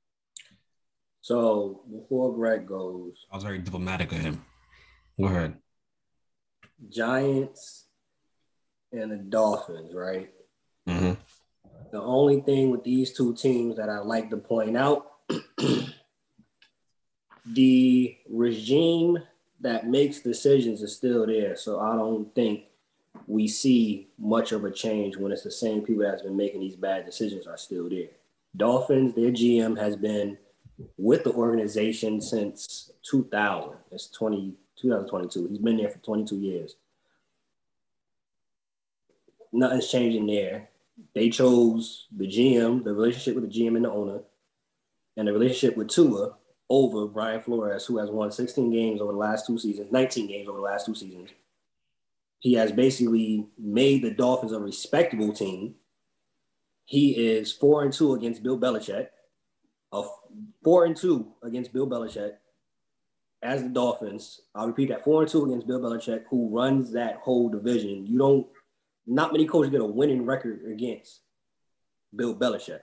So 1.21 1.83
before 1.91 2.35
Greg 2.35 2.67
goes, 2.67 3.13
I 3.31 3.37
was 3.37 3.45
very 3.45 3.59
diplomatic 3.59 4.11
of 4.13 4.19
him. 4.19 4.45
Go 5.21 5.27
ahead. 5.27 5.57
Giants 6.91 7.87
and 8.91 9.13
the 9.13 9.17
Dolphins, 9.17 9.95
right? 9.95 10.31
Mm-hmm. 10.89 11.13
The 11.93 12.01
only 12.01 12.41
thing 12.41 12.71
with 12.71 12.85
these 12.85 13.13
two 13.13 13.35
teams 13.35 13.77
that 13.77 13.89
I 13.89 13.99
like 13.99 14.31
to 14.31 14.37
point 14.37 14.77
out, 14.77 15.07
the 17.47 18.17
regime 18.29 19.19
that 19.63 19.87
makes 19.87 20.21
decisions 20.21 20.83
is 20.83 20.95
still 20.95 21.27
there. 21.27 21.57
So 21.57 21.81
I 21.81 21.97
don't 21.97 22.33
think 22.35 22.65
we 23.27 23.49
see 23.49 24.09
much 24.19 24.53
of 24.53 24.65
a 24.65 24.71
change 24.71 25.17
when 25.17 25.33
it's 25.33 25.45
the 25.45 25.51
same 25.51 25.83
people 25.83 26.03
that's 26.03 26.23
been 26.23 26.37
making 26.37 26.61
these 26.61 26.77
bad 26.77 27.07
decisions 27.07 27.47
are 27.47 27.57
still 27.57 27.89
there. 27.89 28.09
Dolphins, 28.57 29.15
their 29.15 29.31
GM 29.31 29.79
has 29.79 29.97
been 29.97 30.37
with 30.99 31.25
the 31.25 31.33
organization 31.33 32.21
since 32.21 32.91
2000. 33.03 33.75
It's 33.93 34.09
20, 34.09 34.55
2022. 34.77 35.49
He's 35.49 35.59
been 35.59 35.77
there 35.77 35.91
for 35.91 35.99
22 35.99 36.37
years. 36.37 36.77
Nothing's 39.53 39.91
changing 39.91 40.27
there. 40.27 40.69
They 41.15 41.31
chose 41.31 42.07
the 42.17 42.27
GM, 42.27 42.85
the 42.85 42.93
relationship 42.93 43.35
with 43.35 43.51
the 43.51 43.61
GM 43.61 43.77
and 43.77 43.85
the 43.85 43.91
owner, 43.91 44.21
and 45.17 45.29
the 45.29 45.33
relationship 45.33 45.77
with 45.77 45.89
Tua 45.89 46.35
over 46.73 47.07
Brian 47.07 47.43
Flores, 47.43 47.85
who 47.85 47.99
has 47.99 48.09
won 48.09 48.33
16 48.33 48.73
games 48.73 49.03
over 49.03 49.13
the 49.13 49.19
last 49.19 49.47
two 49.47 49.59
seasons, 49.59 49.93
19 49.93 50.27
games 50.27 50.49
over 50.49 50.57
the 50.57 50.65
last 50.65 50.87
two 50.87 50.95
seasons. 50.95 51.29
He 52.39 52.55
has 52.55 52.73
basically 52.73 53.47
made 53.59 54.03
the 54.03 54.11
Dolphins 54.11 54.53
a 54.53 54.59
respectable 54.59 55.35
team. 55.35 55.75
He 56.87 57.11
is 57.11 57.53
four 57.53 57.83
and 57.83 57.93
two 57.93 58.15
against 58.15 58.43
Bill 58.43 58.59
Belichick, 58.59 59.09
a 59.93 60.03
four 60.65 60.87
and 60.87 60.97
two 60.97 61.35
against 61.43 61.75
Bill 61.75 61.87
Belichick 61.87 62.37
as 63.43 63.63
the 63.63 63.69
Dolphins. 63.69 64.41
I'll 64.55 64.69
repeat 64.69 64.89
that 64.89 65.05
four 65.05 65.21
and 65.21 65.31
two 65.31 65.45
against 65.45 65.67
Bill 65.67 65.79
Belichick, 65.79 66.25
who 66.31 66.49
runs 66.57 66.91
that 66.93 67.17
whole 67.17 67.51
division. 67.51 68.07
You 68.07 68.17
don't, 68.17 68.47
not 69.07 69.33
many 69.33 69.45
coaches 69.45 69.71
get 69.71 69.83
a 69.83 69.85
winning 69.85 70.25
record 70.25 70.65
against 70.65 71.21
Bill 72.17 72.35
Belichick. 72.35 72.81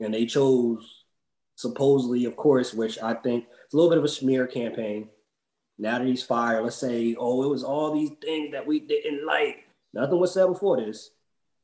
And 0.00 0.12
they 0.12 0.26
chose 0.26 1.04
supposedly, 1.58 2.24
of 2.24 2.36
course, 2.36 2.72
which 2.72 3.00
I 3.02 3.14
think 3.14 3.46
it's 3.64 3.74
a 3.74 3.76
little 3.76 3.90
bit 3.90 3.98
of 3.98 4.04
a 4.04 4.08
smear 4.08 4.46
campaign. 4.46 5.08
Now 5.76 5.98
that 5.98 6.06
he's 6.06 6.22
fired, 6.22 6.62
let's 6.62 6.76
say, 6.76 7.16
oh, 7.18 7.42
it 7.42 7.48
was 7.48 7.64
all 7.64 7.92
these 7.92 8.12
things 8.22 8.52
that 8.52 8.64
we 8.64 8.78
didn't 8.78 9.26
like. 9.26 9.66
Nothing 9.92 10.20
was 10.20 10.32
said 10.32 10.46
before 10.46 10.76
this. 10.76 11.10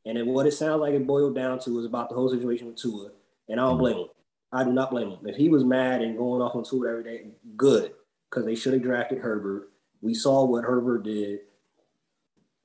And 0.05 0.27
what 0.27 0.47
it 0.47 0.53
sounds 0.53 0.81
like 0.81 0.95
it 0.95 1.07
boiled 1.07 1.37
down 1.37 1.61
to 1.61 1.77
was 1.77 1.87
about 1.87 2.09
the 2.09 2.17
whole 2.17 2.29
situation 2.29 2.67
with 2.67 2.75
Tua. 2.75 3.11
And 3.49 3.61
I 3.61 3.69
don't 3.69 3.79
blame 3.79 3.99
him. 3.99 4.09
I 4.53 4.65
do 4.65 4.73
not 4.73 4.91
blame 4.91 5.11
him. 5.11 5.27
If 5.27 5.37
he 5.37 5.49
was 5.49 5.65
mad 5.65 6.03
and 6.03 6.19
going 6.19 6.43
off 6.43 6.57
on 6.57 6.65
Tua 6.65 6.91
every 6.91 7.05
day, 7.05 7.27
good, 7.57 7.93
because 8.29 8.45
they 8.45 8.57
should 8.57 8.73
have 8.73 8.83
drafted 8.83 9.19
Herbert. 9.19 9.71
We 10.03 10.13
saw 10.13 10.45
what 10.45 10.65
Herbert 10.65 11.05
did, 11.05 11.39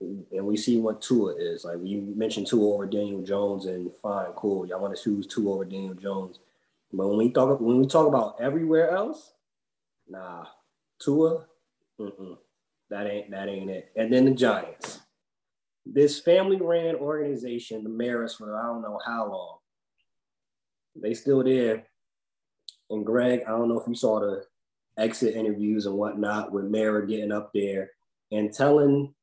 and 0.02 0.46
we 0.48 0.58
see 0.58 0.80
what 0.80 1.04
Tua 1.04 1.36
is. 1.36 1.64
Like 1.64 1.78
you 1.84 2.12
mentioned 2.16 2.48
Tua 2.48 2.74
over 2.74 2.88
Daniel 2.88 3.22
Jones, 3.22 3.68
and 3.68 3.92
fine, 4.02 4.32
cool. 4.36 4.66
Y'all 4.66 4.82
want 4.82 4.98
to 4.98 5.04
choose 5.04 5.28
Tua 5.28 5.54
over 5.54 5.66
Daniel 5.66 5.94
Jones. 5.94 6.40
But 6.92 7.08
when 7.08 7.18
we 7.18 7.32
talk 7.32 7.60
when 7.60 7.80
we 7.80 7.88
talk 7.88 8.08
about 8.08 8.42
everywhere 8.42 8.92
else, 8.92 9.34
nah, 10.08 10.46
Tua, 11.00 11.46
that 12.90 13.08
ain't 13.08 13.32
that 13.32 13.48
ain't 13.48 13.70
it. 13.70 13.92
And 13.96 14.12
then 14.12 14.26
the 14.26 14.32
Giants, 14.32 15.00
this 15.86 16.20
family-ran 16.20 16.96
organization, 16.96 17.84
the 17.84 17.90
Maras, 17.90 18.36
for 18.36 18.58
I 18.58 18.68
don't 18.68 18.82
know 18.82 19.00
how 19.06 19.30
long. 19.30 19.58
They 20.96 21.14
still 21.14 21.44
there. 21.44 21.86
And 22.90 23.06
Greg, 23.06 23.44
I 23.48 23.52
don't 23.52 23.70
know 23.70 23.80
if 23.80 23.88
you 23.88 23.94
saw 23.94 24.20
the 24.20 24.44
exit 24.98 25.36
interviews 25.36 25.86
and 25.86 25.96
whatnot 25.96 26.52
with 26.52 26.66
Mara 26.66 27.08
getting 27.08 27.32
up 27.32 27.52
there 27.54 27.92
and 28.32 28.52
telling 28.52 29.14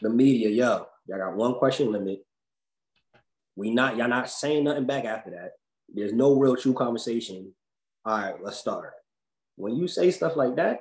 the 0.00 0.10
media, 0.10 0.48
yo, 0.48 0.86
y'all 1.06 1.18
got 1.18 1.36
one 1.36 1.54
question 1.54 1.92
limit. 1.92 2.24
We 3.54 3.70
not, 3.70 3.96
y'all 3.96 4.08
not 4.08 4.28
saying 4.28 4.64
nothing 4.64 4.86
back 4.86 5.04
after 5.04 5.30
that. 5.30 5.52
There's 5.94 6.12
no 6.12 6.34
real 6.34 6.56
true 6.56 6.74
conversation. 6.74 7.52
All 8.04 8.18
right, 8.18 8.34
let's 8.42 8.58
start. 8.58 8.92
When 9.56 9.76
you 9.76 9.88
say 9.88 10.10
stuff 10.10 10.36
like 10.36 10.56
that, 10.56 10.80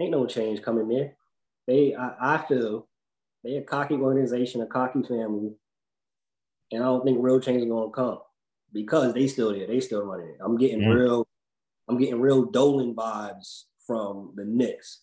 ain't 0.00 0.10
no 0.10 0.26
change 0.26 0.62
coming 0.62 0.88
there. 0.88 1.14
They, 1.66 1.94
I, 1.94 2.36
I 2.36 2.46
feel, 2.46 2.88
they 3.44 3.56
a 3.56 3.62
cocky 3.62 3.94
organization, 3.94 4.62
a 4.62 4.66
cocky 4.66 5.02
family, 5.02 5.52
and 6.72 6.82
I 6.82 6.86
don't 6.86 7.04
think 7.04 7.18
real 7.20 7.40
change 7.40 7.62
is 7.62 7.68
gonna 7.68 7.90
come 7.90 8.18
because 8.72 9.14
they 9.14 9.26
still 9.26 9.52
there, 9.52 9.66
they 9.66 9.80
still 9.80 10.04
running 10.04 10.28
it. 10.28 10.38
I'm 10.40 10.56
getting 10.56 10.80
mm 10.80 10.94
real, 10.94 11.26
I'm 11.88 11.98
getting 11.98 12.20
real 12.20 12.44
Dolan 12.44 12.94
vibes 12.94 13.64
from 13.86 14.32
the 14.34 14.44
Knicks. 14.44 15.02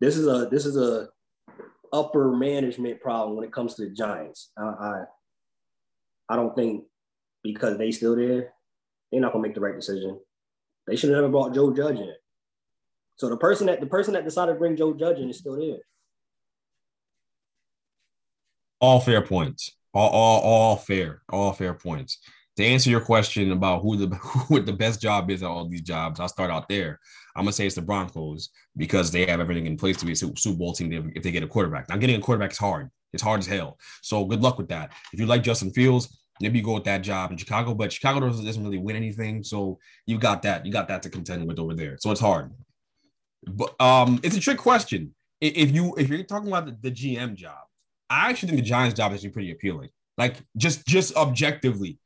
This 0.00 0.16
is 0.16 0.26
a 0.26 0.48
this 0.50 0.66
is 0.66 0.76
a 0.76 1.08
upper 1.92 2.32
management 2.32 3.00
problem 3.00 3.36
when 3.36 3.44
it 3.44 3.52
comes 3.52 3.74
to 3.74 3.84
the 3.84 3.90
Giants. 3.90 4.50
I 4.56 4.62
I, 4.62 5.04
I 6.30 6.36
don't 6.36 6.54
think 6.54 6.84
because 7.42 7.78
they 7.78 7.90
still 7.90 8.16
there, 8.16 8.52
they're 9.10 9.20
not 9.20 9.32
gonna 9.32 9.42
make 9.42 9.54
the 9.54 9.60
right 9.60 9.74
decision. 9.74 10.18
They 10.86 10.96
should 10.96 11.10
have 11.10 11.18
never 11.18 11.28
brought 11.28 11.54
Joe 11.54 11.74
Judge 11.74 11.98
in. 11.98 12.14
So 13.16 13.28
the 13.28 13.36
person 13.36 13.66
that 13.66 13.80
the 13.80 13.86
person 13.86 14.14
that 14.14 14.24
decided 14.24 14.54
to 14.54 14.58
bring 14.58 14.76
Joe 14.76 14.94
Judge 14.94 15.18
in 15.18 15.28
is 15.28 15.38
still 15.38 15.56
there. 15.56 15.78
All 18.80 19.00
fair 19.00 19.20
points. 19.20 19.72
All, 19.92 20.08
all, 20.08 20.40
all 20.40 20.76
fair. 20.76 21.22
All 21.28 21.52
fair 21.52 21.74
points. 21.74 22.18
To 22.56 22.64
answer 22.64 22.90
your 22.90 23.00
question 23.00 23.52
about 23.52 23.82
who 23.82 23.96
the 23.96 24.16
who 24.16 24.60
the 24.60 24.72
best 24.72 25.00
job 25.00 25.30
is 25.30 25.42
at 25.42 25.48
all 25.48 25.68
these 25.68 25.82
jobs, 25.82 26.20
I'll 26.20 26.28
start 26.28 26.50
out 26.50 26.68
there. 26.68 26.98
I'm 27.36 27.44
gonna 27.44 27.52
say 27.52 27.66
it's 27.66 27.74
the 27.74 27.82
Broncos 27.82 28.50
because 28.76 29.10
they 29.10 29.26
have 29.26 29.40
everything 29.40 29.66
in 29.66 29.76
place 29.76 29.96
to 29.98 30.06
be 30.06 30.12
a 30.12 30.16
Super 30.16 30.56
Bowl 30.56 30.72
team 30.72 31.12
if 31.14 31.22
they 31.22 31.30
get 31.30 31.42
a 31.42 31.48
quarterback. 31.48 31.88
Now, 31.88 31.96
getting 31.96 32.16
a 32.16 32.20
quarterback 32.20 32.52
is 32.52 32.58
hard. 32.58 32.90
It's 33.12 33.22
hard 33.22 33.40
as 33.40 33.46
hell. 33.46 33.78
So 34.02 34.24
good 34.24 34.42
luck 34.42 34.58
with 34.58 34.68
that. 34.68 34.92
If 35.12 35.20
you 35.20 35.26
like 35.26 35.42
Justin 35.42 35.72
Fields, 35.72 36.20
maybe 36.40 36.58
you 36.58 36.64
go 36.64 36.74
with 36.74 36.84
that 36.84 37.02
job 37.02 37.30
in 37.30 37.36
Chicago, 37.36 37.74
but 37.74 37.92
Chicago 37.92 38.20
doesn't, 38.20 38.64
really 38.64 38.78
win 38.78 38.96
anything. 38.96 39.42
So 39.42 39.78
you 40.06 40.18
got 40.18 40.42
that. 40.42 40.64
You 40.64 40.72
got 40.72 40.88
that 40.88 41.02
to 41.02 41.10
contend 41.10 41.46
with 41.46 41.58
over 41.58 41.74
there. 41.74 41.96
So 41.98 42.10
it's 42.10 42.20
hard. 42.20 42.50
But 43.46 43.80
um, 43.80 44.20
it's 44.22 44.36
a 44.36 44.40
trick 44.40 44.58
question. 44.58 45.14
If 45.40 45.70
you 45.70 45.94
if 45.96 46.08
you're 46.08 46.22
talking 46.22 46.48
about 46.48 46.66
the, 46.66 46.76
the 46.82 46.90
GM 46.90 47.34
job, 47.34 47.58
I 48.10 48.28
actually 48.28 48.50
think 48.50 48.62
the 48.62 48.68
Giants 48.68 48.96
job 48.96 49.12
is 49.12 49.26
pretty 49.26 49.52
appealing. 49.52 49.88
Like 50.18 50.36
just 50.56 50.86
just 50.86 51.16
objectively, 51.16 51.98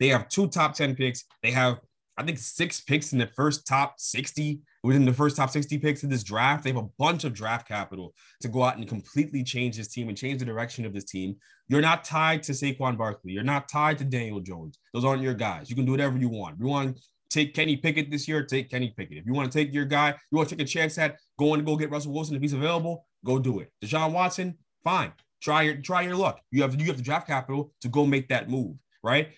they 0.00 0.08
have 0.08 0.28
two 0.28 0.48
top 0.48 0.74
10 0.74 0.96
picks. 0.96 1.24
They 1.42 1.52
have, 1.52 1.78
I 2.16 2.24
think, 2.24 2.38
six 2.38 2.80
picks 2.80 3.12
in 3.12 3.18
the 3.18 3.28
first 3.28 3.66
top 3.66 3.94
60, 3.98 4.60
within 4.82 5.04
the 5.04 5.12
first 5.12 5.36
top 5.36 5.50
60 5.50 5.78
picks 5.78 6.02
in 6.02 6.10
this 6.10 6.24
draft. 6.24 6.64
They 6.64 6.70
have 6.70 6.82
a 6.82 6.88
bunch 6.98 7.24
of 7.24 7.34
draft 7.34 7.68
capital 7.68 8.14
to 8.40 8.48
go 8.48 8.64
out 8.64 8.78
and 8.78 8.88
completely 8.88 9.44
change 9.44 9.76
this 9.76 9.88
team 9.88 10.08
and 10.08 10.16
change 10.16 10.40
the 10.40 10.46
direction 10.46 10.86
of 10.86 10.94
this 10.94 11.04
team. 11.04 11.36
You're 11.70 11.80
not 11.80 12.02
tied 12.02 12.42
to 12.42 12.52
Saquon 12.52 12.98
Barkley. 12.98 13.30
You're 13.30 13.44
not 13.44 13.68
tied 13.68 13.96
to 13.98 14.04
Daniel 14.04 14.40
Jones. 14.40 14.76
Those 14.92 15.04
aren't 15.04 15.22
your 15.22 15.34
guys. 15.34 15.70
You 15.70 15.76
can 15.76 15.84
do 15.84 15.92
whatever 15.92 16.18
you 16.18 16.28
want. 16.28 16.56
If 16.56 16.60
you 16.60 16.66
want 16.66 16.96
to 16.96 17.02
take 17.28 17.54
Kenny 17.54 17.76
Pickett 17.76 18.10
this 18.10 18.26
year, 18.26 18.42
take 18.42 18.68
Kenny 18.68 18.92
Pickett. 18.96 19.18
If 19.18 19.24
you 19.24 19.32
want 19.32 19.52
to 19.52 19.56
take 19.56 19.72
your 19.72 19.84
guy, 19.84 20.08
you 20.32 20.36
want 20.36 20.48
to 20.48 20.56
take 20.56 20.66
a 20.66 20.68
chance 20.68 20.98
at 20.98 21.18
going 21.38 21.60
to 21.60 21.64
go 21.64 21.76
get 21.76 21.92
Russell 21.92 22.12
Wilson 22.12 22.34
if 22.34 22.42
he's 22.42 22.54
available, 22.54 23.06
go 23.24 23.38
do 23.38 23.60
it. 23.60 23.70
Deshaun 23.80 24.10
Watson, 24.10 24.58
fine. 24.82 25.12
Try 25.40 25.62
your 25.62 25.76
try 25.76 26.02
your 26.02 26.16
luck. 26.16 26.40
You 26.50 26.62
have 26.62 26.78
you 26.78 26.88
have 26.88 26.96
the 26.96 27.04
draft 27.04 27.28
capital 27.28 27.72
to 27.82 27.88
go 27.88 28.04
make 28.04 28.28
that 28.30 28.50
move, 28.50 28.74
right? 29.04 29.28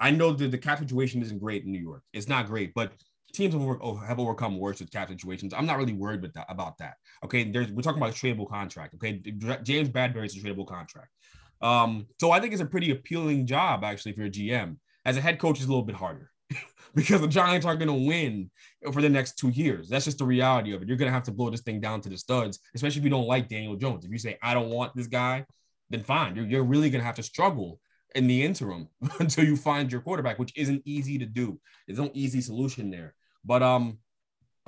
I 0.00 0.10
know 0.10 0.32
that 0.32 0.50
the 0.50 0.58
cap 0.58 0.80
situation 0.80 1.22
isn't 1.22 1.38
great 1.38 1.64
in 1.64 1.70
New 1.70 1.80
York. 1.80 2.02
It's 2.12 2.28
not 2.28 2.46
great, 2.46 2.74
but 2.74 2.94
teams 3.32 3.54
have, 3.54 3.62
over, 3.62 3.78
oh, 3.80 3.94
have 3.94 4.18
overcome 4.18 4.58
worse 4.58 4.80
with 4.80 4.90
cap 4.90 5.08
situations. 5.08 5.54
I'm 5.54 5.66
not 5.66 5.78
really 5.78 5.92
worried 5.92 6.18
about 6.18 6.34
that. 6.34 6.46
About 6.48 6.78
that. 6.78 6.94
Okay, 7.24 7.44
There's, 7.44 7.70
we're 7.70 7.82
talking 7.82 8.02
about 8.02 8.10
a 8.10 8.18
tradable 8.18 8.48
contract. 8.48 8.94
Okay, 8.94 9.22
James 9.62 9.88
Bradberry 9.88 10.26
is 10.26 10.36
a 10.36 10.40
tradable 10.40 10.66
contract. 10.66 11.10
Um, 11.62 12.06
so 12.20 12.30
I 12.30 12.40
think 12.40 12.52
it's 12.52 12.62
a 12.62 12.66
pretty 12.66 12.90
appealing 12.90 13.46
job 13.46 13.84
actually 13.84 14.12
for 14.12 14.22
a 14.22 14.30
GM. 14.30 14.76
As 15.04 15.16
a 15.16 15.20
head 15.20 15.38
coach, 15.38 15.60
is 15.60 15.66
a 15.66 15.68
little 15.68 15.84
bit 15.84 15.94
harder 15.94 16.30
because 16.94 17.20
the 17.20 17.28
Giants 17.28 17.64
aren't 17.64 17.78
going 17.78 17.88
to 17.88 18.08
win 18.08 18.50
for 18.92 19.00
the 19.00 19.08
next 19.08 19.38
two 19.38 19.50
years. 19.50 19.88
That's 19.88 20.04
just 20.04 20.18
the 20.18 20.24
reality 20.24 20.74
of 20.74 20.82
it. 20.82 20.88
You're 20.88 20.96
going 20.96 21.08
to 21.08 21.14
have 21.14 21.22
to 21.24 21.32
blow 21.32 21.48
this 21.50 21.60
thing 21.60 21.80
down 21.80 22.00
to 22.02 22.08
the 22.08 22.18
studs, 22.18 22.58
especially 22.74 22.98
if 22.98 23.04
you 23.04 23.10
don't 23.10 23.26
like 23.26 23.48
Daniel 23.48 23.76
Jones. 23.76 24.04
If 24.04 24.10
you 24.10 24.18
say 24.18 24.36
I 24.42 24.52
don't 24.52 24.70
want 24.70 24.96
this 24.96 25.06
guy, 25.06 25.46
then 25.90 26.02
fine. 26.02 26.34
You're, 26.34 26.46
you're 26.46 26.64
really 26.64 26.90
going 26.90 27.00
to 27.00 27.06
have 27.06 27.16
to 27.16 27.22
struggle 27.22 27.78
in 28.14 28.26
the 28.26 28.42
interim 28.42 28.88
until 29.20 29.44
you 29.44 29.56
find 29.56 29.92
your 29.92 30.00
quarterback, 30.00 30.38
which 30.38 30.52
isn't 30.56 30.82
easy 30.84 31.18
to 31.18 31.26
do. 31.26 31.60
There's 31.86 31.98
no 31.98 32.10
easy 32.14 32.40
solution 32.40 32.90
there. 32.90 33.14
But 33.44 33.62
um, 33.62 33.98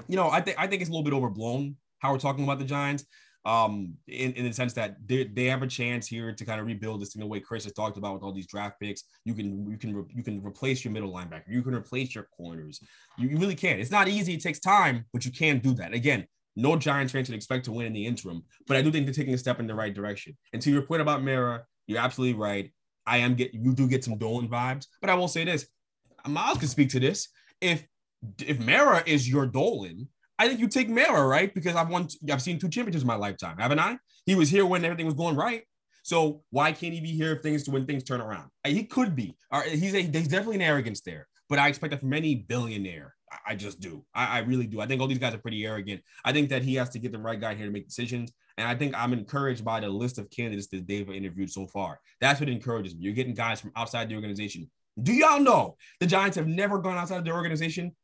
you 0.07 0.17
know, 0.17 0.31
I 0.31 0.41
think 0.41 0.59
I 0.59 0.67
think 0.67 0.83
it's 0.83 0.91
a 0.91 0.93
little 0.93 1.05
bit 1.05 1.15
overblown 1.15 1.77
how 1.99 2.13
we're 2.13 2.19
talking 2.19 2.45
about 2.45 2.59
the 2.59 2.65
Giants. 2.65 3.05
Um, 3.49 3.95
in, 4.07 4.35
in 4.35 4.45
the 4.45 4.53
sense 4.53 4.75
that 4.75 4.97
they, 5.07 5.25
they 5.25 5.47
have 5.47 5.63
a 5.63 5.67
chance 5.67 6.07
here 6.07 6.35
to 6.35 6.45
kind 6.45 6.61
of 6.61 6.67
rebuild 6.67 7.01
this 7.01 7.15
in 7.15 7.23
the 7.23 7.27
way 7.27 7.41
Chris 7.41 7.65
has 7.65 7.73
talked 7.73 7.97
about 7.97 8.13
with 8.13 8.23
all 8.23 8.33
these 8.33 8.47
draft 8.47 8.79
picks. 8.79 9.05
You 9.25 9.33
can 9.33 9.49
you 9.71 9.79
can 9.79 9.97
re, 9.97 10.05
you 10.15 10.23
can 10.23 10.45
replace 10.45 10.85
your 10.85 10.93
middle 10.93 11.11
linebacker. 11.11 11.49
You 11.49 11.63
can 11.63 11.75
replace 11.75 12.15
your 12.15 12.29
corners. 12.37 12.79
You, 13.17 13.29
you 13.31 13.39
really 13.39 13.55
can. 13.55 13.81
It's 13.81 13.91
not 13.91 14.07
easy. 14.07 14.35
It 14.35 14.43
takes 14.43 14.61
time, 14.61 15.07
but 15.15 15.25
you 15.25 15.33
can 15.33 15.61
do 15.61 15.73
that. 15.81 15.95
Again, 15.95 16.27
no 16.57 16.77
Giants 16.77 17.13
fan 17.13 17.25
should 17.25 17.37
expect 17.37 17.65
to 17.67 17.73
win 17.73 17.87
in 17.87 17.95
the 17.95 18.05
interim, 18.05 18.43
but 18.67 18.77
I 18.77 18.83
do 18.83 18.91
think 18.91 19.07
they're 19.07 19.15
taking 19.15 19.33
a 19.35 19.39
step 19.39 19.61
in 19.61 19.67
the 19.67 19.75
right 19.75 19.95
direction. 19.95 20.37
And 20.53 20.61
to 20.63 20.71
your 20.71 20.83
point 20.83 21.01
about 21.01 21.23
Mara, 21.23 21.65
you're 21.87 22.01
absolutely 22.01 22.39
right. 22.39 22.71
I 23.07 23.19
am 23.19 23.35
get 23.35 23.55
you 23.55 23.73
do 23.73 23.89
get 23.89 24.05
some 24.05 24.19
Dolan 24.19 24.49
vibes, 24.49 24.87
but 25.01 25.09
I 25.09 25.15
will 25.15 25.29
say 25.29 25.45
this: 25.45 25.67
Miles 26.27 26.59
can 26.59 26.69
speak 26.69 26.91
to 26.91 27.01
this. 27.01 27.29
If 27.63 27.87
if 28.45 28.59
Mara 28.61 29.03
is 29.07 29.27
your 29.27 29.47
Dolan, 29.47 30.09
I 30.39 30.49
think 30.49 30.61
you 30.61 30.69
take 30.69 30.89
Mara, 30.89 31.27
right? 31.27 31.53
Because 31.53 31.75
I've 31.75 31.89
won, 31.89 32.09
I've 32.31 32.43
seen 32.43 32.59
two 32.59 32.69
championships 32.69 33.03
in 33.03 33.09
my 33.09 33.17
lifetime, 33.17 33.59
haven't 33.59 33.81
I? 33.81 33.99
He 34.25 34.35
was 34.35 34.49
here 34.49 34.67
when 34.67 34.85
everything 34.85 35.07
was 35.07 35.15
going 35.15 35.37
right. 35.37 35.63
So 36.03 36.43
why 36.51 36.73
can't 36.73 36.95
he 36.95 37.01
be 37.01 37.13
here 37.13 37.33
if 37.33 37.43
things 37.43 37.69
when 37.69 37.87
things 37.87 38.05
turn 38.05 38.21
around? 38.21 38.49
He 38.67 38.85
could 38.85 39.15
be. 39.15 39.37
He's 39.67 39.95
a, 39.95 40.01
he's 40.01 40.29
definitely 40.29 40.57
an 40.57 40.63
arrogance 40.63 41.01
there, 41.01 41.27
but 41.49 41.59
I 41.59 41.69
expect 41.69 41.91
that 41.91 42.01
from 42.01 42.13
any 42.13 42.35
billionaire. 42.35 43.15
I 43.47 43.57
just 43.57 43.81
do. 43.81 44.05
I, 44.15 44.39
I, 44.39 44.39
really 44.39 44.67
do. 44.67 44.81
I 44.81 44.87
think 44.87 45.03
all 45.03 45.07
these 45.07 45.19
guys 45.19 45.35
are 45.35 45.39
pretty 45.39 45.67
arrogant. 45.67 46.01
I 46.25 46.33
think 46.33 46.49
that 46.49 46.63
he 46.63 46.77
has 46.77 46.89
to 46.91 46.99
get 46.99 47.13
the 47.13 47.19
right 47.19 47.39
guy 47.39 47.55
here 47.55 47.67
to 47.67 47.73
make 47.73 47.87
decisions. 47.87 48.33
And 48.57 48.67
I 48.67 48.75
think 48.75 48.95
I'm 48.97 49.13
encouraged 49.13 49.65
by 49.65 49.81
the 49.81 49.89
list 49.91 50.19
of 50.19 50.31
candidates 50.31 50.69
that 50.69 50.89
they've 50.89 51.11
interviewed 51.11 51.51
so 51.51 51.67
far. 51.67 52.01
That's 52.23 52.41
what 52.41 52.49
encourages 52.49 52.95
me. 52.95 53.03
You're 53.03 53.15
getting 53.15 53.35
guys 53.35 53.61
from 53.61 53.73
outside 53.77 54.09
the 54.09 54.15
organization. 54.15 54.71
Do 55.03 55.13
y'all 55.13 55.41
know 55.41 55.77
the 56.01 56.07
Giants 56.07 56.37
have 56.39 56.49
never 56.49 56.79
gone 56.79 56.97
outside 56.97 57.19
of 57.19 57.25
their 57.25 57.35
organization 57.35 57.95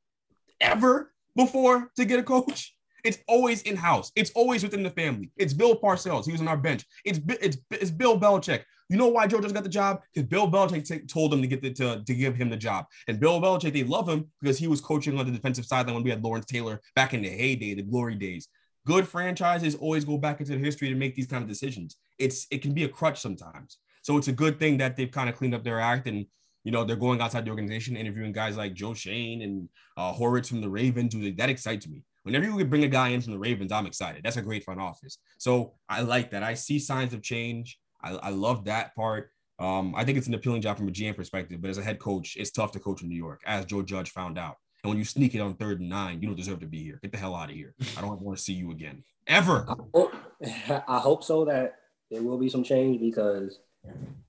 ever 0.61 1.14
before 1.37 1.91
to 1.97 2.05
get 2.05 2.19
a 2.19 2.23
coach? 2.23 2.75
It's 3.05 3.19
always 3.29 3.63
in 3.63 3.77
house. 3.77 4.11
It's 4.17 4.31
always 4.31 4.63
within 4.63 4.83
the 4.83 4.91
family. 4.91 5.31
It's 5.37 5.53
Bill 5.53 5.79
Parcells. 5.79 6.25
He 6.25 6.33
was 6.33 6.41
on 6.41 6.49
our 6.49 6.57
bench. 6.57 6.85
It's 7.05 7.21
it's 7.29 7.59
it's 7.71 7.91
Bill 7.91 8.19
Belichick. 8.19 8.63
You 8.89 8.97
know 8.97 9.09
why 9.09 9.27
Joe 9.27 9.41
just 9.41 9.55
got 9.55 9.63
the 9.63 9.69
job? 9.69 10.01
Because 10.13 10.29
Bill 10.29 10.51
Belichick 10.51 10.87
t- 10.87 11.07
told 11.07 11.33
him 11.33 11.41
to 11.41 11.47
get 11.47 11.63
the, 11.63 11.73
to, 11.73 12.03
to 12.05 12.15
give 12.15 12.35
him 12.35 12.51
the 12.51 12.57
job. 12.57 12.87
And 13.09 13.19
Bill 13.19 13.41
Belichick, 13.41 13.73
they 13.73 13.83
love 13.83 14.09
him 14.09 14.31
because 14.41 14.59
he 14.59 14.69
was 14.69 14.81
coaching 14.81 15.19
on 15.19 15.27
the 15.27 15.33
defensive 15.33 15.65
sideline 15.65 15.95
when 15.95 16.05
we 16.05 16.11
had 16.11 16.23
Lawrence 16.23 16.47
Taylor 16.47 16.81
back 16.95 17.15
in 17.15 17.23
the 17.23 17.29
heyday, 17.29 17.75
the 17.75 17.83
glory 17.83 18.15
days. 18.15 18.49
Good 18.87 19.09
franchises 19.09 19.75
always 19.75 20.05
go 20.05 20.19
back 20.19 20.41
into 20.41 20.53
the 20.53 20.59
history 20.59 20.91
to 20.91 20.95
make 20.95 21.15
these 21.15 21.27
kind 21.27 21.43
of 21.43 21.49
decisions. 21.49 21.97
It's 22.19 22.47
it 22.51 22.61
can 22.61 22.75
be 22.75 22.85
a 22.85 22.89
crutch 22.89 23.21
sometimes. 23.21 23.79
So 24.03 24.19
it's 24.19 24.29
a 24.29 24.33
good 24.33 24.59
thing 24.59 24.77
that 24.79 24.97
they've 24.97 25.11
kind 25.11 25.31
of 25.31 25.37
cleaned 25.37 25.55
up 25.55 25.65
their 25.65 25.81
act 25.81 26.07
and 26.07 26.27
you 26.65 26.73
know 26.73 26.85
they're 26.85 26.97
going 26.97 27.21
outside 27.21 27.45
the 27.45 27.51
organization, 27.51 27.97
interviewing 27.97 28.33
guys 28.33 28.57
like 28.57 28.75
Joe 28.75 28.95
Schoen 28.95 29.43
and 29.43 29.69
uh, 29.97 30.13
from 30.15 30.61
the 30.61 30.69
Ravens. 30.69 31.15
Who 31.15 31.33
that 31.33 31.49
excites 31.49 31.87
me. 31.87 32.03
Whenever 32.25 32.47
you 32.47 32.57
could 32.57 32.71
bring 32.71 32.85
a 32.85 32.89
guy 32.89 33.09
in 33.09 33.21
from 33.21 33.35
the 33.35 33.39
Ravens, 33.39 33.71
I'm 33.71 33.87
excited. 33.87 34.23
That's 34.25 34.39
a 34.39 34.43
great 34.43 34.65
front 34.65 34.81
office. 34.81 35.19
So 35.39 35.75
I 35.89 36.01
like 36.01 36.31
that. 36.31 36.43
I 36.43 36.55
see 36.55 36.79
signs 36.79 37.13
of 37.13 37.23
change. 37.23 37.79
I, 38.03 38.13
I 38.15 38.31
love 38.31 38.65
that 38.65 38.95
part. 38.95 39.31
Um, 39.59 39.95
I 39.95 40.05
think 40.05 40.19
it's 40.19 40.27
an 40.27 40.35
appealing 40.35 40.63
job 40.63 40.79
from 40.79 40.89
a 40.89 40.91
GM 40.91 41.15
perspective, 41.15 41.61
but 41.61 41.71
as 41.71 41.79
a 41.79 41.83
head 41.83 41.99
coach, 41.99 42.37
it's 42.37 42.51
tough 42.51 42.73
to 42.73 42.81
coach 42.81 43.03
in 43.03 43.09
New 43.09 43.17
York, 43.17 43.43
as 43.47 43.67
Joe 43.67 43.83
Judge 43.83 44.11
found 44.11 44.39
out. 44.39 44.57
And 44.83 44.91
when 44.91 44.99
you 44.99 45.05
sneak 45.05 45.35
it 45.35 45.41
on 45.41 45.55
third 45.55 45.81
and 45.81 45.89
nine, 45.89 46.21
you 46.21 46.29
don't 46.29 46.37
deserve 46.37 46.61
to 46.61 46.67
be 46.67 46.83
here. 46.83 46.99
Get 47.03 47.13
the 47.13 47.19
hell 47.19 47.35
out 47.35 47.51
of 47.51 47.57
here. 47.57 47.75
I 47.97 48.01
don't 48.01 48.21
want 48.21 48.37
to 48.37 48.43
see 48.43 48.53
you 48.53 48.71
again, 48.71 49.05
ever. 49.27 49.65
I 49.69 49.75
hope, 49.95 50.15
I 50.89 50.99
hope 50.99 51.25
so 51.25 51.45
that 51.45 51.77
there 52.11 52.23
will 52.23 52.39
be 52.39 52.49
some 52.49 52.65
change 52.65 53.01
because 53.01 53.61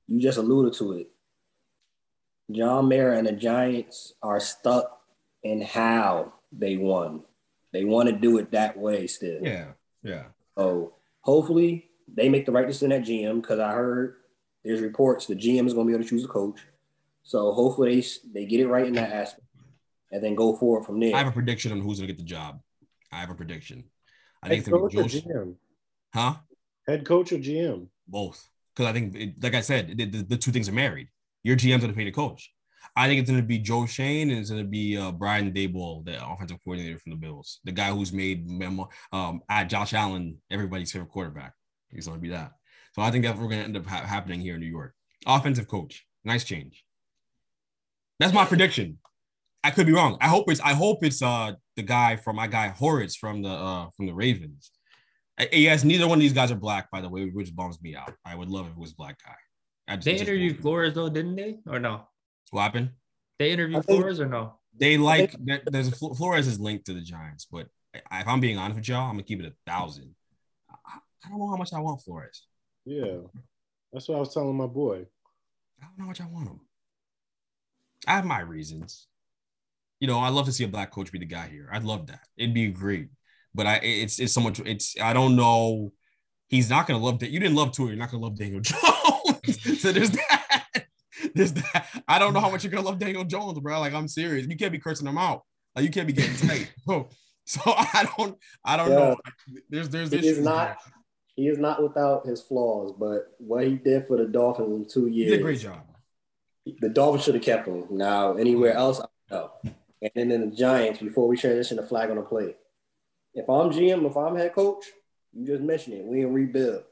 you 0.07 0.20
just 0.20 0.38
alluded 0.38 0.74
to 0.74 0.94
it. 0.94 1.07
John 2.52 2.90
Mara 2.90 3.18
and 3.18 3.28
the 3.28 3.32
Giants 3.32 4.14
are 4.22 4.40
stuck 4.40 5.02
in 5.44 5.62
how 5.62 6.34
they 6.52 6.78
won. 6.78 7.24
They 7.74 7.84
want 7.84 8.10
to 8.10 8.16
do 8.16 8.38
it 8.38 8.52
that 8.52 8.78
way 8.78 9.08
still. 9.08 9.42
Yeah, 9.42 9.72
yeah. 10.04 10.26
So 10.58 10.94
hopefully 11.22 11.90
they 12.14 12.30
make 12.30 12.46
the 12.46 12.52
right 12.52 12.68
decision 12.68 12.92
at 12.92 13.04
GM 13.04 13.42
because 13.42 13.60
I 13.60 13.72
heard 13.72 14.16
there's 14.64 14.82
reports 14.82 15.26
the 15.26 15.36
GM 15.36 15.68
is 15.68 15.74
going 15.74 15.88
to 15.88 15.92
be 15.92 15.94
able 15.94 16.04
to 16.04 16.10
choose 16.10 16.24
a 16.24 16.28
coach. 16.28 16.62
So 17.24 17.52
hopefully 17.52 18.02
they, 18.02 18.42
they 18.42 18.46
get 18.46 18.60
it 18.60 18.68
right 18.68 18.86
in 18.86 18.94
that 18.94 19.12
aspect 19.12 19.46
and 20.12 20.24
then 20.24 20.36
go 20.36 20.56
forward 20.56 20.86
from 20.86 21.00
there. 21.00 21.16
I 21.16 21.20
have 21.20 21.28
a 21.28 21.32
prediction 21.32 21.72
on 21.72 21.82
who's 21.82 22.00
going 22.00 22.08
to 22.08 22.14
get 22.14 22.18
the 22.18 22.24
job. 22.24 22.62
I 23.12 23.18
have 23.18 23.30
a 23.30 23.36
prediction. 23.36 23.84
I 24.42 24.48
Head 24.48 24.52
think 24.52 24.60
it's 24.60 24.70
going 24.70 24.84
coach 24.84 24.92
to 24.94 25.00
or 25.00 25.04
be 25.04 25.10
Joe. 25.10 25.28
GM? 25.28 25.56
Huh? 26.14 26.36
Head 26.88 27.06
coach 27.06 27.32
or 27.32 27.38
GM? 27.38 27.88
Both. 28.08 28.48
Because 28.74 28.90
I 28.90 28.94
think, 28.94 29.16
it, 29.16 29.44
like 29.44 29.56
I 29.56 29.62
said, 29.62 29.98
the, 29.98 30.06
the, 30.06 30.24
the 30.24 30.38
two 30.38 30.52
things 30.52 30.70
are 30.70 30.74
married. 30.74 31.10
Your 31.46 31.56
GM's 31.56 31.82
going 31.82 31.94
to 31.94 31.98
pay 31.98 32.06
the 32.06 32.12
coach. 32.12 32.52
I 32.96 33.08
think 33.08 33.22
it's 33.22 33.30
going 33.30 33.42
to 33.42 33.46
be 33.46 33.60
Joe 33.60 33.86
Schoen 33.86 34.32
and 34.32 34.40
it's 34.40 34.50
going 34.50 34.64
to 34.64 34.68
be 34.68 34.98
uh, 34.98 35.12
Brian 35.12 35.52
Daboll, 35.52 36.04
the 36.04 36.18
offensive 36.28 36.58
coordinator 36.64 36.98
from 36.98 37.12
the 37.12 37.18
Bills, 37.18 37.60
the 37.64 37.72
guy 37.72 37.92
who's 37.92 38.12
made 38.12 38.50
memo, 38.50 38.90
um, 39.14 39.42
at 39.48 39.66
Josh 39.66 39.94
Allen 39.94 40.38
everybody's 40.50 40.92
favorite 40.92 41.12
quarterback. 41.12 41.54
He's 41.92 42.08
going 42.08 42.18
to 42.18 42.22
be 42.22 42.30
that. 42.30 42.54
So 42.94 43.04
I 43.04 43.12
think 43.12 43.24
that's 43.24 43.38
what 43.38 43.44
we're 43.44 43.52
going 43.52 43.62
to 43.62 43.66
end 43.66 43.78
up 43.78 43.86
ha- 43.86 44.08
happening 44.08 44.42
here 44.42 44.56
in 44.56 44.60
New 44.60 44.66
York. 44.66 44.96
Offensive 45.28 45.68
coach, 45.68 46.04
nice 46.24 46.44
change. 46.44 46.84
That's 48.20 48.34
my 48.34 48.46
prediction. 48.46 48.98
I 49.64 49.70
could 49.70 49.86
be 49.86 49.94
wrong. 49.94 50.18
I 50.22 50.28
hope 50.28 50.50
it's 50.50 50.62
I 50.62 50.74
hope 50.74 51.04
it's 51.04 51.22
uh 51.22 51.54
the 51.76 51.84
guy 51.84 52.16
from 52.16 52.38
my 52.38 52.48
guy 52.48 52.70
Hortiz 52.70 53.16
from 53.16 53.44
the 53.44 53.50
uh 53.50 53.90
from 53.96 54.08
the 54.08 54.14
Ravens. 54.14 54.72
Uh, 55.40 55.46
Yes, 55.52 55.84
neither 55.84 56.08
one 56.08 56.18
of 56.18 56.22
these 56.22 56.34
guys 56.34 56.52
are 56.52 56.56
black, 56.56 56.90
by 56.90 57.02
the 57.02 57.10
way, 57.10 57.30
which 57.30 57.56
bums 57.56 57.80
me 57.82 57.96
out. 57.96 58.14
I 58.26 58.36
would 58.36 58.50
love 58.50 58.66
if 58.66 58.72
it 58.72 58.78
was 58.78 58.94
black 58.94 59.18
guy. 59.24 59.36
I 59.88 59.95
just- 59.95 60.06
They 60.06 60.12
it 60.12 60.18
just 60.20 60.30
interviewed 60.30 60.53
bums 60.53 60.53
me 60.53 60.57
out. 60.60 60.62
Flores 60.64 60.94
though, 60.94 61.10
didn't 61.10 61.36
they? 61.36 61.60
Or 61.68 61.80
no? 61.80 62.07
What 62.52 62.62
happened? 62.62 62.91
They 63.40 63.49
I 63.49 63.53
interviewed 63.53 63.86
think- 63.86 63.99
Flores 63.99 64.20
or 64.20 64.28
no? 64.28 64.56
They 64.78 64.98
like 64.98 65.34
there's 65.72 65.88
a 65.88 65.91
Flores 65.91 66.48
is 66.48 66.60
linked 66.60 66.86
to 66.88 66.94
the 66.94 67.02
Giants, 67.02 67.45
but 67.49 67.68
I- 68.12 68.22
if 68.22 68.28
I'm 68.28 68.40
being 68.40 68.57
honest 68.57 68.78
with 68.78 68.88
y'all, 68.90 69.03
I'm 69.10 69.12
gonna 69.16 69.24
keep 69.24 69.40
it 69.41 69.45
a 69.45 69.53
thousand. 69.70 70.16
I, 70.70 70.99
I 71.26 71.30
don't 71.30 71.40
know 71.40 71.49
how 71.49 71.56
much 71.56 71.72
I 71.74 71.80
want 71.80 72.02
Flores. 72.02 72.45
Yeah. 72.86 73.20
That's 73.94 74.07
what 74.10 74.18
I 74.18 74.20
was 74.20 74.34
telling 74.34 74.56
my 74.57 74.68
boy. 74.68 75.06
I 75.82 75.86
don't 75.86 75.98
know 75.98 76.03
how 76.03 76.07
much 76.07 76.22
I 76.22 76.26
want 76.28 76.48
him. 76.49 76.60
I 78.07 78.14
have 78.16 78.26
my 78.26 78.41
reasons. 78.41 79.07
You 80.02 80.07
know, 80.07 80.20
I'd 80.20 80.34
love 80.34 80.45
to 80.48 80.52
see 80.52 80.66
a 80.66 80.68
black 80.68 80.91
coach 80.91 81.12
be 81.12 81.20
the 81.20 81.26
guy 81.26 81.48
here. 81.48 81.70
I'd 81.72 81.84
love 81.86 82.07
that. 82.07 82.28
It'd 82.38 82.53
be 82.53 82.68
great. 82.68 83.07
But 83.53 83.66
I 83.66 83.76
it's 83.78 84.20
it's 84.20 84.34
so 84.34 84.41
much 84.41 84.60
it's 84.60 84.99
I 85.02 85.14
don't 85.14 85.36
know. 85.38 85.94
He's 86.49 86.70
not 86.70 86.86
gonna 86.88 87.03
love 87.03 87.20
that. 87.20 87.30
You 87.32 87.40
didn't 87.40 87.56
love 87.56 87.72
Tua, 87.72 87.88
you're 87.88 87.95
not 87.95 88.12
gonna 88.12 88.24
love 88.24 88.38
Daniel 88.38 88.60
Jones. 88.62 88.82
so 89.80 89.92
there's 89.92 90.12
that. 90.12 90.62
There's 91.34 91.54
that. 91.54 91.88
I 92.08 92.20
don't 92.20 92.34
know 92.34 92.40
how 92.40 92.52
much 92.52 92.64
you're 92.64 92.72
gonna 92.72 92.86
love 92.86 93.00
Daniel 93.00 93.24
Jones, 93.24 93.58
bro. 93.60 93.80
Like 93.80 93.94
I'm 93.94 94.08
serious. 94.08 94.46
You 94.48 94.56
can't 94.58 94.72
be 94.72 94.80
cursing 94.80 95.08
him 95.08 95.18
out. 95.18 95.44
Like 95.76 95.86
you 95.86 95.92
can't 95.92 96.08
be 96.08 96.14
getting 96.14 96.36
tight. 96.48 96.72
So, 96.86 97.10
so 97.46 97.62
I 97.66 98.08
don't 98.18 98.38
I 98.64 98.78
don't 98.78 98.90
Yeah. 98.90 98.96
know. 98.96 99.18
There's 99.70 99.90
there's 99.90 100.12
He 100.12 100.28
is 100.28 100.40
not 100.40 100.68
there. 100.68 100.94
he 101.36 101.48
is 101.48 101.58
not 101.58 101.82
without 101.82 102.26
his 102.26 102.42
flaws, 102.42 102.94
but 102.98 103.34
what 103.40 103.66
he 103.66 103.76
did 103.76 104.08
for 104.08 104.18
the 104.18 104.26
Dolphins 104.26 104.72
in 104.72 104.88
two 104.88 105.06
He 105.08 105.16
years, 105.16 105.32
did 105.32 105.40
a 105.40 105.44
great 105.44 105.60
job. 105.60 105.82
the 106.80 106.90
Dolphins 106.90 107.24
should 107.24 107.36
have 107.36 107.44
kept 107.44 107.68
him. 107.68 107.86
Now 107.92 108.34
anywhere 108.36 108.72
mm-hmm. 108.72 108.80
else, 108.80 109.00
I 109.00 109.06
don't 109.30 109.42
know. 109.64 109.72
And 110.02 110.12
then 110.16 110.32
in 110.32 110.50
the 110.50 110.56
Giants, 110.56 111.00
before 111.00 111.28
we 111.28 111.38
transition 111.38 111.78
to 111.78 111.84
flag 111.84 112.10
on 112.10 112.18
the 112.18 112.22
play, 112.24 112.56
if 113.34 113.50
I'm 113.50 113.72
GM, 113.72 114.06
if 114.10 114.16
I'm 114.18 114.36
head 114.36 114.54
coach, 114.54 114.86
you 115.34 115.46
just 115.48 115.64
mentioned 115.64 115.96
it. 115.96 116.06
We 116.06 116.22
in 116.22 116.34
rebuild. 116.34 116.84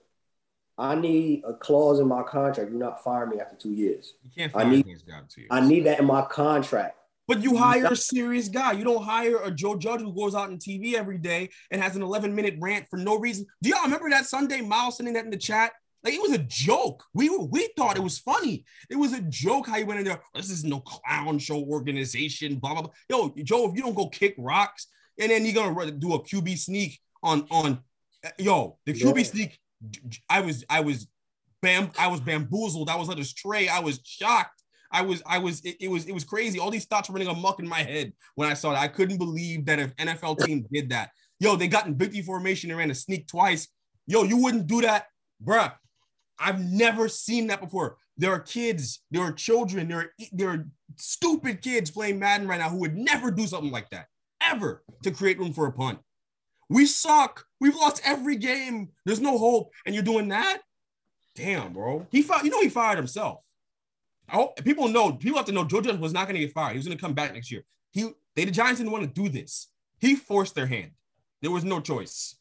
I 0.77 0.95
need 0.95 1.43
a 1.47 1.53
clause 1.53 1.99
in 1.99 2.07
my 2.07 2.23
contract. 2.23 2.71
Do 2.71 2.77
not 2.77 3.03
fire 3.03 3.27
me 3.27 3.39
after 3.39 3.55
two 3.55 3.71
years. 3.73 4.15
You 4.23 4.31
can't 4.35 4.55
I 4.55 4.63
fire 4.63 4.71
need- 4.71 4.85
these 4.85 5.03
guys 5.03 5.23
you. 5.37 5.45
I 5.51 5.61
need 5.61 5.81
that 5.85 5.99
in 5.99 6.05
my 6.05 6.23
contract. 6.23 6.97
But 7.27 7.41
you 7.41 7.55
hire 7.55 7.85
a 7.85 7.95
serious 7.95 8.49
guy. 8.49 8.73
You 8.73 8.83
don't 8.83 9.01
hire 9.03 9.37
a 9.43 9.49
Joe 9.49 9.77
Judge 9.77 10.01
who 10.01 10.13
goes 10.13 10.35
out 10.35 10.49
on 10.49 10.57
TV 10.57 10.95
every 10.95 11.17
day 11.17 11.49
and 11.71 11.81
has 11.81 11.95
an 11.95 12.01
11 12.01 12.35
minute 12.35 12.55
rant 12.59 12.85
for 12.89 12.97
no 12.97 13.17
reason. 13.17 13.45
Do 13.61 13.69
y'all 13.69 13.83
remember 13.83 14.09
that 14.09 14.25
Sunday 14.25 14.59
Miles 14.59 14.97
sending 14.97 15.13
that 15.13 15.23
in 15.23 15.31
the 15.31 15.37
chat? 15.37 15.71
Like 16.03 16.13
it 16.15 16.21
was 16.21 16.33
a 16.33 16.39
joke. 16.39 17.01
We 17.13 17.29
were, 17.29 17.45
we 17.45 17.69
thought 17.77 17.95
it 17.95 18.03
was 18.03 18.19
funny. 18.19 18.65
It 18.89 18.97
was 18.97 19.13
a 19.13 19.21
joke 19.21 19.67
how 19.67 19.75
he 19.77 19.85
went 19.85 19.99
in 20.01 20.05
there. 20.05 20.21
This 20.35 20.49
is 20.49 20.65
no 20.65 20.81
clown 20.81 21.39
show 21.39 21.63
organization. 21.63 22.55
Blah 22.57 22.73
blah 22.73 22.81
blah. 22.81 22.91
Yo, 23.09 23.33
Joe, 23.43 23.69
if 23.69 23.75
you 23.77 23.83
don't 23.83 23.95
go 23.95 24.09
kick 24.09 24.35
rocks, 24.37 24.87
and 25.17 25.31
then 25.31 25.45
you're 25.45 25.53
gonna 25.53 25.91
do 25.91 26.15
a 26.15 26.19
QB 26.21 26.57
sneak 26.57 26.99
on 27.23 27.47
on. 27.49 27.79
Eh, 28.25 28.31
yo, 28.39 28.77
the 28.85 28.91
QB 28.93 29.17
Yeah. 29.19 29.23
sneak. 29.23 29.59
I 30.29 30.41
was 30.41 30.63
I 30.69 30.81
was 30.81 31.07
bam 31.61 31.91
I 31.97 32.07
was 32.07 32.21
bamboozled. 32.21 32.89
I 32.89 32.95
was 32.95 33.07
led 33.07 33.19
astray. 33.19 33.67
I 33.67 33.79
was 33.79 33.99
shocked. 34.03 34.63
I 34.93 35.01
was, 35.01 35.23
I 35.25 35.39
was, 35.39 35.59
it, 35.61 35.77
it 35.81 35.87
was, 35.89 36.05
it 36.05 36.11
was 36.11 36.23
crazy. 36.23 36.59
All 36.59 36.69
these 36.69 36.85
thoughts 36.85 37.09
running 37.09 37.27
amok 37.27 37.59
in 37.59 37.67
my 37.67 37.81
head 37.81 38.13
when 38.35 38.47
I 38.47 38.53
saw 38.53 38.73
that. 38.73 38.81
I 38.81 38.87
couldn't 38.87 39.17
believe 39.17 39.65
that 39.65 39.79
if 39.79 39.95
NFL 39.95 40.45
team 40.45 40.65
did 40.71 40.91
that. 40.91 41.09
Yo, 41.39 41.55
they 41.55 41.67
got 41.67 41.87
in 41.87 41.95
big 41.95 42.23
formation 42.23 42.69
and 42.69 42.77
ran 42.77 42.91
a 42.91 42.95
sneak 42.95 43.27
twice. 43.27 43.67
Yo, 44.05 44.23
you 44.23 44.37
wouldn't 44.37 44.67
do 44.67 44.81
that, 44.81 45.07
bruh. 45.43 45.73
I've 46.39 46.63
never 46.63 47.09
seen 47.09 47.47
that 47.47 47.59
before. 47.59 47.97
There 48.17 48.31
are 48.31 48.39
kids, 48.39 49.01
there 49.09 49.23
are 49.23 49.31
children, 49.31 49.87
there 49.87 49.97
are 49.97 50.13
there 50.31 50.49
are 50.49 50.67
stupid 50.97 51.61
kids 51.61 51.89
playing 51.89 52.19
Madden 52.19 52.47
right 52.47 52.59
now 52.59 52.69
who 52.69 52.79
would 52.81 52.95
never 52.95 53.31
do 53.31 53.47
something 53.47 53.71
like 53.71 53.89
that 53.89 54.05
ever 54.41 54.83
to 55.01 55.11
create 55.11 55.39
room 55.39 55.53
for 55.53 55.65
a 55.65 55.71
punt. 55.71 55.99
We 56.73 56.87
suck. 56.87 57.45
We've 57.61 57.75
lost 57.75 58.01
every 58.03 58.35
game. 58.35 58.89
There's 59.05 59.21
no 59.21 59.37
hope, 59.37 59.71
and 59.85 59.93
you're 59.93 60.03
doing 60.03 60.29
that. 60.29 60.61
Damn, 61.35 61.71
bro. 61.71 62.07
He 62.09 62.23
fired. 62.23 62.43
You 62.43 62.49
know 62.49 62.61
he 62.61 62.69
fired 62.69 62.97
himself. 62.97 63.39
I 64.27 64.35
hope 64.37 64.63
people 64.63 64.87
know. 64.87 65.13
People 65.13 65.37
have 65.37 65.45
to 65.45 65.51
know. 65.51 65.65
Joe 65.65 65.81
Judge 65.81 65.99
was 65.99 66.13
not 66.13 66.27
going 66.27 66.35
to 66.35 66.45
get 66.45 66.53
fired. 66.53 66.71
He 66.71 66.77
was 66.77 66.87
going 66.87 66.97
to 66.97 67.01
come 67.01 67.13
back 67.13 67.33
next 67.33 67.51
year. 67.51 67.63
He, 67.91 68.09
they, 68.35 68.45
the 68.45 68.51
Giants 68.51 68.79
didn't 68.79 68.91
want 68.91 69.03
to 69.03 69.21
do 69.21 69.29
this. 69.29 69.67
He 69.99 70.15
forced 70.15 70.55
their 70.55 70.65
hand. 70.65 70.91
There 71.43 71.51
was 71.51 71.63
no 71.63 71.79
choice. 71.79 72.35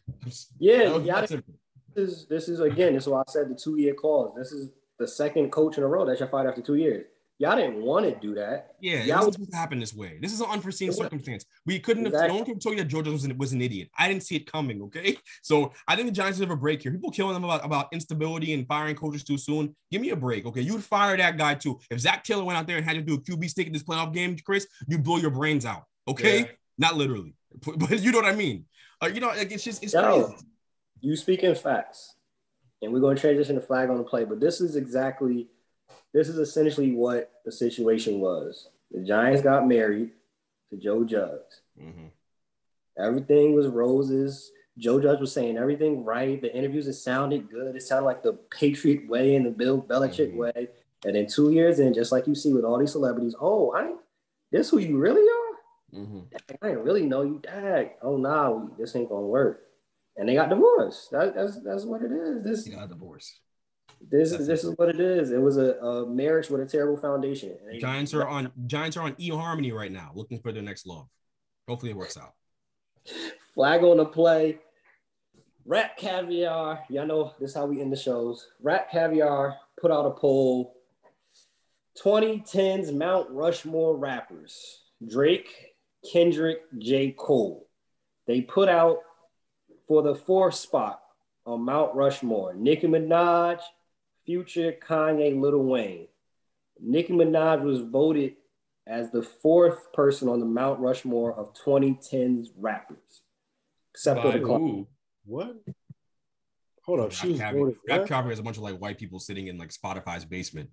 Yeah, 0.59 0.93
was 0.93 1.29
simple. 1.29 1.55
this 1.95 2.11
is 2.11 2.27
this 2.27 2.49
is 2.49 2.61
again. 2.61 2.95
This 2.95 3.05
is 3.05 3.09
why 3.09 3.21
I 3.21 3.25
said 3.29 3.51
the 3.51 3.55
two 3.55 3.79
year 3.79 3.93
clause. 3.93 4.33
This 4.37 4.53
is 4.53 4.71
the 4.99 5.09
second 5.09 5.51
coach 5.51 5.77
in 5.77 5.83
a 5.83 5.87
row 5.87 6.07
that 6.07 6.21
y'all 6.21 6.29
fired 6.29 6.49
after 6.49 6.63
two 6.63 6.77
years. 6.77 7.05
Y'all 7.43 7.57
didn't 7.57 7.83
want 7.83 8.05
to 8.07 8.15
do 8.25 8.35
that. 8.37 8.77
Yeah, 8.81 9.03
Y'all- 9.03 9.17
wasn't 9.17 9.35
supposed 9.35 9.51
to 9.51 9.57
happen 9.57 9.81
this 9.81 9.93
way. 9.93 10.17
This 10.23 10.33
is 10.33 10.41
an 10.41 10.47
unforeseen 10.49 10.87
was- 10.89 10.97
circumstance. 10.99 11.45
We 11.67 11.81
couldn't 11.81 12.05
have. 12.05 12.29
No 12.29 12.37
one 12.37 12.45
could 12.45 12.61
told 12.61 12.77
you 12.77 12.85
that 12.85 12.89
Judge 12.89 13.09
was 13.09 13.25
an, 13.25 13.37
was 13.37 13.53
an 13.53 13.61
idiot. 13.61 13.89
I 13.99 14.07
didn't 14.07 14.23
see 14.23 14.37
it 14.37 14.47
coming. 14.51 14.81
Okay, 14.83 15.17
so 15.43 15.73
I 15.89 15.97
think 15.97 16.07
the 16.07 16.13
Giants 16.13 16.39
have 16.39 16.53
a 16.53 16.57
break 16.57 16.83
here. 16.85 16.93
People 16.93 17.11
killing 17.11 17.35
them 17.35 17.43
about, 17.43 17.65
about 17.65 17.89
instability 17.93 18.53
and 18.53 18.65
firing 18.69 18.95
coaches 18.95 19.25
too 19.25 19.37
soon. 19.39 19.75
Give 19.91 20.01
me 20.01 20.11
a 20.11 20.17
break. 20.17 20.47
Okay, 20.47 20.61
you'd 20.61 20.85
fire 20.85 21.17
that 21.17 21.37
guy 21.37 21.57
too. 21.57 21.81
If 21.91 21.99
Zac 21.99 22.23
Taylor 22.23 22.45
went 22.45 22.57
out 22.61 22.69
there 22.69 22.77
and 22.77 22.87
had 22.87 22.95
to 22.95 23.03
do 23.03 23.15
a 23.15 23.19
QB 23.19 23.51
stick 23.51 23.67
in 23.67 23.73
this 23.73 23.83
playoff 23.83 24.15
game, 24.15 24.37
Chris, 24.47 24.69
you 24.87 24.99
blow 24.99 25.17
your 25.17 25.31
brains 25.33 25.67
out. 25.67 25.83
Okay, 26.07 26.39
Yeah. 26.43 26.47
not 26.79 26.97
literally, 26.97 27.35
but, 27.77 27.99
you 28.01 28.13
know 28.13 28.19
what 28.19 28.27
I 28.33 28.37
mean. 28.37 28.67
Uh, 29.03 29.07
you 29.07 29.21
know, 29.21 29.27
like 29.31 29.51
it's 29.51 29.65
just 29.65 29.83
it's 29.83 29.95
Yo, 29.95 30.27
crazy. 30.29 30.45
you 31.01 31.17
speaking 31.17 31.53
facts, 31.57 32.15
and 32.83 32.93
we're 32.93 33.01
going 33.01 33.17
to 33.17 33.21
transition 33.21 33.57
to 33.57 33.61
flag 33.61 33.91
on 33.91 33.97
the 33.97 34.05
play. 34.05 34.25
But 34.25 34.39
this 34.39 34.61
is 34.61 34.77
exactly, 34.77 35.49
this 36.13 36.29
is 36.29 36.39
essentially 36.39 36.93
what 36.93 37.31
the 37.45 37.53
situation 37.53 38.21
was. 38.21 38.69
The 38.91 39.01
Giants 39.01 39.43
got 39.43 39.67
married 39.67 40.11
to 40.71 40.77
Joe 40.77 41.05
Judge. 41.05 41.41
Mhm. 41.81 42.11
Everything 42.99 43.55
was 43.55 43.67
roses. 43.69 44.51
Joe 44.79 45.01
Judge 45.01 45.21
was 45.21 45.33
saying 45.33 45.57
everything 45.57 46.05
right. 46.05 46.41
The 46.41 46.55
interviews 46.55 46.87
it 46.89 46.95
sounded 46.95 47.51
good. 47.51 47.77
It 47.77 47.83
sounded 47.83 48.07
like 48.07 48.23
the 48.23 48.35
Patriot 48.51 49.09
way 49.09 49.35
and 49.37 49.45
the 49.45 49.51
Bill 49.51 49.81
Belichick 49.81 50.33
Mhm. 50.33 50.37
way. 50.37 50.69
And 51.05 51.17
then 51.17 51.27
two 51.27 51.51
years 51.53 51.79
in, 51.81 51.93
just 51.95 52.13
like 52.13 52.27
you 52.27 52.35
see 52.35 52.53
with 52.53 52.65
all 52.65 52.79
these 52.79 52.93
celebrities, 52.93 53.35
oh, 53.41 53.73
I 53.75 53.95
this 54.51 54.71
who 54.71 54.79
you 54.79 54.99
really 54.99 55.23
are. 55.27 55.99
Mhm. 56.01 56.25
I 56.61 56.69
didn't 56.69 56.85
really 56.85 57.07
know 57.07 57.23
you, 57.23 57.39
Dad. 57.39 57.93
Oh, 58.03 58.17
nah, 58.19 58.67
this 58.79 58.95
ain't 58.95 59.09
gonna 59.09 59.27
work. 59.27 59.67
And 60.17 60.29
they 60.29 60.35
got 60.35 60.51
divorced. 60.51 61.11
That, 61.11 61.35
that's 61.35 61.59
that's 61.61 61.85
what 61.87 62.03
it 62.03 62.13
is. 62.13 62.43
This 62.45 62.65
He 62.67 62.73
got 62.73 62.85
a 62.85 62.89
divorce. 62.89 63.41
This 64.11 64.31
That's 64.33 64.47
this 64.47 64.65
is 64.65 64.75
what 64.77 64.89
it 64.89 65.01
is. 65.01 65.31
It 65.31 65.41
was 65.41 65.57
a, 65.57 65.75
a 65.77 66.07
marriage 66.07 66.51
with 66.51 66.61
a 66.61 66.67
terrible 66.67 66.97
foundation. 66.97 67.55
And 67.71 67.81
Giants 67.81 68.15
are 68.15 68.27
on 68.27 68.51
Giants 68.67 68.97
are 68.97 69.03
on 69.03 69.15
eHarmony 69.15 69.73
right 69.73 69.93
now, 69.93 70.11
looking 70.15 70.41
for 70.41 70.53
their 70.53 70.63
next 70.63 70.87
love. 70.87 71.09
Hopefully, 71.69 71.93
it 71.93 71.97
works 71.97 72.17
out. 72.17 72.35
flag 73.55 73.83
on 73.83 73.99
the 73.99 74.05
play. 74.05 74.59
RapCaviar, 75.67 76.81
y'all 76.89 77.07
know 77.07 77.35
this 77.39 77.51
is 77.51 77.57
how 77.57 77.67
we 77.67 77.81
end 77.81 77.93
the 77.93 77.97
shows. 77.97 78.49
RapCaviar 78.65 79.55
put 79.81 79.93
out 79.93 80.07
a 80.07 80.11
poll 80.11 80.75
2010s 82.03 82.93
Mount 82.93 83.31
Rushmore 83.31 83.97
rappers 83.97 84.81
Drake, 85.07 85.75
Kendrick, 86.11 86.61
J. 86.79 87.13
Cole. 87.13 87.69
They 88.27 88.41
put 88.41 88.69
out 88.69 88.99
for 89.87 90.03
the 90.03 90.15
fourth 90.15 90.55
spot 90.55 91.01
on 91.45 91.63
Mount 91.63 91.95
Rushmore 91.95 92.55
Nicki 92.55 92.87
Minaj, 92.87 93.61
Future, 94.25 94.75
Kanye, 94.87 95.39
Lil 95.41 95.59
Wayne. 95.59 96.09
Nicki 96.81 97.13
Minaj 97.13 97.63
was 97.63 97.81
voted 97.81 98.35
as 98.87 99.11
the 99.11 99.23
fourth 99.23 99.93
person 99.93 100.29
on 100.29 100.41
the 100.41 100.47
Mount 100.47 100.81
Rushmore 100.81 101.33
of 101.35 101.55
2010's 101.55 102.51
rappers, 102.57 103.23
except 103.95 104.23
for 104.23 104.33
the 104.33 104.39
By 104.39 104.45
Clark. 104.45 104.61
who? 104.61 104.87
What? 105.25 105.57
Hold 106.85 106.99
Hold 106.99 107.01
up, 107.01 107.13
she 107.13 107.29
was 107.29 107.41
Rap 107.41 107.55
voted. 107.55 107.77
Rap 107.89 108.01
what? 108.01 108.09
Caviar 108.09 108.33
is 108.33 108.39
a 108.41 108.43
bunch 108.43 108.57
of 108.57 108.65
like 108.65 108.79
white 108.79 108.99
people 108.99 109.21
sitting 109.21 109.47
in 109.47 109.57
like 109.59 109.71
Spotify's 109.71 110.25
basement. 110.25 110.69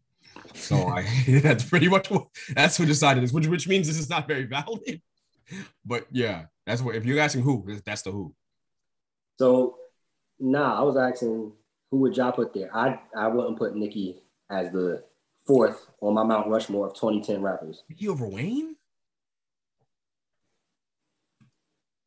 So 0.56 0.88
I 0.88 1.06
that's 1.44 1.64
pretty 1.64 1.88
much 1.88 2.10
what 2.10 2.28
that's 2.56 2.78
who 2.78 2.86
decided 2.86 3.24
this, 3.24 3.32
which 3.32 3.48
which 3.48 3.68
means 3.68 3.88
this 3.88 4.00
is 4.00 4.10
not 4.10 4.28
very 4.28 4.46
valid. 4.46 5.02
But 5.86 6.08
yeah, 6.12 6.46
that's 6.66 6.82
what 6.82 6.96
if 6.96 7.06
you're 7.06 7.20
asking 7.20 7.44
who, 7.44 7.66
that's 7.86 8.02
the 8.02 8.12
who. 8.12 8.34
So, 9.38 9.78
nah, 10.40 10.80
I 10.80 10.82
was 10.82 10.98
asking 10.98 11.54
who 11.92 11.98
would 11.98 12.16
y'all 12.18 12.32
put 12.32 12.54
there. 12.54 12.76
I 12.76 13.00
I 13.16 13.28
wouldn't 13.28 13.58
put 13.58 13.76
Nicki 13.76 14.22
as 14.50 14.72
the 14.72 15.04
fourth 15.46 15.88
on 16.02 16.14
my 16.14 16.24
Mount 16.24 16.48
Rushmore 16.48 16.88
of 16.88 16.94
2010 16.94 17.42
rappers. 17.42 17.84
He 17.90 18.08
over 18.08 18.28
Wayne? 18.28 18.76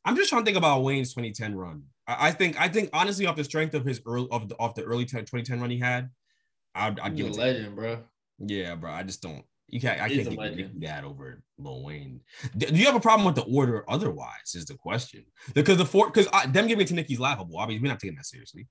I'm 0.05 0.17
just 0.17 0.31
trying 0.31 0.43
to 0.43 0.45
think 0.45 0.57
about 0.57 0.83
Wayne's 0.83 1.11
2010 1.11 1.55
run. 1.55 1.85
I, 2.07 2.29
I 2.29 2.31
think 2.33 2.61
I 2.61 2.69
think 2.69 2.91
honestly, 2.93 3.27
off 3.27 3.37
the 3.37 3.45
strength 3.45 3.75
of 3.75 3.85
his 3.85 4.01
early 4.07 4.29
of 4.31 4.49
the 4.49 4.57
off 4.57 4.75
the 4.75 4.83
early 4.83 5.05
10, 5.05 5.21
2010 5.21 5.61
run 5.61 5.71
he 5.71 5.79
had, 5.79 6.11
I'd, 6.75 6.99
I'd 7.01 7.17
give 7.17 7.27
He's 7.29 7.37
it 7.37 7.41
a 7.41 7.43
to 7.43 7.53
legend, 7.53 7.77
bro. 7.77 7.99
Yeah, 8.39 8.75
bro. 8.75 8.91
I 8.91 9.03
just 9.03 9.23
don't. 9.23 9.45
You 9.69 9.81
can't. 9.81 10.01
I 10.01 10.09
He's 10.09 10.19
can't 10.19 10.29
a 10.29 10.31
give 10.31 10.39
legend. 10.39 10.83
That 10.83 11.05
over 11.05 11.43
Lil 11.59 11.85
Wayne. 11.85 12.21
Do 12.57 12.75
you 12.75 12.87
have 12.87 12.97
a 12.97 13.01
problem 13.01 13.27
with 13.27 13.37
the 13.37 13.51
order? 13.53 13.85
Otherwise, 13.89 14.55
is 14.55 14.67
the 14.67 14.75
question. 14.75 15.25
Because 15.55 15.79
the 15.79 15.87
four, 15.87 16.07
because 16.07 16.27
them 16.53 16.67
giving 16.67 16.81
it 16.81 16.89
to 16.89 16.95
Nicki's 16.95 17.21
laughable. 17.21 17.59
I 17.59 17.67
mean, 17.67 17.81
we're 17.81 17.89
not 17.89 18.01
taking 18.01 18.17
that 18.17 18.27
seriously. 18.27 18.69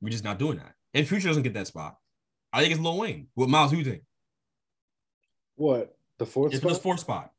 We're 0.00 0.10
just 0.10 0.24
not 0.24 0.38
doing 0.38 0.58
that. 0.58 0.74
And 0.94 1.06
Future 1.06 1.28
doesn't 1.28 1.42
get 1.42 1.54
that 1.54 1.66
spot. 1.66 1.96
I 2.52 2.60
think 2.60 2.72
it's 2.72 2.80
Lil 2.80 2.98
Wayne. 2.98 3.28
What 3.34 3.48
Miles? 3.48 3.72
Who 3.72 3.78
you 3.78 3.84
think? 3.84 4.02
What 5.56 5.96
the 6.18 6.26
fourth? 6.26 6.52
It's 6.52 6.62
for 6.62 6.68
the 6.68 6.74
spot? 6.74 6.82
fourth 6.82 7.00
spot. 7.00 7.32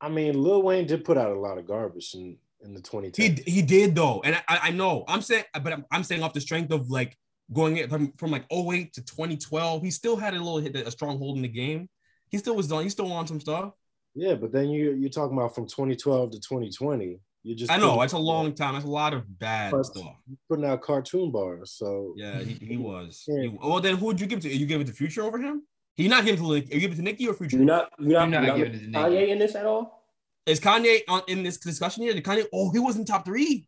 I 0.00 0.08
mean, 0.08 0.42
Lil 0.42 0.62
Wayne 0.62 0.86
did 0.86 1.04
put 1.04 1.18
out 1.18 1.30
a 1.30 1.38
lot 1.38 1.58
of 1.58 1.66
garbage 1.66 2.14
in 2.14 2.36
in 2.62 2.74
the 2.74 2.80
2010s. 2.80 3.16
He 3.44 3.50
he 3.50 3.62
did 3.62 3.94
though, 3.94 4.22
and 4.24 4.34
I, 4.48 4.58
I 4.64 4.70
know. 4.70 5.04
I'm 5.08 5.22
saying, 5.22 5.44
but 5.62 5.72
I'm, 5.72 5.84
I'm 5.90 6.04
saying 6.04 6.22
off 6.22 6.32
the 6.32 6.40
strength 6.40 6.72
of 6.72 6.90
like 6.90 7.16
going 7.52 7.88
from, 7.88 8.12
from 8.12 8.30
like 8.30 8.44
08 8.50 8.92
to 8.94 9.02
2012, 9.02 9.82
he 9.82 9.90
still 9.90 10.16
had 10.16 10.34
a 10.34 10.38
little 10.38 10.58
hit, 10.58 10.76
a 10.76 10.90
strong 10.90 11.18
hold 11.18 11.36
in 11.36 11.42
the 11.42 11.48
game. 11.48 11.88
He 12.28 12.38
still 12.38 12.54
was 12.54 12.68
done. 12.68 12.84
He 12.84 12.88
still 12.90 13.12
on 13.12 13.26
some 13.26 13.40
stuff. 13.40 13.72
yeah, 14.14 14.34
but 14.34 14.52
then 14.52 14.70
you 14.70 14.92
you're 14.92 15.10
talking 15.10 15.36
about 15.36 15.54
from 15.54 15.66
2012 15.66 16.32
to 16.32 16.40
2020. 16.40 17.20
You 17.42 17.54
just 17.54 17.72
I 17.72 17.76
know 17.78 17.90
putting- 17.92 18.02
it's 18.04 18.12
a 18.12 18.18
long 18.18 18.52
time. 18.54 18.74
That's 18.74 18.84
a 18.84 18.88
lot 18.88 19.14
of 19.14 19.38
bad 19.38 19.72
But- 19.72 19.86
stuff. 19.86 20.14
putting 20.48 20.64
out 20.66 20.82
cartoon 20.82 21.30
bars. 21.30 21.72
So 21.72 22.12
Yeah, 22.16 22.40
he, 22.40 22.54
he 22.64 22.76
was. 22.90 23.24
Yeah. 23.26 23.42
He- 23.42 23.48
well, 23.48 23.80
then 23.80 23.96
who 23.96 24.06
would 24.06 24.20
you 24.20 24.26
give 24.26 24.40
it 24.40 24.42
to? 24.42 24.54
You 24.54 24.66
give 24.66 24.80
it 24.80 24.86
to 24.88 24.92
Future 24.92 25.22
over 25.22 25.38
him? 25.38 25.62
He 25.96 26.08
not 26.08 26.24
give 26.24 26.34
it 26.34 26.38
to 26.42 26.48
Nick. 26.52 26.72
You 26.72 26.80
give 26.80 26.92
it 26.92 26.96
to 26.96 27.02
Nicki 27.02 27.28
or 27.28 27.34
Future? 27.34 27.56
You 27.58 27.64
not 27.64 27.90
you 27.98 28.08
not, 28.08 28.28
You're 28.28 28.28
not 28.28 28.42
you 28.42 28.46
not 28.48 28.56
giving 28.56 28.74
it 28.74 28.78
to 28.92 28.98
Kanye 28.98 29.10
Nicki. 29.20 29.30
in 29.32 29.38
this 29.38 29.54
at 29.54 29.66
all? 29.66 30.04
Is 30.46 30.60
Kanye 30.60 31.00
on 31.08 31.22
in 31.28 31.42
this 31.42 31.58
discussion 31.58 32.02
here? 32.02 32.12
Did 32.14 32.24
Kanye? 32.24 32.46
Oh, 32.52 32.70
he 32.70 32.78
was 32.78 32.96
in 32.96 33.04
top 33.04 33.24
three. 33.24 33.66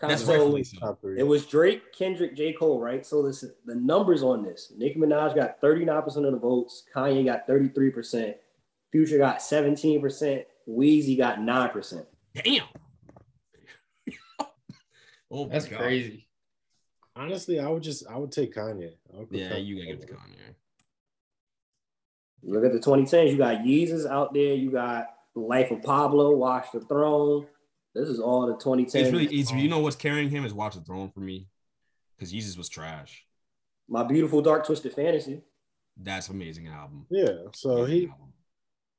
That's 0.00 0.24
so 0.24 0.32
rightfully 0.32 0.64
so. 0.64 0.78
top 0.78 1.00
three. 1.00 1.18
it 1.18 1.22
was 1.26 1.46
Drake, 1.46 1.92
Kendrick, 1.96 2.36
J. 2.36 2.52
Cole, 2.52 2.80
right? 2.80 3.04
So 3.06 3.22
this 3.22 3.44
the 3.64 3.74
numbers 3.74 4.22
on 4.22 4.42
this. 4.42 4.72
Nicki 4.76 4.98
Minaj 4.98 5.34
got 5.34 5.60
39% 5.62 6.06
of 6.26 6.32
the 6.32 6.38
votes, 6.38 6.84
Kanye 6.94 7.24
got 7.24 7.48
33%, 7.48 8.34
Future 8.92 9.16
got 9.18 9.38
17%, 9.38 10.44
Wheezy 10.66 11.16
got 11.16 11.38
9%. 11.38 12.04
Damn. 12.44 12.64
oh, 15.30 15.48
That's 15.48 15.66
God. 15.66 15.80
crazy. 15.80 16.28
Honestly, 17.14 17.58
I 17.58 17.68
would 17.68 17.82
just 17.82 18.06
I 18.08 18.16
would 18.16 18.32
take 18.32 18.54
Kanye. 18.54 18.92
Would 19.12 19.28
Yeah, 19.30 19.50
Kanye 19.50 19.64
you 19.64 19.76
gotta 19.76 19.86
give 19.86 20.02
it 20.02 20.08
to 20.08 20.14
Kanye. 20.14 20.54
Look 22.42 22.64
at 22.64 22.72
the 22.72 22.78
2010s. 22.78 23.32
You 23.32 23.38
got 23.38 23.58
Yeezus 23.58 24.08
out 24.08 24.34
there. 24.34 24.54
You 24.54 24.70
got 24.70 25.08
Life 25.34 25.70
of 25.70 25.82
Pablo, 25.82 26.36
Watch 26.36 26.66
the 26.72 26.80
Throne. 26.80 27.46
This 27.94 28.08
is 28.08 28.20
all 28.20 28.46
the 28.46 28.54
2010s. 28.54 28.94
It's 28.94 29.10
really, 29.10 29.26
it's 29.26 29.50
you 29.52 29.68
know 29.68 29.78
um, 29.78 29.82
what's 29.82 29.96
carrying 29.96 30.28
him 30.28 30.44
is 30.44 30.52
Watch 30.52 30.74
the 30.74 30.82
Throne 30.82 31.10
for 31.10 31.20
me, 31.20 31.48
because 32.16 32.32
Yeezus 32.32 32.58
was 32.58 32.68
trash. 32.68 33.24
My 33.88 34.02
Beautiful 34.02 34.42
Dark 34.42 34.66
Twisted 34.66 34.92
Fantasy. 34.92 35.40
That's 35.96 36.28
amazing 36.28 36.68
album. 36.68 37.06
Yeah, 37.10 37.32
so 37.54 37.78
Amazing 37.78 37.94
he 37.94 38.08
album. 38.08 38.32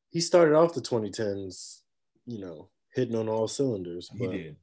he 0.10 0.20
started 0.20 0.56
off 0.56 0.74
the 0.74 0.82
2010s, 0.82 1.82
you 2.26 2.40
know, 2.40 2.70
hitting 2.98 3.16
on 3.16 3.30
all 3.30 3.48
cylinders. 3.48 4.10
he 4.14 4.28
did. 4.28 4.56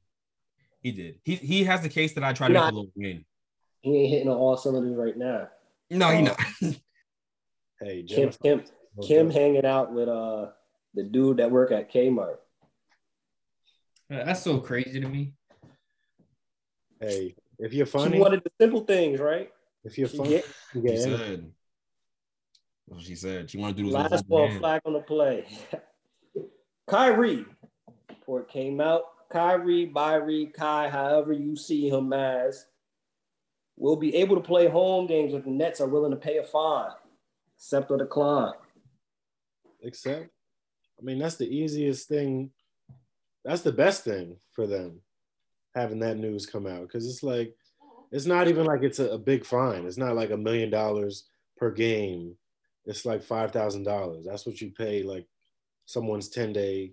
He 0.80 0.92
did. 0.92 1.18
He 1.24 1.36
he 1.36 1.64
has 1.64 1.80
the 1.80 1.88
case 1.88 2.12
that 2.12 2.22
I 2.24 2.34
try 2.34 2.48
to 2.48 2.52
He 2.54 2.60
make 2.60 2.70
a 2.70 2.74
Lil 2.74 2.86
Wayne. 2.94 3.24
He 3.80 3.96
ain't 3.96 4.10
hitting 4.10 4.28
on 4.28 4.36
all 4.36 4.56
cylinders 4.58 4.96
right 4.96 5.16
now. 5.16 5.48
No, 5.90 6.10
he 6.10 6.18
Oh. 6.18 6.24
not. 6.24 6.40
hey, 7.80 8.02
Kim, 8.02 8.06
Jennifer, 8.06 8.38
Kim, 8.42 8.64
Kim 9.02 9.30
hanging 9.30 9.64
out 9.64 9.92
with 9.94 10.08
uh 10.08 10.48
the 10.92 11.02
dude 11.04 11.38
that 11.38 11.50
work 11.50 11.72
at 11.72 11.90
Kmart. 11.90 12.36
That's 14.10 14.42
so 14.42 14.58
crazy 14.58 15.00
to 15.00 15.08
me. 15.08 15.32
hey, 17.00 17.34
if 17.58 17.72
you're 17.72 17.86
funny, 17.86 18.04
She 18.04 18.08
funny, 18.10 18.20
wanted 18.20 18.44
the 18.44 18.50
simple 18.60 18.80
things, 18.82 19.18
right? 19.20 19.50
if 19.84 19.96
you're 19.98 20.08
She 20.08 20.16
funny, 20.18 20.30
get 20.30 20.46
you 20.46 20.52
She 20.72 20.80
get 20.82 20.90
anything. 21.00 21.18
said. 21.18 21.50
What 22.86 23.00
she 23.02 23.14
said. 23.16 23.50
She 23.50 23.56
wanted 23.58 23.76
to 23.78 23.82
do 23.84 23.88
this. 23.88 23.94
last 23.94 24.28
ball 24.28 24.50
flag 24.50 24.82
on 24.84 24.92
the 24.92 25.00
play. 25.00 25.46
Kyrie 26.86 27.46
report 28.24 28.50
came 28.50 28.80
out. 28.80 29.02
Kyrie, 29.30 29.90
Byrie, 29.94 30.52
Kai, 30.52 30.88
however 30.88 31.32
you 31.32 31.56
see 31.56 31.90
him 31.90 32.12
as, 32.12 32.66
will 33.76 33.96
be 33.96 34.14
able 34.14 34.36
to 34.36 34.42
play 34.42 34.68
home 34.68 35.06
games 35.06 35.34
if 35.34 35.44
the 35.44 35.50
Nets 35.50 35.80
are 35.80 35.88
willing 35.88 36.10
to 36.10 36.16
pay 36.16 36.38
a 36.38 36.44
fine, 36.44 36.92
accept 37.56 37.90
or 37.90 37.98
decline. 37.98 38.54
Except, 39.82 40.28
I 40.98 41.02
mean, 41.02 41.18
that's 41.18 41.36
the 41.36 41.48
easiest 41.48 42.08
thing. 42.08 42.50
That's 43.44 43.62
the 43.62 43.72
best 43.72 44.04
thing 44.04 44.36
for 44.52 44.66
them 44.66 45.00
having 45.74 45.98
that 45.98 46.16
news 46.16 46.46
come 46.46 46.66
out 46.66 46.82
because 46.82 47.06
it's 47.06 47.22
like, 47.22 47.54
it's 48.10 48.26
not 48.26 48.48
even 48.48 48.64
like 48.64 48.82
it's 48.82 49.00
a, 49.00 49.10
a 49.10 49.18
big 49.18 49.44
fine. 49.44 49.84
It's 49.84 49.98
not 49.98 50.14
like 50.14 50.30
a 50.30 50.36
million 50.36 50.70
dollars 50.70 51.28
per 51.58 51.70
game. 51.70 52.36
It's 52.86 53.04
like 53.04 53.22
five 53.22 53.50
thousand 53.50 53.82
dollars. 53.82 54.24
That's 54.24 54.46
what 54.46 54.60
you 54.60 54.70
pay 54.70 55.02
like 55.02 55.26
someone's 55.84 56.28
ten 56.28 56.52
day 56.52 56.92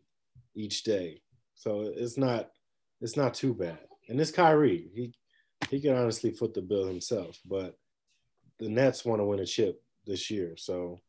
each 0.56 0.84
day. 0.84 1.22
So 1.56 1.92
it's 1.96 2.18
not 2.18 2.50
it's 3.02 3.18
not 3.18 3.34
too 3.34 3.54
bad. 3.54 3.80
And 4.10 4.20
it's 4.20 4.32
Kyrie. 4.32 4.90
He 4.94 5.14
he 5.70 5.80
can 5.80 5.96
honestly 5.96 6.32
foot 6.32 6.54
the 6.54 6.62
bill 6.62 6.86
himself. 6.88 7.40
But 7.46 7.78
the 8.60 8.70
Nets 8.70 9.06
want 9.06 9.20
to 9.20 9.26
win 9.26 9.40
a 9.40 9.46
chip 9.46 9.82
this 10.06 10.30
year, 10.30 10.56
so 10.58 11.00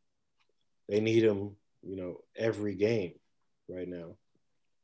they 0.88 1.00
need 1.00 1.24
him, 1.24 1.56
you 1.82 1.96
know, 1.96 2.18
every 2.36 2.74
game 2.74 3.14
right 3.68 3.88
now 3.88 4.16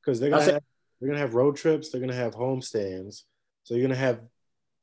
because 0.08 0.20
they're 0.20 0.30
gonna 0.30 0.42
have, 0.42 0.62
they're 1.00 1.08
gonna 1.10 1.20
have 1.20 1.34
road 1.34 1.56
trips. 1.56 1.90
They're 1.90 2.00
gonna 2.00 2.14
have 2.14 2.34
home 2.34 2.62
stands. 2.62 3.26
So 3.64 3.74
you're 3.74 3.86
gonna 3.86 3.94
have, 3.94 4.20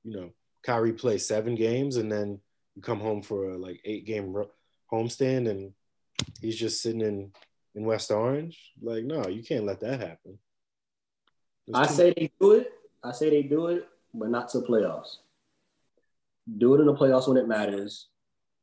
you 0.03 0.15
know, 0.15 0.29
Kyrie 0.63 0.93
play 0.93 1.17
seven 1.17 1.55
games 1.55 1.97
and 1.97 2.11
then 2.11 2.39
you 2.75 2.81
come 2.83 2.99
home 2.99 3.23
for 3.23 3.49
a 3.49 3.57
like 3.57 3.81
eight 3.85 4.05
game 4.05 4.33
ro- 4.33 4.51
homestand 4.91 5.49
and 5.49 5.73
he's 6.41 6.57
just 6.57 6.81
sitting 6.81 7.01
in 7.01 7.31
in 7.75 7.83
West 7.83 8.09
Orange. 8.11 8.73
Like, 8.81 9.03
no, 9.03 9.27
you 9.27 9.43
can't 9.43 9.65
let 9.65 9.81
that 9.81 9.99
happen. 9.99 10.39
There's 11.67 11.89
I 11.89 11.91
say 11.91 12.13
they 12.15 12.31
do 12.39 12.53
it. 12.53 12.71
I 13.03 13.11
say 13.11 13.29
they 13.29 13.43
do 13.43 13.67
it, 13.67 13.87
but 14.13 14.29
not 14.29 14.49
to 14.49 14.59
playoffs. 14.59 15.17
Do 16.57 16.75
it 16.75 16.79
in 16.79 16.87
the 16.87 16.95
playoffs 16.95 17.27
when 17.27 17.37
it 17.37 17.47
matters. 17.47 18.07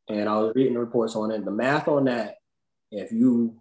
And 0.08 0.28
I 0.28 0.38
was 0.38 0.52
reading 0.54 0.74
the 0.74 0.80
reports 0.80 1.14
on 1.14 1.30
it. 1.30 1.44
The 1.44 1.50
math 1.50 1.88
on 1.88 2.04
that, 2.04 2.36
if 2.90 3.12
you, 3.12 3.56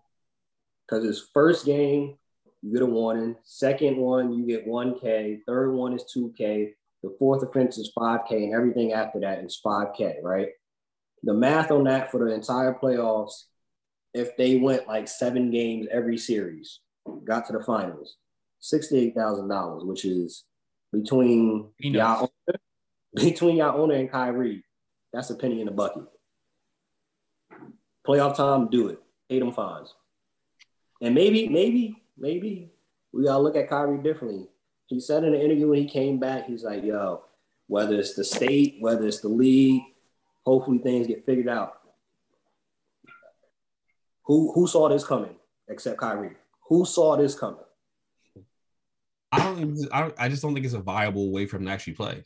because 0.87 1.05
it's 1.05 1.29
first 1.33 1.65
game, 1.65 2.17
you 2.61 2.73
get 2.73 2.81
a 2.81 2.85
warning. 2.85 3.35
Second 3.43 3.97
one, 3.97 4.33
you 4.33 4.45
get 4.45 4.67
1K. 4.67 5.39
Third 5.47 5.73
one 5.73 5.93
is 5.93 6.05
2K. 6.15 6.73
The 7.03 7.15
fourth 7.17 7.41
offense 7.41 7.77
is 7.77 7.91
5K, 7.97 8.31
and 8.31 8.53
everything 8.53 8.93
after 8.93 9.19
that 9.21 9.43
is 9.43 9.59
5K, 9.65 10.21
right? 10.21 10.49
The 11.23 11.33
math 11.33 11.71
on 11.71 11.85
that 11.85 12.11
for 12.11 12.19
the 12.19 12.33
entire 12.33 12.73
playoffs, 12.73 13.45
if 14.13 14.35
they 14.37 14.57
went 14.57 14.87
like 14.87 15.07
seven 15.07 15.51
games 15.51 15.87
every 15.91 16.17
series, 16.17 16.79
got 17.23 17.45
to 17.47 17.53
the 17.53 17.63
finals, 17.63 18.17
sixty-eight 18.59 19.15
thousand 19.15 19.47
dollars, 19.47 19.83
which 19.83 20.05
is 20.05 20.45
between 20.91 21.69
y'all 21.79 22.31
owner, 22.47 22.59
between 23.15 23.57
y'all 23.57 23.81
owner 23.81 23.95
and 23.95 24.11
Kyrie. 24.11 24.63
That's 25.13 25.29
a 25.29 25.35
penny 25.35 25.59
in 25.59 25.65
the 25.65 25.71
bucket. 25.71 26.03
Playoff 28.07 28.35
time, 28.35 28.69
do 28.69 28.87
it. 28.87 28.99
Pay 29.29 29.39
them 29.39 29.51
fines. 29.51 29.93
And 31.01 31.13
maybe, 31.13 31.47
maybe, 31.49 32.01
maybe 32.17 32.71
we 33.13 33.25
gotta 33.25 33.41
look 33.41 33.55
at 33.55 33.69
Kyrie 33.69 34.01
differently. 34.01 34.47
He 34.87 34.99
said 34.99 35.23
in 35.23 35.33
an 35.33 35.41
interview 35.41 35.69
when 35.69 35.79
he 35.79 35.87
came 35.87 36.19
back, 36.19 36.47
he's 36.47 36.63
like, 36.63 36.83
yo, 36.83 37.23
whether 37.67 37.95
it's 37.95 38.13
the 38.13 38.23
state, 38.23 38.77
whether 38.79 39.07
it's 39.07 39.21
the 39.21 39.29
league, 39.29 39.81
hopefully 40.45 40.79
things 40.79 41.07
get 41.07 41.25
figured 41.25 41.47
out. 41.47 41.80
Who 44.31 44.53
who 44.53 44.65
saw 44.65 44.87
this 44.87 45.03
coming 45.03 45.35
except 45.67 45.97
Kyrie? 45.97 46.37
Who 46.69 46.85
saw 46.85 47.17
this 47.17 47.37
coming? 47.37 47.65
I 49.29 49.39
don't, 49.39 49.77
I. 49.91 50.09
I 50.17 50.29
just 50.29 50.41
don't 50.41 50.53
think 50.53 50.65
it's 50.65 50.73
a 50.73 50.79
viable 50.79 51.33
way 51.33 51.45
for 51.45 51.57
him 51.57 51.65
to 51.65 51.71
actually 51.73 51.95
play. 51.95 52.23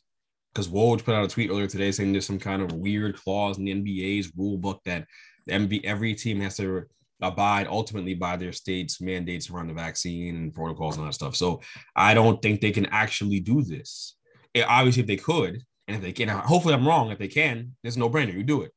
Because 0.54 0.68
Woj 0.68 1.04
put 1.04 1.16
out 1.16 1.26
a 1.26 1.28
tweet 1.28 1.50
earlier 1.50 1.66
today 1.66 1.92
saying 1.92 2.12
there's 2.12 2.28
some 2.28 2.38
kind 2.38 2.62
of 2.62 2.74
weird 2.74 3.18
clause 3.18 3.58
in 3.58 3.66
the 3.66 3.74
NBA's 3.74 4.32
rule 4.38 4.60
book 4.60 4.82
that 4.86 5.08
NBA, 5.50 5.84
every 5.84 6.14
team 6.14 6.42
has 6.42 6.58
to 6.58 6.84
abide 7.24 7.66
ultimately 7.66 8.14
by 8.14 8.38
their 8.38 8.52
state's 8.52 9.02
mandates 9.02 9.50
around 9.50 9.70
the 9.70 9.74
vaccine 9.74 10.36
and 10.36 10.54
protocols 10.54 11.00
and 11.00 11.08
that 11.08 11.14
stuff. 11.16 11.36
So 11.36 11.62
I 11.96 12.14
don't 12.14 12.40
think 12.40 12.62
they 12.62 12.70
can 12.70 12.86
actually 12.86 13.40
do 13.40 13.64
this. 13.64 14.16
It, 14.54 14.68
obviously, 14.70 15.02
if 15.02 15.08
they 15.08 15.18
could, 15.18 15.64
and 15.88 15.98
if 15.98 16.04
they 16.04 16.12
can, 16.12 16.28
hopefully 16.28 16.76
I'm 16.76 16.88
wrong. 16.88 17.10
If 17.10 17.18
they 17.18 17.30
can, 17.30 17.76
there's 17.82 17.98
no 17.98 18.12
brainer. 18.12 18.36
You 18.36 18.44
do 18.44 18.62
it. 18.62 18.75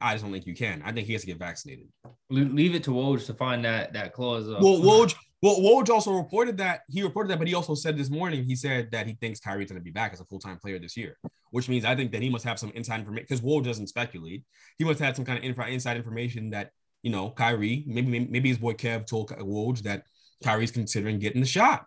I 0.00 0.12
just 0.12 0.24
don't 0.24 0.32
think 0.32 0.46
you 0.46 0.54
can. 0.54 0.82
I 0.84 0.92
think 0.92 1.06
he 1.06 1.12
has 1.12 1.22
to 1.22 1.26
get 1.26 1.38
vaccinated. 1.38 1.88
Leave 2.30 2.74
it 2.74 2.84
to 2.84 2.90
Woj 2.90 3.24
to 3.26 3.34
find 3.34 3.64
that 3.64 3.92
that 3.94 4.12
clause. 4.12 4.48
Up. 4.48 4.60
Well, 4.60 4.78
Woj, 4.80 5.14
well, 5.42 5.56
Woj 5.60 5.88
also 5.90 6.12
reported 6.12 6.58
that 6.58 6.80
he 6.88 7.02
reported 7.02 7.30
that, 7.30 7.38
but 7.38 7.48
he 7.48 7.54
also 7.54 7.74
said 7.74 7.96
this 7.96 8.10
morning 8.10 8.44
he 8.44 8.56
said 8.56 8.90
that 8.92 9.06
he 9.06 9.14
thinks 9.14 9.40
Kyrie's 9.40 9.70
going 9.70 9.80
to 9.80 9.84
be 9.84 9.90
back 9.90 10.12
as 10.12 10.20
a 10.20 10.24
full 10.24 10.38
time 10.38 10.58
player 10.58 10.78
this 10.78 10.96
year, 10.96 11.16
which 11.50 11.68
means 11.68 11.84
I 11.84 11.94
think 11.94 12.12
that 12.12 12.22
he 12.22 12.28
must 12.28 12.44
have 12.44 12.58
some 12.58 12.70
inside 12.74 13.00
information 13.00 13.26
because 13.28 13.40
Woj 13.40 13.64
doesn't 13.64 13.86
speculate. 13.88 14.44
He 14.78 14.84
must 14.84 15.00
have 15.00 15.16
some 15.16 15.24
kind 15.24 15.38
of 15.38 15.68
inside 15.68 15.96
information 15.96 16.50
that 16.50 16.70
you 17.02 17.10
know 17.10 17.30
Kyrie, 17.30 17.84
maybe 17.86 18.26
maybe 18.26 18.48
his 18.48 18.58
boy 18.58 18.74
Kev 18.74 19.06
told 19.06 19.30
Woj 19.30 19.82
that 19.82 20.02
Kyrie's 20.42 20.70
considering 20.70 21.18
getting 21.18 21.40
the 21.40 21.46
shot. 21.46 21.86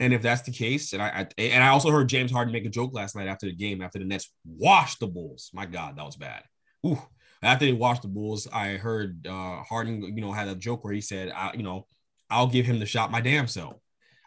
And 0.00 0.14
if 0.14 0.22
that's 0.22 0.42
the 0.42 0.50
case, 0.50 0.94
and 0.94 1.02
I, 1.02 1.08
I, 1.38 1.42
and 1.42 1.62
I 1.62 1.68
also 1.68 1.90
heard 1.90 2.08
James 2.08 2.32
Harden 2.32 2.54
make 2.54 2.64
a 2.64 2.70
joke 2.70 2.94
last 2.94 3.14
night 3.14 3.28
after 3.28 3.46
the 3.46 3.54
game 3.54 3.82
after 3.82 3.98
the 3.98 4.06
Nets 4.06 4.32
washed 4.46 4.98
the 4.98 5.06
Bulls. 5.06 5.50
My 5.52 5.66
God, 5.66 5.96
that 5.96 6.06
was 6.06 6.16
bad. 6.16 6.42
Ooh, 6.86 7.00
after 7.42 7.64
they 7.64 7.72
watched 7.72 8.02
the 8.02 8.08
Bulls, 8.08 8.46
I 8.52 8.72
heard 8.72 9.26
uh, 9.26 9.62
Harden, 9.62 10.02
you 10.02 10.20
know, 10.20 10.32
had 10.32 10.48
a 10.48 10.54
joke 10.54 10.84
where 10.84 10.92
he 10.92 11.00
said, 11.00 11.32
I, 11.34 11.52
you 11.54 11.62
know, 11.62 11.86
I'll 12.28 12.46
give 12.46 12.66
him 12.66 12.78
the 12.78 12.86
shot 12.86 13.10
my 13.10 13.20
damn 13.20 13.46
self. 13.46 13.76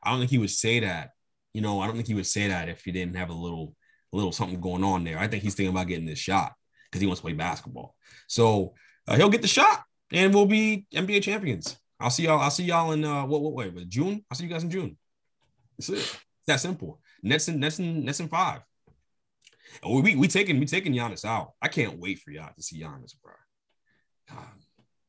I 0.03 0.10
don't 0.10 0.19
think 0.19 0.31
he 0.31 0.38
would 0.38 0.49
say 0.49 0.80
that. 0.81 1.11
You 1.53 1.61
know, 1.61 1.80
I 1.80 1.85
don't 1.85 1.95
think 1.95 2.07
he 2.07 2.15
would 2.15 2.26
say 2.26 2.48
that 2.48 2.69
if 2.69 2.84
he 2.84 2.91
didn't 2.91 3.15
have 3.15 3.30
a 3.30 3.34
little, 3.34 3.76
little 4.11 4.31
something 4.31 4.60
going 4.60 4.84
on 4.84 5.03
there. 5.03 5.19
I 5.19 5.27
think 5.27 5.44
he's 5.44 5.56
thinking 5.56 5.73
about 5.73 5.88
getting 5.88 6.06
this 6.06 6.19
shot 6.19 6.53
because 6.90 7.02
he 7.02 7.07
wants 7.07 7.19
to 7.19 7.26
play 7.26 7.34
basketball. 7.34 7.95
So 8.27 8.73
uh, 9.07 9.15
he'll 9.15 9.30
get 9.30 9.41
the 9.41 9.48
shot, 9.48 9.84
and 10.11 10.34
we'll 10.34 10.45
be 10.45 10.88
NBA 10.94 11.23
champions. 11.23 11.77
I'll 11.99 12.10
see 12.10 12.23
y'all. 12.23 12.40
I'll 12.40 12.52
see 12.52 12.65
y'all 12.65 12.91
in 12.91 13.06
uh, 13.06 13.26
what 13.26 13.41
what 13.41 13.53
way? 13.53 13.69
But 13.69 13.90
June. 13.90 14.26
I'll 14.30 14.38
see 14.38 14.45
you 14.45 14.49
guys 14.49 14.64
in 14.64 14.72
June. 14.72 14.98
That's 15.77 15.90
it. 15.90 15.98
It's 15.98 16.18
that 16.48 16.60
simple. 16.60 16.99
Nets 17.22 17.48
in 17.48 17.60
Nets 17.60 17.80
in 17.80 18.03
Nets 18.03 18.19
in 18.19 18.27
five. 18.27 18.61
Oh, 19.82 20.02
we 20.02 20.16
we 20.16 20.28
taking 20.28 20.60
we 20.60 20.66
taking 20.66 20.94
Giannis 20.94 21.26
out. 21.26 21.54
I 21.62 21.68
can't 21.68 22.00
wait 22.00 22.20
for 22.20 22.32
y'all 22.32 22.54
to 22.56 22.62
see 22.62 22.82
Giannis, 22.82 23.14
bro. 23.22 23.34
God, 24.30 24.48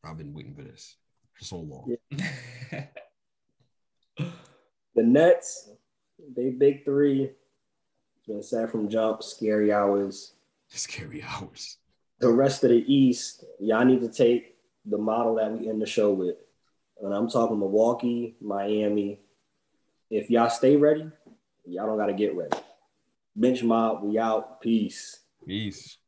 I've 0.04 0.18
been 0.18 0.32
waiting 0.32 0.54
for 0.54 0.62
this 0.62 0.96
for 1.34 1.44
so 1.44 1.58
long. 1.58 1.96
Yeah. 2.08 2.84
the 4.94 5.02
Nets, 5.02 5.70
they 6.36 6.50
big 6.50 6.84
three. 6.84 7.24
It's 7.24 8.26
been 8.26 8.42
sad 8.42 8.70
from 8.70 8.88
jump. 8.88 9.22
Scary 9.22 9.72
hours. 9.72 10.34
Scary 10.68 11.22
hours. 11.22 11.78
The 12.20 12.30
rest 12.30 12.64
of 12.64 12.70
the 12.70 12.84
East, 12.92 13.44
y'all 13.60 13.84
need 13.84 14.00
to 14.00 14.08
take 14.08 14.56
the 14.86 14.98
model 14.98 15.34
that 15.36 15.52
we 15.52 15.68
end 15.68 15.82
the 15.82 15.86
show 15.86 16.12
with. 16.12 16.36
And 17.02 17.12
I'm 17.12 17.28
talking 17.28 17.58
Milwaukee, 17.58 18.36
Miami. 18.40 19.20
If 20.10 20.30
y'all 20.30 20.48
stay 20.48 20.76
ready, 20.76 21.10
y'all 21.66 21.86
don't 21.86 21.98
got 21.98 22.06
to 22.06 22.14
get 22.14 22.34
ready. 22.36 22.56
Bench 23.36 23.62
mob, 23.62 24.02
we 24.04 24.18
out. 24.18 24.60
Peace. 24.60 25.20
Peace. 25.46 25.98